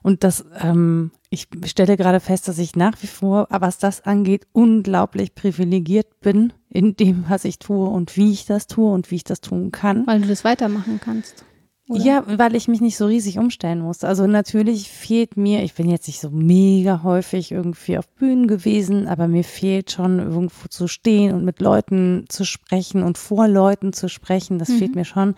Und 0.02 0.24
das 0.24 0.44
ähm, 0.60 1.12
ich 1.32 1.48
stelle 1.64 1.96
gerade 1.96 2.20
fest, 2.20 2.46
dass 2.46 2.58
ich 2.58 2.76
nach 2.76 3.02
wie 3.02 3.06
vor, 3.06 3.48
was 3.48 3.78
das 3.78 4.02
angeht, 4.02 4.46
unglaublich 4.52 5.34
privilegiert 5.34 6.20
bin 6.20 6.52
in 6.68 6.94
dem, 6.94 7.24
was 7.26 7.46
ich 7.46 7.58
tue 7.58 7.88
und 7.88 8.18
wie 8.18 8.32
ich 8.32 8.44
das 8.44 8.66
tue 8.66 8.92
und 8.92 9.10
wie 9.10 9.16
ich 9.16 9.24
das 9.24 9.40
tun 9.40 9.72
kann. 9.72 10.06
Weil 10.06 10.20
du 10.20 10.28
das 10.28 10.44
weitermachen 10.44 11.00
kannst. 11.02 11.46
Oder? 11.88 12.04
Ja, 12.04 12.24
weil 12.26 12.54
ich 12.54 12.68
mich 12.68 12.80
nicht 12.80 12.96
so 12.96 13.06
riesig 13.06 13.38
umstellen 13.38 13.80
muss. 13.80 14.04
Also 14.04 14.26
natürlich 14.26 14.88
fehlt 14.88 15.36
mir, 15.36 15.64
ich 15.64 15.74
bin 15.74 15.90
jetzt 15.90 16.06
nicht 16.06 16.20
so 16.20 16.30
mega 16.30 17.02
häufig 17.02 17.50
irgendwie 17.50 17.98
auf 17.98 18.08
Bühnen 18.08 18.46
gewesen, 18.46 19.08
aber 19.08 19.26
mir 19.26 19.42
fehlt 19.42 19.90
schon 19.90 20.20
irgendwo 20.20 20.68
zu 20.68 20.86
stehen 20.86 21.34
und 21.34 21.44
mit 21.44 21.60
Leuten 21.60 22.26
zu 22.28 22.44
sprechen 22.44 23.02
und 23.02 23.18
vor 23.18 23.48
Leuten 23.48 23.92
zu 23.92 24.08
sprechen. 24.08 24.58
Das 24.58 24.68
mhm. 24.68 24.78
fehlt 24.78 24.94
mir 24.94 25.04
schon. 25.04 25.34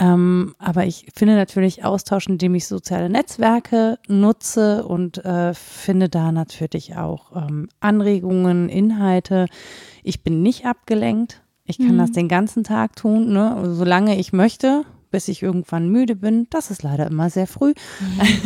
Ähm, 0.00 0.54
aber 0.58 0.84
ich 0.84 1.06
finde 1.14 1.34
natürlich 1.34 1.84
Austausch, 1.84 2.28
indem 2.28 2.54
ich 2.54 2.68
soziale 2.68 3.08
Netzwerke 3.08 3.98
nutze 4.06 4.84
und 4.86 5.24
äh, 5.24 5.54
finde 5.54 6.08
da 6.08 6.30
natürlich 6.30 6.96
auch 6.96 7.34
ähm, 7.34 7.68
Anregungen, 7.80 8.68
Inhalte. 8.68 9.46
Ich 10.04 10.22
bin 10.22 10.42
nicht 10.42 10.66
abgelenkt. 10.66 11.42
Ich 11.64 11.78
kann 11.78 11.94
mhm. 11.94 11.98
das 11.98 12.12
den 12.12 12.28
ganzen 12.28 12.62
Tag 12.62 12.94
tun, 12.94 13.32
ne? 13.32 13.74
solange 13.74 14.18
ich 14.18 14.32
möchte 14.32 14.84
bis 15.10 15.28
ich 15.28 15.42
irgendwann 15.42 15.88
müde 15.88 16.16
bin. 16.16 16.46
Das 16.50 16.70
ist 16.70 16.82
leider 16.82 17.06
immer 17.06 17.30
sehr 17.30 17.46
früh. 17.46 17.74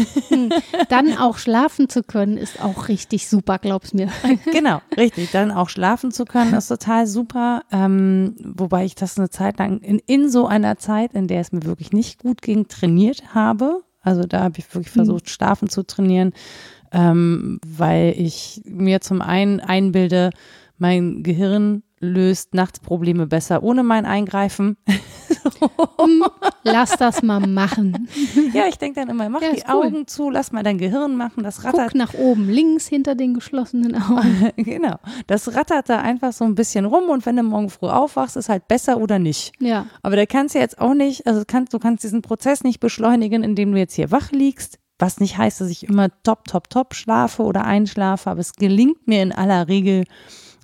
Dann 0.88 1.16
auch 1.16 1.38
schlafen 1.38 1.88
zu 1.88 2.02
können, 2.02 2.36
ist 2.36 2.62
auch 2.62 2.88
richtig 2.88 3.28
super, 3.28 3.58
glaub's 3.58 3.94
mir. 3.94 4.08
Genau, 4.52 4.80
richtig. 4.96 5.30
Dann 5.30 5.50
auch 5.50 5.68
schlafen 5.68 6.10
zu 6.10 6.24
können, 6.24 6.54
ist 6.54 6.68
total 6.68 7.06
super. 7.06 7.62
Ähm, 7.70 8.34
wobei 8.42 8.84
ich 8.84 8.94
das 8.94 9.18
eine 9.18 9.30
Zeit 9.30 9.58
lang 9.58 9.80
in, 9.80 9.98
in 10.06 10.30
so 10.30 10.46
einer 10.46 10.78
Zeit, 10.78 11.12
in 11.14 11.26
der 11.26 11.40
es 11.40 11.52
mir 11.52 11.64
wirklich 11.64 11.92
nicht 11.92 12.20
gut 12.20 12.42
ging, 12.42 12.68
trainiert 12.68 13.34
habe. 13.34 13.82
Also 14.00 14.24
da 14.24 14.42
habe 14.42 14.58
ich 14.58 14.74
wirklich 14.74 14.94
mhm. 14.94 15.00
versucht, 15.00 15.30
schlafen 15.30 15.68
zu 15.68 15.84
trainieren, 15.84 16.32
ähm, 16.92 17.60
weil 17.66 18.14
ich 18.16 18.62
mir 18.64 19.00
zum 19.00 19.22
einen 19.22 19.60
einbilde, 19.60 20.30
mein 20.78 21.22
Gehirn 21.22 21.82
löst 22.02 22.52
nachts 22.52 22.80
Probleme 22.80 23.26
besser 23.26 23.62
ohne 23.62 23.82
mein 23.82 24.04
Eingreifen. 24.04 24.76
lass 26.64 26.96
das 26.96 27.22
mal 27.22 27.40
machen. 27.40 28.08
Ja, 28.52 28.66
ich 28.68 28.76
denke 28.76 29.00
dann 29.00 29.08
immer, 29.08 29.28
mach 29.28 29.40
ja, 29.40 29.52
die 29.52 29.62
cool. 29.68 29.86
Augen 29.86 30.06
zu, 30.06 30.28
lass 30.28 30.52
mal 30.52 30.62
dein 30.62 30.76
Gehirn 30.76 31.16
machen, 31.16 31.42
das 31.42 31.64
rattert. 31.64 31.92
Guck 31.92 31.94
nach 31.94 32.14
oben, 32.14 32.48
links 32.48 32.86
hinter 32.86 33.14
den 33.14 33.34
geschlossenen 33.34 33.94
Augen. 33.94 34.50
genau, 34.56 34.96
das 35.26 35.54
rattert 35.54 35.88
da 35.88 36.00
einfach 36.00 36.32
so 36.32 36.44
ein 36.44 36.54
bisschen 36.54 36.84
rum 36.84 37.08
und 37.08 37.24
wenn 37.24 37.36
du 37.36 37.42
morgen 37.42 37.70
früh 37.70 37.88
aufwachst, 37.88 38.36
ist 38.36 38.48
halt 38.48 38.68
besser 38.68 38.98
oder 38.98 39.18
nicht. 39.18 39.52
Ja. 39.58 39.86
Aber 40.02 40.16
da 40.16 40.26
kannst 40.26 40.54
du 40.54 40.58
jetzt 40.58 40.78
auch 40.78 40.94
nicht, 40.94 41.26
also 41.26 41.44
kannst, 41.46 41.72
du 41.72 41.78
kannst 41.78 42.04
diesen 42.04 42.20
Prozess 42.20 42.62
nicht 42.62 42.80
beschleunigen, 42.80 43.42
indem 43.42 43.72
du 43.72 43.78
jetzt 43.78 43.94
hier 43.94 44.10
wach 44.10 44.32
liegst. 44.32 44.78
Was 44.98 45.18
nicht 45.18 45.38
heißt, 45.38 45.60
dass 45.60 45.68
ich 45.68 45.88
immer 45.88 46.08
top, 46.22 46.44
top, 46.44 46.68
top 46.68 46.94
schlafe 46.94 47.42
oder 47.42 47.64
einschlafe, 47.64 48.30
aber 48.30 48.40
es 48.40 48.52
gelingt 48.54 49.06
mir 49.06 49.22
in 49.22 49.32
aller 49.32 49.68
Regel, 49.68 50.04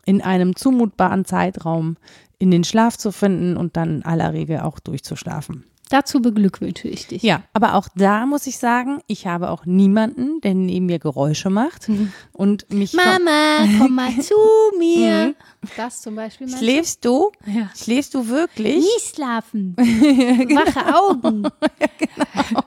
in 0.08 0.22
einem 0.22 0.56
zumutbaren 0.56 1.26
Zeitraum 1.26 1.98
in 2.38 2.50
den 2.50 2.64
Schlaf 2.64 2.96
zu 2.96 3.12
finden 3.12 3.58
und 3.58 3.76
dann 3.76 3.96
in 3.96 4.04
aller 4.06 4.32
Regel 4.32 4.60
auch 4.60 4.78
durchzuschlafen. 4.78 5.64
Dazu 5.90 6.20
beglückwünsche 6.20 6.88
ich 6.88 7.06
dich. 7.06 7.22
Ja, 7.22 7.42
aber 7.52 7.74
auch 7.74 7.88
da 7.94 8.24
muss 8.24 8.46
ich 8.46 8.58
sagen, 8.58 9.00
ich 9.06 9.26
habe 9.26 9.50
auch 9.50 9.66
niemanden, 9.66 10.40
der 10.42 10.54
neben 10.54 10.86
mir 10.86 10.98
Geräusche 10.98 11.50
macht 11.50 11.88
mhm. 11.90 12.12
und 12.32 12.70
mich. 12.72 12.94
Mama, 12.94 13.66
komm 13.78 13.94
mal 13.94 14.12
zu 14.20 14.34
mir. 14.78 15.28
Mhm. 15.28 15.34
Das 15.76 16.00
zum 16.00 16.14
Beispiel. 16.14 16.48
Schläfst 16.48 17.04
du? 17.04 17.32
Ja. 17.46 17.70
Schläfst 17.76 18.14
du 18.14 18.28
wirklich? 18.28 18.76
Nie 18.76 19.14
schlafen. 19.14 19.76
Wache 19.76 20.94
Augen. 20.94 21.42
ja, 21.80 21.88
genau. 21.98 22.62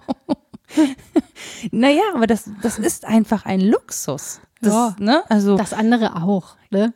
naja, 1.71 2.03
aber 2.13 2.27
das, 2.27 2.49
das 2.61 2.77
ist 2.77 3.05
einfach 3.05 3.45
ein 3.45 3.61
Luxus. 3.61 4.41
Das, 4.61 4.73
ja, 4.73 4.95
ne? 4.99 5.23
also, 5.29 5.57
das 5.57 5.73
andere 5.73 6.21
auch. 6.23 6.55
Ne? 6.69 6.93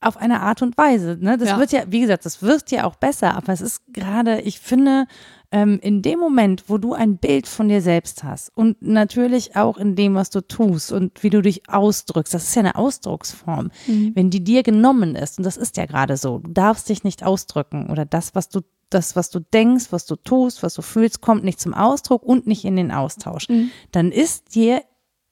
Auf 0.00 0.16
eine 0.16 0.40
Art 0.40 0.62
und 0.62 0.76
Weise. 0.78 1.16
Ne? 1.20 1.38
Das 1.38 1.50
ja. 1.50 1.58
wird 1.58 1.72
ja, 1.72 1.82
wie 1.88 2.00
gesagt, 2.00 2.24
das 2.24 2.42
wird 2.42 2.70
ja 2.70 2.84
auch 2.84 2.96
besser, 2.96 3.34
aber 3.34 3.52
es 3.52 3.60
ist 3.60 3.82
gerade, 3.92 4.40
ich 4.42 4.60
finde, 4.60 5.06
ähm, 5.50 5.80
in 5.82 6.02
dem 6.02 6.18
Moment, 6.18 6.64
wo 6.68 6.78
du 6.78 6.92
ein 6.92 7.16
Bild 7.16 7.46
von 7.46 7.68
dir 7.68 7.80
selbst 7.80 8.22
hast 8.22 8.50
und 8.54 8.80
natürlich 8.80 9.56
auch 9.56 9.76
in 9.76 9.96
dem, 9.96 10.14
was 10.14 10.30
du 10.30 10.40
tust 10.40 10.92
und 10.92 11.22
wie 11.22 11.30
du 11.30 11.42
dich 11.42 11.68
ausdrückst, 11.68 12.34
das 12.34 12.44
ist 12.44 12.54
ja 12.54 12.60
eine 12.60 12.76
Ausdrucksform, 12.76 13.70
mhm. 13.86 14.12
wenn 14.14 14.30
die 14.30 14.44
dir 14.44 14.62
genommen 14.62 15.16
ist, 15.16 15.38
und 15.38 15.44
das 15.44 15.56
ist 15.56 15.76
ja 15.76 15.86
gerade 15.86 16.16
so, 16.16 16.38
du 16.38 16.52
darfst 16.52 16.88
dich 16.88 17.02
nicht 17.02 17.24
ausdrücken 17.24 17.90
oder 17.90 18.04
das, 18.04 18.34
was 18.34 18.48
du 18.48 18.60
das, 18.90 19.16
was 19.16 19.28
du 19.30 19.40
denkst, 19.40 19.86
was 19.90 20.06
du 20.06 20.16
tust, 20.16 20.62
was 20.62 20.74
du 20.74 20.80
fühlst, 20.82 21.20
kommt 21.20 21.44
nicht 21.44 21.60
zum 21.60 21.74
Ausdruck 21.74 22.22
und 22.22 22.46
nicht 22.46 22.64
in 22.64 22.76
den 22.76 22.90
Austausch. 22.90 23.48
Mhm. 23.48 23.70
Dann 23.92 24.12
ist 24.12 24.54
dir 24.54 24.82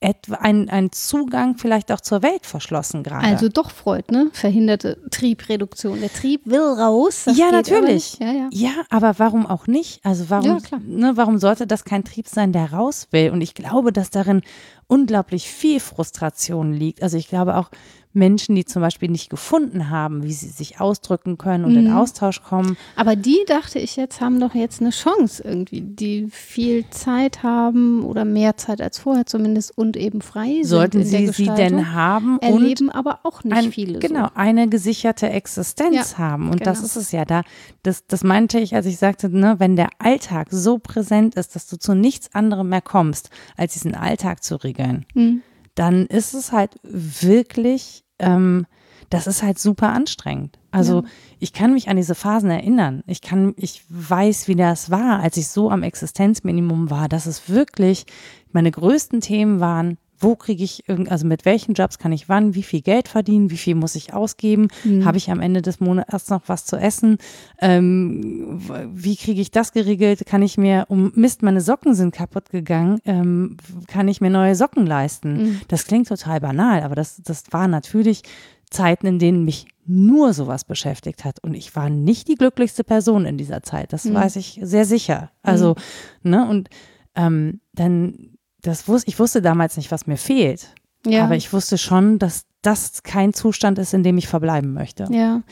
etwa 0.00 0.36
ein, 0.36 0.68
ein 0.68 0.92
Zugang 0.92 1.56
vielleicht 1.56 1.90
auch 1.90 2.00
zur 2.00 2.22
Welt 2.22 2.44
verschlossen 2.44 3.02
gerade. 3.02 3.26
Also 3.26 3.48
doch 3.48 3.70
Freud, 3.70 4.12
ne? 4.12 4.28
Verhinderte 4.32 4.98
Triebreduktion. 5.10 6.00
Der 6.00 6.12
Trieb 6.12 6.42
will 6.44 6.60
raus. 6.60 7.24
ja, 7.34 7.50
natürlich. 7.50 8.18
Ja, 8.18 8.30
ja. 8.30 8.48
ja, 8.52 8.70
aber 8.90 9.18
warum 9.18 9.46
auch 9.46 9.66
nicht? 9.66 10.04
Also 10.04 10.28
warum, 10.28 10.58
ja, 10.58 10.78
ne, 10.84 11.16
warum 11.16 11.38
sollte 11.38 11.66
das 11.66 11.84
kein 11.84 12.04
Trieb 12.04 12.28
sein, 12.28 12.52
der 12.52 12.72
raus 12.72 13.08
will? 13.10 13.30
Und 13.30 13.40
ich 13.40 13.54
glaube, 13.54 13.90
dass 13.90 14.10
darin 14.10 14.42
unglaublich 14.86 15.48
viel 15.48 15.80
Frustration 15.80 16.74
liegt. 16.74 17.02
Also 17.02 17.16
ich 17.16 17.28
glaube 17.28 17.56
auch, 17.56 17.70
Menschen, 18.16 18.54
die 18.54 18.64
zum 18.64 18.82
Beispiel 18.82 19.10
nicht 19.10 19.30
gefunden 19.30 19.90
haben, 19.90 20.22
wie 20.22 20.32
sie 20.32 20.48
sich 20.48 20.80
ausdrücken 20.80 21.38
können 21.38 21.64
und 21.64 21.72
mhm. 21.72 21.78
in 21.86 21.92
Austausch 21.92 22.42
kommen. 22.42 22.76
Aber 22.96 23.14
die, 23.14 23.44
dachte 23.46 23.78
ich 23.78 23.96
jetzt, 23.96 24.20
haben 24.20 24.40
doch 24.40 24.54
jetzt 24.54 24.80
eine 24.80 24.90
Chance 24.90 25.42
irgendwie, 25.44 25.82
die 25.82 26.26
viel 26.30 26.88
Zeit 26.90 27.42
haben 27.42 28.04
oder 28.04 28.24
mehr 28.24 28.56
Zeit 28.56 28.80
als 28.80 28.98
vorher 28.98 29.26
zumindest 29.26 29.76
und 29.76 29.96
eben 29.96 30.22
frei 30.22 30.62
sind. 30.62 30.66
Sollten 30.66 31.04
sie 31.04 31.28
sie 31.28 31.44
denn 31.44 31.92
haben 31.92 32.38
erleben 32.40 32.90
aber 32.90 33.20
auch 33.22 33.44
nicht 33.44 33.56
ein, 33.56 33.70
viele. 33.70 33.98
Genau, 33.98 34.24
so. 34.24 34.30
eine 34.34 34.68
gesicherte 34.68 35.28
Existenz 35.28 36.12
ja, 36.12 36.18
haben. 36.18 36.46
Und 36.46 36.60
genau. 36.60 36.70
das 36.70 36.82
ist 36.82 36.96
es 36.96 37.12
ja 37.12 37.24
da. 37.24 37.42
Das, 37.82 38.06
das 38.06 38.24
meinte 38.24 38.58
ich, 38.58 38.74
als 38.74 38.86
ich 38.86 38.96
sagte, 38.96 39.28
ne, 39.28 39.56
wenn 39.58 39.76
der 39.76 39.90
Alltag 39.98 40.48
so 40.50 40.78
präsent 40.78 41.34
ist, 41.34 41.54
dass 41.54 41.66
du 41.66 41.78
zu 41.78 41.94
nichts 41.94 42.34
anderem 42.34 42.70
mehr 42.70 42.80
kommst, 42.80 43.30
als 43.56 43.74
diesen 43.74 43.94
Alltag 43.94 44.42
zu 44.42 44.56
regeln. 44.56 45.04
Mhm 45.14 45.42
dann 45.76 46.06
ist 46.06 46.34
es 46.34 46.50
halt 46.52 46.80
wirklich 46.82 48.02
ähm, 48.18 48.66
das 49.10 49.26
ist 49.26 49.42
halt 49.42 49.58
super 49.58 49.90
anstrengend. 49.90 50.58
Also 50.70 51.02
ja. 51.02 51.08
ich 51.38 51.52
kann 51.52 51.72
mich 51.72 51.88
an 51.88 51.96
diese 51.96 52.14
Phasen 52.14 52.50
erinnern. 52.50 53.02
Ich 53.06 53.20
kann, 53.20 53.54
ich 53.56 53.82
weiß, 53.88 54.48
wie 54.48 54.56
das 54.56 54.90
war, 54.90 55.20
als 55.20 55.36
ich 55.36 55.48
so 55.48 55.70
am 55.70 55.82
Existenzminimum 55.82 56.90
war. 56.90 57.08
Das 57.08 57.26
ist 57.26 57.48
wirklich, 57.48 58.06
meine 58.52 58.70
größten 58.70 59.20
Themen 59.20 59.60
waren, 59.60 59.98
wo 60.18 60.36
kriege 60.36 60.64
ich, 60.64 60.84
also 60.88 61.26
mit 61.26 61.44
welchen 61.44 61.74
Jobs 61.74 61.98
kann 61.98 62.12
ich 62.12 62.28
wann, 62.28 62.54
wie 62.54 62.62
viel 62.62 62.80
Geld 62.80 63.08
verdienen, 63.08 63.50
wie 63.50 63.56
viel 63.56 63.74
muss 63.74 63.94
ich 63.94 64.12
ausgeben, 64.14 64.68
mhm. 64.84 65.04
habe 65.04 65.18
ich 65.18 65.30
am 65.30 65.40
Ende 65.40 65.62
des 65.62 65.80
Monats 65.80 66.30
noch 66.30 66.42
was 66.46 66.64
zu 66.64 66.76
essen, 66.76 67.18
ähm, 67.60 68.60
wie 68.92 69.16
kriege 69.16 69.40
ich 69.40 69.50
das 69.50 69.72
geregelt, 69.72 70.26
kann 70.26 70.42
ich 70.42 70.58
mir, 70.58 70.86
um 70.88 71.12
Mist, 71.14 71.42
meine 71.42 71.60
Socken 71.60 71.94
sind 71.94 72.14
kaputt 72.14 72.50
gegangen, 72.50 72.98
ähm, 73.04 73.56
kann 73.86 74.08
ich 74.08 74.20
mir 74.20 74.30
neue 74.30 74.54
Socken 74.54 74.86
leisten. 74.86 75.36
Mhm. 75.36 75.60
Das 75.68 75.86
klingt 75.86 76.08
total 76.08 76.40
banal, 76.40 76.82
aber 76.82 76.94
das, 76.94 77.22
das 77.22 77.44
war 77.50 77.68
natürlich 77.68 78.22
Zeiten, 78.70 79.06
in 79.06 79.18
denen 79.18 79.44
mich 79.44 79.66
nur 79.86 80.32
sowas 80.32 80.64
beschäftigt 80.64 81.24
hat. 81.24 81.38
Und 81.42 81.54
ich 81.54 81.76
war 81.76 81.88
nicht 81.88 82.28
die 82.28 82.34
glücklichste 82.34 82.84
Person 82.84 83.24
in 83.24 83.38
dieser 83.38 83.62
Zeit. 83.62 83.92
Das 83.92 84.04
mhm. 84.04 84.14
weiß 84.14 84.36
ich 84.36 84.58
sehr 84.62 84.84
sicher. 84.84 85.30
Also, 85.42 85.76
mhm. 86.22 86.30
ne, 86.30 86.48
und 86.48 86.68
ähm, 87.14 87.60
dann 87.72 88.35
das 88.66 88.88
wusste, 88.88 89.08
ich 89.08 89.18
wusste 89.18 89.42
damals 89.42 89.76
nicht, 89.76 89.90
was 89.90 90.06
mir 90.06 90.16
fehlt. 90.16 90.74
Ja. 91.06 91.24
Aber 91.24 91.36
ich 91.36 91.52
wusste 91.52 91.78
schon, 91.78 92.18
dass 92.18 92.46
das 92.62 93.04
kein 93.04 93.32
Zustand 93.32 93.78
ist, 93.78 93.94
in 93.94 94.02
dem 94.02 94.18
ich 94.18 94.26
verbleiben 94.26 94.72
möchte. 94.72 95.06
Ja, 95.10 95.42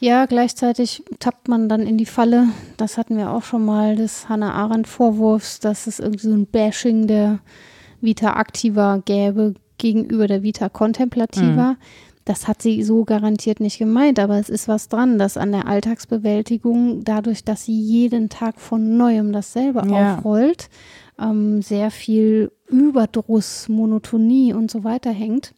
ja, 0.00 0.26
gleichzeitig 0.26 1.04
tappt 1.20 1.46
man 1.46 1.68
dann 1.68 1.82
in 1.82 1.98
die 1.98 2.06
Falle. 2.06 2.48
Das 2.76 2.98
hatten 2.98 3.16
wir 3.16 3.30
auch 3.30 3.44
schon 3.44 3.64
mal 3.64 3.94
des 3.94 4.28
Hannah 4.28 4.52
Arendt 4.52 4.88
Vorwurfs, 4.88 5.60
dass 5.60 5.86
es 5.86 6.00
irgendwie 6.00 6.26
so 6.26 6.34
ein 6.34 6.46
Bashing 6.46 7.06
der 7.06 7.38
Vita 8.00 8.40
Activa 8.40 9.00
gäbe 9.04 9.54
gegenüber 9.78 10.26
der 10.26 10.42
Vita 10.42 10.68
Contemplativa. 10.68 11.72
Mhm. 11.72 11.76
Das 12.24 12.48
hat 12.48 12.62
sie 12.62 12.82
so 12.82 13.04
garantiert 13.04 13.60
nicht 13.60 13.78
gemeint, 13.78 14.18
aber 14.18 14.38
es 14.38 14.48
ist 14.48 14.66
was 14.66 14.88
dran, 14.88 15.18
dass 15.18 15.36
an 15.36 15.52
der 15.52 15.68
Alltagsbewältigung, 15.68 17.04
dadurch, 17.04 17.44
dass 17.44 17.66
sie 17.66 17.78
jeden 17.78 18.30
Tag 18.30 18.60
von 18.60 18.96
neuem 18.96 19.32
dasselbe 19.32 19.86
ja. 19.86 20.16
aufrollt, 20.16 20.70
ähm, 21.20 21.62
sehr 21.62 21.90
viel 21.90 22.50
Überdruss, 22.68 23.68
Monotonie 23.68 24.52
und 24.52 24.70
so 24.70 24.84
weiter 24.84 25.10
hängt 25.10 25.54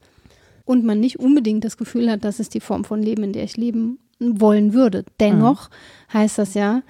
und 0.65 0.85
man 0.85 1.01
nicht 1.01 1.19
unbedingt 1.19 1.65
das 1.65 1.77
Gefühl 1.77 2.11
hat, 2.11 2.25
das 2.25 2.41
ist 2.41 2.55
die 2.55 2.61
Form 2.61 2.85
von 2.85 3.03
Leben, 3.03 3.23
in 3.23 3.33
der 3.33 3.45
ich 3.45 3.57
leben 3.57 3.99
wollen 4.19 4.73
würde. 4.73 5.05
Dennoch 5.21 5.71
mhm. 5.71 6.15
heißt 6.15 6.39
das 6.39 6.55
ja, 6.55 6.83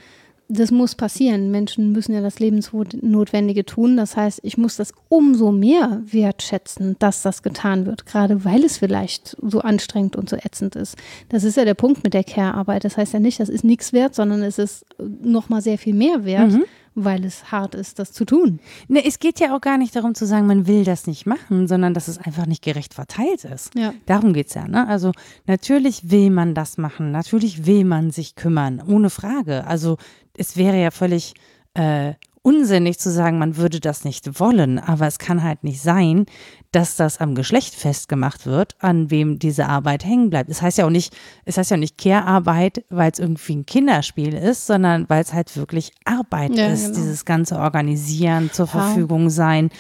das 0.49 0.71
muss 0.71 0.95
passieren. 0.95 1.51
Menschen 1.51 1.93
müssen 1.93 2.13
ja 2.13 2.21
das 2.21 2.39
Lebensnotwendige 2.39 3.65
tun. 3.65 3.97
Das 3.97 4.17
heißt, 4.17 4.41
ich 4.43 4.57
muss 4.57 4.77
das 4.77 4.93
umso 5.09 5.51
mehr 5.51 6.03
wertschätzen, 6.05 6.97
dass 6.99 7.23
das 7.23 7.43
getan 7.43 7.87
wird, 7.87 8.07
gerade 8.07 8.45
weil 8.45 8.65
es 8.65 8.79
vielleicht 8.79 9.37
so 9.43 9.61
anstrengend 9.61 10.17
und 10.17 10.29
so 10.29 10.37
ätzend 10.37 10.77
ist. 10.77 10.97
Das 11.29 11.45
ist 11.45 11.57
ja 11.57 11.65
der 11.65 11.75
Punkt 11.75 12.05
mit 12.05 12.15
der 12.15 12.25
Care-Arbeit. 12.25 12.85
Das 12.85 12.97
heißt 12.97 13.13
ja 13.13 13.21
nicht, 13.21 13.41
das 13.41 13.49
ist 13.49 13.65
nichts 13.65 13.93
wert, 13.93 14.15
sondern 14.15 14.43
es 14.43 14.59
ist 14.59 14.87
nochmal 14.99 15.63
sehr 15.63 15.79
viel 15.79 15.95
mehr 15.95 16.25
wert, 16.25 16.53
mhm 16.53 16.65
weil 16.97 17.27
es 17.27 17.53
hart 17.53 17.75
ist, 17.75 17.99
das 17.99 18.13
zu 18.13 18.25
tun. 18.25 18.59
Ne, 18.89 19.05
es 19.05 19.19
geht 19.19 19.39
ja 19.39 19.55
auch 19.55 19.61
gar 19.61 19.77
nicht 19.77 19.95
darum 19.95 20.15
zu 20.15 20.27
sagen, 20.27 20.47
man 20.47 20.67
will 20.67 20.83
das 20.83 21.07
nicht 21.07 21.27
machen, 21.27 21.69
sondern 21.69 21.93
dass 21.93 22.09
es 22.09 22.19
einfach 22.19 22.47
nicht 22.47 22.65
gerecht 22.65 22.95
verteilt 22.95 23.45
ist. 23.45 23.75
Ja. 23.75 23.93
Darum 24.07 24.33
geht's 24.33 24.55
ja. 24.55 24.67
Ne? 24.67 24.89
Also 24.89 25.13
natürlich 25.47 26.11
will 26.11 26.31
man 26.31 26.55
das 26.55 26.79
machen, 26.79 27.13
natürlich 27.13 27.67
will 27.67 27.85
man 27.85 28.11
sich 28.11 28.35
kümmern, 28.35 28.83
ohne 28.85 29.11
Frage. 29.11 29.67
Also 29.67 29.99
es 30.39 30.57
wäre 30.57 30.81
ja 30.81 30.91
völlig 30.91 31.35
äh, 31.75 32.15
unsinnig 32.47 33.01
zu 33.01 33.11
sagen, 33.11 33.39
man 33.41 33.57
würde 33.57 33.81
das 33.81 34.05
nicht 34.05 34.39
wollen, 34.39 34.79
aber 34.79 35.09
es 35.09 35.19
kann 35.19 35.43
halt 35.43 35.65
nicht 35.65 35.83
sein, 35.83 36.27
dass 36.71 36.95
das 36.95 37.19
am 37.19 37.35
Geschlecht 37.35 37.75
festgemacht 37.75 38.47
wird, 38.47 38.77
an 38.79 39.11
wem 39.11 39.41
diese 39.41 39.67
Arbeit 39.67 40.05
hängen 40.05 40.31
bleibt. 40.31 40.49
Es 40.49 40.63
heißt 40.63 40.79
ja 40.79 40.87
auch 40.87 40.91
nicht, 40.91 41.13
es 41.45 41.59
heißt 41.59 41.73
ja 41.73 41.77
auch 41.77 41.81
nicht 41.81 41.99
Care-Arbeit, 41.99 42.85
weil 42.89 43.11
es 43.11 43.19
irgendwie 43.19 43.57
ein 43.57 43.67
Kinderspiel 43.67 44.33
ist, 44.33 44.69
sondern 44.69 45.09
weil 45.09 45.23
es 45.23 45.33
halt 45.33 45.57
wirklich 45.57 45.91
Arbeit 46.05 46.55
Ja, 46.55 46.69
ist, 46.69 46.85
genau. 46.85 46.99
dieses 46.99 47.25
ganze 47.25 47.59
Organisieren, 47.59 48.51
zur. 48.53 48.69
Verfügung 48.69 49.29
sein 49.31 49.71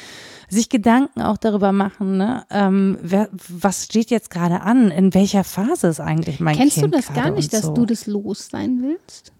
sich 0.48 0.68
Gedanken 0.68 1.22
auch 1.22 1.36
darüber 1.36 1.72
machen, 1.72 2.18
ne? 2.18 2.44
ähm, 2.50 2.98
wer, 3.02 3.28
was 3.48 3.84
steht 3.84 4.10
jetzt 4.10 4.30
gerade 4.30 4.60
an, 4.60 4.92
in 4.92 5.12
welcher 5.12 5.42
Phase 5.44 5.88
ist 5.88 6.00
eigentlich 6.00 6.38
mein 6.38 6.56
Kennst 6.56 6.78
Kind 6.78 6.94
du 6.94 6.96
das 6.96 7.12
gar 7.12 7.30
nicht, 7.30 7.52
und 7.52 7.52
dass 7.52 7.62
so. 7.62 7.74
du 7.74 7.84
das 7.84 8.06
los 8.06 8.48
sein 8.50 8.80
willst? 8.80 9.32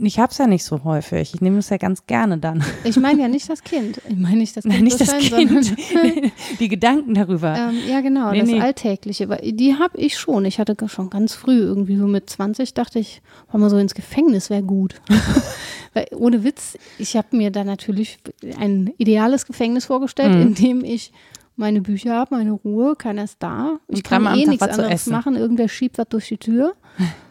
Ich 0.00 0.18
hab's 0.18 0.38
ja 0.38 0.46
nicht 0.46 0.64
so 0.64 0.84
häufig. 0.84 1.34
Ich 1.34 1.40
nehme 1.40 1.58
es 1.58 1.70
ja 1.70 1.76
ganz 1.76 2.06
gerne 2.06 2.38
dann. 2.38 2.64
Ich 2.84 2.96
meine 2.96 3.20
ja 3.22 3.28
nicht 3.28 3.48
das 3.50 3.62
Kind. 3.64 4.00
Ich 4.08 4.16
meine 4.16 4.36
nicht 4.36 4.56
das 4.56 4.62
Kind. 4.64 4.74
Nein, 4.74 4.84
nicht 4.84 5.00
das 5.00 5.08
sein, 5.10 5.20
Kind. 5.20 5.74
Die 6.60 6.68
Gedanken 6.68 7.14
darüber. 7.14 7.54
Ähm, 7.56 7.78
ja, 7.88 8.00
genau, 8.00 8.30
Nee, 8.30 8.40
das 8.40 8.48
nee. 8.48 8.60
Alltägliche. 8.60 9.28
Weil 9.28 9.52
die 9.52 9.74
habe 9.74 9.98
ich 9.98 10.16
schon. 10.18 10.44
Ich 10.44 10.58
hatte 10.58 10.76
schon 10.88 11.10
ganz 11.10 11.34
früh, 11.34 11.58
irgendwie 11.58 11.96
so 11.96 12.06
mit 12.06 12.30
20, 12.30 12.74
dachte 12.74 12.98
ich, 12.98 13.22
mal 13.52 13.58
mal 13.58 13.70
so 13.70 13.78
ins 13.78 13.94
Gefängnis 13.94 14.50
wäre 14.50 14.62
gut. 14.62 15.00
Weil, 15.94 16.06
ohne 16.14 16.44
Witz, 16.44 16.76
ich 16.98 17.16
habe 17.16 17.36
mir 17.36 17.50
da 17.50 17.64
natürlich 17.64 18.18
ein 18.58 18.92
ideales 18.98 19.46
Gefängnis 19.46 19.86
vorgestellt, 19.86 20.34
Mhm. 20.34 20.42
in 20.42 20.54
dem 20.54 20.84
ich 20.84 21.12
meine 21.56 21.80
Bücher 21.80 22.14
habe, 22.14 22.36
meine 22.36 22.52
Ruhe, 22.52 22.94
keiner 22.94 23.24
ist 23.24 23.36
da. 23.40 23.78
Ich 23.88 23.96
Und 23.96 24.04
kann 24.04 24.26
eh 24.38 24.46
nichts 24.46 24.62
anderes 24.62 25.06
machen. 25.06 25.34
Irgendwer 25.34 25.68
schiebt 25.68 25.98
was 25.98 26.06
durch 26.08 26.28
die 26.28 26.38
Tür. 26.38 26.74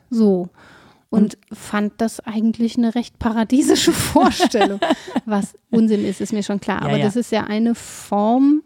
So. 0.09 0.49
Und 1.09 1.37
fand 1.53 1.93
das 1.97 2.19
eigentlich 2.19 2.77
eine 2.77 2.93
recht 2.95 3.17
paradiesische 3.17 3.91
Vorstellung. 3.93 4.79
Was 5.25 5.53
Unsinn 5.71 6.03
ist, 6.05 6.19
ist 6.21 6.33
mir 6.33 6.43
schon 6.43 6.59
klar. 6.59 6.81
Ja, 6.81 6.87
Aber 6.87 6.97
ja. 6.97 7.05
das 7.05 7.15
ist 7.15 7.31
ja 7.31 7.45
eine 7.45 7.75
Form 7.75 8.61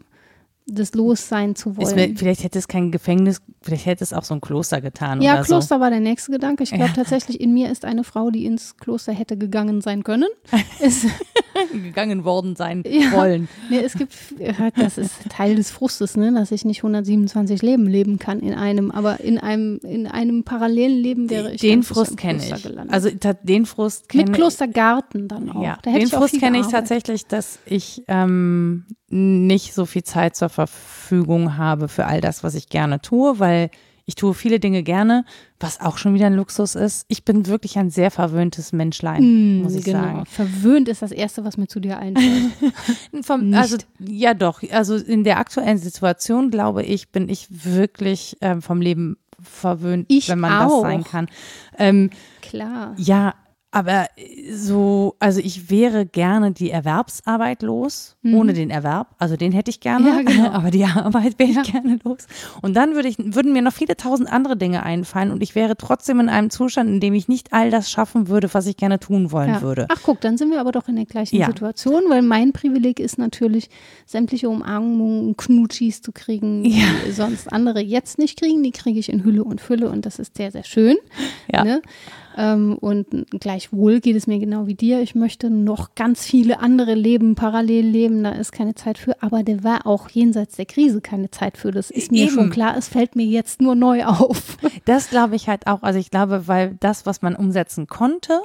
des 0.66 0.94
Lossein 0.94 1.54
zu 1.56 1.76
wollen. 1.76 1.86
Ist 1.86 1.94
mir, 1.96 2.16
vielleicht 2.16 2.44
hätte 2.44 2.58
es 2.58 2.68
kein 2.68 2.92
Gefängnis, 2.92 3.40
vielleicht 3.62 3.84
hätte 3.86 4.04
es 4.04 4.12
auch 4.12 4.22
so 4.24 4.34
ein 4.34 4.40
Kloster 4.40 4.80
getan 4.80 5.20
Ja, 5.20 5.34
oder 5.34 5.42
Kloster 5.44 5.80
war 5.80 5.90
der 5.90 6.00
nächste 6.00 6.30
Gedanke. 6.32 6.62
Ich 6.62 6.70
glaube 6.70 6.86
Ja. 6.86 6.92
tatsächlich, 6.94 7.40
in 7.40 7.52
mir 7.52 7.70
ist 7.70 7.84
eine 7.84 8.04
Frau, 8.04 8.30
die 8.30 8.44
ins 8.46 8.76
Kloster 8.76 9.12
hätte 9.12 9.36
gegangen 9.36 9.80
sein 9.80 10.02
können. 10.04 10.28
So. 10.88 11.08
Gegangen 11.72 12.24
worden 12.24 12.56
sein 12.56 12.82
Ja. 12.86 13.12
wollen. 13.12 13.48
nee, 13.70 13.78
es 13.78 13.94
gibt, 13.94 14.12
das 14.76 14.98
ist 14.98 15.12
Teil 15.28 15.56
des 15.56 15.70
Frustes, 15.70 16.16
ne, 16.16 16.32
dass 16.32 16.50
ich 16.52 16.64
nicht 16.64 16.78
127 16.80 17.62
Leben 17.62 17.86
leben 17.86 18.18
kann 18.18 18.40
in 18.40 18.54
einem, 18.54 18.90
aber 18.90 19.20
in 19.20 19.38
einem, 19.38 19.78
in 19.82 20.06
einem 20.06 20.44
parallelen 20.44 20.98
Leben 20.98 21.30
wäre 21.30 21.52
ich 21.52 21.60
Den 21.60 21.82
Frust 21.82 22.16
kenne 22.16 22.42
ich. 22.44 22.62
gelandet. 22.62 22.92
Also 22.94 23.10
den 23.42 23.66
Frust 23.66 24.08
kenne 24.08 24.24
Mit 24.24 24.34
Klostergarten 24.34 25.28
dann 25.28 25.50
auch. 25.50 25.62
Ja, 25.62 25.78
da 25.82 25.92
den 25.92 26.02
ich 26.02 26.10
Frust 26.12 26.38
kenne 26.38 26.60
ich 26.60 26.66
tatsächlich, 26.68 27.26
dass 27.26 27.58
ich 27.66 28.02
ähm, 28.08 28.86
nicht 29.08 29.74
so 29.74 29.84
viel 29.86 30.02
Zeit 30.04 30.36
zur 30.36 30.48
Verfügung 30.48 31.56
habe 31.56 31.88
für 31.88 32.06
all 32.06 32.20
das, 32.20 32.42
was 32.44 32.54
ich 32.54 32.68
gerne 32.68 33.00
tue, 33.00 33.38
weil 33.38 33.70
ich 34.04 34.14
tue 34.14 34.34
viele 34.34 34.58
Dinge 34.60 34.82
gerne, 34.82 35.24
was 35.60 35.80
auch 35.80 35.96
schon 35.98 36.14
wieder 36.14 36.26
ein 36.26 36.34
Luxus 36.34 36.74
ist. 36.74 37.04
Ich 37.08 37.24
bin 37.24 37.46
wirklich 37.46 37.78
ein 37.78 37.90
sehr 37.90 38.10
verwöhntes 38.10 38.72
Menschlein, 38.72 39.22
Mm, 39.60 39.62
muss 39.62 39.74
ich 39.74 39.84
genau. 39.84 40.00
sagen. 40.02 40.26
Verwöhnt 40.26 40.88
ist 40.88 41.02
das 41.02 41.12
Erste, 41.12 41.44
was 41.44 41.56
mir 41.56 41.68
zu 41.68 41.78
dir 41.80 41.98
einfällt. 41.98 42.52
Vom, 43.22 43.54
also 43.54 43.76
ja 44.00 44.34
doch, 44.34 44.62
also 44.72 44.96
in 44.96 45.24
der 45.24 45.38
aktuellen 45.38 45.78
Situation 45.78 46.50
glaube 46.50 46.82
ich, 46.82 47.10
bin 47.10 47.28
ich 47.28 47.46
wirklich 47.50 48.36
ähm, 48.40 48.60
vom 48.62 48.80
Leben 48.80 49.16
verwöhnt, 49.40 50.06
Ich 50.08 50.28
wenn 50.28 50.38
man 50.40 50.52
auch. 50.66 50.82
das 50.82 50.90
sein 50.92 51.04
kann. 51.04 51.26
Ähm, 51.78 52.10
Klar. 52.40 52.94
Ja, 52.96 53.34
aber 53.72 54.06
so, 54.52 55.16
also 55.18 55.40
ich 55.40 55.70
wäre 55.70 56.06
gerne 56.06 56.52
die 56.52 56.70
Erwerbsarbeit 56.70 57.62
los, 57.62 58.16
ohne 58.22 58.52
den 58.52 58.70
Erwerb. 58.70 59.14
Also 59.18 59.36
den 59.36 59.50
hätte 59.52 59.70
ich 59.70 59.80
gerne, 59.80 60.02
Mhm. 60.10 60.16
Ja, 60.16 60.22
genau. 60.22 60.50
aber 60.52 60.70
die 60.70 60.84
Arbeit 60.84 61.38
wäre 61.38 61.50
Ja. 61.50 61.62
ich 61.62 61.72
gerne 61.72 61.98
los. 62.04 62.26
Und 62.60 62.74
dann 62.74 62.94
würde 62.94 63.08
ich, 63.08 63.16
würden 63.18 63.52
mir 63.52 63.62
noch 63.62 63.72
viele 63.72 63.96
tausend 63.96 64.30
andere 64.32 64.56
Dinge 64.56 64.82
einfallen 64.82 65.30
und 65.30 65.42
ich 65.42 65.54
wäre 65.54 65.76
trotzdem 65.76 66.20
in 66.20 66.28
einem 66.28 66.50
Zustand, 66.50 66.88
in 66.90 67.00
dem 67.00 67.14
ich 67.14 67.28
nicht 67.28 67.52
all 67.52 67.70
das 67.70 67.90
schaffen 67.90 68.28
würde, 68.28 68.52
was 68.52 68.66
ich 68.66 68.76
gerne 68.76 69.00
tun 69.00 69.32
wollen 69.32 69.48
Ja. 69.50 69.62
würde. 69.62 69.86
Ach 69.90 70.00
guck, 70.02 70.20
dann 70.20 70.36
sind 70.36 70.50
wir 70.50 70.60
aber 70.60 70.72
doch 70.72 70.88
in 70.88 70.96
der 70.96 71.06
gleichen. 71.06 71.42
Situation, 71.42 72.02
weil 72.08 72.22
mein 72.22 72.52
Privileg 72.52 73.00
ist 73.00 73.18
natürlich, 73.18 73.70
sämtliche 74.06 74.48
Umarmungen 74.48 75.28
und 75.28 75.38
Knutschis 75.38 76.02
zu 76.02 76.12
kriegen, 76.12 76.64
Ja. 76.64 76.84
die 77.06 77.12
sonst 77.12 77.52
andere 77.52 77.80
jetzt 77.80 78.18
nicht 78.18 78.38
kriegen. 78.38 78.62
Die 78.62 78.70
kriege 78.70 78.98
ich 79.00 79.08
in 79.10 79.24
Hülle 79.24 79.44
und 79.44 79.60
Fülle 79.60 79.88
und 79.88 80.04
das 80.06 80.18
ist 80.18 80.36
sehr, 80.36 80.50
sehr 80.50 80.64
schön. 80.64 80.96
Ja. 81.52 81.64
Ne? 81.64 81.82
Ähm, 82.36 82.76
und 82.78 83.06
gleichwohl 83.30 84.00
geht 84.00 84.16
es 84.16 84.26
mir 84.26 84.38
genau 84.38 84.66
wie 84.66 84.74
dir. 84.74 85.00
Ich 85.00 85.14
möchte 85.14 85.50
noch 85.50 85.94
ganz 85.94 86.24
viele 86.24 86.60
andere 86.60 86.94
Leben 86.94 87.34
parallel 87.34 87.86
leben. 87.86 88.24
Da 88.24 88.30
ist 88.30 88.52
keine 88.52 88.74
Zeit 88.74 88.98
für. 88.98 89.22
Aber 89.22 89.42
der 89.42 89.64
war 89.64 89.86
auch 89.86 90.08
jenseits 90.10 90.56
der 90.56 90.66
Krise 90.66 91.00
keine 91.00 91.30
Zeit 91.30 91.56
für. 91.56 91.70
Das 91.70 91.90
ist 91.90 92.10
mir 92.10 92.24
Eben. 92.26 92.34
schon 92.34 92.50
klar. 92.50 92.76
Es 92.76 92.88
fällt 92.88 93.16
mir 93.16 93.26
jetzt 93.26 93.60
nur 93.60 93.74
neu 93.74 94.04
auf. 94.04 94.56
Das 94.84 95.10
glaube 95.10 95.36
ich 95.36 95.48
halt 95.48 95.66
auch. 95.66 95.82
Also 95.82 95.98
ich 95.98 96.10
glaube, 96.10 96.48
weil 96.48 96.76
das, 96.80 97.06
was 97.06 97.22
man 97.22 97.36
umsetzen 97.36 97.86
konnte, 97.86 98.40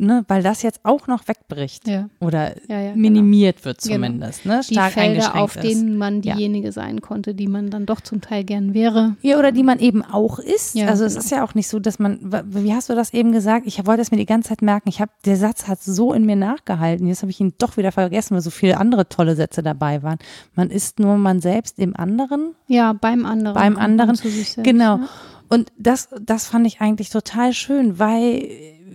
ne, 0.00 0.24
weil 0.28 0.42
das 0.42 0.62
jetzt 0.62 0.80
auch 0.82 1.06
noch 1.06 1.28
wegbricht 1.28 1.86
Ja. 1.86 2.08
oder 2.20 2.54
Ja, 2.68 2.80
ja, 2.80 2.94
minimiert 2.94 3.64
wird 3.64 3.80
Genau. 3.82 3.94
zumindest, 3.94 4.46
ne, 4.46 4.60
Die 4.68 4.74
stark 4.74 4.92
Felder, 4.92 5.10
eingeschränkt 5.10 5.38
auf 5.38 5.56
ist. 5.56 5.62
denen 5.64 5.96
man 5.96 6.20
diejenige 6.22 6.72
sein 6.72 7.00
konnte, 7.00 7.34
die 7.34 7.46
man 7.46 7.70
dann 7.70 7.86
doch 7.86 8.00
zum 8.00 8.20
Teil 8.20 8.44
gern 8.44 8.74
wäre. 8.74 9.16
Ja, 9.22 9.38
oder 9.38 9.52
die 9.52 9.62
man 9.62 9.78
eben 9.78 10.02
auch 10.04 10.38
ist. 10.38 10.76
Also 10.80 11.04
es 11.04 11.12
genau. 11.14 11.24
ist 11.24 11.30
ja 11.30 11.44
auch 11.44 11.54
nicht 11.54 11.68
so, 11.68 11.78
dass 11.78 11.98
man, 11.98 12.18
wie 12.46 12.72
hast 12.74 12.88
du 12.88 12.94
das 12.94 13.12
eben 13.14 13.32
gesagt? 13.32 13.66
Ich 13.66 13.84
wollte 13.86 14.02
es 14.02 14.10
mir 14.10 14.16
die 14.16 14.26
ganze 14.26 14.48
Zeit 14.50 14.62
merken. 14.62 14.88
Ich 14.88 15.00
habe, 15.00 15.12
der 15.24 15.36
Satz 15.36 15.68
hat 15.68 15.82
so 15.82 16.12
in 16.12 16.26
mir 16.26 16.36
nachgehalten. 16.36 17.06
Jetzt 17.06 17.22
habe 17.22 17.30
ich 17.30 17.40
ihn 17.40 17.54
doch 17.58 17.76
wieder 17.76 17.92
vergessen, 17.92 18.34
weil 18.34 18.40
so 18.42 18.50
viele 18.50 18.78
andere 18.78 19.08
tolle 19.08 19.36
Sätze 19.36 19.62
dabei 19.62 20.02
waren. 20.02 20.18
Man 20.54 20.70
ist 20.70 20.98
nur 20.98 21.16
man 21.18 21.40
selbst 21.40 21.78
im 21.78 21.96
anderen. 21.96 22.54
Ja, 22.66 22.92
beim 22.92 23.26
anderen. 23.26 23.54
Beim 23.54 23.76
anderen, 23.76 24.14
Zu 24.16 24.28
sich 24.28 24.52
selbst, 24.52 24.64
Genau. 24.68 25.00
Und 25.48 25.72
das, 25.78 26.08
das 26.20 26.46
fand 26.46 26.64
ich 26.66 26.80
eigentlich 26.80 27.10
total 27.10 27.52
schön, 27.52 27.98
weil 27.98 28.48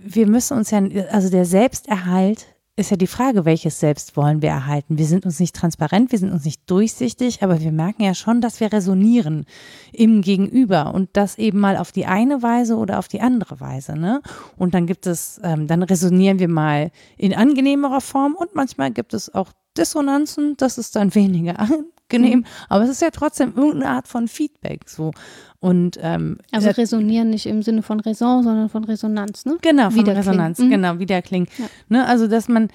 wir 0.06 0.26
müssen 0.26 0.56
uns 0.56 0.70
ja, 0.70 0.80
also 1.10 1.30
der 1.30 1.44
Selbsterhalt 1.44 2.46
ist 2.78 2.90
ja 2.90 2.96
die 2.98 3.06
Frage, 3.06 3.46
welches 3.46 3.80
Selbst 3.80 4.18
wollen 4.18 4.42
wir 4.42 4.50
erhalten. 4.50 4.98
Wir 4.98 5.06
sind 5.06 5.24
uns 5.24 5.40
nicht 5.40 5.56
transparent, 5.56 6.12
wir 6.12 6.18
sind 6.18 6.30
uns 6.30 6.44
nicht 6.44 6.70
durchsichtig, 6.70 7.42
aber 7.42 7.60
wir 7.60 7.72
merken 7.72 8.02
ja 8.02 8.14
schon, 8.14 8.42
dass 8.42 8.60
wir 8.60 8.70
resonieren 8.70 9.46
im 9.92 10.20
Gegenüber 10.20 10.92
und 10.92 11.08
das 11.14 11.38
eben 11.38 11.58
mal 11.58 11.78
auf 11.78 11.90
die 11.90 12.04
eine 12.04 12.42
Weise 12.42 12.76
oder 12.76 12.98
auf 12.98 13.08
die 13.08 13.22
andere 13.22 13.60
Weise. 13.60 13.96
Ne? 13.96 14.20
Und 14.58 14.74
dann 14.74 14.86
gibt 14.86 15.06
es, 15.06 15.40
ähm, 15.42 15.66
dann 15.66 15.82
resonieren 15.82 16.38
wir 16.38 16.48
mal 16.48 16.90
in 17.16 17.34
angenehmerer 17.34 18.02
Form 18.02 18.34
und 18.34 18.54
manchmal 18.54 18.90
gibt 18.90 19.14
es 19.14 19.34
auch 19.34 19.52
Dissonanzen, 19.76 20.56
das 20.56 20.78
ist 20.78 20.96
dann 20.96 21.14
weniger 21.14 21.54
angenehm, 22.10 22.44
aber 22.68 22.84
es 22.84 22.90
ist 22.90 23.02
ja 23.02 23.10
trotzdem 23.10 23.54
irgendeine 23.56 23.88
Art 23.88 24.08
von 24.08 24.28
Feedback 24.28 24.88
so. 24.88 25.10
Und 25.58 25.98
ähm, 26.00 26.38
Also 26.52 26.68
äh, 26.68 26.72
resonieren 26.72 27.30
nicht 27.30 27.46
im 27.46 27.62
Sinne 27.62 27.82
von 27.82 27.98
Raison, 28.00 28.42
sondern 28.42 28.68
von 28.68 28.84
Resonanz, 28.84 29.44
ne? 29.46 29.56
Genau, 29.62 29.84
von 29.90 29.94
Wiederklingen. 30.00 30.16
Resonanz, 30.28 30.58
Mhm. 30.58 30.70
genau, 30.70 30.98
wiederklingen. 30.98 31.48
Ja. 31.58 31.66
Ne, 31.88 32.06
also, 32.06 32.26
dass 32.28 32.48
man 32.48 32.68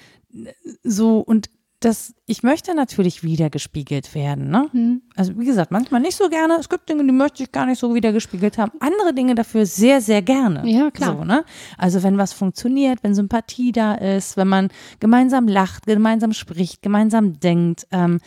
so 0.82 1.20
und 1.20 1.48
das, 1.84 2.14
ich 2.26 2.42
möchte 2.42 2.74
natürlich 2.74 3.22
wiedergespiegelt 3.22 4.14
werden. 4.14 4.50
Ne? 4.50 4.68
Mhm. 4.72 5.02
Also, 5.16 5.38
wie 5.38 5.44
gesagt, 5.44 5.70
manchmal 5.70 6.00
nicht 6.00 6.16
so 6.16 6.28
gerne. 6.28 6.54
Es 6.58 6.68
gibt 6.68 6.88
Dinge, 6.88 7.04
die 7.04 7.12
möchte 7.12 7.42
ich 7.42 7.52
gar 7.52 7.66
nicht 7.66 7.78
so 7.78 7.94
wiedergespiegelt 7.94 8.58
haben. 8.58 8.72
Andere 8.80 9.14
Dinge 9.14 9.34
dafür 9.34 9.66
sehr, 9.66 10.00
sehr 10.00 10.22
gerne. 10.22 10.68
Ja, 10.68 10.90
klar. 10.90 11.16
So, 11.16 11.24
ne? 11.24 11.44
Also, 11.78 12.02
wenn 12.02 12.18
was 12.18 12.32
funktioniert, 12.32 13.02
wenn 13.02 13.14
Sympathie 13.14 13.72
da 13.72 13.94
ist, 13.94 14.36
wenn 14.36 14.48
man 14.48 14.68
gemeinsam 15.00 15.48
lacht, 15.48 15.86
gemeinsam 15.86 16.32
spricht, 16.32 16.82
gemeinsam 16.82 17.38
denkt, 17.40 17.86
ähm, 17.90 18.20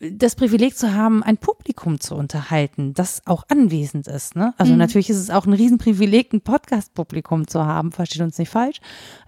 das 0.00 0.34
Privileg 0.34 0.76
zu 0.76 0.94
haben, 0.94 1.22
ein 1.22 1.36
Publikum 1.36 2.00
zu 2.00 2.16
unterhalten, 2.16 2.92
das 2.92 3.22
auch 3.24 3.44
anwesend 3.48 4.08
ist. 4.08 4.34
Ne? 4.34 4.52
Also 4.58 4.72
Mhm. 4.72 4.78
natürlich 4.78 5.10
ist 5.10 5.16
es 5.18 5.30
auch 5.30 5.46
ein 5.46 5.52
Riesenprivileg, 5.52 6.32
ein 6.32 6.40
Podcast-Publikum 6.40 7.46
zu 7.46 7.64
haben, 7.64 7.92
versteht 7.92 8.20
uns 8.22 8.36
nicht 8.36 8.48
falsch. 8.48 8.78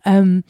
Ähm, 0.05 0.43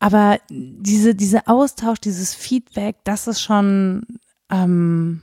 aber 0.00 0.38
diese, 0.50 1.14
dieser 1.14 1.48
Austausch, 1.48 1.98
dieses 2.00 2.34
Feedback, 2.34 2.96
das 3.04 3.26
ist 3.26 3.40
schon, 3.40 4.02
ähm, 4.50 5.22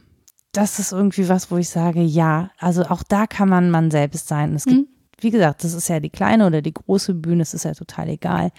das 0.51 0.79
ist 0.79 0.91
irgendwie 0.91 1.29
was, 1.29 1.49
wo 1.51 1.57
ich 1.57 1.69
sage, 1.69 2.01
ja, 2.01 2.49
also 2.59 2.83
auch 2.83 3.03
da 3.03 3.27
kann 3.27 3.49
man 3.49 3.69
man 3.71 3.91
selbst 3.91 4.27
sein. 4.27 4.53
Es 4.55 4.65
gibt, 4.65 4.77
Mhm. 4.77 4.87
wie 5.19 5.31
gesagt, 5.31 5.63
das 5.63 5.73
ist 5.73 5.87
ja 5.87 5.99
die 5.99 6.09
kleine 6.09 6.45
oder 6.45 6.61
die 6.61 6.73
große 6.73 7.13
Bühne, 7.13 7.41
es 7.41 7.53
ist 7.53 7.63
ja 7.65 7.73
total 7.73 8.09
egal. 8.09 8.51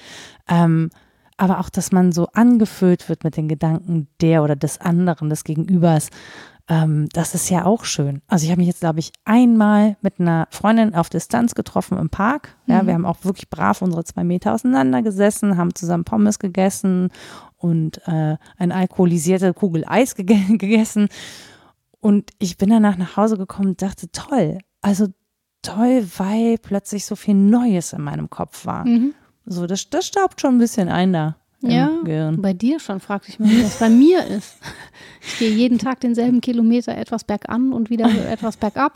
Ähm, 0.48 0.90
aber 1.38 1.60
auch, 1.60 1.68
dass 1.68 1.92
man 1.92 2.12
so 2.12 2.28
angefüllt 2.32 3.10
wird 3.10 3.22
mit 3.22 3.36
den 3.36 3.46
Gedanken 3.48 4.08
der 4.22 4.42
oder 4.42 4.56
des 4.56 4.80
anderen, 4.80 5.28
des 5.28 5.44
Gegenübers. 5.44 6.08
Ähm, 6.68 7.08
das 7.12 7.34
ist 7.34 7.48
ja 7.48 7.64
auch 7.64 7.84
schön. 7.84 8.22
Also 8.26 8.44
ich 8.44 8.50
habe 8.50 8.58
mich 8.60 8.66
jetzt, 8.68 8.80
glaube 8.80 8.98
ich, 8.98 9.12
einmal 9.24 9.96
mit 10.00 10.18
einer 10.18 10.48
Freundin 10.50 10.94
auf 10.94 11.08
Distanz 11.08 11.54
getroffen 11.54 11.96
im 11.98 12.10
Park. 12.10 12.56
Ja, 12.66 12.82
Mhm. 12.82 12.86
wir 12.88 12.94
haben 12.94 13.06
auch 13.06 13.18
wirklich 13.24 13.48
brav 13.50 13.82
unsere 13.82 14.04
zwei 14.04 14.24
Meter 14.24 14.52
auseinander 14.54 15.02
gesessen, 15.02 15.56
haben 15.56 15.74
zusammen 15.74 16.04
Pommes 16.04 16.38
gegessen 16.38 17.10
und 17.56 17.98
äh, 18.08 18.36
eine 18.58 18.74
alkoholisierte 18.74 19.54
Kugel 19.54 19.84
Eis 19.86 20.14
gege 20.16 20.34
gegessen. 20.58 21.08
Und 22.00 22.30
ich 22.38 22.56
bin 22.56 22.70
danach 22.70 22.96
nach 22.96 23.16
Hause 23.16 23.36
gekommen 23.38 23.70
und 23.70 23.82
dachte, 23.82 24.10
toll. 24.10 24.58
Also 24.80 25.06
toll, 25.62 26.06
weil 26.18 26.58
plötzlich 26.58 27.06
so 27.06 27.16
viel 27.16 27.34
Neues 27.34 27.92
in 27.92 28.02
meinem 28.02 28.28
Kopf 28.30 28.66
war. 28.66 28.84
Mhm. 28.86 29.14
So, 29.44 29.66
das, 29.66 29.88
das 29.90 30.06
staubt 30.06 30.40
schon 30.40 30.56
ein 30.56 30.58
bisschen 30.58 30.88
ein 30.88 31.12
da 31.12 31.36
im 31.66 31.76
Ja, 31.76 31.90
Gehirn. 32.04 32.40
bei 32.42 32.52
dir 32.52 32.80
schon, 32.80 33.00
fragte 33.00 33.28
ich 33.30 33.38
mal, 33.38 33.48
wie 33.50 33.62
das 33.62 33.78
bei 33.78 33.88
mir 33.88 34.24
ist. 34.26 34.56
Ich 35.28 35.38
gehe 35.38 35.50
jeden 35.50 35.78
Tag 35.78 36.00
denselben 36.00 36.40
Kilometer 36.40 36.96
etwas 36.96 37.24
bergan 37.24 37.72
und 37.72 37.90
wieder 37.90 38.08
etwas 38.30 38.56
bergab. 38.56 38.92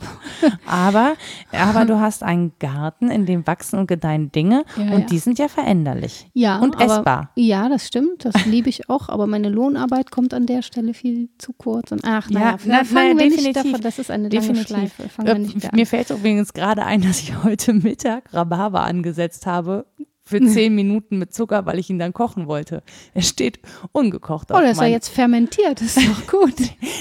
Aber, 0.66 1.14
aber 1.52 1.84
du 1.84 2.00
hast 2.00 2.22
einen 2.22 2.52
Garten, 2.60 3.10
in 3.10 3.26
dem 3.26 3.46
wachsen 3.46 3.78
und 3.80 3.86
gedeihen 3.88 4.30
Dinge 4.32 4.64
Ja, 4.76 4.82
und 4.94 5.00
ja. 5.00 5.06
die 5.06 5.18
sind 5.18 5.38
ja 5.38 5.48
veränderlich 5.48 6.28
Ja, 6.32 6.58
und 6.58 6.76
aber, 6.80 6.84
essbar. 6.98 7.30
Ja, 7.34 7.68
das 7.68 7.86
stimmt, 7.86 8.24
das 8.24 8.46
liebe 8.46 8.68
ich 8.68 8.88
auch, 8.88 9.08
aber 9.08 9.26
meine 9.26 9.48
Lohnarbeit 9.48 10.10
kommt 10.10 10.32
an 10.34 10.46
der 10.46 10.62
Stelle 10.62 10.94
viel 10.94 11.28
zu 11.38 11.52
kurz. 11.52 11.90
Und 11.92 12.02
ach, 12.04 12.30
Ja, 12.30 12.38
naja, 12.38 12.56
na- 12.64 12.84
fangen 12.84 13.16
naja, 13.16 13.18
wir 13.18 13.24
nicht 13.26 13.36
definitiv. 13.38 13.62
davon, 13.64 13.80
das 13.80 13.98
ist 13.98 14.10
eine 14.10 14.28
Definitiv. 14.28 14.70
lange 14.70 14.88
Schleife. 14.88 15.08
Fangen 15.08 15.26
wir 15.28 15.34
Äh, 15.34 15.38
nicht 15.40 15.72
Mir 15.72 15.86
fällt 15.86 16.10
übrigens 16.10 16.52
gerade 16.52 16.84
ein, 16.84 17.02
dass 17.02 17.20
ich 17.20 17.42
heute 17.42 17.72
Mittag 17.72 18.32
Rhabarber 18.32 18.82
angesetzt 18.82 19.46
habe 19.46 19.84
für 20.30 20.40
zehn 20.46 20.74
Minuten 20.74 21.18
mit 21.18 21.34
Zucker, 21.34 21.66
weil 21.66 21.78
ich 21.78 21.90
ihn 21.90 21.98
dann 21.98 22.12
kochen 22.12 22.46
wollte. 22.46 22.82
Er 23.12 23.22
steht 23.22 23.60
ungekocht 23.92 24.50
Oh, 24.52 24.58
der 24.60 24.70
ist 24.70 24.80
ja 24.80 24.86
jetzt 24.86 25.08
fermentiert, 25.08 25.80
das 25.80 25.96
ist 25.96 26.08
doch 26.08 26.26
gut. 26.40 26.54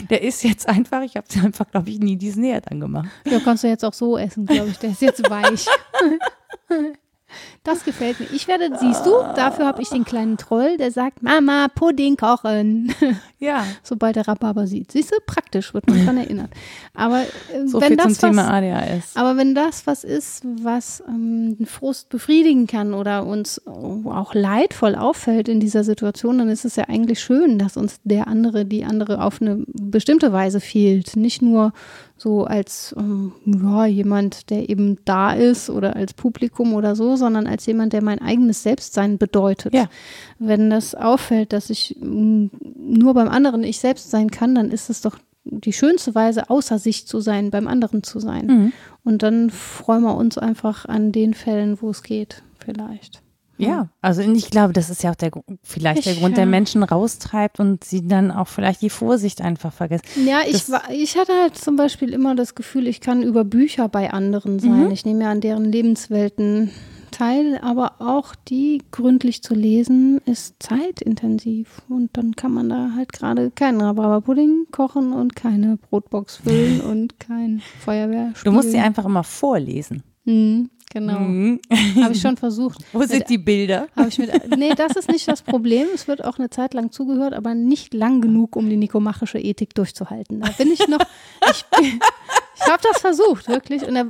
Der 0.09 0.21
ist 0.21 0.43
jetzt 0.43 0.67
einfach, 0.67 1.01
ich 1.03 1.15
habe 1.15 1.27
einfach, 1.43 1.69
glaube 1.69 1.89
ich, 1.89 1.99
nie 1.99 2.17
diesen 2.17 2.41
Näher 2.41 2.61
dann 2.61 2.79
gemacht. 2.79 3.09
Ja, 3.25 3.39
kannst 3.39 3.63
du 3.63 3.67
jetzt 3.67 3.85
auch 3.85 3.93
so 3.93 4.17
essen, 4.17 4.45
glaube 4.45 4.69
ich. 4.69 4.77
Der 4.79 4.91
ist 4.91 5.01
jetzt 5.01 5.29
weich. 5.29 5.65
Das 7.63 7.83
gefällt 7.83 8.19
mir. 8.19 8.27
Ich 8.33 8.47
werde, 8.47 8.69
siehst 8.79 9.05
du, 9.05 9.11
dafür 9.35 9.65
habe 9.65 9.81
ich 9.81 9.89
den 9.89 10.05
kleinen 10.05 10.37
Troll, 10.37 10.77
der 10.77 10.91
sagt, 10.91 11.21
Mama, 11.21 11.67
Pudding 11.73 12.17
kochen. 12.17 12.93
Ja, 13.41 13.65
Sobald 13.83 14.17
der 14.17 14.27
Rhabarber 14.27 14.67
sieht. 14.67 14.91
Siehst 14.91 15.11
du, 15.11 15.15
praktisch, 15.25 15.73
wird 15.73 15.87
man 15.87 16.05
dran 16.05 16.17
erinnert. 16.17 16.49
Aber 16.93 17.21
äh, 17.21 17.65
so 17.65 17.79
wenn 17.79 17.95
das 17.95 18.21
was, 18.21 18.37
ADHS. 18.37 19.15
aber 19.15 19.37
wenn 19.37 19.55
das 19.55 19.87
was 19.87 20.03
ist, 20.03 20.43
was 20.61 21.01
ähm, 21.07 21.57
den 21.57 21.65
Frust 21.65 22.09
befriedigen 22.09 22.67
kann 22.67 22.93
oder 22.93 23.25
uns 23.25 23.65
auch 23.65 24.33
leidvoll 24.33 24.93
auffällt 24.93 25.47
in 25.47 25.61
dieser 25.61 25.85
Situation, 25.85 26.39
dann 26.39 26.49
ist 26.49 26.65
es 26.65 26.75
ja 26.75 26.89
eigentlich 26.89 27.21
schön, 27.21 27.57
dass 27.59 27.77
uns 27.77 28.01
der 28.03 28.27
andere, 28.27 28.65
die 28.65 28.83
andere 28.83 29.23
auf 29.23 29.41
eine 29.41 29.63
bestimmte 29.67 30.33
Weise 30.33 30.59
fehlt. 30.59 31.15
Nicht 31.15 31.41
nur 31.41 31.71
so 32.17 32.43
als 32.43 32.93
ähm, 32.97 33.31
ja, 33.45 33.85
jemand, 33.85 34.49
der 34.49 34.69
eben 34.69 34.97
da 35.05 35.31
ist 35.31 35.69
oder 35.69 35.95
als 35.95 36.13
Publikum 36.13 36.73
oder 36.73 36.95
so, 36.95 37.15
sondern 37.15 37.47
als 37.49 37.65
jemand, 37.65 37.91
der 37.93 38.01
mein 38.03 38.21
eigenes 38.21 38.63
Selbstsein 38.63 39.17
bedeutet. 39.17 39.73
Ja. 39.73 39.89
Wenn 40.37 40.69
das 40.69 40.95
auffällt, 40.95 41.51
dass 41.51 41.69
ich 41.69 41.97
mm, 41.99 42.45
nur 42.77 43.13
beim 43.13 43.27
anderen 43.27 43.63
ich 43.63 43.79
selbst 43.79 44.09
sein 44.11 44.31
kann, 44.31 44.55
dann 44.55 44.71
ist 44.71 44.89
es 44.89 45.01
doch 45.01 45.17
die 45.43 45.73
schönste 45.73 46.13
Weise, 46.15 46.49
außer 46.49 46.77
sich 46.79 47.07
zu 47.07 47.19
sein, 47.21 47.49
beim 47.49 47.67
anderen 47.67 48.03
zu 48.03 48.19
sein. 48.19 48.45
Mhm. 48.45 48.73
Und 49.03 49.23
dann 49.23 49.49
freuen 49.49 50.03
wir 50.03 50.15
uns 50.15 50.37
einfach 50.37 50.85
an 50.85 51.11
den 51.11 51.33
Fällen, 51.33 51.81
wo 51.81 51.89
es 51.89 52.03
geht, 52.03 52.43
vielleicht. 52.63 53.21
Ja, 53.57 53.89
also 54.01 54.21
ich 54.21 54.49
glaube, 54.51 54.71
das 54.71 54.89
ist 54.89 55.03
ja 55.03 55.11
auch 55.11 55.15
der, 55.15 55.31
vielleicht 55.63 56.05
der 56.05 56.13
Ich, 56.13 56.19
Grund, 56.21 56.37
der. 56.37 56.45
Menschen 56.45 56.81
raustreibt 56.81 57.59
und 57.59 57.83
sie 57.83 58.07
dann 58.07 58.31
auch 58.31 58.47
vielleicht 58.47 58.81
die 58.81 58.89
Vorsicht 58.89 59.41
einfach 59.41 59.73
vergessen. 59.73 60.05
Ja, 60.25 60.39
ich, 60.45 60.53
Das- 60.53 60.71
war, 60.71 60.83
ich 60.91 61.17
hatte 61.17 61.33
halt 61.41 61.57
zum 61.57 61.75
Beispiel 61.75 62.13
immer 62.13 62.35
das 62.35 62.55
Gefühl, 62.55 62.87
ich 62.87 63.01
kann 63.01 63.21
über 63.21 63.43
Bücher 63.43 63.89
bei 63.89 64.11
anderen 64.13 64.59
sein. 64.59 64.91
Ich 64.91 65.03
nehme 65.05 65.23
ja 65.25 65.31
an 65.31 65.41
deren 65.41 65.65
Lebenswelten 65.65 66.71
teil, 67.19 67.59
aber 67.61 67.95
auch 67.99 68.33
die 68.35 68.81
gründlich 68.91 69.43
zu 69.43 69.53
lesen 69.53 70.19
ist 70.25 70.55
zeitintensiv. 70.59 71.81
Und 71.89 72.09
dann 72.13 72.35
kann 72.35 72.53
man 72.53 72.69
da 72.69 72.91
halt 72.95 73.11
gerade 73.13 73.51
keinen 73.51 73.81
Rhabarberpudding 73.81 74.67
kochen 74.71 75.11
und 75.11 75.35
keine 75.35 75.77
Brotbox 75.77 76.37
füllen 76.37 76.81
und 76.89 77.19
kein 77.19 77.61
Feuerwehr 77.79 78.33
Du 78.43 78.51
musst 78.51 78.71
sie 78.71 78.79
einfach 78.79 79.05
immer 79.05 79.23
vorlesen. 79.23 80.03
Mhm, 80.23 80.69
genau. 80.91 81.19
Mhm. 81.19 81.59
Habe 82.01 82.13
ich 82.13 82.21
schon 82.21 82.37
versucht. 82.37 82.79
Wo 82.93 83.03
sind 83.03 83.29
die 83.29 83.37
Bilder? 83.37 83.87
Habe 83.95 84.09
ich 84.09 84.17
mit, 84.17 84.57
nee, 84.57 84.73
das 84.75 84.95
ist 84.95 85.09
nicht 85.09 85.27
das 85.27 85.41
Problem. 85.41 85.87
Es 85.93 86.07
wird 86.07 86.23
auch 86.23 86.37
eine 86.37 86.49
Zeit 86.49 86.73
lang 86.73 86.91
zugehört, 86.91 87.33
aber 87.33 87.53
nicht 87.53 87.93
lang 87.93 88.21
genug, 88.21 88.55
um 88.55 88.69
die 88.69 88.77
nikomachische 88.77 89.39
Ethik 89.39 89.75
durchzuhalten. 89.75 90.39
Da 90.39 90.51
bin 90.51 90.71
ich 90.71 90.87
noch, 90.87 90.99
ich, 91.51 91.65
ich 91.81 92.67
habe 92.67 92.81
das 92.81 93.01
versucht, 93.01 93.49
wirklich. 93.49 93.85
Und 93.85 93.95
er 93.95 94.07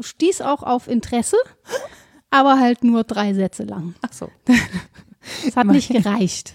stieß 0.00 0.40
auch 0.42 0.62
auf 0.62 0.88
Interesse, 0.88 1.36
aber 2.32 2.58
halt 2.58 2.82
nur 2.82 3.04
drei 3.04 3.34
Sätze 3.34 3.62
lang. 3.62 3.94
Ach 4.02 4.12
so. 4.12 4.28
Es 5.46 5.54
hat 5.54 5.68
nicht 5.68 5.88
gereicht. 5.88 6.54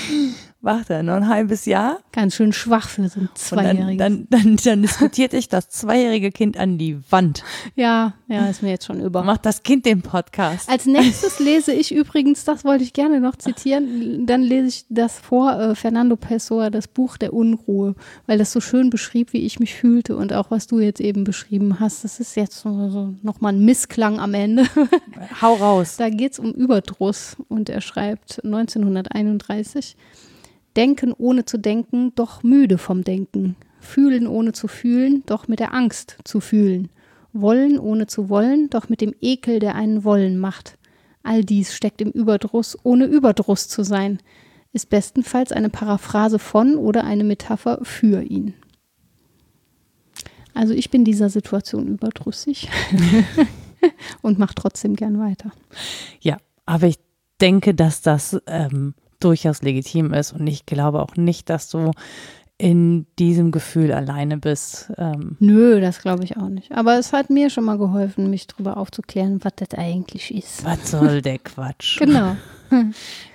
Warte, 0.62 1.02
noch 1.02 1.14
ein 1.14 1.28
halbes 1.28 1.64
Jahr 1.64 2.00
Ganz 2.12 2.34
schön 2.34 2.52
schwach 2.52 2.88
für 2.88 3.08
so 3.08 3.20
ein 3.20 3.22
und 3.22 3.30
dann, 3.30 3.36
Zweijähriges. 3.36 3.96
dann, 3.98 4.26
dann, 4.28 4.56
dann 4.56 4.82
diskutiert 4.82 5.32
dich 5.32 5.48
das 5.48 5.70
zweijährige 5.70 6.32
Kind 6.32 6.58
an 6.58 6.76
die 6.76 6.98
Wand. 7.10 7.42
ja, 7.76 8.14
ja, 8.28 8.46
ist 8.48 8.62
mir 8.62 8.70
jetzt 8.70 8.84
schon 8.84 9.00
über. 9.00 9.22
Macht 9.22 9.46
das 9.46 9.62
Kind 9.62 9.86
den 9.86 10.02
Podcast. 10.02 10.68
Als 10.68 10.86
nächstes 10.86 11.38
lese 11.38 11.72
ich 11.72 11.94
übrigens, 11.94 12.44
das 12.44 12.64
wollte 12.64 12.84
ich 12.84 12.92
gerne 12.92 13.20
noch 13.20 13.36
zitieren, 13.36 14.26
dann 14.26 14.42
lese 14.42 14.68
ich 14.68 14.84
das 14.88 15.18
vor, 15.18 15.58
äh, 15.58 15.74
Fernando 15.74 16.16
Pessoa, 16.16 16.68
das 16.68 16.88
Buch 16.88 17.16
der 17.16 17.32
Unruhe, 17.32 17.94
weil 18.26 18.38
das 18.38 18.52
so 18.52 18.60
schön 18.60 18.90
beschrieb, 18.90 19.32
wie 19.32 19.46
ich 19.46 19.60
mich 19.60 19.74
fühlte 19.74 20.16
und 20.16 20.32
auch 20.32 20.50
was 20.50 20.66
du 20.66 20.78
jetzt 20.80 21.00
eben 21.00 21.24
beschrieben 21.24 21.80
hast. 21.80 22.04
Das 22.04 22.20
ist 22.20 22.34
jetzt 22.36 22.58
so, 22.58 22.90
so 22.90 23.14
nochmal 23.22 23.54
ein 23.54 23.64
Missklang 23.64 24.20
am 24.20 24.34
Ende. 24.34 24.66
Hau 25.40 25.54
raus. 25.54 25.96
Da 25.96 26.10
geht 26.10 26.32
es 26.32 26.38
um 26.38 26.52
Überdruss 26.52 27.36
und 27.48 27.70
er 27.70 27.80
schreibt 27.80 28.44
1931, 28.44 29.96
Denken 30.76 31.12
ohne 31.12 31.44
zu 31.44 31.58
denken, 31.58 32.12
doch 32.14 32.42
müde 32.42 32.78
vom 32.78 33.02
Denken. 33.02 33.56
Fühlen 33.80 34.26
ohne 34.26 34.52
zu 34.52 34.68
fühlen, 34.68 35.22
doch 35.26 35.48
mit 35.48 35.58
der 35.58 35.74
Angst 35.74 36.18
zu 36.24 36.40
fühlen. 36.40 36.90
Wollen 37.32 37.78
ohne 37.78 38.06
zu 38.06 38.28
wollen, 38.28 38.70
doch 38.70 38.88
mit 38.88 39.00
dem 39.00 39.14
Ekel, 39.20 39.58
der 39.58 39.74
einen 39.74 40.04
wollen 40.04 40.38
macht. 40.38 40.78
All 41.22 41.44
dies 41.44 41.74
steckt 41.74 42.00
im 42.00 42.10
Überdruss, 42.10 42.78
ohne 42.82 43.06
Überdruss 43.06 43.68
zu 43.68 43.82
sein. 43.82 44.18
Ist 44.72 44.90
bestenfalls 44.90 45.52
eine 45.52 45.70
Paraphrase 45.70 46.38
von 46.38 46.76
oder 46.76 47.04
eine 47.04 47.24
Metapher 47.24 47.80
für 47.82 48.22
ihn. 48.22 48.54
Also 50.54 50.74
ich 50.74 50.90
bin 50.90 51.04
dieser 51.04 51.30
Situation 51.30 51.86
überdrüssig 51.86 52.68
und 54.22 54.38
mache 54.38 54.54
trotzdem 54.54 54.96
gern 54.96 55.18
weiter. 55.18 55.52
Ja, 56.20 56.38
aber 56.66 56.86
ich 56.86 56.98
denke, 57.40 57.74
dass 57.74 58.02
das 58.02 58.40
ähm, 58.46 58.94
durchaus 59.20 59.62
legitim 59.62 60.12
ist 60.12 60.32
und 60.32 60.46
ich 60.46 60.66
glaube 60.66 61.00
auch 61.02 61.16
nicht, 61.16 61.48
dass 61.50 61.68
du 61.68 61.90
in 62.58 63.06
diesem 63.18 63.52
Gefühl 63.52 63.90
alleine 63.90 64.36
bist. 64.36 64.92
Ähm, 64.98 65.36
Nö, 65.40 65.80
das 65.80 66.02
glaube 66.02 66.24
ich 66.24 66.36
auch 66.36 66.48
nicht. 66.50 66.70
Aber 66.72 66.98
es 66.98 67.12
hat 67.14 67.30
mir 67.30 67.48
schon 67.48 67.64
mal 67.64 67.78
geholfen, 67.78 68.28
mich 68.28 68.46
darüber 68.48 68.76
aufzuklären, 68.76 69.42
was 69.42 69.52
das 69.56 69.78
eigentlich 69.78 70.34
ist. 70.34 70.62
was 70.64 70.90
soll 70.90 71.22
der 71.22 71.38
Quatsch? 71.38 71.98
Genau. 71.98 72.36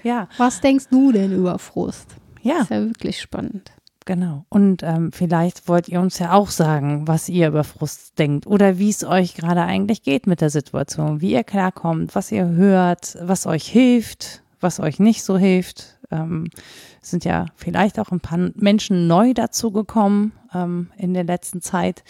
Ja, 0.04 0.30
Was 0.38 0.62
denkst 0.62 0.86
du 0.92 1.12
denn 1.12 1.34
über 1.36 1.60
Frust? 1.60 2.08
ja, 2.42 2.62
Ist 2.62 2.70
ja 2.70 2.80
wirklich 2.86 3.20
spannend. 3.20 3.72
genau. 4.06 4.46
Und 4.48 4.82
ähm, 4.84 5.12
vielleicht 5.12 5.68
wollt 5.68 5.90
ihr 5.90 6.00
uns 6.00 6.20
ja 6.20 6.32
auch 6.32 6.50
sagen, 6.50 7.06
was 7.08 7.28
ihr 7.28 7.50
über 7.50 7.64
Frust 7.66 8.18
denkt 8.18 8.48
oder 8.48 8.78
wie 8.78 8.90
es 8.90 9.04
euch 9.04 9.34
gerade 9.36 9.62
eigentlich 9.64 10.04
geht 10.04 10.26
mit 10.28 10.40
der 10.40 10.50
Situation, 10.52 11.20
wie 11.20 11.34
ihr 11.34 11.44
klarkommt, 11.44 12.16
was 12.16 12.32
ihr 12.32 12.48
hört, 12.48 13.18
was 13.22 13.46
euch 13.46 13.66
hilft, 13.68 14.42
was 14.60 14.80
euch 14.80 15.00
nicht 15.00 15.24
so 15.24 15.38
hilft. 15.38 16.00
Ähm, 16.12 16.50
es 17.02 17.10
sind 17.12 17.26
ja 17.26 17.46
vielleicht 17.56 18.00
auch 18.00 18.12
ein 18.12 18.20
paar 18.20 18.38
Menschen 18.56 19.08
neu 19.08 19.34
dazugekommen 19.34 20.34
ähm, 20.54 20.90
in 20.98 21.14
der 21.14 21.24
letzten 21.24 21.62
Zeit, 21.62 22.04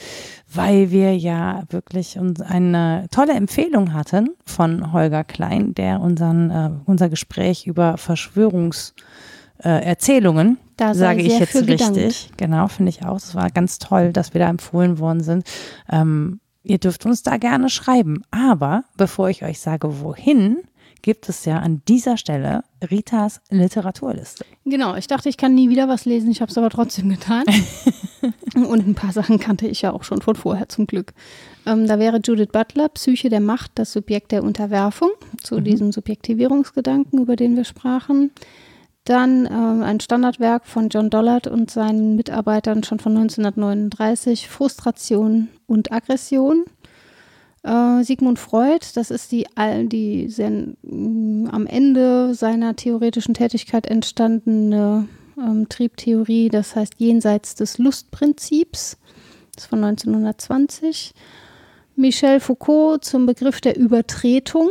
weil 0.54 0.92
wir 0.92 1.16
ja 1.18 1.64
wirklich 1.70 2.18
uns 2.18 2.42
eine 2.42 3.08
tolle 3.12 3.34
Empfehlung 3.34 3.94
hatten 3.94 4.30
von 4.46 4.94
Holger 4.94 5.24
Klein, 5.24 5.76
der 5.76 6.02
unseren, 6.02 6.52
äh, 6.52 6.72
unser 6.86 7.10
Gespräch 7.10 7.68
über 7.68 7.98
Verschwörungserzählungen 7.98 10.58
äh, 10.80 10.94
sage 10.94 11.22
ich 11.22 11.40
jetzt 11.40 11.52
für 11.52 11.64
gedankt. 11.64 11.98
richtig. 11.98 12.32
Genau, 12.38 12.68
finde 12.68 12.90
ich 12.90 13.06
auch. 13.06 13.18
Es 13.18 13.36
war 13.36 13.50
ganz 13.50 13.80
toll, 13.80 14.14
dass 14.14 14.34
wir 14.34 14.40
da 14.40 14.50
empfohlen 14.50 15.00
worden 15.00 15.24
sind. 15.24 15.46
Ähm, 15.90 16.40
ihr 16.64 16.80
dürft 16.80 17.06
uns 17.06 17.24
da 17.24 17.38
gerne 17.38 17.70
schreiben. 17.70 18.24
Aber 18.32 18.84
bevor 18.98 19.30
ich 19.30 19.44
euch 19.44 19.60
sage, 19.60 20.02
wohin, 20.02 20.64
gibt 21.06 21.30
es 21.30 21.46
ja 21.46 21.60
an 21.60 21.84
dieser 21.88 22.18
Stelle 22.18 22.64
Ritas 22.82 23.40
Literaturliste. 23.52 24.44
Genau, 24.66 24.96
ich 24.96 25.06
dachte, 25.06 25.30
ich 25.30 25.38
kann 25.38 25.54
nie 25.54 25.70
wieder 25.70 25.88
was 25.88 26.06
lesen, 26.06 26.32
ich 26.32 26.42
habe 26.42 26.50
es 26.50 26.58
aber 26.58 26.72
trotzdem 26.72 27.10
getan. 27.10 27.44
Und 28.56 28.88
ein 28.88 28.96
paar 28.96 29.12
Sachen 29.12 29.40
kannte 29.40 29.68
ich 29.68 29.84
ja 29.84 29.94
auch 29.94 30.04
schon 30.04 30.24
von 30.24 30.36
vorher 30.36 30.68
zum 30.68 30.88
Glück. 30.88 31.14
Ähm, 31.68 31.86
da 31.86 32.00
wäre 32.00 32.22
Judith 32.24 32.50
Butler, 32.52 32.90
Psyche 32.90 33.30
der 33.30 33.40
Macht, 33.40 33.74
das 33.76 33.94
Subjekt 33.94 34.32
der 34.32 34.44
Unterwerfung, 34.44 35.12
zu 35.44 35.62
diesem 35.62 35.92
Subjektivierungsgedanken, 35.92 37.22
über 37.22 37.36
den 37.36 37.56
wir 37.56 37.66
sprachen. 37.66 38.32
Dann 39.04 39.46
äh, 39.46 39.84
ein 39.86 40.00
Standardwerk 40.00 40.66
von 40.66 40.90
John 40.90 41.12
Dollard 41.12 41.46
und 41.46 41.70
seinen 41.70 42.16
Mitarbeitern 42.16 42.84
schon 42.84 42.98
von 42.98 43.16
1939, 43.16 44.50
Frustration 44.50 45.50
und 45.68 45.92
Aggression. 45.92 46.66
Äh, 47.66 48.04
Sigmund 48.04 48.38
Freud, 48.38 48.86
das 48.94 49.10
ist 49.10 49.32
die, 49.32 49.48
die 49.58 50.30
sehr, 50.30 50.52
äh, 50.52 50.76
am 50.84 51.66
Ende 51.68 52.36
seiner 52.36 52.76
theoretischen 52.76 53.34
Tätigkeit 53.34 53.88
entstandene 53.88 55.08
ähm, 55.38 55.68
Triebtheorie, 55.68 56.50
das 56.50 56.76
heißt 56.76 56.94
jenseits 56.98 57.56
des 57.56 57.80
Lustprinzips, 57.80 58.98
das 59.56 59.64
ist 59.64 59.70
von 59.70 59.84
1920. 59.84 61.14
Michel 61.96 62.40
Foucault 62.40 63.04
zum 63.04 63.26
Begriff 63.26 63.62
der 63.62 63.78
Übertretung, 63.78 64.70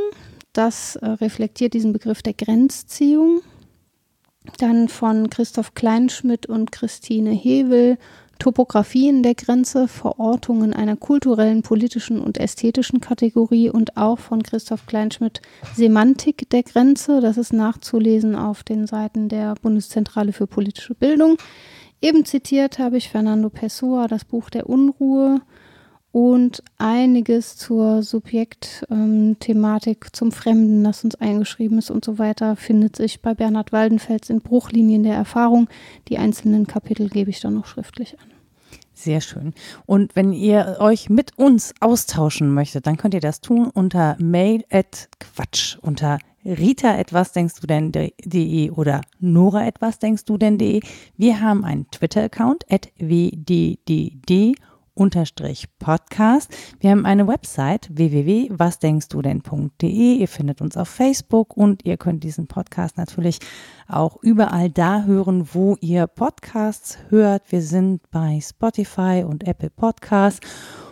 das 0.52 0.94
äh, 0.96 1.06
reflektiert 1.06 1.74
diesen 1.74 1.92
Begriff 1.92 2.22
der 2.22 2.34
Grenzziehung 2.34 3.40
dann 4.58 4.88
von 4.88 5.30
Christoph 5.30 5.74
Kleinschmidt 5.74 6.46
und 6.46 6.70
Christine 6.70 7.30
Hevel 7.30 7.98
Topografien 8.44 9.22
der 9.22 9.34
Grenze, 9.34 9.88
Verortungen 9.88 10.74
einer 10.74 10.96
kulturellen, 10.96 11.62
politischen 11.62 12.20
und 12.20 12.36
ästhetischen 12.36 13.00
Kategorie 13.00 13.70
und 13.70 13.96
auch 13.96 14.18
von 14.18 14.42
Christoph 14.42 14.84
Kleinschmidt 14.84 15.40
Semantik 15.74 16.50
der 16.50 16.62
Grenze. 16.62 17.22
Das 17.22 17.38
ist 17.38 17.54
nachzulesen 17.54 18.36
auf 18.36 18.62
den 18.62 18.86
Seiten 18.86 19.30
der 19.30 19.54
Bundeszentrale 19.62 20.34
für 20.34 20.46
politische 20.46 20.94
Bildung. 20.94 21.38
Eben 22.02 22.26
zitiert 22.26 22.78
habe 22.78 22.98
ich 22.98 23.08
Fernando 23.08 23.48
Pessoa, 23.48 24.08
das 24.08 24.26
Buch 24.26 24.50
der 24.50 24.68
Unruhe 24.68 25.40
und 26.12 26.62
einiges 26.76 27.56
zur 27.56 28.02
Subjektthematik, 28.02 30.04
ähm, 30.04 30.12
zum 30.12 30.32
Fremden, 30.32 30.84
das 30.84 31.02
uns 31.02 31.14
eingeschrieben 31.14 31.78
ist 31.78 31.90
und 31.90 32.04
so 32.04 32.18
weiter, 32.18 32.56
findet 32.56 32.96
sich 32.96 33.22
bei 33.22 33.32
Bernhard 33.32 33.72
Waldenfels 33.72 34.28
in 34.28 34.42
Bruchlinien 34.42 35.02
der 35.02 35.14
Erfahrung. 35.14 35.70
Die 36.08 36.18
einzelnen 36.18 36.66
Kapitel 36.66 37.08
gebe 37.08 37.30
ich 37.30 37.40
dann 37.40 37.54
noch 37.54 37.64
schriftlich 37.64 38.20
an. 38.20 38.33
Sehr 39.04 39.20
schön. 39.20 39.52
Und 39.84 40.16
wenn 40.16 40.32
ihr 40.32 40.76
euch 40.78 41.10
mit 41.10 41.36
uns 41.36 41.74
austauschen 41.80 42.54
möchtet, 42.54 42.86
dann 42.86 42.96
könnt 42.96 43.12
ihr 43.12 43.20
das 43.20 43.42
tun 43.42 43.68
unter 43.68 44.16
mail 44.18 44.64
at 44.70 45.10
quatsch, 45.20 45.76
unter 45.82 46.16
rita 46.42 46.96
etwas 46.96 47.32
denkst 47.32 47.60
du 47.60 47.66
denn.de 47.66 48.70
oder 48.70 49.02
nora 49.20 49.66
etwas 49.66 49.98
denkst 49.98 50.24
du 50.24 50.38
denn.de. 50.38 50.80
Wir 51.18 51.40
haben 51.42 51.66
einen 51.66 51.90
Twitter-Account 51.90 52.64
at 52.72 52.88
wddd 52.96 54.54
unterstrich 54.94 55.66
Podcast. 55.78 56.50
Wir 56.80 56.90
haben 56.90 57.04
eine 57.04 57.26
Website 57.26 57.88
www.wasdenkstudenn.de. 57.92 60.16
Ihr 60.16 60.28
findet 60.28 60.60
uns 60.60 60.76
auf 60.76 60.88
Facebook 60.88 61.56
und 61.56 61.84
ihr 61.84 61.96
könnt 61.96 62.24
diesen 62.24 62.46
Podcast 62.46 62.96
natürlich 62.96 63.38
auch 63.88 64.16
überall 64.22 64.70
da 64.70 65.04
hören, 65.04 65.48
wo 65.52 65.76
ihr 65.80 66.06
Podcasts 66.06 66.98
hört. 67.08 67.50
Wir 67.50 67.62
sind 67.62 68.08
bei 68.10 68.40
Spotify 68.40 69.24
und 69.26 69.46
Apple 69.46 69.70
Podcasts. 69.70 70.40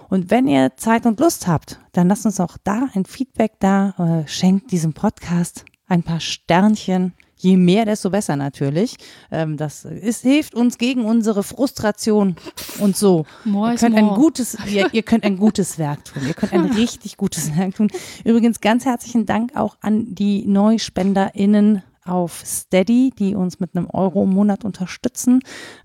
Und 0.09 0.31
wenn 0.31 0.47
ihr 0.47 0.77
Zeit 0.77 1.07
und 1.07 1.21
Lust 1.21 1.47
habt, 1.47 1.81
dann 1.93 2.09
lasst 2.09 2.27
uns 2.27 2.39
auch 2.39 2.59
da 2.65 2.89
ein 2.95 3.07
Feedback 3.07 3.53
da, 3.61 3.95
äh, 3.99 4.29
schenkt 4.29 4.71
diesem 4.71 4.93
Podcast 4.93 5.65
ein 5.87 6.03
paar 6.03 6.21
Sternchen 6.21 7.15
Je 7.43 7.57
mehr, 7.57 7.85
desto 7.85 8.11
besser 8.11 8.37
natürlich. 8.37 8.95
Ähm, 9.33 9.57
das 9.57 9.85
ist, 9.85 10.23
hilft 10.23 10.55
uns 10.55 10.79
gegen 10.79 11.05
unsere 11.05 11.43
Frustration 11.43 12.37
und 12.79 12.97
so. 12.97 13.27
More 13.45 13.73
ihr 13.73 13.79
könnt 13.79 13.97
ein 13.97 14.09
gutes, 14.11 14.57
ihr, 14.69 14.89
ihr 14.93 15.03
könnt 15.03 15.25
ein 15.25 15.37
gutes 15.37 15.77
Werk 15.79 16.05
tun. 16.05 16.23
Ihr 16.25 16.35
könnt 16.35 16.53
ein 16.53 16.67
richtig 16.67 17.17
gutes 17.17 17.57
Werk 17.57 17.75
tun. 17.75 17.89
Übrigens 18.25 18.61
ganz 18.61 18.85
herzlichen 18.85 19.27
Dank 19.27 19.57
auch 19.57 19.77
an 19.81 20.15
die 20.15 20.47
NeuspenderInnen 20.47 21.83
auf 22.05 22.43
Steady, 22.45 23.13
die 23.17 23.35
uns 23.35 23.61
mit 23.61 23.77
einem 23.77 23.89
Euro 23.91 24.25
im 24.25 24.31
Monat 24.31 24.65
unterstützen. 24.65 25.41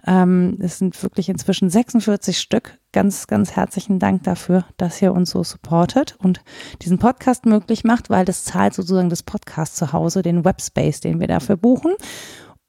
Ähm, 0.05 0.57
es 0.59 0.79
sind 0.79 1.01
wirklich 1.03 1.29
inzwischen 1.29 1.69
46 1.69 2.39
Stück. 2.39 2.79
Ganz, 2.91 3.27
ganz 3.27 3.55
herzlichen 3.55 3.99
Dank 3.99 4.23
dafür, 4.23 4.65
dass 4.77 5.01
ihr 5.01 5.13
uns 5.13 5.29
so 5.29 5.43
supportet 5.43 6.15
und 6.19 6.41
diesen 6.81 6.97
Podcast 6.97 7.45
möglich 7.45 7.83
macht, 7.83 8.09
weil 8.09 8.25
das 8.25 8.43
zahlt 8.43 8.73
sozusagen 8.73 9.09
das 9.09 9.23
Podcast 9.23 9.75
zu 9.75 9.93
Hause, 9.93 10.21
den 10.21 10.43
Webspace, 10.43 11.01
den 11.01 11.19
wir 11.19 11.27
dafür 11.27 11.57
buchen. 11.57 11.93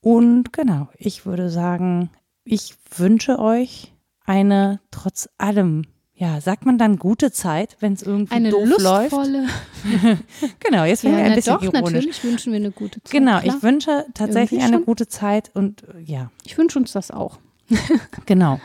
Und 0.00 0.52
genau, 0.52 0.88
ich 0.96 1.24
würde 1.24 1.50
sagen, 1.50 2.10
ich 2.44 2.74
wünsche 2.96 3.38
euch 3.38 3.94
eine 4.24 4.80
trotz 4.90 5.28
allem 5.38 5.84
ja, 6.18 6.40
sagt 6.40 6.66
man 6.66 6.78
dann 6.78 6.98
gute 6.98 7.30
Zeit, 7.30 7.76
wenn 7.78 7.92
es 7.92 8.02
irgendwie 8.02 8.34
eine 8.34 8.50
doof 8.50 8.68
lustvolle. 8.68 9.42
läuft? 9.42 10.24
genau, 10.58 10.84
jetzt 10.84 11.04
werden 11.04 11.12
ja, 11.12 11.18
wir 11.20 11.30
ein 11.30 11.34
bisschen 11.36 11.54
doch, 11.54 11.62
ironisch. 11.62 11.92
natürlich 11.92 12.24
wünschen 12.24 12.52
wir 12.52 12.56
eine 12.58 12.72
gute 12.72 13.00
Zeit. 13.00 13.12
Genau, 13.12 13.38
klar. 13.38 13.44
ich 13.44 13.62
wünsche 13.62 14.04
tatsächlich 14.14 14.62
eine 14.62 14.80
gute 14.80 15.06
Zeit 15.06 15.52
und 15.54 15.84
ja. 16.04 16.32
Ich 16.44 16.58
wünsche 16.58 16.76
uns 16.80 16.90
das 16.92 17.12
auch. 17.12 17.38
genau. 18.26 18.60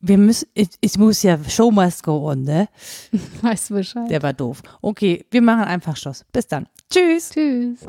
Wir 0.00 0.16
müssen, 0.16 0.48
ich, 0.54 0.98
muss 0.98 1.22
ja, 1.22 1.38
Show 1.46 1.70
must 1.70 2.02
go 2.02 2.30
on, 2.30 2.42
ne? 2.42 2.68
Weißt 3.42 3.70
du 3.70 3.74
Bescheid. 3.74 4.10
Der 4.10 4.22
war 4.22 4.32
doof. 4.32 4.62
Okay, 4.80 5.26
wir 5.30 5.42
machen 5.42 5.64
einfach 5.64 5.96
Schluss. 5.96 6.24
Bis 6.32 6.46
dann. 6.46 6.66
Tschüss. 6.90 7.30
Tschüss. 7.30 7.80